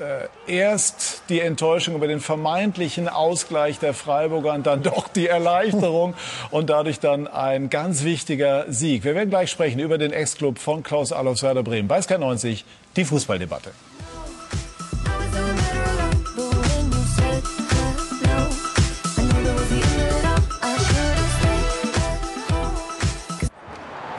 Äh, 0.48 0.52
erst 0.52 1.24
die 1.28 1.42
Enttäuschung 1.42 1.96
über 1.96 2.08
den 2.08 2.22
vermeintlichen 2.22 3.10
Ausgleich 3.10 3.80
der 3.80 3.94
Freiburger 3.94 4.54
und 4.54 4.66
dann 4.66 4.82
doch 4.82 5.10
die 5.10 5.28
Erleichterung 5.28 6.14
und 6.52 6.70
dadurch 6.70 7.00
dann 7.00 7.28
ein 7.28 7.49
ganz 7.70 8.04
wichtiger 8.04 8.66
Sieg. 8.70 9.04
Wir 9.04 9.16
werden 9.16 9.30
gleich 9.30 9.50
sprechen 9.50 9.80
über 9.80 9.98
den 9.98 10.12
Ex-Club 10.12 10.60
von 10.60 10.84
Klaus 10.84 11.12
Allofs 11.12 11.44
Werder 11.44 11.64
Bremen. 11.64 11.88
Bei 11.88 12.02
Sky 12.02 12.18
90 12.18 12.66
die 12.96 13.06
Fußballdebatte. 13.06 13.72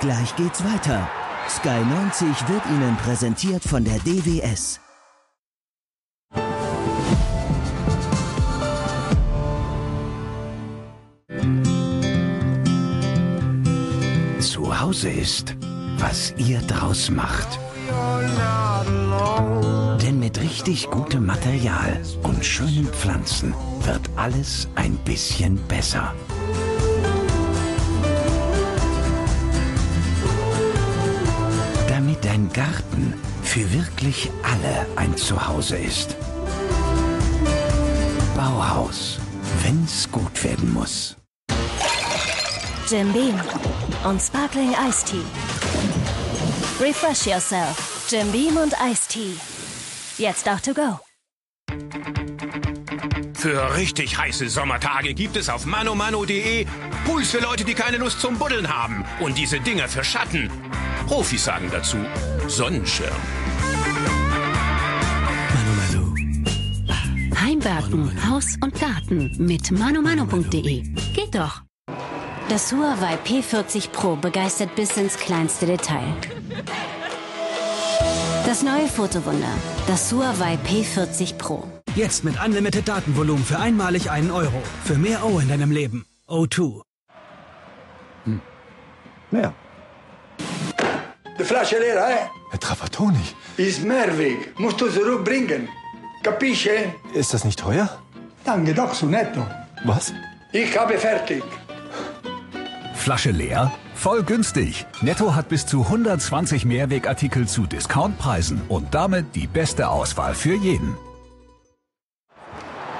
Gleich 0.00 0.34
geht's 0.36 0.64
weiter. 0.64 1.08
Sky 1.48 1.68
90 1.68 2.48
wird 2.48 2.62
Ihnen 2.66 2.96
präsentiert 2.96 3.62
von 3.62 3.84
der 3.84 3.98
DWS. 3.98 4.80
Zu 14.80 14.86
Hause 14.86 15.10
ist, 15.10 15.56
was 15.98 16.32
ihr 16.38 16.58
draus 16.60 17.10
macht. 17.10 17.58
Denn 20.02 20.18
mit 20.18 20.40
richtig 20.40 20.88
gutem 20.90 21.26
Material 21.26 22.00
und 22.22 22.42
schönen 22.42 22.86
Pflanzen 22.86 23.54
wird 23.82 24.00
alles 24.16 24.68
ein 24.76 24.96
bisschen 25.04 25.56
besser. 25.68 26.14
Damit 31.86 32.24
dein 32.24 32.50
Garten 32.50 33.12
für 33.42 33.70
wirklich 33.74 34.30
alle 34.42 34.86
ein 34.96 35.14
Zuhause 35.14 35.76
ist. 35.76 36.16
Bauhaus, 38.34 39.18
wenn's 39.62 40.10
gut 40.10 40.42
werden 40.42 40.72
muss. 40.72 41.16
Jim 42.88 43.12
Beam 43.12 43.38
und 44.04 44.20
Sparkling 44.20 44.74
Iced 44.88 45.06
Tea. 45.06 45.24
Refresh 46.80 47.26
yourself. 47.26 48.06
Jim 48.10 48.30
Beam 48.32 48.56
und 48.56 48.74
Iced 48.80 49.08
Tea. 49.10 49.36
Jetzt 50.18 50.48
auch 50.48 50.60
to 50.60 50.74
go. 50.74 50.98
Für 53.34 53.74
richtig 53.74 54.18
heiße 54.18 54.50
Sommertage 54.50 55.14
gibt 55.14 55.36
es 55.36 55.48
auf 55.48 55.64
manomano.de 55.64 56.66
Pools 57.06 57.30
für 57.30 57.38
Leute, 57.38 57.64
die 57.64 57.74
keine 57.74 57.96
Lust 57.96 58.20
zum 58.20 58.38
Buddeln 58.38 58.68
haben. 58.68 59.04
Und 59.20 59.38
diese 59.38 59.60
Dinger 59.60 59.88
für 59.88 60.04
Schatten. 60.04 60.50
Profis 61.06 61.44
sagen 61.44 61.70
dazu 61.72 61.96
Sonnenschirm. 62.48 63.16
Heimwerken, 67.40 68.30
Haus 68.30 68.56
und 68.62 68.78
Garten 68.78 69.34
mit 69.38 69.70
manomano.de. 69.70 70.82
Geht 71.14 71.34
doch. 71.34 71.62
Das 72.50 72.72
Huawei 72.72 73.16
P40 73.24 73.90
Pro 73.90 74.16
begeistert 74.16 74.74
bis 74.74 74.96
ins 74.96 75.16
kleinste 75.16 75.66
Detail. 75.66 76.12
Das 78.44 78.64
neue 78.64 78.88
Fotowunder, 78.88 79.54
das 79.86 80.12
Huawei 80.12 80.58
P40 80.66 81.36
Pro. 81.36 81.62
Jetzt 81.94 82.24
mit 82.24 82.44
Unlimited 82.44 82.88
Datenvolumen 82.88 83.44
für 83.44 83.60
einmalig 83.60 84.10
einen 84.10 84.32
Euro. 84.32 84.60
Für 84.84 84.96
mehr 84.96 85.24
O 85.24 85.38
in 85.38 85.48
deinem 85.48 85.70
Leben. 85.70 86.06
O2. 86.26 86.82
Hm. 88.24 88.40
Mehr. 89.30 89.54
Die 91.38 91.44
Flasche 91.44 91.78
leer, 91.78 92.04
hä? 92.04 92.16
Herr 92.50 92.58
Trapattoni. 92.58 93.26
Ist 93.58 93.84
Mehrweg. 93.84 94.58
Musst 94.58 94.80
du 94.80 94.88
zurückbringen. 94.88 95.68
Capisce? 96.24 96.94
Ist 97.14 97.32
das 97.32 97.44
nicht 97.44 97.60
teuer? 97.60 97.88
Danke 98.44 98.74
doch, 98.74 98.92
so 98.92 99.06
netto. 99.06 99.46
Was? 99.84 100.12
Ich 100.50 100.76
habe 100.76 100.98
fertig. 100.98 101.44
Flasche 103.00 103.30
leer? 103.30 103.72
Voll 103.94 104.22
günstig. 104.22 104.86
Netto 105.00 105.34
hat 105.34 105.48
bis 105.48 105.64
zu 105.66 105.84
120 105.84 106.64
Mehrwegartikel 106.66 107.48
zu 107.48 107.66
Discountpreisen 107.66 108.60
und 108.68 108.94
damit 108.94 109.34
die 109.34 109.46
beste 109.46 109.88
Auswahl 109.88 110.34
für 110.34 110.54
jeden. 110.54 110.96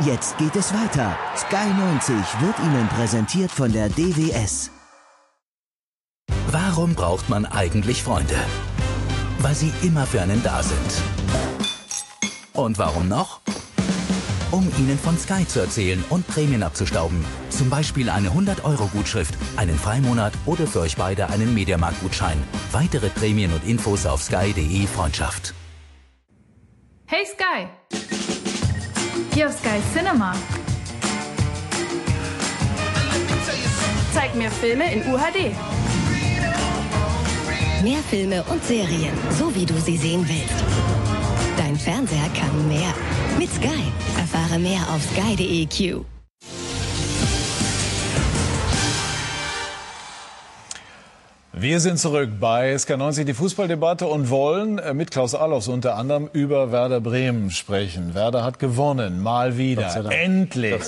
Jetzt 0.01 0.39
geht 0.39 0.57
es 0.57 0.73
weiter. 0.73 1.15
Sky 1.37 1.69
90 1.79 2.17
wird 2.41 2.59
Ihnen 2.61 2.89
präsentiert 2.89 3.51
von 3.51 3.71
der 3.71 3.91
DWS. 3.91 4.71
Warum 6.51 6.95
braucht 6.95 7.29
man 7.29 7.45
eigentlich 7.45 8.03
Freunde? 8.03 8.39
Weil 9.41 9.55
sie 9.55 9.73
immer 9.83 10.07
für 10.07 10.23
einen 10.23 10.43
da 10.43 10.63
sind. 10.63 11.03
Und 12.55 12.79
warum 12.79 13.09
noch? 13.09 13.41
Um 14.53 14.69
Ihnen 14.79 14.99
von 14.99 15.17
Sky 15.17 15.47
zu 15.47 15.61
erzählen 15.61 16.03
und 16.11 16.27
Prämien 16.27 16.65
abzustauben. 16.65 17.25
Zum 17.51 17.71
Beispiel 17.71 18.11
eine 18.11 18.31
100-Euro-Gutschrift, 18.31 19.35
einen 19.57 19.79
Freimonat 19.79 20.33
oder 20.45 20.67
für 20.67 20.81
euch 20.81 20.97
beide 20.97 21.29
einen 21.29 21.55
Mediamarkt-Gutschein. 21.55 22.37
Weitere 22.73 23.11
Prämien 23.11 23.53
und 23.53 23.65
Infos 23.65 24.07
auf 24.07 24.23
sky.de 24.23 24.87
Freundschaft. 24.89 25.55
Hey 27.07 27.25
Sky! 27.27 27.69
Hier 29.35 29.49
auf 29.49 29.53
Sky 29.57 29.81
Cinema. 29.95 30.35
Zeig 34.13 34.35
mir 34.35 34.51
Filme 34.51 34.93
in 34.93 35.03
UHD. 35.13 35.55
Mehr 37.85 38.01
Filme 38.11 38.43
und 38.45 38.65
Serien, 38.65 39.17
so 39.39 39.55
wie 39.55 39.65
du 39.65 39.75
sie 39.81 39.97
sehen 39.97 40.29
willst. 40.29 40.80
Dein 41.61 41.77
Fernseher 41.77 42.25
kann 42.35 42.69
mehr. 42.69 42.95
Mit 43.39 43.51
Sky. 43.53 43.93
Erfahre 44.19 44.59
mehr 44.59 44.81
auf 44.95 45.03
sky.de. 45.13 46.01
Wir 51.53 51.81
sind 51.81 51.99
zurück 51.99 52.31
bei 52.41 52.75
SK90, 52.75 53.25
die 53.25 53.35
Fußballdebatte 53.35 54.07
und 54.07 54.31
wollen 54.31 54.79
äh, 54.79 54.95
mit 54.95 55.11
Klaus 55.11 55.35
Allofs 55.35 55.69
unter 55.69 55.97
anderem 55.97 56.31
über 56.33 56.73
Werder 56.73 57.03
Bremen 57.03 57.51
sprechen. 57.51 58.15
Werder 58.15 58.43
hat 58.43 58.59
gewonnen, 58.59 59.21
mal 59.21 59.59
wieder, 59.59 60.11
endlich. 60.11 60.83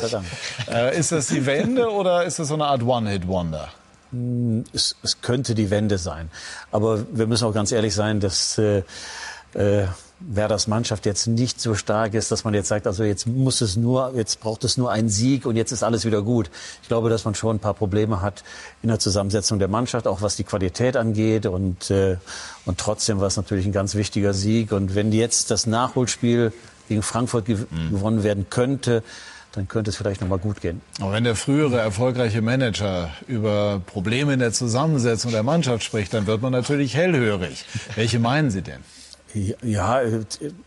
Äh, 0.72 0.98
ist 0.98 1.12
das 1.12 1.26
die 1.26 1.44
Wende 1.44 1.90
oder 1.90 2.24
ist 2.24 2.38
das 2.38 2.48
so 2.48 2.54
eine 2.54 2.64
Art 2.64 2.82
One-Hit-Wonder? 2.82 3.68
Hm, 4.10 4.64
es, 4.72 4.96
es, 5.02 5.20
könnte 5.20 5.54
die 5.54 5.68
Wende 5.68 5.98
sein. 5.98 6.30
Aber 6.70 7.04
wir 7.12 7.26
müssen 7.26 7.44
auch 7.46 7.52
ganz 7.52 7.72
ehrlich 7.72 7.94
sein, 7.94 8.20
dass 8.20 8.56
äh, 8.56 8.84
äh, 9.52 9.84
Werders 10.28 10.66
Mannschaft 10.66 11.06
jetzt 11.06 11.26
nicht 11.26 11.60
so 11.60 11.74
stark 11.74 12.14
ist, 12.14 12.30
dass 12.30 12.44
man 12.44 12.54
jetzt 12.54 12.68
sagt, 12.68 12.86
also 12.86 13.04
jetzt 13.04 13.26
muss 13.26 13.60
es 13.60 13.76
nur, 13.76 14.12
jetzt 14.14 14.40
braucht 14.40 14.64
es 14.64 14.76
nur 14.76 14.90
einen 14.90 15.08
Sieg 15.08 15.46
und 15.46 15.56
jetzt 15.56 15.72
ist 15.72 15.82
alles 15.82 16.04
wieder 16.04 16.22
gut. 16.22 16.50
Ich 16.82 16.88
glaube, 16.88 17.10
dass 17.10 17.24
man 17.24 17.34
schon 17.34 17.56
ein 17.56 17.60
paar 17.60 17.74
Probleme 17.74 18.22
hat 18.22 18.44
in 18.82 18.88
der 18.88 18.98
Zusammensetzung 18.98 19.58
der 19.58 19.68
Mannschaft, 19.68 20.06
auch 20.06 20.22
was 20.22 20.36
die 20.36 20.44
Qualität 20.44 20.96
angeht 20.96 21.46
und 21.46 21.90
äh, 21.90 22.16
und 22.64 22.78
trotzdem 22.78 23.20
war 23.20 23.26
es 23.26 23.36
natürlich 23.36 23.66
ein 23.66 23.72
ganz 23.72 23.94
wichtiger 23.94 24.34
Sieg. 24.34 24.72
Und 24.72 24.94
wenn 24.94 25.12
jetzt 25.12 25.50
das 25.50 25.66
Nachholspiel 25.66 26.52
gegen 26.88 27.02
Frankfurt 27.02 27.46
gew 27.46 27.58
mhm. 27.70 27.90
gewonnen 27.90 28.22
werden 28.22 28.46
könnte, 28.50 29.02
dann 29.52 29.68
könnte 29.68 29.90
es 29.90 29.96
vielleicht 29.96 30.20
noch 30.20 30.28
mal 30.28 30.38
gut 30.38 30.60
gehen. 30.60 30.80
Aber 31.00 31.12
wenn 31.12 31.24
der 31.24 31.36
frühere 31.36 31.78
erfolgreiche 31.78 32.40
Manager 32.40 33.10
über 33.26 33.82
Probleme 33.84 34.32
in 34.32 34.38
der 34.38 34.52
Zusammensetzung 34.52 35.30
der 35.30 35.42
Mannschaft 35.42 35.84
spricht, 35.84 36.14
dann 36.14 36.26
wird 36.26 36.40
man 36.40 36.52
natürlich 36.52 36.94
hellhörig. 36.94 37.64
Welche 37.94 38.18
meinen 38.18 38.50
Sie 38.50 38.62
denn? 38.62 38.80
Ja, 39.34 40.02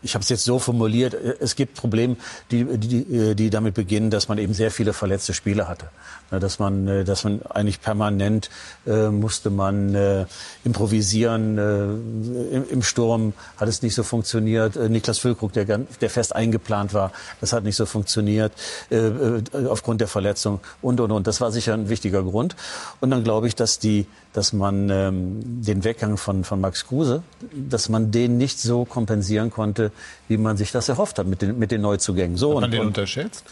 ich 0.02 0.14
habe 0.14 0.22
es 0.22 0.28
jetzt 0.28 0.44
so 0.44 0.58
formuliert. 0.58 1.14
Es 1.14 1.54
gibt 1.54 1.74
Probleme, 1.74 2.16
die, 2.50 2.64
die, 2.64 3.34
die 3.36 3.50
damit 3.50 3.74
beginnen, 3.74 4.10
dass 4.10 4.28
man 4.28 4.38
eben 4.38 4.54
sehr 4.54 4.70
viele 4.70 4.92
verletzte 4.92 5.34
Spieler 5.34 5.68
hatte. 5.68 5.88
Dass 6.30 6.58
man, 6.58 6.88
äh, 6.88 7.04
dass 7.04 7.22
man 7.22 7.42
eigentlich 7.42 7.80
permanent 7.80 8.50
äh, 8.86 9.08
musste 9.08 9.50
man 9.50 9.94
äh, 9.94 10.26
improvisieren. 10.64 11.58
Äh, 11.58 12.56
im, 12.56 12.68
Im 12.68 12.82
Sturm 12.82 13.34
hat 13.56 13.68
es 13.68 13.82
nicht 13.82 13.94
so 13.94 14.02
funktioniert. 14.02 14.74
Äh, 14.74 14.88
Niklas 14.88 15.18
Füllkrug, 15.18 15.52
der, 15.52 15.64
der 15.64 16.10
fest 16.10 16.34
eingeplant 16.34 16.92
war, 16.92 17.12
das 17.40 17.52
hat 17.52 17.62
nicht 17.62 17.76
so 17.76 17.86
funktioniert 17.86 18.52
äh, 18.90 18.96
äh, 18.96 19.42
aufgrund 19.68 20.00
der 20.00 20.08
Verletzung 20.08 20.58
und 20.82 21.00
und 21.00 21.12
und. 21.12 21.26
Das 21.28 21.40
war 21.40 21.52
sicher 21.52 21.74
ein 21.74 21.88
wichtiger 21.88 22.24
Grund. 22.24 22.56
Und 23.00 23.10
dann 23.10 23.22
glaube 23.22 23.46
ich, 23.46 23.54
dass 23.54 23.78
die, 23.78 24.06
dass 24.36 24.52
man 24.52 24.90
ähm, 24.90 25.62
den 25.62 25.82
Weggang 25.82 26.18
von 26.18 26.44
von 26.44 26.60
Max 26.60 26.86
Kruse, 26.86 27.22
dass 27.54 27.88
man 27.88 28.10
den 28.10 28.36
nicht 28.36 28.60
so 28.60 28.84
kompensieren 28.84 29.50
konnte, 29.50 29.92
wie 30.28 30.36
man 30.36 30.58
sich 30.58 30.72
das 30.72 30.90
erhofft 30.90 31.18
hat 31.18 31.26
mit 31.26 31.40
den 31.40 31.58
mit 31.58 31.70
den 31.70 31.80
Neuzugängen. 31.80 32.36
So 32.36 32.50
hat 32.50 32.54
man 32.56 32.64
und, 32.64 32.70
den 32.72 32.80
und, 32.80 32.86
unterschätzt? 32.88 33.44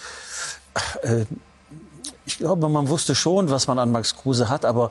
Äh, 1.02 1.24
ich 2.26 2.38
glaube, 2.38 2.68
man 2.68 2.88
wusste 2.88 3.14
schon, 3.14 3.50
was 3.50 3.66
man 3.66 3.78
an 3.78 3.92
Max 3.92 4.16
Kruse 4.16 4.48
hat, 4.48 4.64
aber 4.64 4.90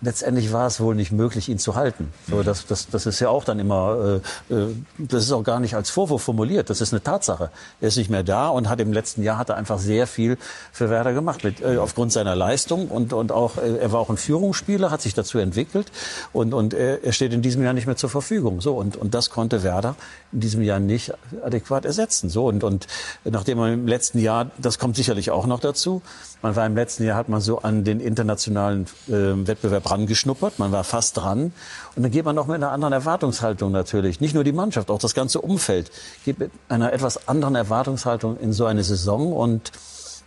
letztendlich 0.00 0.52
war 0.52 0.66
es 0.66 0.80
wohl 0.80 0.94
nicht 0.94 1.12
möglich, 1.12 1.48
ihn 1.48 1.58
zu 1.58 1.74
halten. 1.74 2.12
So, 2.28 2.36
mhm. 2.36 2.44
das, 2.44 2.66
das, 2.66 2.88
das 2.88 3.06
ist 3.06 3.20
ja 3.20 3.28
auch 3.30 3.44
dann 3.44 3.58
immer, 3.58 4.20
äh, 4.50 4.54
äh, 4.54 4.74
das 4.98 5.24
ist 5.24 5.32
auch 5.32 5.42
gar 5.42 5.60
nicht 5.60 5.74
als 5.74 5.90
Vorwurf 5.90 6.22
formuliert. 6.22 6.70
Das 6.70 6.80
ist 6.80 6.92
eine 6.92 7.02
Tatsache. 7.02 7.50
Er 7.80 7.88
ist 7.88 7.96
nicht 7.96 8.10
mehr 8.10 8.22
da 8.22 8.48
und 8.48 8.68
hat 8.68 8.80
im 8.80 8.92
letzten 8.92 9.22
Jahr 9.22 9.38
hat 9.38 9.48
er 9.48 9.56
einfach 9.56 9.78
sehr 9.78 10.06
viel 10.06 10.38
für 10.72 10.90
Werder 10.90 11.12
gemacht, 11.12 11.42
mit, 11.42 11.60
äh, 11.60 11.78
aufgrund 11.78 12.12
seiner 12.12 12.36
Leistung 12.36 12.88
und 12.88 13.12
und 13.12 13.32
auch 13.32 13.56
äh, 13.56 13.78
er 13.78 13.92
war 13.92 14.00
auch 14.00 14.10
ein 14.10 14.16
Führungsspieler, 14.16 14.90
hat 14.90 15.02
sich 15.02 15.14
dazu 15.14 15.38
entwickelt 15.38 15.90
und 16.32 16.54
und 16.54 16.74
er, 16.74 17.04
er 17.04 17.12
steht 17.12 17.32
in 17.32 17.42
diesem 17.42 17.62
Jahr 17.62 17.72
nicht 17.72 17.86
mehr 17.86 17.96
zur 17.96 18.10
Verfügung. 18.10 18.60
So 18.60 18.76
und 18.76 18.96
und 18.96 19.14
das 19.14 19.30
konnte 19.30 19.62
Werder 19.62 19.96
in 20.32 20.40
diesem 20.40 20.62
Jahr 20.62 20.78
nicht 20.78 21.12
adäquat 21.42 21.84
ersetzen. 21.84 22.28
So 22.28 22.46
und 22.46 22.62
und 22.62 22.86
nachdem 23.24 23.58
man 23.58 23.72
im 23.72 23.86
letzten 23.88 24.18
Jahr, 24.20 24.50
das 24.58 24.78
kommt 24.78 24.96
sicherlich 24.96 25.30
auch 25.30 25.46
noch 25.46 25.60
dazu. 25.60 26.02
Man 26.40 26.54
war 26.54 26.66
im 26.66 26.76
letzten 26.76 27.04
Jahr 27.04 27.16
hat 27.16 27.28
man 27.28 27.40
so 27.40 27.58
an 27.60 27.82
den 27.82 27.98
internationalen 27.98 28.86
äh, 29.08 29.12
Wettbewerb 29.46 29.90
rangeschnuppert, 29.90 30.58
man 30.58 30.70
war 30.70 30.84
fast 30.84 31.16
dran. 31.16 31.52
Und 31.96 32.02
dann 32.02 32.12
geht 32.12 32.24
man 32.24 32.36
noch 32.36 32.46
mit 32.46 32.56
einer 32.56 32.70
anderen 32.70 32.92
Erwartungshaltung 32.92 33.72
natürlich. 33.72 34.20
Nicht 34.20 34.34
nur 34.34 34.44
die 34.44 34.52
Mannschaft, 34.52 34.90
auch 34.90 35.00
das 35.00 35.14
ganze 35.14 35.40
Umfeld 35.40 35.90
geht 36.24 36.38
mit 36.38 36.52
einer 36.68 36.92
etwas 36.92 37.26
anderen 37.28 37.56
Erwartungshaltung 37.56 38.38
in 38.38 38.52
so 38.52 38.66
eine 38.66 38.84
Saison. 38.84 39.32
Und 39.32 39.72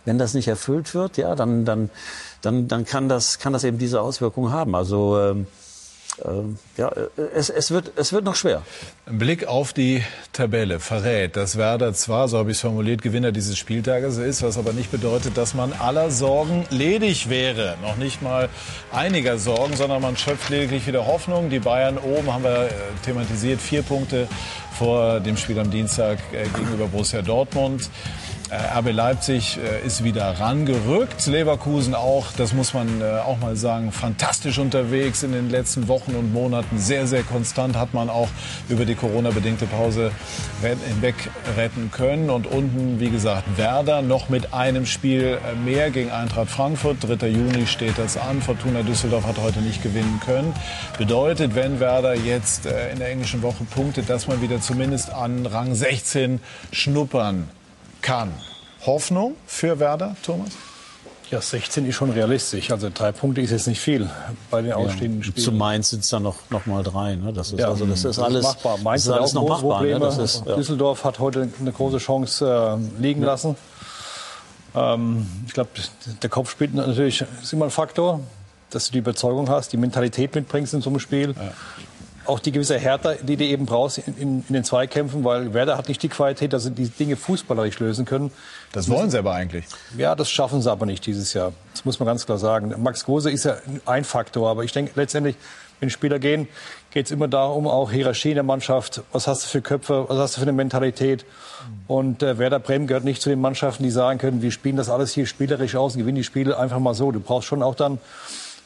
wenn 0.04 0.18
das 0.18 0.34
nicht 0.34 0.48
erfüllt 0.48 0.94
wird, 0.94 1.16
ja, 1.16 1.34
dann, 1.34 1.64
dann, 1.64 1.88
dann, 2.42 2.68
dann 2.68 2.84
kann, 2.84 3.08
das, 3.08 3.38
kann 3.38 3.54
das 3.54 3.64
eben 3.64 3.78
diese 3.78 4.02
Auswirkungen 4.02 4.52
haben. 4.52 4.74
Also 4.74 5.18
ähm, 5.18 5.46
ja, 6.76 6.92
es, 7.34 7.48
es, 7.48 7.70
wird, 7.70 7.92
es 7.96 8.12
wird 8.12 8.24
noch 8.24 8.36
schwer. 8.36 8.62
Ein 9.06 9.18
Blick 9.18 9.46
auf 9.46 9.72
die 9.72 10.02
Tabelle 10.32 10.78
verrät, 10.78 11.36
dass 11.36 11.56
Werder 11.56 11.94
zwar, 11.94 12.28
so 12.28 12.38
habe 12.38 12.50
ich 12.50 12.58
es 12.58 12.60
formuliert, 12.60 13.00
Gewinner 13.00 13.32
dieses 13.32 13.56
Spieltages 13.56 14.18
ist, 14.18 14.42
was 14.42 14.58
aber 14.58 14.74
nicht 14.74 14.90
bedeutet, 14.90 15.38
dass 15.38 15.54
man 15.54 15.72
aller 15.72 16.10
Sorgen 16.10 16.66
ledig 16.68 17.30
wäre. 17.30 17.76
Noch 17.80 17.96
nicht 17.96 18.20
mal 18.20 18.50
einiger 18.92 19.38
Sorgen, 19.38 19.74
sondern 19.74 20.02
man 20.02 20.16
schöpft 20.18 20.50
lediglich 20.50 20.86
wieder 20.86 21.06
Hoffnung. 21.06 21.48
Die 21.48 21.60
Bayern 21.60 21.96
oben 21.96 22.32
haben 22.32 22.44
wir 22.44 22.66
äh, 22.66 22.70
thematisiert, 23.04 23.60
vier 23.60 23.82
Punkte 23.82 24.28
vor 24.78 25.20
dem 25.20 25.38
Spiel 25.38 25.58
am 25.58 25.70
Dienstag 25.70 26.18
äh, 26.32 26.44
gegenüber 26.56 26.88
Borussia 26.88 27.22
Dortmund. 27.22 27.88
Äh, 28.52 28.78
RB 28.78 28.92
Leipzig 28.92 29.58
äh, 29.58 29.86
ist 29.86 30.04
wieder 30.04 30.38
rangerückt. 30.38 31.26
Leverkusen 31.26 31.94
auch, 31.94 32.32
das 32.36 32.52
muss 32.52 32.74
man 32.74 33.00
äh, 33.00 33.20
auch 33.20 33.38
mal 33.38 33.56
sagen, 33.56 33.92
fantastisch 33.92 34.58
unterwegs 34.58 35.22
in 35.22 35.32
den 35.32 35.48
letzten 35.48 35.88
Wochen 35.88 36.14
und 36.14 36.34
Monaten. 36.34 36.76
Sehr, 36.78 37.06
sehr 37.06 37.22
konstant 37.22 37.78
hat 37.78 37.94
man 37.94 38.10
auch 38.10 38.28
über 38.68 38.84
die 38.84 38.94
Corona-bedingte 38.94 39.64
Pause 39.64 40.10
hinweg 40.60 41.14
retten 41.56 41.90
können. 41.90 42.28
Und 42.28 42.46
unten, 42.46 43.00
wie 43.00 43.08
gesagt, 43.08 43.44
Werder 43.56 44.02
noch 44.02 44.28
mit 44.28 44.52
einem 44.52 44.84
Spiel 44.84 45.38
mehr 45.64 45.90
gegen 45.90 46.10
Eintracht 46.10 46.50
Frankfurt. 46.50 46.98
3. 47.00 47.28
Juni 47.28 47.66
steht 47.66 47.96
das 47.96 48.18
an. 48.18 48.42
Fortuna 48.42 48.82
Düsseldorf 48.82 49.24
hat 49.24 49.38
heute 49.38 49.60
nicht 49.60 49.82
gewinnen 49.82 50.20
können. 50.26 50.52
Bedeutet, 50.98 51.54
wenn 51.54 51.80
Werder 51.80 52.14
jetzt 52.14 52.66
in 52.66 52.98
der 52.98 53.08
englischen 53.08 53.40
Woche 53.40 53.64
punktet, 53.64 54.10
dass 54.10 54.28
man 54.28 54.42
wieder 54.42 54.60
zumindest 54.60 55.10
an 55.10 55.46
Rang 55.46 55.74
16 55.74 56.40
schnuppern 56.70 57.48
kann. 58.02 58.32
Hoffnung 58.84 59.36
für 59.46 59.78
Werder, 59.78 60.16
Thomas? 60.22 60.50
Ja, 61.30 61.40
16 61.40 61.86
ist 61.86 61.94
schon 61.94 62.10
realistisch. 62.10 62.70
Also 62.70 62.90
drei 62.92 63.10
Punkte 63.10 63.40
ist 63.40 63.52
jetzt 63.52 63.66
nicht 63.66 63.80
viel 63.80 64.10
bei 64.50 64.60
den 64.60 64.74
ausstehenden 64.74 65.24
Spielen. 65.24 65.42
Zu 65.42 65.52
Mainz 65.52 65.88
sind 65.88 66.00
es 66.04 66.10
dann 66.10 66.24
noch, 66.24 66.36
noch 66.50 66.66
mal 66.66 66.82
drei. 66.82 67.14
Ne? 67.14 67.32
Das 67.32 67.52
ist, 67.52 67.58
Ja, 67.58 67.68
also, 67.68 67.86
das 67.86 68.04
ist 68.04 68.18
alles, 68.18 68.42
machbar. 68.42 68.76
Mainz 68.82 69.04
ist 69.04 69.10
hat 69.10 69.20
alles 69.20 69.30
auch 69.30 69.34
noch 69.34 69.48
große 69.48 69.64
machbar. 69.64 69.82
Ne? 69.82 69.92
Probleme. 69.92 70.04
Das 70.04 70.18
ist, 70.18 70.46
ja. 70.46 70.56
Düsseldorf 70.56 71.04
hat 71.04 71.20
heute 71.20 71.48
eine 71.58 71.72
große 71.72 71.96
Chance 71.98 72.78
äh, 72.98 73.02
liegen 73.02 73.22
lassen. 73.22 73.56
Ähm, 74.74 75.26
ich 75.46 75.54
glaube, 75.54 75.70
der 76.22 76.28
Kopf 76.28 76.50
spielt 76.50 76.74
natürlich 76.74 77.24
ist 77.42 77.52
immer 77.54 77.64
ein 77.66 77.70
Faktor, 77.70 78.20
dass 78.68 78.86
du 78.86 78.92
die 78.92 78.98
Überzeugung 78.98 79.48
hast, 79.48 79.72
die 79.72 79.78
Mentalität 79.78 80.34
mitbringst 80.34 80.74
in 80.74 80.82
so 80.82 80.90
einem 80.90 80.98
Spiel. 80.98 81.34
Auch 82.24 82.38
die 82.38 82.52
gewisse 82.52 82.78
Härte, 82.78 83.18
die 83.22 83.36
du 83.36 83.44
eben 83.44 83.66
brauchst 83.66 83.98
in, 83.98 84.16
in, 84.16 84.44
in 84.48 84.54
den 84.54 84.64
Zweikämpfen, 84.64 85.24
weil 85.24 85.54
Werder 85.54 85.76
hat 85.76 85.88
nicht 85.88 86.02
die 86.02 86.08
Qualität, 86.08 86.52
dass 86.52 86.64
sie 86.64 86.70
die 86.70 86.88
Dinge 86.88 87.16
fußballerisch 87.16 87.80
lösen 87.80 88.04
können. 88.04 88.30
Das 88.72 88.88
wollen 88.88 89.10
sie 89.10 89.18
aber 89.18 89.32
eigentlich. 89.32 89.64
Ja, 89.96 90.14
das 90.14 90.30
schaffen 90.30 90.62
sie 90.62 90.70
aber 90.70 90.86
nicht 90.86 91.04
dieses 91.06 91.34
Jahr. 91.34 91.52
Das 91.72 91.84
muss 91.84 91.98
man 91.98 92.06
ganz 92.06 92.26
klar 92.26 92.38
sagen. 92.38 92.74
Max 92.82 93.04
Gose 93.04 93.30
ist 93.30 93.44
ja 93.44 93.56
ein 93.86 94.04
Faktor, 94.04 94.50
aber 94.50 94.64
ich 94.64 94.72
denke 94.72 94.92
letztendlich, 94.94 95.36
wenn 95.80 95.90
Spieler 95.90 96.20
gehen, 96.20 96.46
geht 96.92 97.06
es 97.06 97.12
immer 97.12 97.26
darum, 97.26 97.66
auch 97.66 97.90
Hierarchie 97.90 98.28
in 98.28 98.34
der 98.36 98.44
Mannschaft. 98.44 99.02
Was 99.10 99.26
hast 99.26 99.42
du 99.42 99.48
für 99.48 99.62
Köpfe? 99.62 100.04
Was 100.08 100.16
hast 100.16 100.36
du 100.36 100.40
für 100.40 100.44
eine 100.44 100.52
Mentalität? 100.52 101.24
Und 101.88 102.22
äh, 102.22 102.38
Werder 102.38 102.60
Bremen 102.60 102.86
gehört 102.86 103.02
nicht 103.02 103.20
zu 103.20 103.30
den 103.30 103.40
Mannschaften, 103.40 103.82
die 103.82 103.90
sagen 103.90 104.20
können, 104.20 104.42
wir 104.42 104.52
spielen 104.52 104.76
das 104.76 104.88
alles 104.88 105.12
hier 105.12 105.26
spielerisch 105.26 105.74
aus 105.74 105.94
und 105.94 105.98
gewinnen 105.98 106.16
die 106.16 106.24
Spiele 106.24 106.56
einfach 106.56 106.78
mal 106.78 106.94
so. 106.94 107.10
Du 107.10 107.18
brauchst 107.18 107.48
schon 107.48 107.64
auch 107.64 107.74
dann 107.74 107.98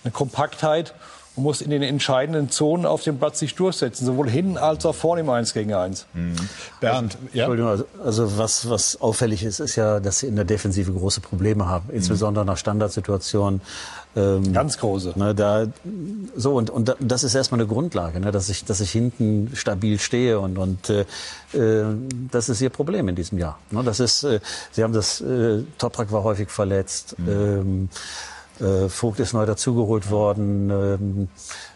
eine 0.05 0.12
Kompaktheit 0.12 0.93
und 1.37 1.43
musst 1.43 1.63
in 1.63 1.71
den 1.71 1.83
entscheidenden 1.83 2.51
Zonen 2.51 2.87
auf 2.87 3.03
dem 3.03 3.19
Platz 3.19 3.39
sich 3.39 3.55
durchsetzen, 3.55 4.07
sowohl 4.07 4.29
hinten 4.29 4.57
als 4.59 4.85
auch 4.87 4.95
vorne 4.95 5.21
im 5.21 5.31
1 5.31 5.53
gegen 5.55 5.73
1. 5.75 6.07
Bernd, 6.81 7.19
ja. 7.33 7.45
Entschuldigung, 7.45 7.71
also, 7.71 7.85
also 8.03 8.39
was, 8.39 8.69
was 8.71 9.01
auffällig 9.01 9.45
ist, 9.45 9.61
ist 9.61 9.77
ja, 9.77 10.01
dass 10.01 10.21
sie 10.21 10.27
in 10.27 10.37
der 10.37 10.45
Defensive 10.47 10.93
große 10.93 11.21
Probleme 11.21 11.69
haben, 11.69 11.91
insbesondere 11.93 12.45
nach 12.45 12.57
Standardsituationen. 12.57 13.61
Ähm, 14.17 14.51
Ganz 14.55 14.79
große. 14.79 15.13
Ne, 15.17 15.35
da, 15.35 15.67
so 16.35 16.55
und, 16.55 16.71
und 16.71 16.89
da- 16.89 16.97
das 17.01 17.23
ist 17.23 17.35
erstmal 17.35 17.61
eine 17.61 17.69
Grundlage, 17.69 18.19
ne, 18.19 18.33
dass 18.33 18.49
ich, 18.49 18.65
dass 18.65 18.81
ich 18.81 18.91
hinten 18.91 19.51
stabil 19.55 19.99
stehe 19.99 20.41
und, 20.41 20.57
und 20.57 20.89
äh, 20.89 21.05
äh, 21.53 21.85
das 22.33 22.49
ist 22.49 22.63
ihr 22.63 22.71
Problem 22.71 23.09
in 23.11 23.15
diesem 23.15 23.37
Jahr. 23.37 23.59
Ne, 23.71 23.83
das 23.85 24.01
ist, 24.01 24.25
äh, 24.25 24.41
sie 24.73 24.83
haben 24.83 24.95
das, 24.95 25.21
äh, 25.21 25.65
Toprak 25.77 26.13
war 26.13 26.25
häufig 26.25 26.49
verletzt. 26.49 27.15
Ähm, 27.29 27.91
äh, 28.61 28.89
Vogt 28.89 29.20
ist 29.20 29.33
neu 29.33 29.47
dazugeholt 29.47 30.11
worden. 30.11 30.70
Ähm, 30.70 31.28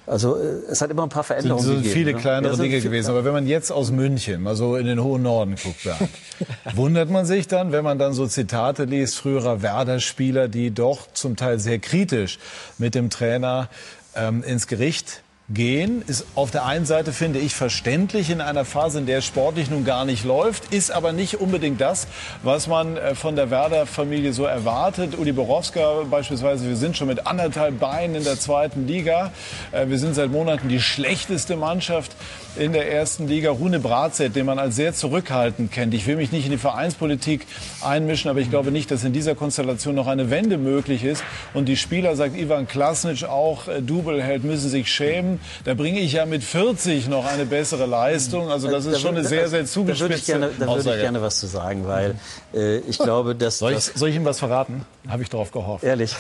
also 0.07 0.37
äh, 0.37 0.41
es 0.71 0.81
hat 0.81 0.91
immer 0.91 1.03
ein 1.05 1.09
paar 1.09 1.23
sind 1.25 1.37
Veränderungen 1.37 1.69
gegeben. 1.77 1.93
viele 1.95 2.13
ne? 2.13 2.19
kleinere 2.19 2.53
Ja, 2.55 2.59
Dinge 2.63 2.75
viel- 2.75 2.83
gewesen. 2.83 3.11
Aber 3.11 3.25
wenn 3.25 3.33
man 3.33 3.47
jetzt 3.47 3.71
aus 3.71 3.91
München 3.91 4.43
mal 4.43 4.57
so 4.57 4.77
in 4.77 4.87
den 4.87 5.03
hohen 5.03 5.23
Norden 5.23 5.57
guckt, 5.63 5.85
Bernd, 5.85 6.09
wundert 6.75 7.11
man 7.11 7.27
sich 7.27 7.47
dann, 7.49 7.73
wenn 7.73 7.85
man 7.85 7.99
dann 7.99 8.13
so 8.13 8.27
Zitate 8.27 8.85
liest 8.85 9.19
früherer 9.19 9.63
Werder-Spieler, 9.63 10.49
die 10.49 10.71
doch 10.71 11.13
zum 11.13 11.37
Teil 11.37 11.59
sehr 11.59 11.79
kritisch 11.79 12.39
mit 12.79 12.95
dem 12.95 13.11
Trainer 13.11 13.69
ähm, 14.15 14.43
ins 14.43 14.67
Gericht 14.67 15.23
gehen, 15.53 16.03
ist 16.07 16.27
auf 16.35 16.51
der 16.51 16.65
einen 16.65 16.87
Seite, 16.87 17.13
finde 17.13 17.41
ich, 17.41 17.55
verständlich 17.55 18.31
in 18.31 18.41
einer 18.41 18.65
Phase, 18.65 18.99
in 19.01 19.07
der 19.07 19.19
es 19.19 19.27
sportlich 19.27 19.69
nun 19.69 19.85
gar 19.85 20.05
nicht 20.05 20.25
läuft, 20.25 20.73
ist 20.73 20.91
aber 20.93 21.13
nicht 21.13 21.41
unbedingt 21.41 21.81
das, 21.81 22.07
was 22.43 22.69
man 22.69 22.97
äh, 22.97 23.15
von 23.15 23.35
der 23.35 23.51
Werder-Familie 23.51 24.33
so 24.33 24.45
erwartet. 24.45 25.19
Uli 25.19 25.33
Borowska 25.33 26.05
beispielsweise, 26.09 26.69
wir 26.69 26.77
sind 26.77 26.97
schon 26.97 27.09
mit 27.09 27.27
anderthalb 27.27 27.81
Beinen 27.81 28.17
in 28.17 28.25
der 28.25 28.39
zweiten 28.39 28.87
Liga. 28.87 29.33
Äh, 29.73 29.89
Wir 29.89 29.99
sind 29.99 30.15
seit 30.15 30.31
Monaten 30.31 30.69
die 30.69 30.81
schlechteste 30.81 31.57
Mannschaft 31.57 32.13
in 32.57 32.73
der 32.73 32.93
ersten 32.93 33.27
Liga. 33.27 33.51
Rune 33.51 33.81
Bratzett, 33.81 34.37
den 34.37 34.47
man 34.47 34.59
als 34.59 34.77
sehr 34.77 34.95
zurückhaltend 34.95 35.73
kennt. 35.73 35.95
Ich 35.95 36.07
will 36.07 36.17
mich 36.17 36.31
nicht 36.31 36.45
in 36.45 36.53
die 36.53 36.59
Vereinspolitik 36.59 37.47
einmischen, 37.81 38.31
aber 38.31 38.41
ich 38.41 38.51
glaube 38.51 38.71
nicht, 38.71 38.91
dass 38.91 39.03
in 39.03 39.13
dieser 39.13 39.35
Konstellation 39.35 39.95
noch 39.95 40.07
eine 40.07 40.31
Wende 40.31 40.59
möglich 40.59 41.03
ist. 41.03 41.25
Und 41.55 41.67
die 41.67 41.77
Spieler, 41.77 42.15
sagt 42.15 42.37
Ivan 42.37 42.69
Klasnic 42.69 43.25
auch, 43.25 43.67
äh, 43.67 43.83
Doubleheld 43.83 44.45
müssen 44.45 44.69
sich 44.69 44.93
schämen. 44.93 45.40
Da 45.65 45.75
bringe 45.75 46.01
ich 46.01 46.13
ja 46.13 46.27
mit 46.27 46.43
40 46.45 47.09
noch 47.09 47.25
eine 47.25 47.47
bessere 47.47 47.87
Leistung. 47.87 48.51
Also 48.51 48.71
das 48.71 48.85
Da 48.85 48.91
ist 48.93 49.01
schon 49.01 49.17
eine 49.17 49.27
sehr, 49.27 49.49
sehr 49.49 49.63
Da 49.63 49.65
würde 49.65 49.65
ich 49.65 49.71
zugespitzte 49.73 50.33
gerne, 50.33 50.47
da 50.59 50.67
würde 50.67 50.73
ich 50.73 50.79
Aussage. 50.87 51.01
gerne 51.01 51.23
was 51.23 51.39
zu 51.41 51.47
sagen, 51.47 51.87
weil 51.87 52.15
äh, 52.55 52.79
ich 52.79 52.99
glaube, 52.99 53.35
dass 53.35 53.59
Soll 53.59 53.73
ich, 53.73 53.85
soll 53.85 54.09
ich 54.11 54.17
ihm 54.17 54.25
was 54.25 54.39
verraten? 54.39 54.85
Habe 55.09 55.23
ich 55.23 55.29
darauf 55.29 55.51
gehofft. 55.53 55.85
Ehrlich? 55.85 56.15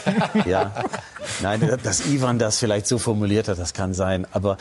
Ja. 0.47 0.73
Nein, 1.43 1.79
dass 1.83 2.07
Ivan 2.07 2.39
das 2.39 2.59
vielleicht 2.59 2.87
so 2.87 2.99
formuliert 2.99 3.49
hat, 3.49 3.59
das 3.59 3.75
kann 3.75 3.95
sein. 3.95 4.27
Aber 4.33 4.57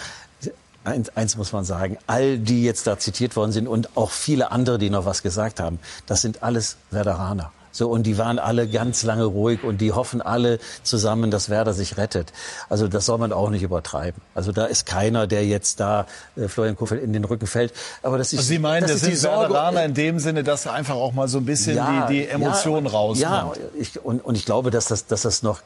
eins, 0.83 1.09
eins 1.15 1.37
muss 1.37 1.51
man 1.51 1.65
sagen, 1.65 1.97
all 2.07 2.37
die 2.37 2.63
jetzt 2.63 2.87
da 2.87 2.97
zitiert 2.97 3.35
worden 3.35 3.51
sind 3.51 3.67
und 3.67 3.95
auch 3.97 4.11
viele 4.11 4.51
andere, 4.51 4.77
die 4.77 4.89
noch 4.89 5.05
was 5.05 5.21
gesagt 5.23 5.59
haben, 5.59 5.79
das 6.07 6.21
sind 6.21 6.43
alles 6.43 6.77
Werderaner. 6.91 7.51
So, 7.79 7.87
und 7.87 8.03
die 8.03 8.17
waren 8.17 8.39
alle 8.39 8.67
ganz 8.67 9.03
lange 9.03 9.23
ruhig 9.23 9.63
und 9.63 9.79
die 9.79 9.93
hoffen 9.93 10.21
alle 10.21 10.59
zusammen, 10.83 11.31
dass 11.31 11.49
Werder 11.49 11.73
sich 11.73 11.95
rettet. 11.95 12.33
Also 12.67 12.89
das 12.89 13.05
soll 13.05 13.17
man 13.19 13.31
auch 13.31 13.49
nicht 13.49 13.63
übertreiben. 13.63 14.21
Also 14.35 14.51
da 14.51 14.65
ist 14.65 14.85
keiner, 14.85 15.27
der 15.27 15.45
jetzt 15.45 15.79
da 15.79 16.05
äh, 16.35 16.49
Florian 16.49 16.75
Kofeld 16.75 17.01
in 17.01 17.13
den 17.13 17.23
Rücken 17.23 17.47
fällt. 17.47 17.71
Aber 18.03 18.17
das 18.17 18.33
ist, 18.33 18.39
Also 18.39 18.49
Sie 18.49 18.59
meinen, 18.59 18.81
das, 18.81 18.91
das, 18.91 19.01
ist 19.03 19.11
die 19.11 19.15
sind 19.15 19.31
Sorge, 19.31 19.53
Werderaner 19.53 19.85
in 19.85 19.93
dem 19.93 20.19
Sinne, 20.19 20.43
dass 20.43 20.67
einfach 20.67 20.95
auch 20.95 21.13
mal 21.13 21.29
so 21.29 21.37
ein 21.37 21.45
bisschen 21.45 21.77
die, 21.77 22.13
die 22.13 22.27
Emotionen 22.27 22.87
ja, 22.87 22.91
rauskommt. 22.91 23.55
Ja, 23.55 23.63
ich, 23.79 24.03
und, 24.03 24.25
und 24.25 24.35
ich 24.35 24.43
glaube, 24.43 24.71
dass 24.71 24.87
das, 24.87 25.05
dass 25.05 25.21
das 25.21 25.41
noch 25.41 25.61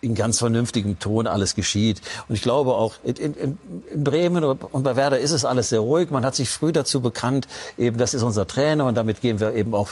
in 0.00 0.16
ganz 0.16 0.40
vernünftigem 0.40 0.98
Ton 0.98 1.28
alles 1.28 1.54
geschieht. 1.54 2.02
Und 2.28 2.34
ich 2.34 2.42
glaube 2.42 2.72
auch, 2.74 2.94
in, 3.04 3.14
in, 3.14 3.58
in 3.92 4.02
Bremen 4.02 4.42
und 4.42 4.82
bei 4.82 4.96
Werder 4.96 5.20
ist 5.20 5.30
es 5.30 5.44
alles 5.44 5.68
sehr 5.68 5.78
ruhig. 5.78 6.10
Man 6.10 6.24
hat 6.24 6.34
sich 6.34 6.50
früh 6.50 6.72
dazu 6.72 7.00
bekannt, 7.00 7.46
eben 7.78 7.98
das 7.98 8.14
ist 8.14 8.24
unser 8.24 8.48
Trainer 8.48 8.86
und 8.86 8.96
damit 8.96 9.20
gehen 9.20 9.38
wir 9.38 9.54
eben 9.54 9.76
auch 9.76 9.90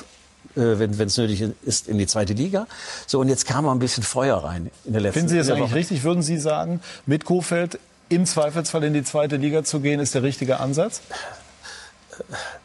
äh, 0.56 0.78
wenn 0.78 0.92
es 0.92 1.16
nötig 1.16 1.44
ist, 1.62 1.88
in 1.88 1.98
die 1.98 2.06
zweite 2.06 2.32
Liga. 2.32 2.66
So, 3.06 3.20
und 3.20 3.28
jetzt 3.28 3.46
kam 3.46 3.64
mal 3.64 3.72
ein 3.72 3.78
bisschen 3.78 4.02
Feuer 4.02 4.36
rein 4.38 4.70
in 4.84 4.92
der 4.92 5.02
letzten 5.02 5.20
Finden 5.20 5.28
Sie 5.30 5.46
der 5.46 5.54
eigentlich 5.54 5.70
Woche. 5.70 5.74
richtig? 5.76 6.02
Würden 6.02 6.22
Sie 6.22 6.38
sagen, 6.38 6.80
mit 7.06 7.24
Kofeld 7.24 7.78
im 8.08 8.26
Zweifelsfall 8.26 8.84
in 8.84 8.92
die 8.94 9.04
zweite 9.04 9.36
Liga 9.36 9.64
zu 9.64 9.80
gehen, 9.80 10.00
ist 10.00 10.14
der 10.14 10.22
richtige 10.22 10.60
Ansatz? 10.60 11.00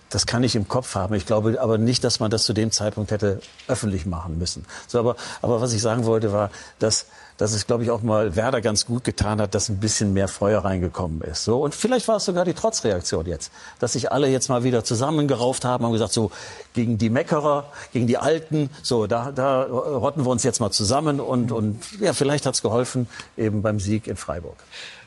Das 0.09 0.25
kann 0.25 0.43
ich 0.43 0.55
im 0.55 0.67
Kopf 0.67 0.95
haben. 0.95 1.13
Ich 1.13 1.25
glaube 1.25 1.61
aber 1.61 1.77
nicht, 1.77 2.03
dass 2.03 2.19
man 2.19 2.31
das 2.31 2.43
zu 2.43 2.53
dem 2.53 2.71
Zeitpunkt 2.71 3.11
hätte 3.11 3.41
öffentlich 3.67 4.05
machen 4.05 4.37
müssen. 4.37 4.65
So, 4.87 4.99
aber, 4.99 5.15
aber 5.41 5.61
was 5.61 5.73
ich 5.73 5.81
sagen 5.81 6.05
wollte, 6.05 6.31
war, 6.31 6.51
dass, 6.79 7.05
dass 7.37 7.53
es, 7.53 7.67
glaube 7.67 7.83
ich, 7.83 7.91
auch 7.91 8.01
mal 8.01 8.35
Werder 8.35 8.61
ganz 8.61 8.85
gut 8.85 9.03
getan 9.03 9.41
hat, 9.41 9.55
dass 9.55 9.69
ein 9.69 9.79
bisschen 9.79 10.13
mehr 10.13 10.27
Feuer 10.27 10.63
reingekommen 10.63 11.21
ist. 11.21 11.43
So, 11.43 11.63
und 11.63 11.75
vielleicht 11.75 12.07
war 12.07 12.17
es 12.17 12.25
sogar 12.25 12.45
die 12.45 12.53
Trotzreaktion 12.53 13.25
jetzt, 13.25 13.51
dass 13.79 13.93
sich 13.93 14.11
alle 14.11 14.27
jetzt 14.27 14.49
mal 14.49 14.63
wieder 14.63 14.83
zusammengerauft 14.83 15.65
haben 15.65 15.85
und 15.85 15.91
gesagt, 15.91 16.13
so 16.13 16.31
gegen 16.73 16.97
die 16.97 17.09
Meckerer, 17.09 17.65
gegen 17.91 18.07
die 18.07 18.17
Alten, 18.17 18.69
so 18.81 19.07
da, 19.07 19.31
da 19.31 19.63
rotten 19.63 20.25
wir 20.25 20.29
uns 20.29 20.43
jetzt 20.43 20.59
mal 20.59 20.71
zusammen 20.71 21.19
und, 21.19 21.51
und 21.51 21.83
ja, 21.99 22.13
vielleicht 22.13 22.45
hat's 22.45 22.61
geholfen 22.61 23.07
eben 23.37 23.61
beim 23.61 23.79
Sieg 23.79 24.07
in 24.07 24.15
Freiburg. 24.15 24.57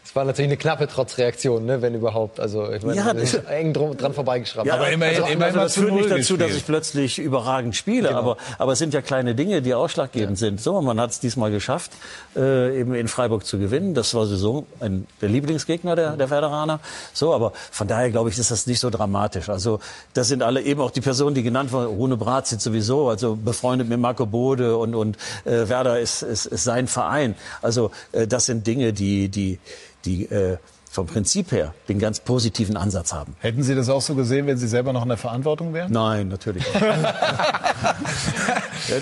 Es 0.08 0.16
war 0.16 0.24
natürlich 0.24 0.48
eine 0.48 0.56
knappe 0.56 0.88
Trotzreaktion, 0.88 1.66
ne, 1.66 1.82
wenn 1.82 1.94
überhaupt. 1.94 2.40
Also 2.40 2.72
ich 2.72 2.82
meine, 2.82 2.96
Ja, 2.96 3.14
wir 3.14 3.26
sind 3.26 3.46
eng 3.46 3.74
drum, 3.74 3.94
dran 3.94 4.14
vorbeigeschraubt. 4.14 4.66
Ja, 4.66 4.76
Aber 4.76 4.88
immerhin- 4.90 5.20
also, 5.22 5.30
immerhin 5.34 5.58
also 5.58 5.58
das 5.60 5.74
führt 5.74 5.92
nicht 5.92 6.10
dazu, 6.10 6.38
dass 6.38 6.52
ich 6.52 6.64
plötzlich 6.64 7.18
überragend 7.18 7.76
spiele, 7.76 8.08
Genau. 8.08 8.18
aber, 8.20 8.36
aber 8.56 8.72
es 8.72 8.78
sind 8.78 8.94
ja 8.94 9.02
kleine 9.02 9.34
Dinge, 9.34 9.60
die 9.60 9.74
ausschlaggebend 9.74 10.38
sind. 10.38 10.62
So, 10.62 10.80
man 10.80 10.98
hat 10.98 11.10
es 11.10 11.20
diesmal 11.20 11.50
geschafft, 11.50 11.92
äh, 12.34 12.80
eben 12.80 12.94
in 12.94 13.06
Freiburg 13.06 13.44
zu 13.44 13.58
gewinnen. 13.58 13.92
Das 13.92 14.14
war 14.14 14.24
sowieso 14.24 14.64
ein, 14.80 15.06
der 15.20 15.28
Lieblingsgegner 15.28 15.94
der, 15.94 16.16
der 16.16 16.30
Werderaner. 16.30 16.80
So, 17.12 17.34
aber 17.34 17.52
von 17.70 17.86
daher 17.86 18.10
glaube 18.10 18.30
ich, 18.30 18.38
ist 18.38 18.50
das 18.50 18.66
nicht 18.66 18.80
so 18.80 18.88
dramatisch. 18.88 19.50
Also 19.50 19.78
das 20.14 20.28
sind 20.28 20.42
alle 20.42 20.62
eben 20.62 20.80
auch 20.80 20.90
die 20.90 21.02
Personen, 21.02 21.34
die 21.34 21.42
genannt 21.42 21.70
wurden. 21.70 21.86
Rune 21.86 22.16
Bratz 22.16 22.48
sind 22.48 22.62
sowieso, 22.62 23.10
also 23.10 23.36
befreundet 23.36 23.90
mit 23.90 24.00
Marco 24.00 24.24
Bode 24.24 24.74
und, 24.78 24.94
und 24.94 25.18
äh, 25.44 25.68
Werder 25.68 26.00
ist, 26.00 26.22
ist, 26.22 26.46
ist 26.46 26.64
sein 26.64 26.86
Verein. 26.86 27.34
Also 27.60 27.90
äh, 28.12 28.26
das 28.26 28.46
sind 28.46 28.66
Dinge, 28.66 28.94
die, 28.94 29.28
die, 29.28 29.58
die 30.04 30.24
äh, 30.26 30.58
vom 30.90 31.06
Prinzip 31.06 31.52
her 31.52 31.74
den 31.88 31.98
ganz 31.98 32.20
positiven 32.20 32.76
Ansatz 32.76 33.12
haben. 33.12 33.34
Hätten 33.40 33.62
Sie 33.62 33.74
das 33.74 33.88
auch 33.88 34.02
so 34.02 34.14
gesehen, 34.14 34.46
wenn 34.46 34.58
Sie 34.58 34.68
selber 34.68 34.92
noch 34.92 35.02
in 35.02 35.08
der 35.08 35.18
Verantwortung 35.18 35.74
wären? 35.74 35.92
Nein, 35.92 36.28
natürlich 36.28 36.64
nicht. 36.72 36.84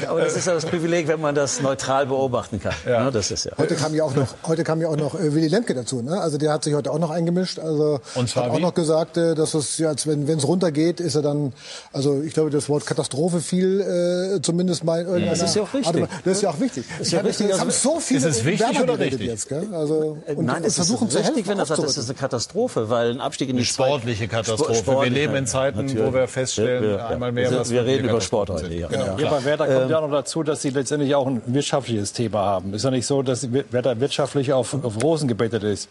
Aber 0.09 0.21
das 0.21 0.37
ist 0.37 0.47
ja 0.47 0.55
das 0.55 0.67
Privileg, 0.67 1.09
wenn 1.09 1.21
man 1.21 1.35
das 1.35 1.61
neutral 1.63 2.07
beobachten 2.07 2.61
kann. 2.61 2.75
Ja. 2.87 3.11
Das 3.11 3.31
ist 3.31 3.45
ja. 3.45 3.53
Heute 3.57 3.75
kam 3.77 3.95
ja 3.95 4.05
auch 4.05 4.15
noch, 4.15 4.27
heute 4.47 4.65
kam 4.65 4.81
ja 4.81 4.89
auch 4.89 4.97
noch 4.97 5.15
äh, 5.15 5.35
Willy 5.35 5.49
Lemke 5.49 5.75
dazu. 5.75 6.03
Ne? 6.03 6.21
Also 6.21 6.39
der 6.39 6.53
hat 6.53 6.65
sich 6.65 6.75
heute 6.75 6.91
auch 6.91 6.99
noch 6.99 7.11
eingemischt. 7.11 7.59
Also 7.59 8.01
Und 8.15 8.29
zwar 8.29 8.45
hat 8.45 8.51
auch 8.53 8.57
wie? 8.59 8.63
noch 8.63 8.75
gesagt, 8.75 9.17
äh, 9.17 9.35
dass 9.35 9.55
es 9.55 9.79
ja, 9.79 9.89
als 9.89 10.07
wenn 10.07 10.29
es 10.29 10.47
runtergeht, 10.47 11.01
ist 11.01 11.15
er 11.15 11.23
dann, 11.23 11.53
also 11.93 12.21
ich 12.23 12.35
glaube, 12.35 12.51
das 12.51 12.69
Wort 12.69 12.87
Katastrophe 12.87 13.41
fiel 13.41 13.81
äh, 14.37 14.43
zumindest 14.43 14.85
mal 14.85 15.01
in 15.03 15.07
irgendeiner 15.07 15.37
Das 15.37 15.49
ist 15.51 15.57
ja 15.57 15.63
auch 15.63 15.75
richtig. 15.75 16.03
Art. 16.03 16.11
Das 16.25 16.37
ist 16.37 16.43
ja 16.43 16.51
auch 16.51 16.61
wichtig. 16.61 16.85
Ist 17.01 17.13
ja 17.13 17.21
richtig, 17.21 17.47
Es 17.47 17.53
also- 17.53 17.61
haben 17.63 17.71
so 17.71 18.01
viele 18.01 18.21
Ist 18.21 18.27
es 18.39 18.45
wichtig 18.45 18.81
oder 18.81 18.99
richtig? 18.99 19.27
jetzt, 19.27 19.49
gell? 19.49 19.67
Also 19.73 20.19
und, 20.27 20.47
Nein, 20.47 20.57
und 20.59 20.65
es 20.67 20.75
versuchen 20.75 21.09
ist 21.09 21.13
zu 21.13 21.19
richtig, 21.19 21.37
helfen, 21.37 21.49
wenn 21.51 21.59
er 21.59 21.67
sagt, 21.77 21.89
das 21.89 21.97
ist 21.97 22.09
eine 22.11 22.19
Katastrophe, 22.19 22.91
weil 22.91 23.11
ein 23.11 23.21
Abstieg 23.21 23.49
in 23.49 23.57
die 23.57 23.61
Eine 23.61 23.67
sportliche 23.67 24.29
Katastrophe. 24.29 24.75
Sport- 24.75 24.77
sportliche, 24.79 25.15
wir 25.15 25.21
leben 25.23 25.37
in 25.37 25.47
Zeiten, 25.47 25.79
natürlich. 25.87 26.05
wo 26.07 26.13
wir 26.15 26.29
feststellen, 26.29 26.85
Ja, 26.85 26.97
ja, 26.97 27.07
einmal 27.09 27.29
ja. 27.29 27.33
mehr, 27.33 27.51
Wir, 27.51 27.61
was 27.61 27.71
wir 27.71 27.85
reden 27.85 28.09
über 28.09 28.21
Sport 28.21 28.51
heute. 28.51 28.73
Ja. 28.75 28.89
Genau. 28.89 29.19
Ja, 29.19 29.31
bei 29.31 29.45
Werder 29.45 29.67
kommt 29.67 29.91
ja 29.91 30.01
noch 30.01 30.11
dazu, 30.11 30.43
dass 30.43 30.63
sie 30.63 30.71
letztendlich 30.71 31.15
auch 31.15 31.27
ein 31.27 31.43
wirtschaftliches 31.47 32.13
Thema 32.13 32.39
haben. 32.41 32.75
Ist 32.75 32.85
ja 32.85 32.91
nicht 32.91 33.07
so, 33.07 33.23
dass 33.23 33.47
Werder 33.53 34.01
wirtschaftlich 34.01 34.53
auf, 34.53 34.75
auf 34.85 35.03
Rosen 35.03 35.29
gebettet 35.29 35.63
ist. 35.63 35.89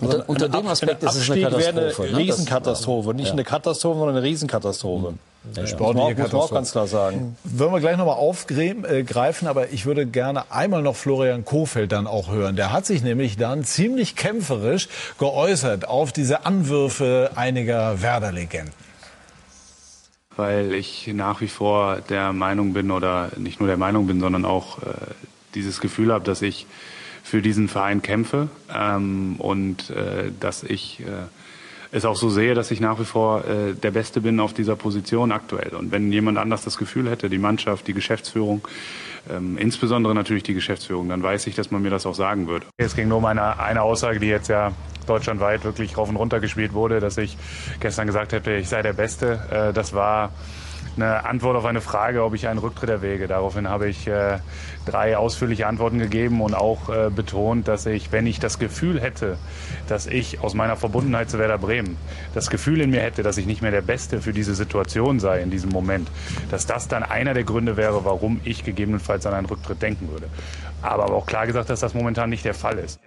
Also 0.00 0.16
Unter- 0.18 0.28
unter 0.28 0.48
dem 0.48 0.66
Aspekt 0.66 1.02
ist 1.04 1.14
es 1.14 1.30
eine 1.30 1.46
Abstieg 1.46 1.58
wäre 1.58 1.72
Katastrophe, 1.74 2.02
Eine 2.08 2.12
ne? 2.12 2.18
Riesenkatastrophe. 2.24 3.14
Nicht 3.14 3.26
ja. 3.26 3.32
eine 3.32 3.44
Katastrophe, 3.44 3.98
sondern 3.98 4.16
eine 4.16 4.24
Riesenkatastrophe. 4.26 5.14
Der 5.44 5.66
sportliche 5.66 6.22
muss 6.22 6.32
man 6.32 6.40
auch 6.40 6.52
ganz 6.52 6.72
klar 6.72 6.86
sagen. 6.86 7.36
Würden 7.44 7.72
wir 7.72 7.80
gleich 7.80 7.98
nochmal 7.98 8.16
aufgreifen, 8.16 9.46
aber 9.46 9.70
ich 9.70 9.84
würde 9.84 10.06
gerne 10.06 10.50
einmal 10.50 10.82
noch 10.82 10.96
Florian 10.96 11.44
Kofeld 11.44 11.92
dann 11.92 12.06
auch 12.06 12.30
hören. 12.30 12.56
Der 12.56 12.72
hat 12.72 12.86
sich 12.86 13.02
nämlich 13.02 13.36
dann 13.36 13.62
ziemlich 13.64 14.16
kämpferisch 14.16 14.88
geäußert 15.18 15.86
auf 15.86 16.12
diese 16.12 16.46
Anwürfe 16.46 17.32
einiger 17.36 18.00
Werder-Legenden. 18.00 18.72
Weil 20.36 20.72
ich 20.72 21.08
nach 21.14 21.40
wie 21.40 21.48
vor 21.48 21.98
der 22.08 22.32
Meinung 22.32 22.72
bin 22.72 22.90
oder 22.90 23.30
nicht 23.36 23.60
nur 23.60 23.68
der 23.68 23.76
Meinung 23.76 24.06
bin, 24.06 24.20
sondern 24.20 24.44
auch 24.44 24.78
äh, 24.78 24.94
dieses 25.54 25.80
Gefühl 25.80 26.12
habe, 26.12 26.24
dass 26.24 26.42
ich 26.42 26.66
für 27.22 27.40
diesen 27.40 27.68
Verein 27.68 28.02
kämpfe 28.02 28.48
ähm, 28.74 29.36
und 29.38 29.90
äh, 29.90 30.30
dass 30.40 30.62
ich 30.62 31.00
äh, 31.00 31.04
es 31.94 32.04
auch 32.04 32.16
so 32.16 32.28
sehe, 32.28 32.54
dass 32.54 32.72
ich 32.72 32.80
nach 32.80 32.98
wie 32.98 33.04
vor 33.04 33.44
äh, 33.44 33.72
der 33.72 33.92
Beste 33.92 34.20
bin 34.20 34.40
auf 34.40 34.52
dieser 34.52 34.74
Position 34.74 35.30
aktuell. 35.30 35.74
Und 35.76 35.92
wenn 35.92 36.10
jemand 36.10 36.38
anders 36.38 36.64
das 36.64 36.76
Gefühl 36.76 37.08
hätte, 37.08 37.30
die 37.30 37.38
Mannschaft, 37.38 37.86
die 37.86 37.94
Geschäftsführung, 37.94 38.66
ähm, 39.30 39.56
insbesondere 39.56 40.12
natürlich 40.12 40.42
die 40.42 40.54
Geschäftsführung, 40.54 41.08
dann 41.08 41.22
weiß 41.22 41.46
ich, 41.46 41.54
dass 41.54 41.70
man 41.70 41.82
mir 41.82 41.90
das 41.90 42.04
auch 42.04 42.16
sagen 42.16 42.48
würde. 42.48 42.66
Es 42.78 42.96
ging 42.96 43.06
nur 43.06 43.18
um 43.18 43.24
eine, 43.24 43.60
eine 43.60 43.82
Aussage, 43.82 44.18
die 44.18 44.26
jetzt 44.26 44.48
ja 44.48 44.72
deutschlandweit 45.06 45.64
wirklich 45.64 45.96
rauf 45.96 46.08
und 46.08 46.16
runter 46.16 46.40
gespielt 46.40 46.72
wurde, 46.72 46.98
dass 46.98 47.16
ich 47.16 47.36
gestern 47.78 48.08
gesagt 48.08 48.32
hätte, 48.32 48.54
ich 48.54 48.68
sei 48.68 48.82
der 48.82 48.92
Beste. 48.92 49.40
Äh, 49.50 49.72
das 49.72 49.92
war 49.92 50.32
eine 50.96 51.24
Antwort 51.24 51.56
auf 51.56 51.64
eine 51.64 51.80
Frage, 51.80 52.22
ob 52.24 52.34
ich 52.34 52.48
einen 52.48 52.58
Rücktritt 52.58 52.90
erwäge. 52.90 53.26
Daraufhin 53.26 53.68
habe 53.68 53.88
ich 53.88 54.06
äh, 54.06 54.38
drei 54.86 55.16
ausführliche 55.16 55.66
Antworten 55.66 55.98
gegeben 55.98 56.40
und 56.40 56.54
auch 56.54 56.88
äh, 56.88 57.10
betont, 57.10 57.68
dass 57.68 57.86
ich, 57.86 58.12
wenn 58.12 58.26
ich 58.26 58.40
das 58.40 58.58
Gefühl 58.58 59.00
hätte, 59.00 59.38
dass 59.88 60.06
ich 60.06 60.40
aus 60.40 60.54
meiner 60.54 60.76
Verbundenheit 60.76 61.30
zu 61.30 61.38
Werder 61.38 61.58
Bremen 61.58 61.96
das 62.34 62.50
Gefühl 62.50 62.80
in 62.80 62.90
mir 62.90 63.00
hätte, 63.00 63.22
dass 63.22 63.36
ich 63.38 63.46
nicht 63.46 63.62
mehr 63.62 63.70
der 63.70 63.82
Beste 63.82 64.20
für 64.20 64.32
diese 64.32 64.54
Situation 64.54 65.20
sei 65.20 65.40
in 65.40 65.50
diesem 65.50 65.70
Moment, 65.70 66.08
dass 66.50 66.66
das 66.66 66.88
dann 66.88 67.02
einer 67.02 67.34
der 67.34 67.44
Gründe 67.44 67.76
wäre, 67.76 68.04
warum 68.04 68.40
ich 68.44 68.64
gegebenenfalls 68.64 69.26
an 69.26 69.34
einen 69.34 69.46
Rücktritt 69.46 69.82
denken 69.82 70.10
würde. 70.10 70.26
Aber, 70.82 71.04
aber 71.04 71.14
auch 71.14 71.26
klar 71.26 71.46
gesagt, 71.46 71.70
dass 71.70 71.80
das 71.80 71.94
momentan 71.94 72.30
nicht 72.30 72.44
der 72.44 72.54
Fall 72.54 72.78
ist. 72.78 73.00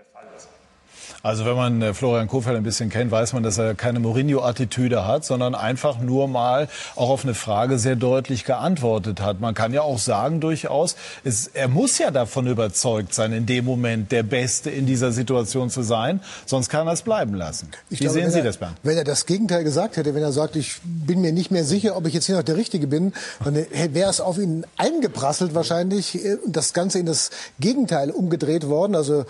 Also 1.27 1.43
wenn 1.43 1.57
man 1.57 1.81
äh, 1.81 1.93
Florian 1.93 2.29
Kofeld 2.29 2.55
ein 2.55 2.63
bisschen 2.63 2.89
kennt, 2.89 3.11
weiß 3.11 3.33
man, 3.33 3.43
dass 3.43 3.57
er 3.57 3.75
keine 3.75 3.99
Mourinho-Attitüde 3.99 5.05
hat, 5.05 5.25
sondern 5.25 5.55
einfach 5.55 5.99
nur 5.99 6.29
mal 6.29 6.69
auch 6.95 7.09
auf 7.09 7.25
eine 7.25 7.33
Frage 7.33 7.79
sehr 7.79 7.97
deutlich 7.97 8.45
geantwortet 8.45 9.19
hat. 9.19 9.41
Man 9.41 9.53
kann 9.53 9.73
ja 9.73 9.81
auch 9.81 9.99
sagen 9.99 10.39
durchaus, 10.39 10.95
es, 11.25 11.47
er 11.47 11.67
muss 11.67 11.97
ja 11.97 12.11
davon 12.11 12.47
überzeugt 12.47 13.13
sein, 13.13 13.33
in 13.33 13.45
dem 13.45 13.65
Moment 13.65 14.13
der 14.13 14.23
Beste 14.23 14.69
in 14.69 14.85
dieser 14.85 15.11
Situation 15.11 15.69
zu 15.69 15.81
sein, 15.81 16.21
sonst 16.45 16.69
kann 16.69 16.87
er 16.87 16.93
es 16.93 17.01
bleiben 17.01 17.33
lassen. 17.33 17.71
Ich 17.89 17.99
Wie 17.99 18.05
glaube, 18.05 18.21
sehen 18.21 18.31
Sie 18.31 18.37
er, 18.37 18.45
das, 18.45 18.55
Bernd? 18.55 18.77
Wenn 18.83 18.97
er 18.97 19.03
das 19.03 19.25
Gegenteil 19.25 19.65
gesagt 19.65 19.97
hätte, 19.97 20.15
wenn 20.15 20.23
er 20.23 20.31
sagt, 20.31 20.55
ich 20.55 20.77
bin 20.85 21.19
mir 21.19 21.33
nicht 21.33 21.51
mehr 21.51 21.65
sicher, 21.65 21.97
ob 21.97 22.07
ich 22.07 22.13
jetzt 22.13 22.27
hier 22.27 22.37
noch 22.37 22.43
der 22.43 22.55
Richtige 22.55 22.87
bin, 22.87 23.11
dann 23.43 23.53
wäre 23.91 24.09
es 24.09 24.21
auf 24.21 24.37
ihn 24.37 24.65
eingeprasselt 24.77 25.53
wahrscheinlich 25.53 26.23
äh, 26.23 26.35
und 26.35 26.55
das 26.55 26.71
Ganze 26.71 26.99
in 26.99 27.05
das 27.05 27.31
Gegenteil 27.59 28.11
umgedreht 28.11 28.69
worden. 28.69 28.95
Also 28.95 29.25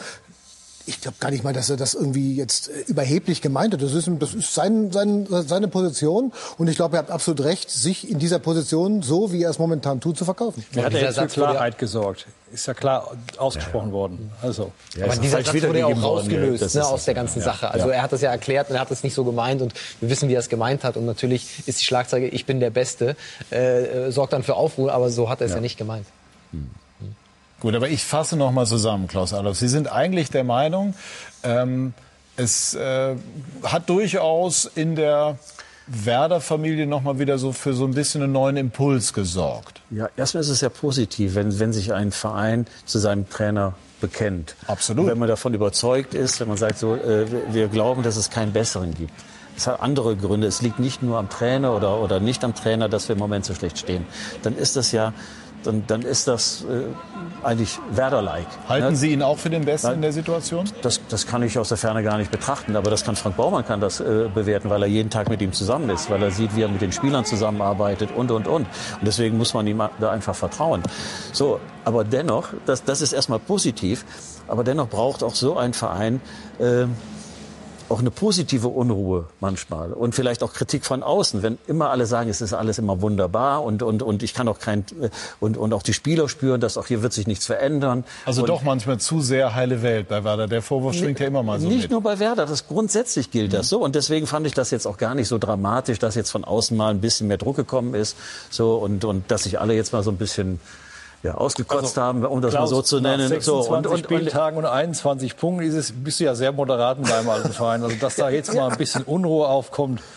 ich 0.87 1.01
glaube 1.01 1.17
gar 1.19 1.31
nicht 1.31 1.43
mal, 1.43 1.53
dass 1.53 1.69
er 1.69 1.77
das 1.77 1.93
irgendwie 1.93 2.35
jetzt 2.35 2.69
äh, 2.69 2.81
überheblich 2.87 3.41
gemeint 3.41 3.73
hat. 3.73 3.81
Das 3.81 3.93
ist, 3.93 4.09
das 4.19 4.33
ist 4.33 4.53
sein, 4.53 4.91
sein, 4.91 5.27
seine 5.29 5.67
Position. 5.67 6.31
Und 6.57 6.69
ich 6.69 6.77
glaube, 6.77 6.95
er 6.95 6.99
hat 6.99 7.11
absolut 7.11 7.43
recht, 7.43 7.69
sich 7.69 8.09
in 8.09 8.19
dieser 8.19 8.39
Position, 8.39 9.01
so 9.01 9.31
wie 9.31 9.43
er 9.43 9.49
es 9.49 9.59
momentan 9.59 9.99
tut, 9.99 10.17
zu 10.17 10.25
verkaufen. 10.25 10.65
Er 10.73 10.85
hat 10.85 10.93
ja 10.93 10.99
jetzt 10.99 11.19
für 11.19 11.27
Klarheit 11.27 11.77
gesorgt. 11.77 12.25
Ist 12.51 12.65
ja 12.65 12.73
klar 12.73 13.11
ausgesprochen 13.37 13.89
ja. 13.89 13.93
worden. 13.93 14.31
Also. 14.41 14.71
Ja, 14.95 15.05
aber 15.05 15.17
dieser 15.17 15.43
Satz 15.43 15.53
wurde 15.61 15.79
ja 15.79 15.87
auch 15.87 16.01
rausgelöst 16.01 16.75
ne, 16.75 16.85
aus 16.85 17.03
der 17.03 17.13
ganzen 17.13 17.41
Sache. 17.41 17.69
Also 17.69 17.89
er 17.89 18.01
hat 18.01 18.13
das 18.13 18.21
ja 18.21 18.31
erklärt 18.31 18.69
und 18.69 18.75
er 18.75 18.81
hat 18.81 18.91
es 18.91 19.03
nicht 19.03 19.13
so 19.13 19.25
gemeint. 19.25 19.61
Und 19.61 19.73
wir 19.99 20.09
wissen, 20.09 20.29
wie 20.29 20.33
er 20.33 20.39
es 20.39 20.47
gemeint 20.47 20.85
hat. 20.85 20.95
Und 20.95 21.05
natürlich 21.05 21.67
ist 21.67 21.81
die 21.81 21.85
Schlagzeile, 21.85 22.27
ich 22.27 22.45
bin 22.45 22.61
der 22.61 22.69
Beste, 22.69 23.17
äh, 23.49 24.09
sorgt 24.11 24.31
dann 24.31 24.43
für 24.43 24.55
Aufruhr. 24.55 24.93
Aber 24.93 25.09
so 25.09 25.29
hat 25.29 25.41
er 25.41 25.47
es 25.47 25.53
ja. 25.53 25.59
nicht 25.59 25.77
gemeint. 25.77 26.05
Hm. 26.51 26.69
Gut, 27.59 27.75
aber 27.75 27.89
ich 27.89 28.03
fasse 28.03 28.37
noch 28.37 28.51
mal 28.51 28.67
zusammen, 28.67 29.07
Klaus 29.07 29.33
Adolf. 29.33 29.57
Sie 29.57 29.67
sind 29.67 29.91
eigentlich 29.91 30.29
der 30.29 30.43
Meinung, 30.43 30.93
ähm, 31.43 31.93
es 32.35 32.75
äh, 32.75 33.15
hat 33.63 33.89
durchaus 33.89 34.65
in 34.65 34.95
der 34.95 35.39
Werder-Familie 35.87 36.85
noch 36.85 37.01
mal 37.01 37.17
wieder 37.17 37.39
so 37.39 37.51
für 37.51 37.73
so 37.73 37.85
ein 37.85 37.93
bisschen 37.93 38.21
einen 38.21 38.33
neuen 38.33 38.57
Impuls 38.57 39.13
gesorgt. 39.13 39.81
Ja, 39.89 40.09
erstmal 40.17 40.41
ist 40.41 40.49
es 40.49 40.61
ja 40.61 40.69
positiv, 40.69 41.35
wenn, 41.35 41.57
wenn 41.59 41.73
sich 41.73 41.93
ein 41.93 42.11
Verein 42.11 42.67
zu 42.85 42.99
seinem 42.99 43.29
Trainer 43.29 43.73
bekennt. 44.01 44.55
Absolut. 44.67 45.05
Und 45.05 45.11
wenn 45.11 45.17
man 45.17 45.29
davon 45.29 45.53
überzeugt 45.53 46.13
ist, 46.13 46.39
wenn 46.39 46.47
man 46.47 46.57
sagt, 46.57 46.77
so, 46.77 46.95
äh, 46.95 47.25
wir 47.51 47.69
glauben, 47.69 48.03
dass 48.03 48.17
es 48.17 48.29
keinen 48.29 48.53
besseren 48.53 48.93
gibt. 48.93 49.13
Es 49.55 49.65
hat 49.65 49.81
andere 49.81 50.15
Gründe. 50.15 50.45
Es 50.45 50.61
liegt 50.61 50.77
nicht 50.77 51.01
nur 51.01 51.17
am 51.17 51.29
Trainer 51.29 51.75
oder, 51.75 51.99
oder 51.99 52.19
nicht 52.19 52.43
am 52.43 52.53
Trainer, 52.53 52.89
dass 52.89 53.07
wir 53.09 53.13
im 53.13 53.19
Moment 53.19 53.45
so 53.45 53.55
schlecht 53.55 53.79
stehen. 53.79 54.05
Dann 54.43 54.55
ist 54.55 54.75
das 54.75 54.91
ja 54.91 55.13
dann, 55.67 55.83
dann 55.85 56.01
ist 56.01 56.27
das 56.27 56.63
äh, 56.63 57.45
eigentlich 57.45 57.77
Werder-like. 57.91 58.47
Halten 58.67 58.89
ne? 58.89 58.95
Sie 58.95 59.11
ihn 59.11 59.21
auch 59.21 59.37
für 59.37 59.49
den 59.49 59.65
Besten 59.65 59.91
in 59.91 60.01
der 60.01 60.13
Situation? 60.13 60.69
Das, 60.81 61.01
das 61.09 61.27
kann 61.27 61.43
ich 61.43 61.59
aus 61.59 61.69
der 61.69 61.77
Ferne 61.77 62.03
gar 62.03 62.17
nicht 62.17 62.31
betrachten, 62.31 62.75
aber 62.75 62.89
das 62.89 63.03
kann 63.03 63.15
Frank 63.15 63.35
Baumann 63.35 63.65
kann 63.65 63.81
das 63.81 63.99
äh, 63.99 64.29
bewerten, 64.33 64.69
weil 64.69 64.81
er 64.81 64.87
jeden 64.87 65.09
Tag 65.09 65.29
mit 65.29 65.41
ihm 65.41 65.51
zusammen 65.51 65.89
ist, 65.89 66.09
weil 66.09 66.23
er 66.23 66.31
sieht, 66.31 66.55
wie 66.55 66.61
er 66.61 66.69
mit 66.69 66.81
den 66.81 66.91
Spielern 66.91 67.25
zusammenarbeitet 67.25 68.09
und, 68.15 68.31
und, 68.31 68.47
und. 68.47 68.65
Und 68.65 68.67
deswegen 69.01 69.37
muss 69.37 69.53
man 69.53 69.67
ihm 69.67 69.81
da 69.99 70.11
einfach 70.11 70.35
vertrauen. 70.35 70.81
So, 71.33 71.59
aber 71.83 72.03
dennoch, 72.03 72.49
das, 72.65 72.83
das 72.83 73.01
ist 73.01 73.13
erstmal 73.13 73.39
positiv, 73.39 74.05
aber 74.47 74.63
dennoch 74.63 74.87
braucht 74.87 75.23
auch 75.23 75.35
so 75.35 75.57
ein 75.57 75.73
Verein 75.73 76.21
äh, 76.59 76.85
auch 77.89 77.99
eine 77.99 78.11
positive 78.11 78.67
Unruhe 78.67 79.25
manchmal 79.39 79.93
und 79.93 80.13
vielleicht 80.13 80.43
auch 80.43 80.53
Kritik 80.53 80.85
von 80.85 81.03
außen, 81.03 81.41
wenn 81.41 81.57
immer 81.67 81.89
alle 81.89 82.05
sagen, 82.05 82.29
es 82.29 82.41
ist 82.41 82.53
alles 82.53 82.79
immer 82.79 83.01
wunderbar 83.01 83.63
und 83.63 83.83
und 83.83 84.03
und 84.03 84.23
ich 84.23 84.33
kann 84.33 84.47
auch 84.47 84.59
kein 84.59 84.85
und 85.39 85.57
und 85.57 85.73
auch 85.73 85.83
die 85.83 85.93
Spieler 85.93 86.27
spüren, 86.27 86.59
dass 86.59 86.77
auch 86.77 86.87
hier 86.87 87.01
wird 87.01 87.13
sich 87.13 87.27
nichts 87.27 87.45
verändern. 87.45 88.03
Also 88.25 88.41
und 88.41 88.49
doch 88.49 88.63
manchmal 88.63 88.99
zu 88.99 89.21
sehr 89.21 89.55
heile 89.55 89.81
Welt 89.81 90.07
bei 90.09 90.23
Werder. 90.23 90.47
Der 90.47 90.61
Vorwurf 90.61 90.95
schwingt 90.95 91.19
ja 91.19 91.27
immer 91.27 91.43
mal 91.43 91.59
so 91.59 91.67
Nicht 91.67 91.83
mit. 91.83 91.91
nur 91.91 92.01
bei 92.01 92.19
Werder, 92.19 92.45
das 92.45 92.67
grundsätzlich 92.67 93.31
gilt 93.31 93.53
das 93.53 93.69
so 93.69 93.79
und 93.83 93.95
deswegen 93.95 94.27
fand 94.27 94.45
ich 94.47 94.53
das 94.53 94.71
jetzt 94.71 94.85
auch 94.85 94.97
gar 94.97 95.15
nicht 95.15 95.27
so 95.27 95.37
dramatisch, 95.37 95.99
dass 95.99 96.15
jetzt 96.15 96.31
von 96.31 96.43
außen 96.43 96.75
mal 96.75 96.89
ein 96.89 97.01
bisschen 97.01 97.27
mehr 97.27 97.37
Druck 97.37 97.55
gekommen 97.55 97.93
ist, 97.93 98.17
so 98.49 98.75
und 98.75 99.05
und 99.05 99.31
dass 99.31 99.43
sich 99.43 99.59
alle 99.59 99.73
jetzt 99.73 99.93
mal 99.93 100.03
so 100.03 100.11
ein 100.11 100.17
bisschen 100.17 100.59
ja, 101.23 101.33
ausgekotzt 101.35 101.97
also, 101.97 102.01
haben, 102.01 102.25
um 102.25 102.41
das 102.41 102.51
Klaus, 102.51 102.69
mal 102.69 102.75
so 102.75 102.81
zu 102.81 102.99
nennen. 102.99 103.27
26 103.27 103.43
so, 103.43 103.75
und, 103.75 103.87
und, 103.87 103.99
Spieltagen 103.99 104.57
und 104.57 104.65
21 104.65 105.35
Punkten 105.37 105.65
ist 105.65 105.73
es, 105.73 105.91
bist 105.91 106.19
du 106.19 106.25
ja 106.25 106.35
sehr 106.35 106.51
moderat 106.51 106.97
in 106.97 107.03
deinem 107.03 107.29
alten 107.29 107.53
Verein. 107.53 107.83
Also, 107.83 107.95
dass 107.97 108.15
da 108.15 108.29
jetzt 108.29 108.53
mal 108.53 108.69
ein 108.69 108.77
bisschen 108.77 109.03
Unruhe 109.03 109.47
aufkommt. 109.47 110.01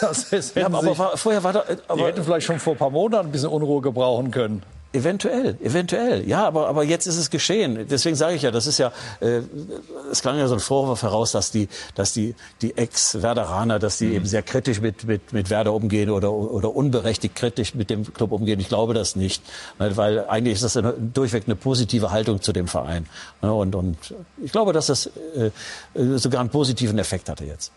Das 0.00 0.24
ist, 0.24 0.54
ja, 0.56 0.66
aber, 0.66 0.78
aber 0.78 1.16
vorher 1.16 1.42
war 1.42 1.54
da, 1.54 1.64
aber, 1.88 1.96
die 1.96 2.04
hätten 2.04 2.22
vielleicht 2.22 2.46
schon 2.46 2.60
vor 2.60 2.74
ein 2.74 2.78
paar 2.78 2.90
Monaten 2.90 3.28
ein 3.28 3.32
bisschen 3.32 3.48
Unruhe 3.48 3.80
gebrauchen 3.80 4.30
können. 4.30 4.62
Eventuell, 4.98 5.56
eventuell. 5.62 6.28
Ja, 6.28 6.46
aber, 6.46 6.68
aber 6.68 6.82
jetzt 6.82 7.06
ist 7.06 7.16
es 7.16 7.30
geschehen. 7.30 7.86
Deswegen 7.88 8.16
sage 8.16 8.34
ich 8.34 8.42
ja, 8.42 8.50
das 8.50 8.66
ist 8.66 8.78
ja, 8.78 8.92
äh, 9.20 9.42
es 10.10 10.22
klang 10.22 10.38
ja 10.38 10.48
so 10.48 10.54
ein 10.54 10.60
Vorwurf 10.60 11.02
heraus, 11.02 11.32
dass 11.32 11.50
die, 11.50 11.68
dass 11.94 12.12
die, 12.12 12.34
die 12.62 12.76
Ex-Werderaner, 12.76 13.78
dass 13.78 13.98
die 13.98 14.06
mhm. 14.06 14.14
eben 14.14 14.26
sehr 14.26 14.42
kritisch 14.42 14.80
mit, 14.80 15.04
mit, 15.04 15.32
mit 15.32 15.50
Werder 15.50 15.72
umgehen 15.72 16.10
oder, 16.10 16.32
oder 16.32 16.74
unberechtigt 16.74 17.36
kritisch 17.36 17.74
mit 17.74 17.90
dem 17.90 18.12
Club 18.12 18.32
umgehen. 18.32 18.58
Ich 18.58 18.68
glaube 18.68 18.92
das 18.92 19.14
nicht. 19.14 19.42
Ne, 19.78 19.96
weil 19.96 20.26
eigentlich 20.26 20.54
ist 20.54 20.64
das 20.64 20.76
eine, 20.76 20.92
durchweg 20.92 21.44
eine 21.46 21.56
positive 21.56 22.10
Haltung 22.10 22.42
zu 22.42 22.52
dem 22.52 22.66
Verein. 22.66 23.06
Ne, 23.40 23.52
und, 23.52 23.74
und 23.74 23.96
ich 24.42 24.50
glaube, 24.50 24.72
dass 24.72 24.86
das 24.86 25.06
äh, 25.36 25.50
sogar 25.94 26.40
einen 26.40 26.50
positiven 26.50 26.98
Effekt 26.98 27.28
hatte 27.28 27.44
jetzt. 27.44 27.72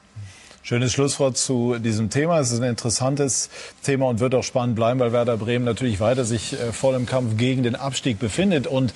Schönes 0.64 0.94
Schlusswort 0.94 1.38
zu 1.38 1.80
diesem 1.80 2.12
Thema. 2.12 2.40
Es 2.40 2.52
ist 2.52 2.60
ein 2.62 2.70
interessantes 2.70 3.50
Thema 3.84 4.08
und 4.08 4.20
wird 4.20 4.36
auch 4.36 4.44
spannend 4.44 4.76
bleiben, 4.76 5.00
weil 5.00 5.12
Werder 5.12 5.36
Bremen 5.38 5.66
natürlich 5.66 6.00
weiter 6.00 6.24
sich 6.24 6.54
äh, 6.54 6.72
voll 6.72 6.94
im 6.94 7.08
Kampf 7.08 7.36
gegen 7.36 7.64
den 7.64 7.76
Abstieg 7.76 8.20
befindet. 8.20 8.68
Und 8.68 8.94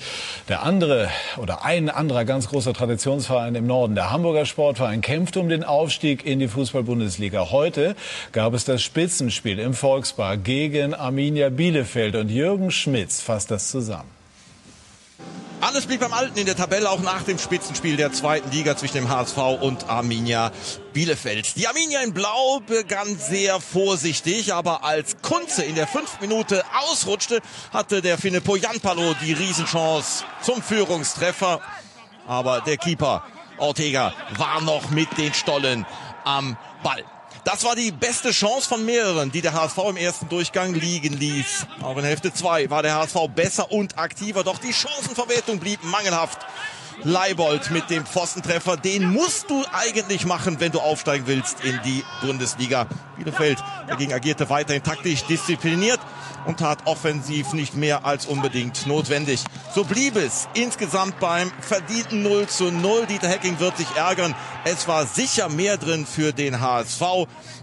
der 0.48 0.62
andere 0.62 1.08
oder 1.38 1.64
ein 1.64 1.90
anderer 1.90 2.24
ganz 2.24 2.48
großer 2.48 2.72
Traditionsverein 2.72 3.56
im 3.56 3.66
Norden, 3.66 3.96
der 3.96 4.12
Hamburger 4.12 4.46
Sportverein, 4.46 5.00
kämpft 5.00 5.36
um 5.36 5.48
den 5.48 5.64
Aufstieg 5.64 6.24
in 6.24 6.38
die 6.38 6.48
Fußball-Bundesliga. 6.48 7.50
Heute 7.50 7.96
gab 8.30 8.54
es 8.54 8.64
das 8.64 8.82
Spitzenspiel 8.82 9.58
im 9.58 9.74
Volkspark 9.74 10.44
gegen 10.44 10.94
Arminia 10.94 11.48
Bielefeld 11.48 12.14
und 12.14 12.30
Jürgen 12.30 12.70
Schmitz 12.70 13.20
fasst 13.20 13.50
das 13.50 13.70
zusammen. 13.72 14.15
Alles 15.60 15.86
blieb 15.86 16.00
beim 16.00 16.12
Alten 16.12 16.38
in 16.38 16.46
der 16.46 16.54
Tabelle, 16.54 16.90
auch 16.90 17.00
nach 17.00 17.22
dem 17.22 17.38
Spitzenspiel 17.38 17.96
der 17.96 18.12
zweiten 18.12 18.50
Liga 18.50 18.76
zwischen 18.76 18.98
dem 18.98 19.08
HSV 19.08 19.38
und 19.60 19.88
Arminia 19.88 20.52
Bielefeld. 20.92 21.56
Die 21.56 21.66
Arminia 21.66 22.02
in 22.02 22.12
Blau 22.12 22.60
begann 22.60 23.18
sehr 23.18 23.58
vorsichtig, 23.60 24.52
aber 24.52 24.84
als 24.84 25.16
Kunze 25.22 25.64
in 25.64 25.74
der 25.74 25.86
fünf 25.86 26.20
Minute 26.20 26.62
ausrutschte, 26.88 27.40
hatte 27.72 28.02
der 28.02 28.18
Finne 28.18 28.42
Poyanpalo 28.42 29.14
die 29.24 29.32
Riesenchance 29.32 30.24
zum 30.42 30.62
Führungstreffer. 30.62 31.60
Aber 32.26 32.60
der 32.60 32.76
Keeper 32.76 33.24
Ortega 33.56 34.12
war 34.36 34.60
noch 34.60 34.90
mit 34.90 35.08
den 35.16 35.32
Stollen 35.32 35.86
am 36.24 36.56
Ball. 36.82 37.02
Das 37.46 37.62
war 37.62 37.76
die 37.76 37.92
beste 37.92 38.32
Chance 38.32 38.68
von 38.68 38.84
mehreren, 38.84 39.30
die 39.30 39.40
der 39.40 39.52
HSV 39.52 39.78
im 39.90 39.96
ersten 39.96 40.28
Durchgang 40.28 40.74
liegen 40.74 41.16
ließ. 41.16 41.64
Auch 41.80 41.96
in 41.96 42.02
Hälfte 42.02 42.34
2 42.34 42.70
war 42.70 42.82
der 42.82 42.96
HSV 42.96 43.28
besser 43.36 43.70
und 43.70 43.96
aktiver, 43.96 44.42
doch 44.42 44.58
die 44.58 44.72
Chancenverwertung 44.72 45.60
blieb 45.60 45.78
mangelhaft. 45.84 46.40
Leibold 47.04 47.70
mit 47.70 47.88
dem 47.88 48.04
Pfostentreffer. 48.04 48.76
Den 48.76 49.12
musst 49.12 49.48
du 49.48 49.64
eigentlich 49.72 50.26
machen, 50.26 50.58
wenn 50.58 50.72
du 50.72 50.80
aufsteigen 50.80 51.28
willst 51.28 51.62
in 51.62 51.78
die 51.84 52.02
Bundesliga. 52.20 52.88
Bielefeld 53.16 53.62
dagegen 53.86 54.12
agierte 54.12 54.50
weiterhin 54.50 54.82
taktisch 54.82 55.22
diszipliniert 55.26 56.00
und 56.46 56.60
tat 56.60 56.86
offensiv 56.86 57.52
nicht 57.52 57.76
mehr 57.76 58.04
als 58.04 58.26
unbedingt 58.26 58.86
notwendig. 58.86 59.44
So 59.74 59.84
blieb 59.84 60.16
es 60.16 60.48
insgesamt 60.54 61.20
beim 61.20 61.50
verdienten 61.60 62.22
0 62.22 62.46
zu 62.46 62.70
0. 62.70 63.06
Dieter 63.06 63.28
Hecking 63.28 63.60
wird 63.60 63.76
sich 63.76 63.88
ärgern. 63.96 64.34
Es 64.64 64.88
war 64.88 65.06
sicher 65.06 65.48
mehr 65.48 65.76
drin 65.76 66.06
für 66.06 66.32
den 66.32 66.60
HSV. 66.60 67.02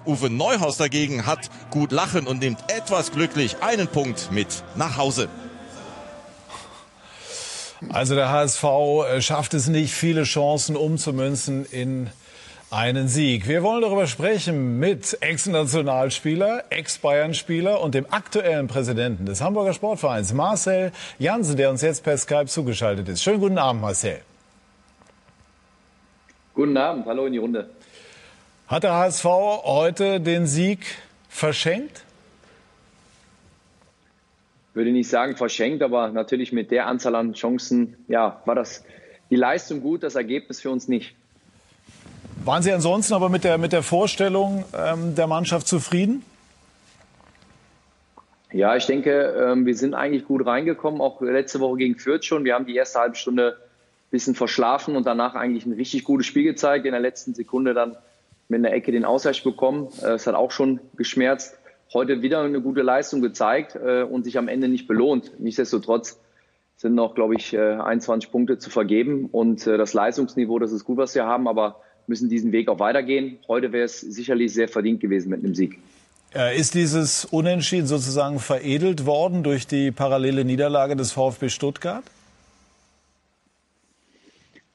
Uwe 0.05 0.30
Neuhaus 0.30 0.77
dagegen 0.77 1.26
hat 1.26 1.49
gut 1.69 1.91
lachen 1.91 2.27
und 2.27 2.39
nimmt 2.39 2.60
etwas 2.72 3.11
glücklich 3.11 3.57
einen 3.61 3.88
Punkt 3.88 4.31
mit 4.31 4.64
nach 4.76 4.97
Hause. 4.97 5.30
Also 7.89 8.15
der 8.15 8.30
HSV 8.30 8.64
äh, 8.64 9.22
schafft 9.22 9.53
es 9.53 9.68
nicht, 9.68 9.93
viele 9.93 10.23
Chancen 10.23 10.76
umzumünzen 10.76 11.65
in 11.65 12.10
einen 12.74 13.08
Sieg. 13.08 13.48
Wir 13.48 13.62
wollen 13.62 13.84
darüber 13.84 14.08
sprechen 14.08 14.80
mit 14.80 15.18
Ex-Nationalspieler, 15.22 16.64
Ex-Bayern-Spieler 16.72 17.80
und 17.80 17.94
dem 17.94 18.08
aktuellen 18.10 18.68
Präsidenten 18.68 19.28
des 19.28 19.41
Hamburger 19.41 19.74
Sportvereins, 19.74 20.34
Marcel 20.34 20.91
Jansen, 21.20 21.56
der 21.56 21.70
uns 21.70 21.84
jetzt 21.84 22.04
per 22.04 22.18
Skype 22.18 22.48
zugeschaltet 22.48 23.08
ist. 23.10 23.22
Schönen 23.22 23.40
guten 23.40 23.60
Abend, 23.60 23.82
Marcel. 23.82 24.22
Guten 26.56 26.76
Abend, 26.76 27.06
hallo 27.06 27.28
in 27.28 27.34
die 27.34 27.38
Runde. 27.38 27.70
Hat 28.68 28.84
der 28.84 28.94
HSV 28.94 29.26
heute 29.26 30.20
den 30.20 30.48
Sieg 30.48 30.80
verschenkt? 31.30 32.04
Würde 34.74 34.91
nicht 34.91 35.10
sagen 35.10 35.38
verschenkt, 35.38 35.84
aber 35.84 36.10
natürlich 36.10 36.52
mit 36.52 36.72
der 36.72 36.88
Anzahl 36.88 37.14
an 37.14 37.34
Chancen, 37.34 37.98
ja, 38.08 38.41
war 38.45 38.56
das 38.56 38.84
die 39.30 39.36
Leistung 39.36 39.82
gut, 39.82 40.02
das 40.02 40.16
Ergebnis 40.16 40.60
für 40.60 40.72
uns 40.72 40.88
nicht. 40.88 41.16
Waren 42.43 42.64
Sie 42.64 42.72
ansonsten 42.72 43.14
aber 43.14 43.30
mit 43.30 43.43
der, 43.43 43.57
mit 43.57 43.72
der 43.72 43.84
Vorstellung 43.84 44.65
ähm, 44.77 45.15
der 45.15 45.27
Mannschaft 45.27 45.68
zufrieden? 45.68 46.23
Ja, 48.51 48.76
ich 48.76 48.85
denke, 48.85 49.11
ähm, 49.11 49.65
wir 49.65 49.76
sind 49.76 49.95
eigentlich 49.95 50.26
gut 50.26 50.45
reingekommen, 50.45 51.01
auch 51.01 51.22
letzte 51.22 51.60
Woche 51.60 51.77
gegen 51.77 51.95
Fürth 51.97 52.23
schon. 52.23 52.45
Wir 52.45 52.53
haben 52.53 52.68
die 52.68 52.76
erste 52.76 52.99
halbe 52.99 53.15
Stunde 53.15 53.57
ein 53.57 54.11
bisschen 54.11 54.35
verschlafen 54.35 54.95
und 54.95 55.07
danach 55.07 55.34
eigentlich 55.34 55.65
ein 55.65 55.73
richtig 55.73 56.03
gutes 56.03 56.27
Spiel 56.27 56.43
gezeigt. 56.43 56.85
In 56.85 56.91
der 56.91 57.01
letzten 57.01 57.34
Sekunde 57.34 57.73
dann 57.73 57.97
mit 58.49 58.60
einer 58.60 58.73
Ecke 58.73 58.91
den 58.91 59.05
Ausgleich 59.05 59.43
bekommen. 59.43 59.88
Äh, 60.01 60.11
es 60.11 60.27
hat 60.27 60.35
auch 60.35 60.51
schon 60.51 60.80
geschmerzt. 60.95 61.57
Heute 61.93 62.22
wieder 62.22 62.41
eine 62.41 62.61
gute 62.61 62.81
Leistung 62.81 63.22
gezeigt 63.22 63.76
äh, 63.76 64.03
und 64.03 64.23
sich 64.23 64.38
am 64.38 64.47
Ende 64.47 64.68
nicht 64.68 64.88
belohnt. 64.88 65.39
Nichtsdestotrotz 65.39 66.19
sind 66.77 66.95
noch, 66.95 67.15
glaube 67.15 67.35
ich, 67.35 67.57
21 67.57 68.27
äh, 68.27 68.31
Punkte 68.31 68.57
zu 68.57 68.69
vergeben 68.69 69.30
und 69.31 69.65
das 69.65 69.93
Leistungsniveau, 69.93 70.60
das 70.60 70.72
ist 70.72 70.85
gut, 70.85 70.97
was 70.97 71.15
wir 71.15 71.26
haben, 71.26 71.47
aber 71.47 71.81
müssen 72.07 72.30
diesen 72.30 72.51
Weg 72.51 72.69
auch 72.69 72.80
weitergehen. 72.80 73.38
Heute 73.47 73.71
wäre 73.71 73.85
es 73.85 74.01
sicherlich 74.01 74.53
sehr 74.53 74.67
verdient 74.67 74.99
gewesen 74.99 75.30
mit 75.30 75.43
einem 75.43 75.55
Sieg. 75.55 75.80
Ist 76.55 76.73
dieses 76.73 77.25
Unentschieden 77.25 77.85
sozusagen 77.85 78.39
veredelt 78.39 79.05
worden 79.05 79.43
durch 79.43 79.67
die 79.67 79.91
parallele 79.91 80.43
Niederlage 80.43 80.95
des 80.95 81.11
VfB 81.11 81.49
Stuttgart? 81.49 82.03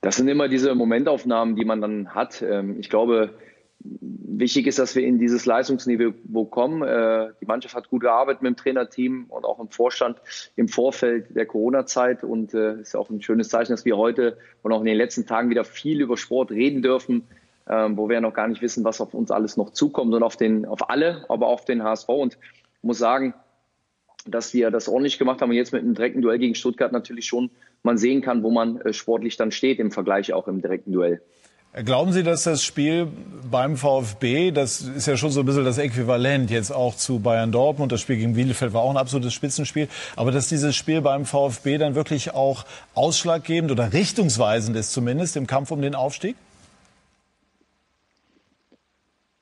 Das 0.00 0.16
sind 0.16 0.28
immer 0.28 0.48
diese 0.48 0.74
Momentaufnahmen, 0.76 1.56
die 1.56 1.64
man 1.64 1.80
dann 1.80 2.14
hat. 2.14 2.42
Ähm, 2.42 2.76
ich 2.78 2.88
glaube, 2.88 3.30
Wichtig 3.80 4.66
ist, 4.66 4.78
dass 4.78 4.94
wir 4.96 5.04
in 5.04 5.18
dieses 5.18 5.46
Leistungsniveau 5.46 6.44
kommen. 6.46 6.82
Äh, 6.82 7.32
die 7.40 7.46
Mannschaft 7.46 7.74
hat 7.74 7.88
gut 7.88 8.02
gearbeitet 8.02 8.42
mit 8.42 8.50
dem 8.50 8.56
Trainerteam 8.56 9.26
und 9.28 9.44
auch 9.44 9.60
im 9.60 9.68
Vorstand 9.68 10.20
im 10.56 10.68
Vorfeld 10.68 11.34
der 11.34 11.46
Corona-Zeit. 11.46 12.24
Und 12.24 12.54
es 12.54 12.78
äh, 12.78 12.80
ist 12.80 12.96
auch 12.96 13.10
ein 13.10 13.22
schönes 13.22 13.48
Zeichen, 13.48 13.72
dass 13.72 13.84
wir 13.84 13.96
heute 13.96 14.36
und 14.62 14.72
auch 14.72 14.80
in 14.80 14.86
den 14.86 14.96
letzten 14.96 15.26
Tagen 15.26 15.50
wieder 15.50 15.64
viel 15.64 16.00
über 16.00 16.16
Sport 16.16 16.50
reden 16.50 16.82
dürfen, 16.82 17.24
ähm, 17.68 17.96
wo 17.96 18.08
wir 18.08 18.20
noch 18.20 18.34
gar 18.34 18.48
nicht 18.48 18.62
wissen, 18.62 18.84
was 18.84 19.00
auf 19.00 19.14
uns 19.14 19.30
alles 19.30 19.56
noch 19.56 19.70
zukommt 19.70 20.12
und 20.14 20.22
auf, 20.22 20.36
den, 20.36 20.66
auf 20.66 20.90
alle, 20.90 21.24
aber 21.28 21.46
auch 21.46 21.54
auf 21.54 21.64
den 21.64 21.82
HSV. 21.82 22.08
Und 22.08 22.34
ich 22.34 22.82
muss 22.82 22.98
sagen, 22.98 23.34
dass 24.26 24.54
wir 24.54 24.70
das 24.70 24.88
ordentlich 24.88 25.18
gemacht 25.18 25.40
haben 25.40 25.50
und 25.50 25.56
jetzt 25.56 25.72
mit 25.72 25.82
einem 25.82 25.94
direkten 25.94 26.22
Duell 26.22 26.38
gegen 26.38 26.54
Stuttgart 26.54 26.92
natürlich 26.92 27.26
schon 27.26 27.50
man 27.82 27.98
sehen 27.98 28.22
kann, 28.22 28.42
wo 28.42 28.50
man 28.50 28.80
äh, 28.80 28.92
sportlich 28.92 29.36
dann 29.36 29.52
steht 29.52 29.78
im 29.78 29.90
Vergleich 29.90 30.32
auch 30.32 30.48
im 30.48 30.60
direkten 30.60 30.92
Duell. 30.92 31.22
Glauben 31.84 32.12
Sie, 32.12 32.24
dass 32.24 32.42
das 32.42 32.64
Spiel 32.64 33.06
beim 33.48 33.76
VfB, 33.76 34.50
das 34.50 34.80
ist 34.80 35.06
ja 35.06 35.16
schon 35.16 35.30
so 35.30 35.40
ein 35.40 35.46
bisschen 35.46 35.64
das 35.64 35.78
Äquivalent 35.78 36.50
jetzt 36.50 36.72
auch 36.72 36.96
zu 36.96 37.20
Bayern 37.20 37.52
Dortmund, 37.52 37.92
das 37.92 38.00
Spiel 38.00 38.16
gegen 38.16 38.34
Bielefeld 38.34 38.72
war 38.72 38.82
auch 38.82 38.90
ein 38.90 38.96
absolutes 38.96 39.32
Spitzenspiel, 39.32 39.88
aber 40.16 40.32
dass 40.32 40.48
dieses 40.48 40.74
Spiel 40.74 41.02
beim 41.02 41.24
VfB 41.24 41.78
dann 41.78 41.94
wirklich 41.94 42.34
auch 42.34 42.64
ausschlaggebend 42.94 43.70
oder 43.70 43.92
richtungsweisend 43.92 44.76
ist 44.76 44.92
zumindest 44.92 45.36
im 45.36 45.46
Kampf 45.46 45.70
um 45.70 45.80
den 45.80 45.94
Aufstieg? 45.94 46.36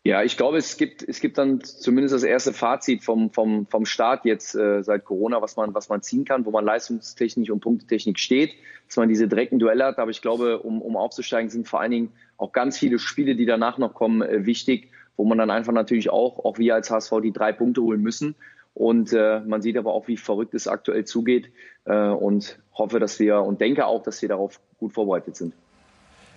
Ja, 0.06 0.22
ich 0.22 0.36
glaube, 0.36 0.56
es 0.56 0.76
gibt, 0.76 1.02
es 1.02 1.18
gibt 1.18 1.36
dann 1.36 1.60
zumindest 1.64 2.14
das 2.14 2.22
erste 2.22 2.52
Fazit 2.52 3.02
vom, 3.02 3.32
vom, 3.32 3.66
vom 3.66 3.84
Start 3.84 4.24
jetzt 4.24 4.54
äh, 4.54 4.84
seit 4.84 5.04
Corona, 5.04 5.42
was 5.42 5.56
man, 5.56 5.74
was 5.74 5.88
man 5.88 6.00
ziehen 6.00 6.24
kann, 6.24 6.46
wo 6.46 6.52
man 6.52 6.64
leistungstechnisch 6.64 7.50
und 7.50 7.58
Punktetechnik 7.58 8.20
steht, 8.20 8.54
dass 8.86 8.98
man 8.98 9.08
diese 9.08 9.26
direkten 9.26 9.58
Duelle 9.58 9.84
hat. 9.84 9.98
Aber 9.98 10.12
ich 10.12 10.22
glaube, 10.22 10.60
um, 10.60 10.80
um 10.80 10.96
aufzusteigen, 10.96 11.50
sind 11.50 11.66
vor 11.66 11.80
allen 11.80 11.90
Dingen 11.90 12.12
auch 12.36 12.52
ganz 12.52 12.78
viele 12.78 13.00
Spiele, 13.00 13.34
die 13.34 13.46
danach 13.46 13.78
noch 13.78 13.94
kommen, 13.94 14.22
äh, 14.22 14.46
wichtig, 14.46 14.90
wo 15.16 15.24
man 15.24 15.38
dann 15.38 15.50
einfach 15.50 15.72
natürlich 15.72 16.08
auch, 16.08 16.44
auch 16.44 16.56
wir 16.56 16.76
als 16.76 16.88
HSV, 16.88 17.12
die 17.20 17.32
drei 17.32 17.50
Punkte 17.50 17.82
holen 17.82 18.00
müssen. 18.00 18.36
Und 18.74 19.12
äh, 19.12 19.40
man 19.40 19.60
sieht 19.60 19.76
aber 19.76 19.92
auch, 19.92 20.06
wie 20.06 20.16
verrückt 20.16 20.54
es 20.54 20.68
aktuell 20.68 21.04
zugeht 21.04 21.50
äh, 21.84 22.10
und 22.10 22.60
hoffe, 22.74 23.00
dass 23.00 23.18
wir 23.18 23.40
und 23.40 23.60
denke 23.60 23.84
auch, 23.86 24.04
dass 24.04 24.22
wir 24.22 24.28
darauf 24.28 24.60
gut 24.78 24.92
vorbereitet 24.92 25.34
sind. 25.34 25.52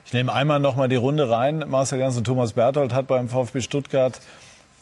Ich 0.10 0.14
nehme 0.14 0.34
einmal 0.34 0.60
noch 0.60 0.76
mal 0.76 0.90
die 0.90 0.96
Runde 0.96 1.30
rein. 1.30 1.64
Marcel 1.68 2.00
Ganz 2.00 2.18
und 2.18 2.24
Thomas 2.24 2.54
Berthold 2.54 2.94
hat 2.94 3.06
beim 3.06 3.30
VfB 3.30 3.62
Stuttgart 3.62 4.20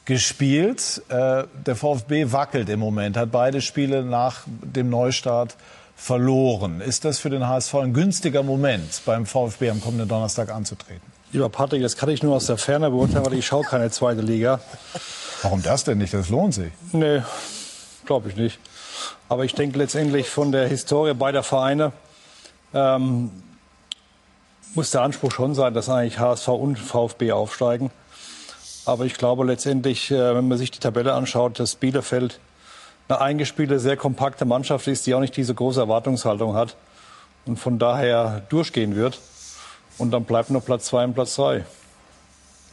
gespielt. 0.06 1.02
Äh, 1.10 1.44
der 1.66 1.76
VfB 1.76 2.32
wackelt 2.32 2.70
im 2.70 2.80
Moment, 2.80 3.18
hat 3.18 3.30
beide 3.30 3.60
Spiele 3.60 4.04
nach 4.04 4.44
dem 4.46 4.90
Neustart 4.90 5.58
verloren. 5.98 6.80
Ist 6.80 7.04
das 7.04 7.20
für 7.20 7.30
den 7.30 7.46
HSV 7.46 7.76
ein 7.76 7.94
günstiger 7.94 8.42
Moment, 8.42 9.02
beim 9.06 9.26
VfB 9.26 9.70
am 9.70 9.82
kommenden 9.82 10.08
Donnerstag 10.08 10.50
anzutreten? 10.50 11.02
Lieber 11.34 11.50
Patrick, 11.50 11.82
das 11.82 11.98
kann 11.98 12.08
ich 12.08 12.24
nur 12.24 12.34
aus 12.34 12.46
der 12.46 12.56
Ferne 12.56 12.90
beurteilen, 12.90 13.26
weil 13.26 13.34
ich 13.34 13.46
schaue 13.46 13.66
keine 13.66 13.92
zweite 13.92 14.22
Liga. 14.22 14.62
Warum 15.42 15.62
das 15.62 15.84
denn 15.84 15.98
nicht? 15.98 16.14
Das 16.14 16.30
lohnt 16.30 16.54
sich. 16.54 16.72
Nee, 16.94 17.22
glaube 18.06 18.30
ich 18.30 18.38
nicht. 18.38 18.60
Aber 19.28 19.44
ich 19.44 19.54
denke 19.56 19.78
letztendlich 19.78 20.30
von 20.30 20.54
der 20.54 20.70
Historie 20.70 21.14
beider 21.14 21.44
Vereine 21.44 21.92
ähm, 22.74 23.30
muss 24.78 24.92
der 24.92 25.02
Anspruch 25.02 25.32
schon 25.32 25.56
sein, 25.56 25.74
dass 25.74 25.90
eigentlich 25.90 26.20
HSV 26.20 26.50
und 26.50 26.78
VfB 26.78 27.32
aufsteigen. 27.32 27.90
Aber 28.86 29.06
ich 29.06 29.16
glaube 29.16 29.44
letztendlich, 29.44 30.12
äh, 30.12 30.36
wenn 30.36 30.48
man 30.48 30.60
sich 30.60 30.70
die 30.70 30.78
Tabelle 30.78 31.14
anschaut, 31.14 31.60
dass 31.60 31.76
Bielefeld 31.76 32.40
eine 33.10 33.20
eingespielte, 33.20 33.80
sehr 33.80 33.98
kompakte 33.98 34.46
Mannschaft 34.46 34.88
ist, 34.88 35.08
die 35.08 35.16
auch 35.16 35.20
nicht 35.20 35.36
diese 35.36 35.56
große 35.56 35.80
Erwartungshaltung 35.80 36.54
hat 36.54 36.76
und 37.48 37.58
von 37.58 37.80
daher 37.80 38.44
durchgehen 38.50 38.96
wird. 38.96 39.20
Und 39.98 40.12
dann 40.12 40.26
bleibt 40.26 40.52
nur 40.52 40.62
Platz 40.62 40.86
zwei 40.86 41.06
und 41.06 41.16
Platz 41.16 41.36
drei. 41.36 41.66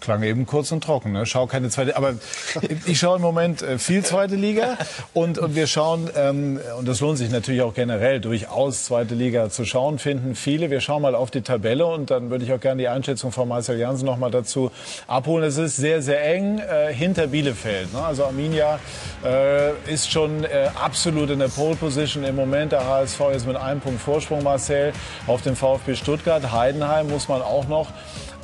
Klang 0.04 0.22
eben 0.22 0.44
kurz 0.44 0.70
und 0.70 0.84
trocken. 0.84 1.12
Ne? 1.12 1.24
Schau 1.24 1.46
keine 1.46 1.70
zweite. 1.70 1.96
Aber 1.96 2.14
ich 2.86 2.98
schaue 2.98 3.16
im 3.16 3.22
Moment 3.22 3.62
äh, 3.62 3.78
viel 3.78 4.04
zweite 4.04 4.36
Liga 4.36 4.76
und, 5.14 5.38
und 5.38 5.54
wir 5.54 5.66
schauen 5.66 6.10
ähm, 6.14 6.60
und 6.78 6.86
das 6.86 7.00
lohnt 7.00 7.16
sich 7.16 7.30
natürlich 7.30 7.62
auch 7.62 7.72
generell 7.72 8.20
durchaus 8.20 8.84
zweite 8.84 9.14
Liga 9.14 9.48
zu 9.48 9.64
schauen. 9.64 9.98
Finden 9.98 10.34
viele. 10.34 10.70
Wir 10.70 10.80
schauen 10.80 11.00
mal 11.00 11.14
auf 11.14 11.30
die 11.30 11.40
Tabelle 11.40 11.86
und 11.86 12.10
dann 12.10 12.28
würde 12.28 12.44
ich 12.44 12.52
auch 12.52 12.60
gerne 12.60 12.82
die 12.82 12.88
Einschätzung 12.88 13.32
von 13.32 13.48
Marcel 13.48 13.78
Jansen 13.78 14.04
noch 14.04 14.18
mal 14.18 14.30
dazu 14.30 14.70
abholen. 15.06 15.44
Es 15.44 15.56
ist 15.56 15.76
sehr 15.76 16.02
sehr 16.02 16.22
eng 16.34 16.58
äh, 16.58 16.92
hinter 16.92 17.26
Bielefeld. 17.26 17.92
Ne? 17.94 18.02
Also 18.02 18.24
Arminia 18.24 18.78
äh, 19.24 19.72
ist 19.90 20.10
schon 20.10 20.44
äh, 20.44 20.68
absolut 20.74 21.30
in 21.30 21.38
der 21.38 21.48
Pole 21.48 21.76
Position 21.76 22.24
im 22.24 22.36
Moment. 22.36 22.72
Der 22.72 22.86
HSV 22.86 23.20
ist 23.34 23.46
mit 23.46 23.56
einem 23.56 23.80
Punkt 23.80 24.02
Vorsprung 24.02 24.42
Marcel 24.42 24.92
auf 25.26 25.40
dem 25.40 25.56
VfB 25.56 25.94
Stuttgart. 25.94 26.52
Heidenheim 26.52 27.08
muss 27.08 27.28
man 27.28 27.40
auch 27.40 27.68
noch 27.68 27.88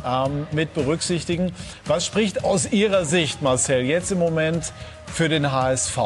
ähm, 0.06 0.46
mit 0.52 0.74
berücksichtigen. 0.74 1.52
Was 1.86 2.06
spricht 2.06 2.44
aus 2.44 2.72
Ihrer 2.72 3.04
Sicht, 3.04 3.42
Marcel, 3.42 3.82
jetzt 3.82 4.12
im 4.12 4.18
Moment 4.18 4.72
für 5.06 5.28
den 5.28 5.50
HSV? 5.50 5.98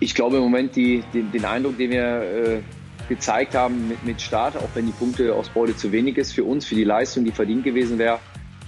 Ich 0.00 0.14
glaube 0.14 0.36
im 0.36 0.42
Moment 0.42 0.76
die, 0.76 1.02
den, 1.12 1.32
den 1.32 1.44
Eindruck, 1.44 1.76
den 1.76 1.90
wir 1.90 2.22
äh, 2.22 2.60
gezeigt 3.08 3.54
haben 3.54 3.88
mit, 3.88 4.04
mit 4.04 4.20
Start, 4.20 4.56
auch 4.56 4.68
wenn 4.74 4.86
die 4.86 4.92
Punkteausbeute 4.92 5.76
zu 5.76 5.90
wenig 5.90 6.16
ist 6.16 6.32
für 6.32 6.44
uns, 6.44 6.66
für 6.66 6.76
die 6.76 6.84
Leistung, 6.84 7.24
die 7.24 7.32
verdient 7.32 7.64
gewesen 7.64 7.98
wäre, 7.98 8.20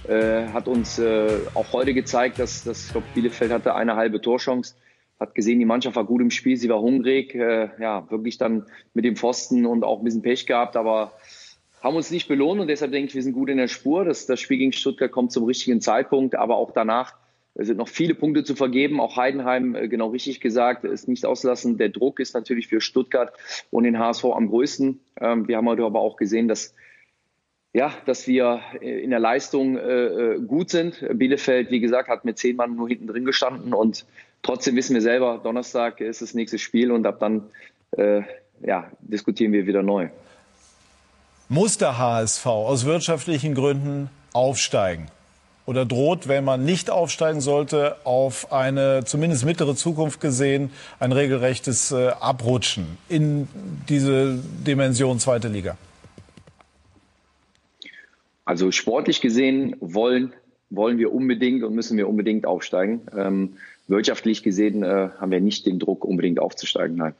äh, 0.07 0.47
hat 0.51 0.67
uns 0.67 0.99
äh, 0.99 1.29
auch 1.53 1.71
heute 1.71 1.93
gezeigt, 1.93 2.39
dass, 2.39 2.63
dass 2.63 2.85
ich 2.85 2.91
glaube, 2.91 3.07
Bielefeld 3.13 3.51
hatte 3.51 3.75
eine 3.75 3.95
halbe 3.95 4.19
Torchance 4.19 4.75
hat 5.21 5.35
gesehen, 5.35 5.59
die 5.59 5.65
Mannschaft 5.65 5.95
war 5.95 6.03
gut 6.03 6.19
im 6.19 6.31
Spiel, 6.31 6.57
sie 6.57 6.67
war 6.67 6.81
hungrig, 6.81 7.35
äh, 7.35 7.69
ja, 7.79 8.09
wirklich 8.09 8.39
dann 8.39 8.65
mit 8.95 9.05
dem 9.05 9.15
Pfosten 9.15 9.67
und 9.67 9.83
auch 9.83 9.99
ein 9.99 10.03
bisschen 10.03 10.23
Pech 10.23 10.47
gehabt, 10.47 10.75
aber 10.75 11.13
haben 11.79 11.95
uns 11.95 12.09
nicht 12.09 12.27
belohnt 12.27 12.59
und 12.59 12.67
deshalb 12.67 12.91
denke 12.91 13.09
ich, 13.09 13.15
wir 13.15 13.21
sind 13.21 13.33
gut 13.33 13.49
in 13.49 13.57
der 13.57 13.67
Spur. 13.67 14.03
Das, 14.03 14.25
das 14.25 14.39
Spiel 14.39 14.57
gegen 14.57 14.73
Stuttgart 14.73 15.11
kommt 15.11 15.31
zum 15.31 15.45
richtigen 15.45 15.79
Zeitpunkt, 15.79 16.35
aber 16.35 16.55
auch 16.55 16.71
danach 16.71 17.13
sind 17.53 17.77
noch 17.77 17.87
viele 17.87 18.15
Punkte 18.15 18.43
zu 18.43 18.55
vergeben. 18.55 18.99
Auch 18.99 19.15
Heidenheim, 19.15 19.75
äh, 19.75 19.87
genau 19.87 20.07
richtig 20.07 20.41
gesagt, 20.41 20.85
ist 20.85 21.07
nicht 21.07 21.25
auslassen. 21.25 21.77
Der 21.77 21.89
Druck 21.89 22.19
ist 22.19 22.33
natürlich 22.33 22.67
für 22.67 22.81
Stuttgart 22.81 23.31
und 23.69 23.83
den 23.83 23.99
HSV 23.99 24.25
am 24.25 24.49
größten. 24.49 25.01
Ähm, 25.19 25.47
wir 25.47 25.57
haben 25.57 25.67
heute 25.67 25.83
aber 25.83 25.99
auch 25.99 26.17
gesehen, 26.17 26.47
dass 26.47 26.73
ja, 27.73 27.93
dass 28.05 28.27
wir 28.27 28.61
äh, 28.81 29.01
in 29.01 29.11
der 29.11 29.19
Leistung 29.19 29.77
äh, 29.77 30.39
gut 30.45 30.71
sind. 30.71 31.05
Bielefeld, 31.13 31.69
wie 31.69 31.79
gesagt, 31.79 32.09
hat 32.09 32.25
mit 32.25 32.39
zehn 32.39 32.55
Mann 32.55 32.75
nur 32.75 32.89
hinten 32.89 33.07
drin 33.07 33.23
gestanden 33.23 33.73
und 33.73 34.05
trotzdem 34.43 34.75
wissen 34.75 34.93
wir 34.93 35.01
selber, 35.01 35.39
Donnerstag 35.43 36.01
ist 36.01 36.21
das 36.21 36.33
nächste 36.33 36.59
Spiel 36.59 36.91
und 36.91 37.05
ab 37.05 37.19
dann 37.19 37.43
äh, 37.91 38.21
ja, 38.65 38.91
diskutieren 39.01 39.51
wir 39.53 39.65
wieder 39.65 39.83
neu. 39.83 40.09
Muss 41.49 41.77
der 41.77 41.97
HSV 41.97 42.45
aus 42.45 42.85
wirtschaftlichen 42.85 43.55
Gründen 43.55 44.09
aufsteigen? 44.33 45.07
Oder 45.65 45.85
droht, 45.85 46.27
wenn 46.27 46.43
man 46.43 46.65
nicht 46.65 46.89
aufsteigen 46.89 47.39
sollte, 47.39 47.97
auf 48.03 48.51
eine 48.51 49.03
zumindest 49.05 49.45
mittlere 49.45 49.75
Zukunft 49.75 50.19
gesehen 50.19 50.71
ein 50.99 51.11
regelrechtes 51.11 51.91
äh, 51.91 52.09
Abrutschen 52.19 52.97
in 53.09 53.47
diese 53.87 54.39
Dimension 54.65 55.19
zweite 55.19 55.49
Liga? 55.49 55.77
Also 58.43 58.71
sportlich 58.71 59.21
gesehen 59.21 59.75
wollen, 59.79 60.33
wollen 60.69 60.97
wir 60.97 61.13
unbedingt 61.13 61.63
und 61.63 61.75
müssen 61.75 61.97
wir 61.97 62.09
unbedingt 62.09 62.45
aufsteigen. 62.45 63.01
Ähm, 63.15 63.57
wirtschaftlich 63.87 64.43
gesehen 64.43 64.83
äh, 64.83 65.09
haben 65.19 65.31
wir 65.31 65.41
nicht 65.41 65.65
den 65.65 65.79
Druck, 65.79 66.05
unbedingt 66.05 66.39
aufzusteigen. 66.39 66.97
Nein. 66.97 67.15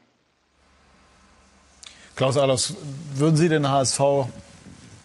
Klaus 2.16 2.36
Allers, 2.36 2.74
würden 3.14 3.36
Sie 3.36 3.48
den 3.48 3.68
HSV 3.68 4.00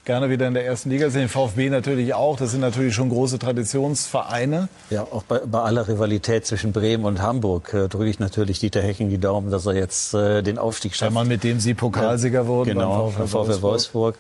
gerne 0.03 0.29
wieder 0.29 0.47
in 0.47 0.53
der 0.53 0.65
ersten 0.65 0.89
Liga 0.89 1.09
sehen? 1.09 1.29
VfB 1.29 1.69
natürlich 1.69 2.13
auch. 2.13 2.38
Das 2.38 2.51
sind 2.51 2.61
natürlich 2.61 2.93
schon 2.95 3.09
große 3.09 3.39
Traditionsvereine. 3.39 4.69
Ja, 4.89 5.03
auch 5.03 5.23
bei, 5.23 5.39
bei 5.39 5.59
aller 5.59 5.88
Rivalität 5.88 6.45
zwischen 6.45 6.73
Bremen 6.73 7.05
und 7.05 7.21
Hamburg 7.21 7.73
äh, 7.73 7.88
drücke 7.88 8.09
ich 8.09 8.19
natürlich 8.19 8.59
Dieter 8.59 8.81
Hecking 8.81 9.09
die 9.09 9.19
Daumen, 9.19 9.51
dass 9.51 9.65
er 9.65 9.75
jetzt 9.75 10.13
äh, 10.13 10.43
den 10.43 10.57
Aufstieg 10.57 10.95
schafft. 10.95 11.11
Der 11.11 11.13
Mann, 11.13 11.27
mit 11.27 11.43
dem 11.43 11.59
Sie 11.59 11.73
Pokalsieger 11.73 12.41
ja, 12.41 12.47
wurden 12.47 12.73
genau, 12.73 13.13
beim 13.17 13.27
VfB, 13.27 13.53
VfB 13.53 13.61
Wolfsburg. 13.61 13.63
Wolfsburg. 13.63 14.15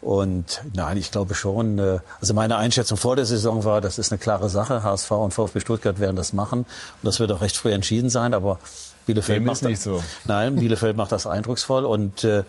Und 0.00 0.62
nein, 0.74 0.96
ich 0.96 1.10
glaube 1.10 1.34
schon, 1.34 1.78
äh, 1.78 1.98
also 2.20 2.34
meine 2.34 2.56
Einschätzung 2.56 2.96
vor 2.96 3.16
der 3.16 3.26
Saison 3.26 3.64
war, 3.64 3.80
das 3.80 3.98
ist 3.98 4.12
eine 4.12 4.18
klare 4.18 4.48
Sache. 4.48 4.82
HSV 4.82 5.10
und 5.10 5.34
VfB 5.34 5.60
Stuttgart 5.60 5.98
werden 5.98 6.16
das 6.16 6.32
machen. 6.32 6.60
Und 6.60 6.66
das 7.02 7.18
wird 7.18 7.32
auch 7.32 7.40
recht 7.40 7.56
früh 7.56 7.72
entschieden 7.72 8.08
sein. 8.08 8.32
Aber 8.32 8.58
Bielefeld 9.06 9.44
macht 9.44 9.62
nicht 9.62 9.80
so. 9.82 10.02
Nein, 10.24 10.56
Bielefeld 10.56 10.96
macht 10.96 11.12
das 11.12 11.26
eindrucksvoll 11.26 11.84
und 11.84 12.24
äh, 12.24 12.44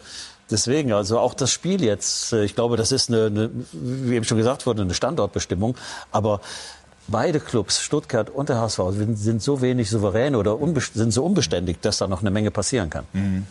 Deswegen, 0.52 0.94
also 0.94 1.20
auch 1.20 1.34
das 1.36 1.52
Spiel 1.52 1.84
jetzt, 1.84 2.34
äh, 2.34 2.44
ich 2.44 2.56
glaube, 2.56 2.76
das 2.76 2.92
ist 2.92 3.10
eine, 3.10 3.28
eine, 3.28 3.50
wie 3.72 4.16
eben 4.16 4.26
schon 4.26 4.38
gesagt 4.38 4.66
wurde, 4.66 4.82
eine 4.82 4.94
Standortbestimmung. 4.94 5.76
Aber 6.12 6.42
beide 7.08 7.40
Clubs, 7.40 7.82
Stuttgart 7.82 8.30
und 8.30 8.50
der 8.50 8.58
HSV, 8.60 8.80
sind 9.14 9.42
so 9.42 9.62
wenig 9.62 9.90
souverän 9.90 10.36
oder 10.36 10.58
sind 10.94 11.12
so 11.12 11.24
unbeständig, 11.24 11.82
dass 11.82 12.00
da 12.00 12.08
noch 12.08 12.22
eine 12.22 12.32
Menge 12.32 12.52
passieren 12.52 12.90
kann. 12.90 13.06
Mhm. 13.14 13.46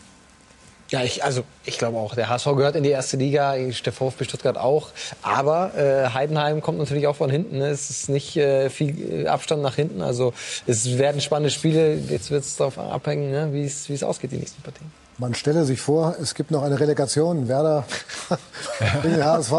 Ja, 0.91 1.03
ich, 1.03 1.23
also 1.23 1.45
ich 1.67 1.77
glaube 1.77 1.99
auch, 1.99 2.15
der 2.15 2.31
HSV 2.31 2.47
gehört 2.57 2.75
in 2.75 2.83
die 2.83 2.91
erste 2.91 3.19
Liga, 3.19 3.55
der 3.55 3.93
VfB 3.93 4.25
Stuttgart 4.25 4.57
auch. 4.57 4.89
Aber 5.21 5.75
äh, 5.77 6.09
Heidenheim 6.15 6.63
kommt 6.63 6.79
natürlich 6.79 7.07
auch 7.07 7.17
von 7.17 7.29
hinten. 7.29 7.59
Ne? 7.59 7.69
Es 7.69 7.91
ist 7.91 8.09
nicht 8.09 8.37
äh, 8.39 8.71
viel 8.71 9.25
äh, 9.25 9.27
Abstand 9.27 9.63
nach 9.63 9.75
hinten. 9.75 10.01
Also 10.01 10.33
es 10.67 10.97
werden 10.97 11.21
spannende 11.21 11.51
Spiele. 11.51 11.95
Jetzt 11.95 12.31
wird 12.31 12.43
es 12.45 12.57
darauf 12.57 12.79
abhängen, 12.79 13.31
ne? 13.31 13.53
wie 13.53 13.65
es 13.65 14.03
ausgeht, 14.03 14.33
die 14.33 14.39
nächsten 14.39 14.63
Partien. 14.63 14.91
Man 15.19 15.35
stelle 15.35 15.65
sich 15.65 15.81
vor, 15.81 16.15
es 16.23 16.35
gibt 16.35 16.53
noch 16.53 16.63
eine 16.63 16.81
Relegation. 16.81 17.49
Werder 17.49 17.85
gegen 19.03 19.15
den 19.17 19.25
HSV. 19.25 19.53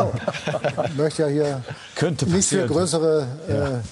Ich 0.85 0.95
möchte 0.95 1.23
ja 1.23 1.27
hier 1.27 1.63
könnte 1.95 2.27
nicht 2.27 2.49
für 2.49 2.65
größere 2.65 3.27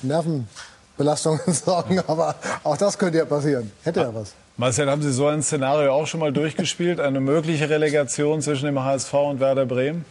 äh, 0.01 0.05
Nervenbelastungen 0.07 1.41
sorgen, 1.53 1.99
aber 2.07 2.35
auch 2.63 2.77
das 2.77 2.97
könnte 2.97 3.19
ja 3.19 3.25
passieren. 3.25 3.71
Hätte 3.83 3.99
ja 3.99 4.15
was. 4.15 4.33
Marcel, 4.59 4.89
haben 4.89 5.03
Sie 5.03 5.11
so 5.11 5.27
ein 5.27 5.43
Szenario 5.43 5.93
auch 5.93 6.07
schon 6.07 6.19
mal 6.19 6.33
durchgespielt? 6.33 6.99
Eine 6.99 7.19
mögliche 7.19 7.69
Relegation 7.69 8.41
zwischen 8.41 8.65
dem 8.65 8.83
HSV 8.83 9.13
und 9.13 9.39
Werder 9.39 9.67
Bremen? 9.67 10.03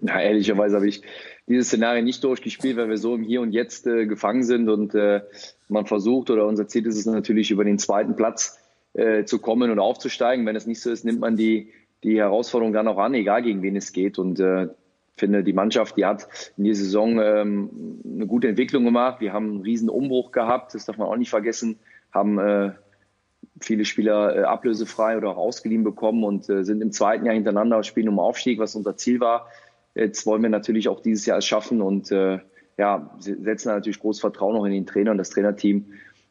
Na, 0.00 0.22
ehrlicherweise 0.22 0.76
habe 0.76 0.88
ich 0.88 1.02
dieses 1.46 1.66
Szenario 1.66 2.02
nicht 2.02 2.24
durchgespielt, 2.24 2.78
weil 2.78 2.88
wir 2.88 2.96
so 2.96 3.14
im 3.14 3.22
Hier 3.22 3.42
und 3.42 3.52
Jetzt 3.52 3.86
äh, 3.86 4.06
gefangen 4.06 4.44
sind 4.44 4.70
und 4.70 4.94
äh, 4.94 5.20
man 5.68 5.84
versucht 5.84 6.30
oder 6.30 6.46
unser 6.46 6.66
Ziel 6.66 6.86
ist 6.86 6.96
es 6.96 7.04
natürlich 7.04 7.50
über 7.50 7.64
den 7.64 7.78
zweiten 7.78 8.16
Platz 8.16 8.58
äh, 8.94 9.24
zu 9.24 9.40
kommen 9.40 9.70
und 9.70 9.78
aufzusteigen. 9.78 10.46
Wenn 10.46 10.56
es 10.56 10.66
nicht 10.66 10.80
so 10.80 10.90
ist, 10.90 11.04
nimmt 11.04 11.20
man 11.20 11.36
die, 11.36 11.68
die 12.02 12.16
Herausforderung 12.16 12.72
dann 12.72 12.88
auch 12.88 12.96
an, 12.96 13.12
egal 13.12 13.42
gegen 13.42 13.60
wen 13.60 13.76
es 13.76 13.92
geht. 13.92 14.18
Und 14.18 14.40
äh, 14.40 14.68
finde, 15.18 15.44
die 15.44 15.52
Mannschaft, 15.52 15.98
die 15.98 16.06
hat 16.06 16.26
in 16.56 16.64
dieser 16.64 16.84
Saison 16.84 17.20
ähm, 17.20 18.00
eine 18.10 18.26
gute 18.26 18.48
Entwicklung 18.48 18.86
gemacht. 18.86 19.20
Wir 19.20 19.34
haben 19.34 19.50
einen 19.50 19.60
riesen 19.60 19.90
Umbruch 19.90 20.32
gehabt, 20.32 20.74
das 20.74 20.86
darf 20.86 20.96
man 20.96 21.08
auch 21.08 21.16
nicht 21.16 21.28
vergessen 21.28 21.78
haben 22.12 22.38
äh, 22.38 22.72
viele 23.60 23.84
Spieler 23.84 24.36
äh, 24.36 24.42
ablösefrei 24.42 25.16
oder 25.16 25.30
auch 25.30 25.36
ausgeliehen 25.36 25.84
bekommen 25.84 26.24
und 26.24 26.48
äh, 26.48 26.64
sind 26.64 26.80
im 26.82 26.92
zweiten 26.92 27.26
Jahr 27.26 27.34
hintereinander 27.34 27.82
spielen 27.82 28.08
um 28.08 28.18
Aufstieg, 28.18 28.58
was 28.58 28.74
unser 28.74 28.96
Ziel 28.96 29.20
war. 29.20 29.48
Jetzt 29.94 30.26
wollen 30.26 30.42
wir 30.42 30.50
natürlich 30.50 30.88
auch 30.88 31.00
dieses 31.00 31.26
Jahr 31.26 31.38
es 31.38 31.46
schaffen 31.46 31.82
und 31.82 32.10
äh, 32.12 32.38
ja, 32.76 33.10
setzen 33.18 33.68
natürlich 33.68 33.98
großes 33.98 34.20
Vertrauen 34.20 34.56
auch 34.56 34.64
in 34.64 34.72
den 34.72 34.86
Trainer 34.86 35.10
und 35.10 35.18
das 35.18 35.30
Trainerteam, 35.30 35.86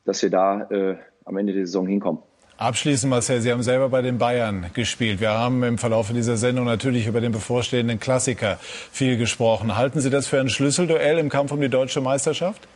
dass 0.06 0.22
wir 0.22 0.30
da 0.30 0.62
äh, 0.70 0.96
am 1.26 1.38
Ende 1.38 1.54
der 1.54 1.66
Saison 1.66 1.86
hinkommen. 1.86 2.22
Abschließend, 2.58 3.12
Marcel, 3.12 3.42
Sie 3.42 3.52
haben 3.52 3.62
selber 3.62 3.90
bei 3.90 4.02
den 4.02 4.18
Bayern 4.18 4.68
gespielt. 4.74 5.20
Wir 5.20 5.30
haben 5.30 5.62
im 5.64 5.78
Verlauf 5.78 6.12
dieser 6.12 6.38
Sendung 6.38 6.66
natürlich 6.66 7.06
über 7.06 7.22
den 7.22 7.32
bevorstehenden 7.32 8.00
Klassiker 8.00 8.58
viel 8.92 9.18
gesprochen. 9.18 9.78
Halten 9.78 10.00
Sie 10.00 10.10
das 10.10 10.26
für 10.26 10.40
ein 10.40 10.50
Schlüsselduell 10.50 11.20
im 11.20 11.30
Kampf 11.30 11.52
um 11.52 11.62
die 11.62 11.70
deutsche 11.70 12.02
Meisterschaft? 12.02 12.68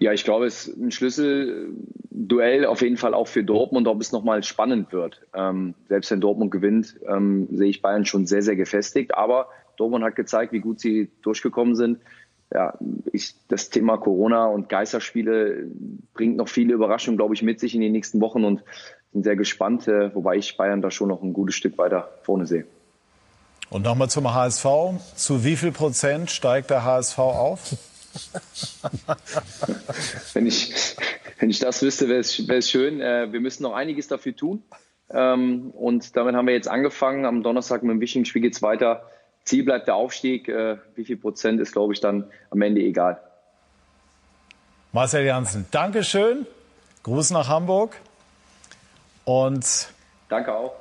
Ja, 0.00 0.14
ich 0.14 0.24
glaube, 0.24 0.46
es 0.46 0.66
ist 0.66 0.78
ein 0.78 0.90
Schlüsselduell 0.90 2.64
auf 2.64 2.80
jeden 2.80 2.96
Fall 2.96 3.12
auch 3.12 3.28
für 3.28 3.44
Dortmund, 3.44 3.86
ob 3.86 4.00
es 4.00 4.12
nochmal 4.12 4.42
spannend 4.42 4.94
wird. 4.94 5.20
Ähm, 5.34 5.74
selbst 5.88 6.10
wenn 6.10 6.22
Dortmund 6.22 6.50
gewinnt, 6.50 6.98
ähm, 7.06 7.48
sehe 7.52 7.68
ich 7.68 7.82
Bayern 7.82 8.06
schon 8.06 8.26
sehr, 8.26 8.40
sehr 8.40 8.56
gefestigt. 8.56 9.14
Aber 9.14 9.48
Dortmund 9.76 10.02
hat 10.02 10.16
gezeigt, 10.16 10.54
wie 10.54 10.60
gut 10.60 10.80
sie 10.80 11.10
durchgekommen 11.20 11.76
sind. 11.76 11.98
Ja, 12.52 12.78
ich, 13.12 13.34
das 13.48 13.68
Thema 13.68 13.98
Corona 13.98 14.46
und 14.46 14.70
Geisterspiele 14.70 15.68
bringt 16.14 16.38
noch 16.38 16.48
viele 16.48 16.72
Überraschungen, 16.72 17.18
glaube 17.18 17.34
ich, 17.34 17.42
mit 17.42 17.60
sich 17.60 17.74
in 17.74 17.82
den 17.82 17.92
nächsten 17.92 18.22
Wochen 18.22 18.44
und 18.44 18.64
bin 19.12 19.22
sehr 19.22 19.36
gespannt, 19.36 19.86
äh, 19.86 20.14
wobei 20.14 20.36
ich 20.36 20.56
Bayern 20.56 20.80
da 20.80 20.90
schon 20.90 21.08
noch 21.08 21.22
ein 21.22 21.34
gutes 21.34 21.56
Stück 21.56 21.76
weiter 21.76 22.08
vorne 22.22 22.46
sehe. 22.46 22.64
Und 23.68 23.84
nochmal 23.84 24.08
zum 24.08 24.32
HSV. 24.32 24.64
Zu 25.14 25.44
wie 25.44 25.56
viel 25.56 25.72
Prozent 25.72 26.30
steigt 26.30 26.70
der 26.70 26.86
HSV 26.86 27.18
auf? 27.18 27.76
wenn, 30.34 30.46
ich, 30.46 30.96
wenn 31.38 31.50
ich 31.50 31.58
das 31.58 31.82
wüsste, 31.82 32.08
wäre 32.08 32.20
es, 32.20 32.70
schön. 32.70 33.00
Äh, 33.00 33.32
wir 33.32 33.40
müssen 33.40 33.62
noch 33.62 33.74
einiges 33.74 34.08
dafür 34.08 34.34
tun. 34.34 34.62
Ähm, 35.10 35.70
und 35.70 36.16
damit 36.16 36.34
haben 36.34 36.46
wir 36.46 36.54
jetzt 36.54 36.68
angefangen. 36.68 37.24
Am 37.24 37.42
Donnerstag 37.42 37.82
mit 37.82 37.92
dem 37.92 38.00
wichtigen 38.00 38.24
Spiel 38.24 38.42
geht 38.42 38.54
es 38.54 38.62
weiter. 38.62 39.04
Ziel 39.44 39.64
bleibt 39.64 39.88
der 39.88 39.94
Aufstieg. 39.94 40.48
Äh, 40.48 40.78
wie 40.94 41.04
viel 41.04 41.16
Prozent 41.16 41.60
ist, 41.60 41.72
glaube 41.72 41.92
ich, 41.92 42.00
dann 42.00 42.30
am 42.50 42.62
Ende 42.62 42.80
egal. 42.80 43.20
Marcel 44.92 45.24
Janssen, 45.24 45.66
Dankeschön. 45.70 46.46
Gruß 47.02 47.30
nach 47.30 47.48
Hamburg. 47.48 47.96
Und 49.24 49.88
Danke 50.28 50.54
auch. 50.54 50.74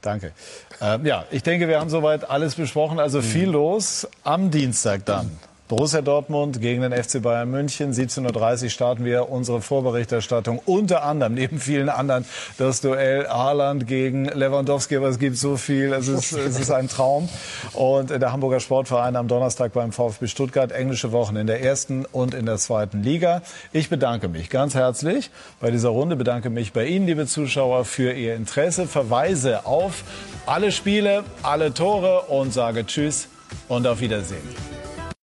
Danke. 0.00 0.32
Ähm, 0.80 1.06
ja, 1.06 1.24
ich 1.30 1.44
denke, 1.44 1.68
wir 1.68 1.78
haben 1.78 1.88
soweit 1.88 2.28
alles 2.28 2.56
besprochen. 2.56 2.98
Also 2.98 3.22
viel 3.22 3.46
mhm. 3.46 3.52
los 3.52 4.08
am 4.24 4.50
Dienstag 4.50 5.06
dann. 5.06 5.38
Borussia 5.72 6.02
Dortmund 6.02 6.60
gegen 6.60 6.82
den 6.82 6.92
FC 6.92 7.22
Bayern 7.22 7.50
München. 7.50 7.94
17.30 7.94 8.64
Uhr 8.64 8.68
starten 8.68 9.06
wir 9.06 9.30
unsere 9.30 9.62
Vorberichterstattung. 9.62 10.60
Unter 10.66 11.02
anderem, 11.02 11.32
neben 11.32 11.58
vielen 11.58 11.88
anderen, 11.88 12.26
das 12.58 12.82
Duell 12.82 13.26
Haaland 13.26 13.86
gegen 13.86 14.26
Lewandowski. 14.26 14.98
Aber 14.98 15.08
es 15.08 15.18
gibt 15.18 15.38
so 15.38 15.56
viel. 15.56 15.94
Es 15.94 16.08
ist, 16.08 16.32
es 16.32 16.60
ist 16.60 16.70
ein 16.70 16.88
Traum. 16.88 17.26
Und 17.72 18.10
der 18.10 18.32
Hamburger 18.32 18.60
Sportverein 18.60 19.16
am 19.16 19.28
Donnerstag 19.28 19.72
beim 19.72 19.92
VfB 19.92 20.26
Stuttgart. 20.26 20.72
Englische 20.72 21.10
Wochen 21.10 21.36
in 21.36 21.46
der 21.46 21.62
ersten 21.62 22.04
und 22.04 22.34
in 22.34 22.44
der 22.44 22.58
zweiten 22.58 23.02
Liga. 23.02 23.40
Ich 23.72 23.88
bedanke 23.88 24.28
mich 24.28 24.50
ganz 24.50 24.74
herzlich 24.74 25.30
bei 25.58 25.70
dieser 25.70 25.88
Runde. 25.88 26.16
Bedanke 26.16 26.50
mich 26.50 26.74
bei 26.74 26.84
Ihnen, 26.84 27.06
liebe 27.06 27.26
Zuschauer, 27.26 27.86
für 27.86 28.12
Ihr 28.12 28.34
Interesse. 28.34 28.86
Verweise 28.86 29.64
auf 29.64 30.04
alle 30.44 30.70
Spiele, 30.70 31.24
alle 31.42 31.72
Tore 31.72 32.24
und 32.28 32.52
sage 32.52 32.84
Tschüss 32.84 33.28
und 33.68 33.86
auf 33.86 34.00
Wiedersehen. 34.00 34.71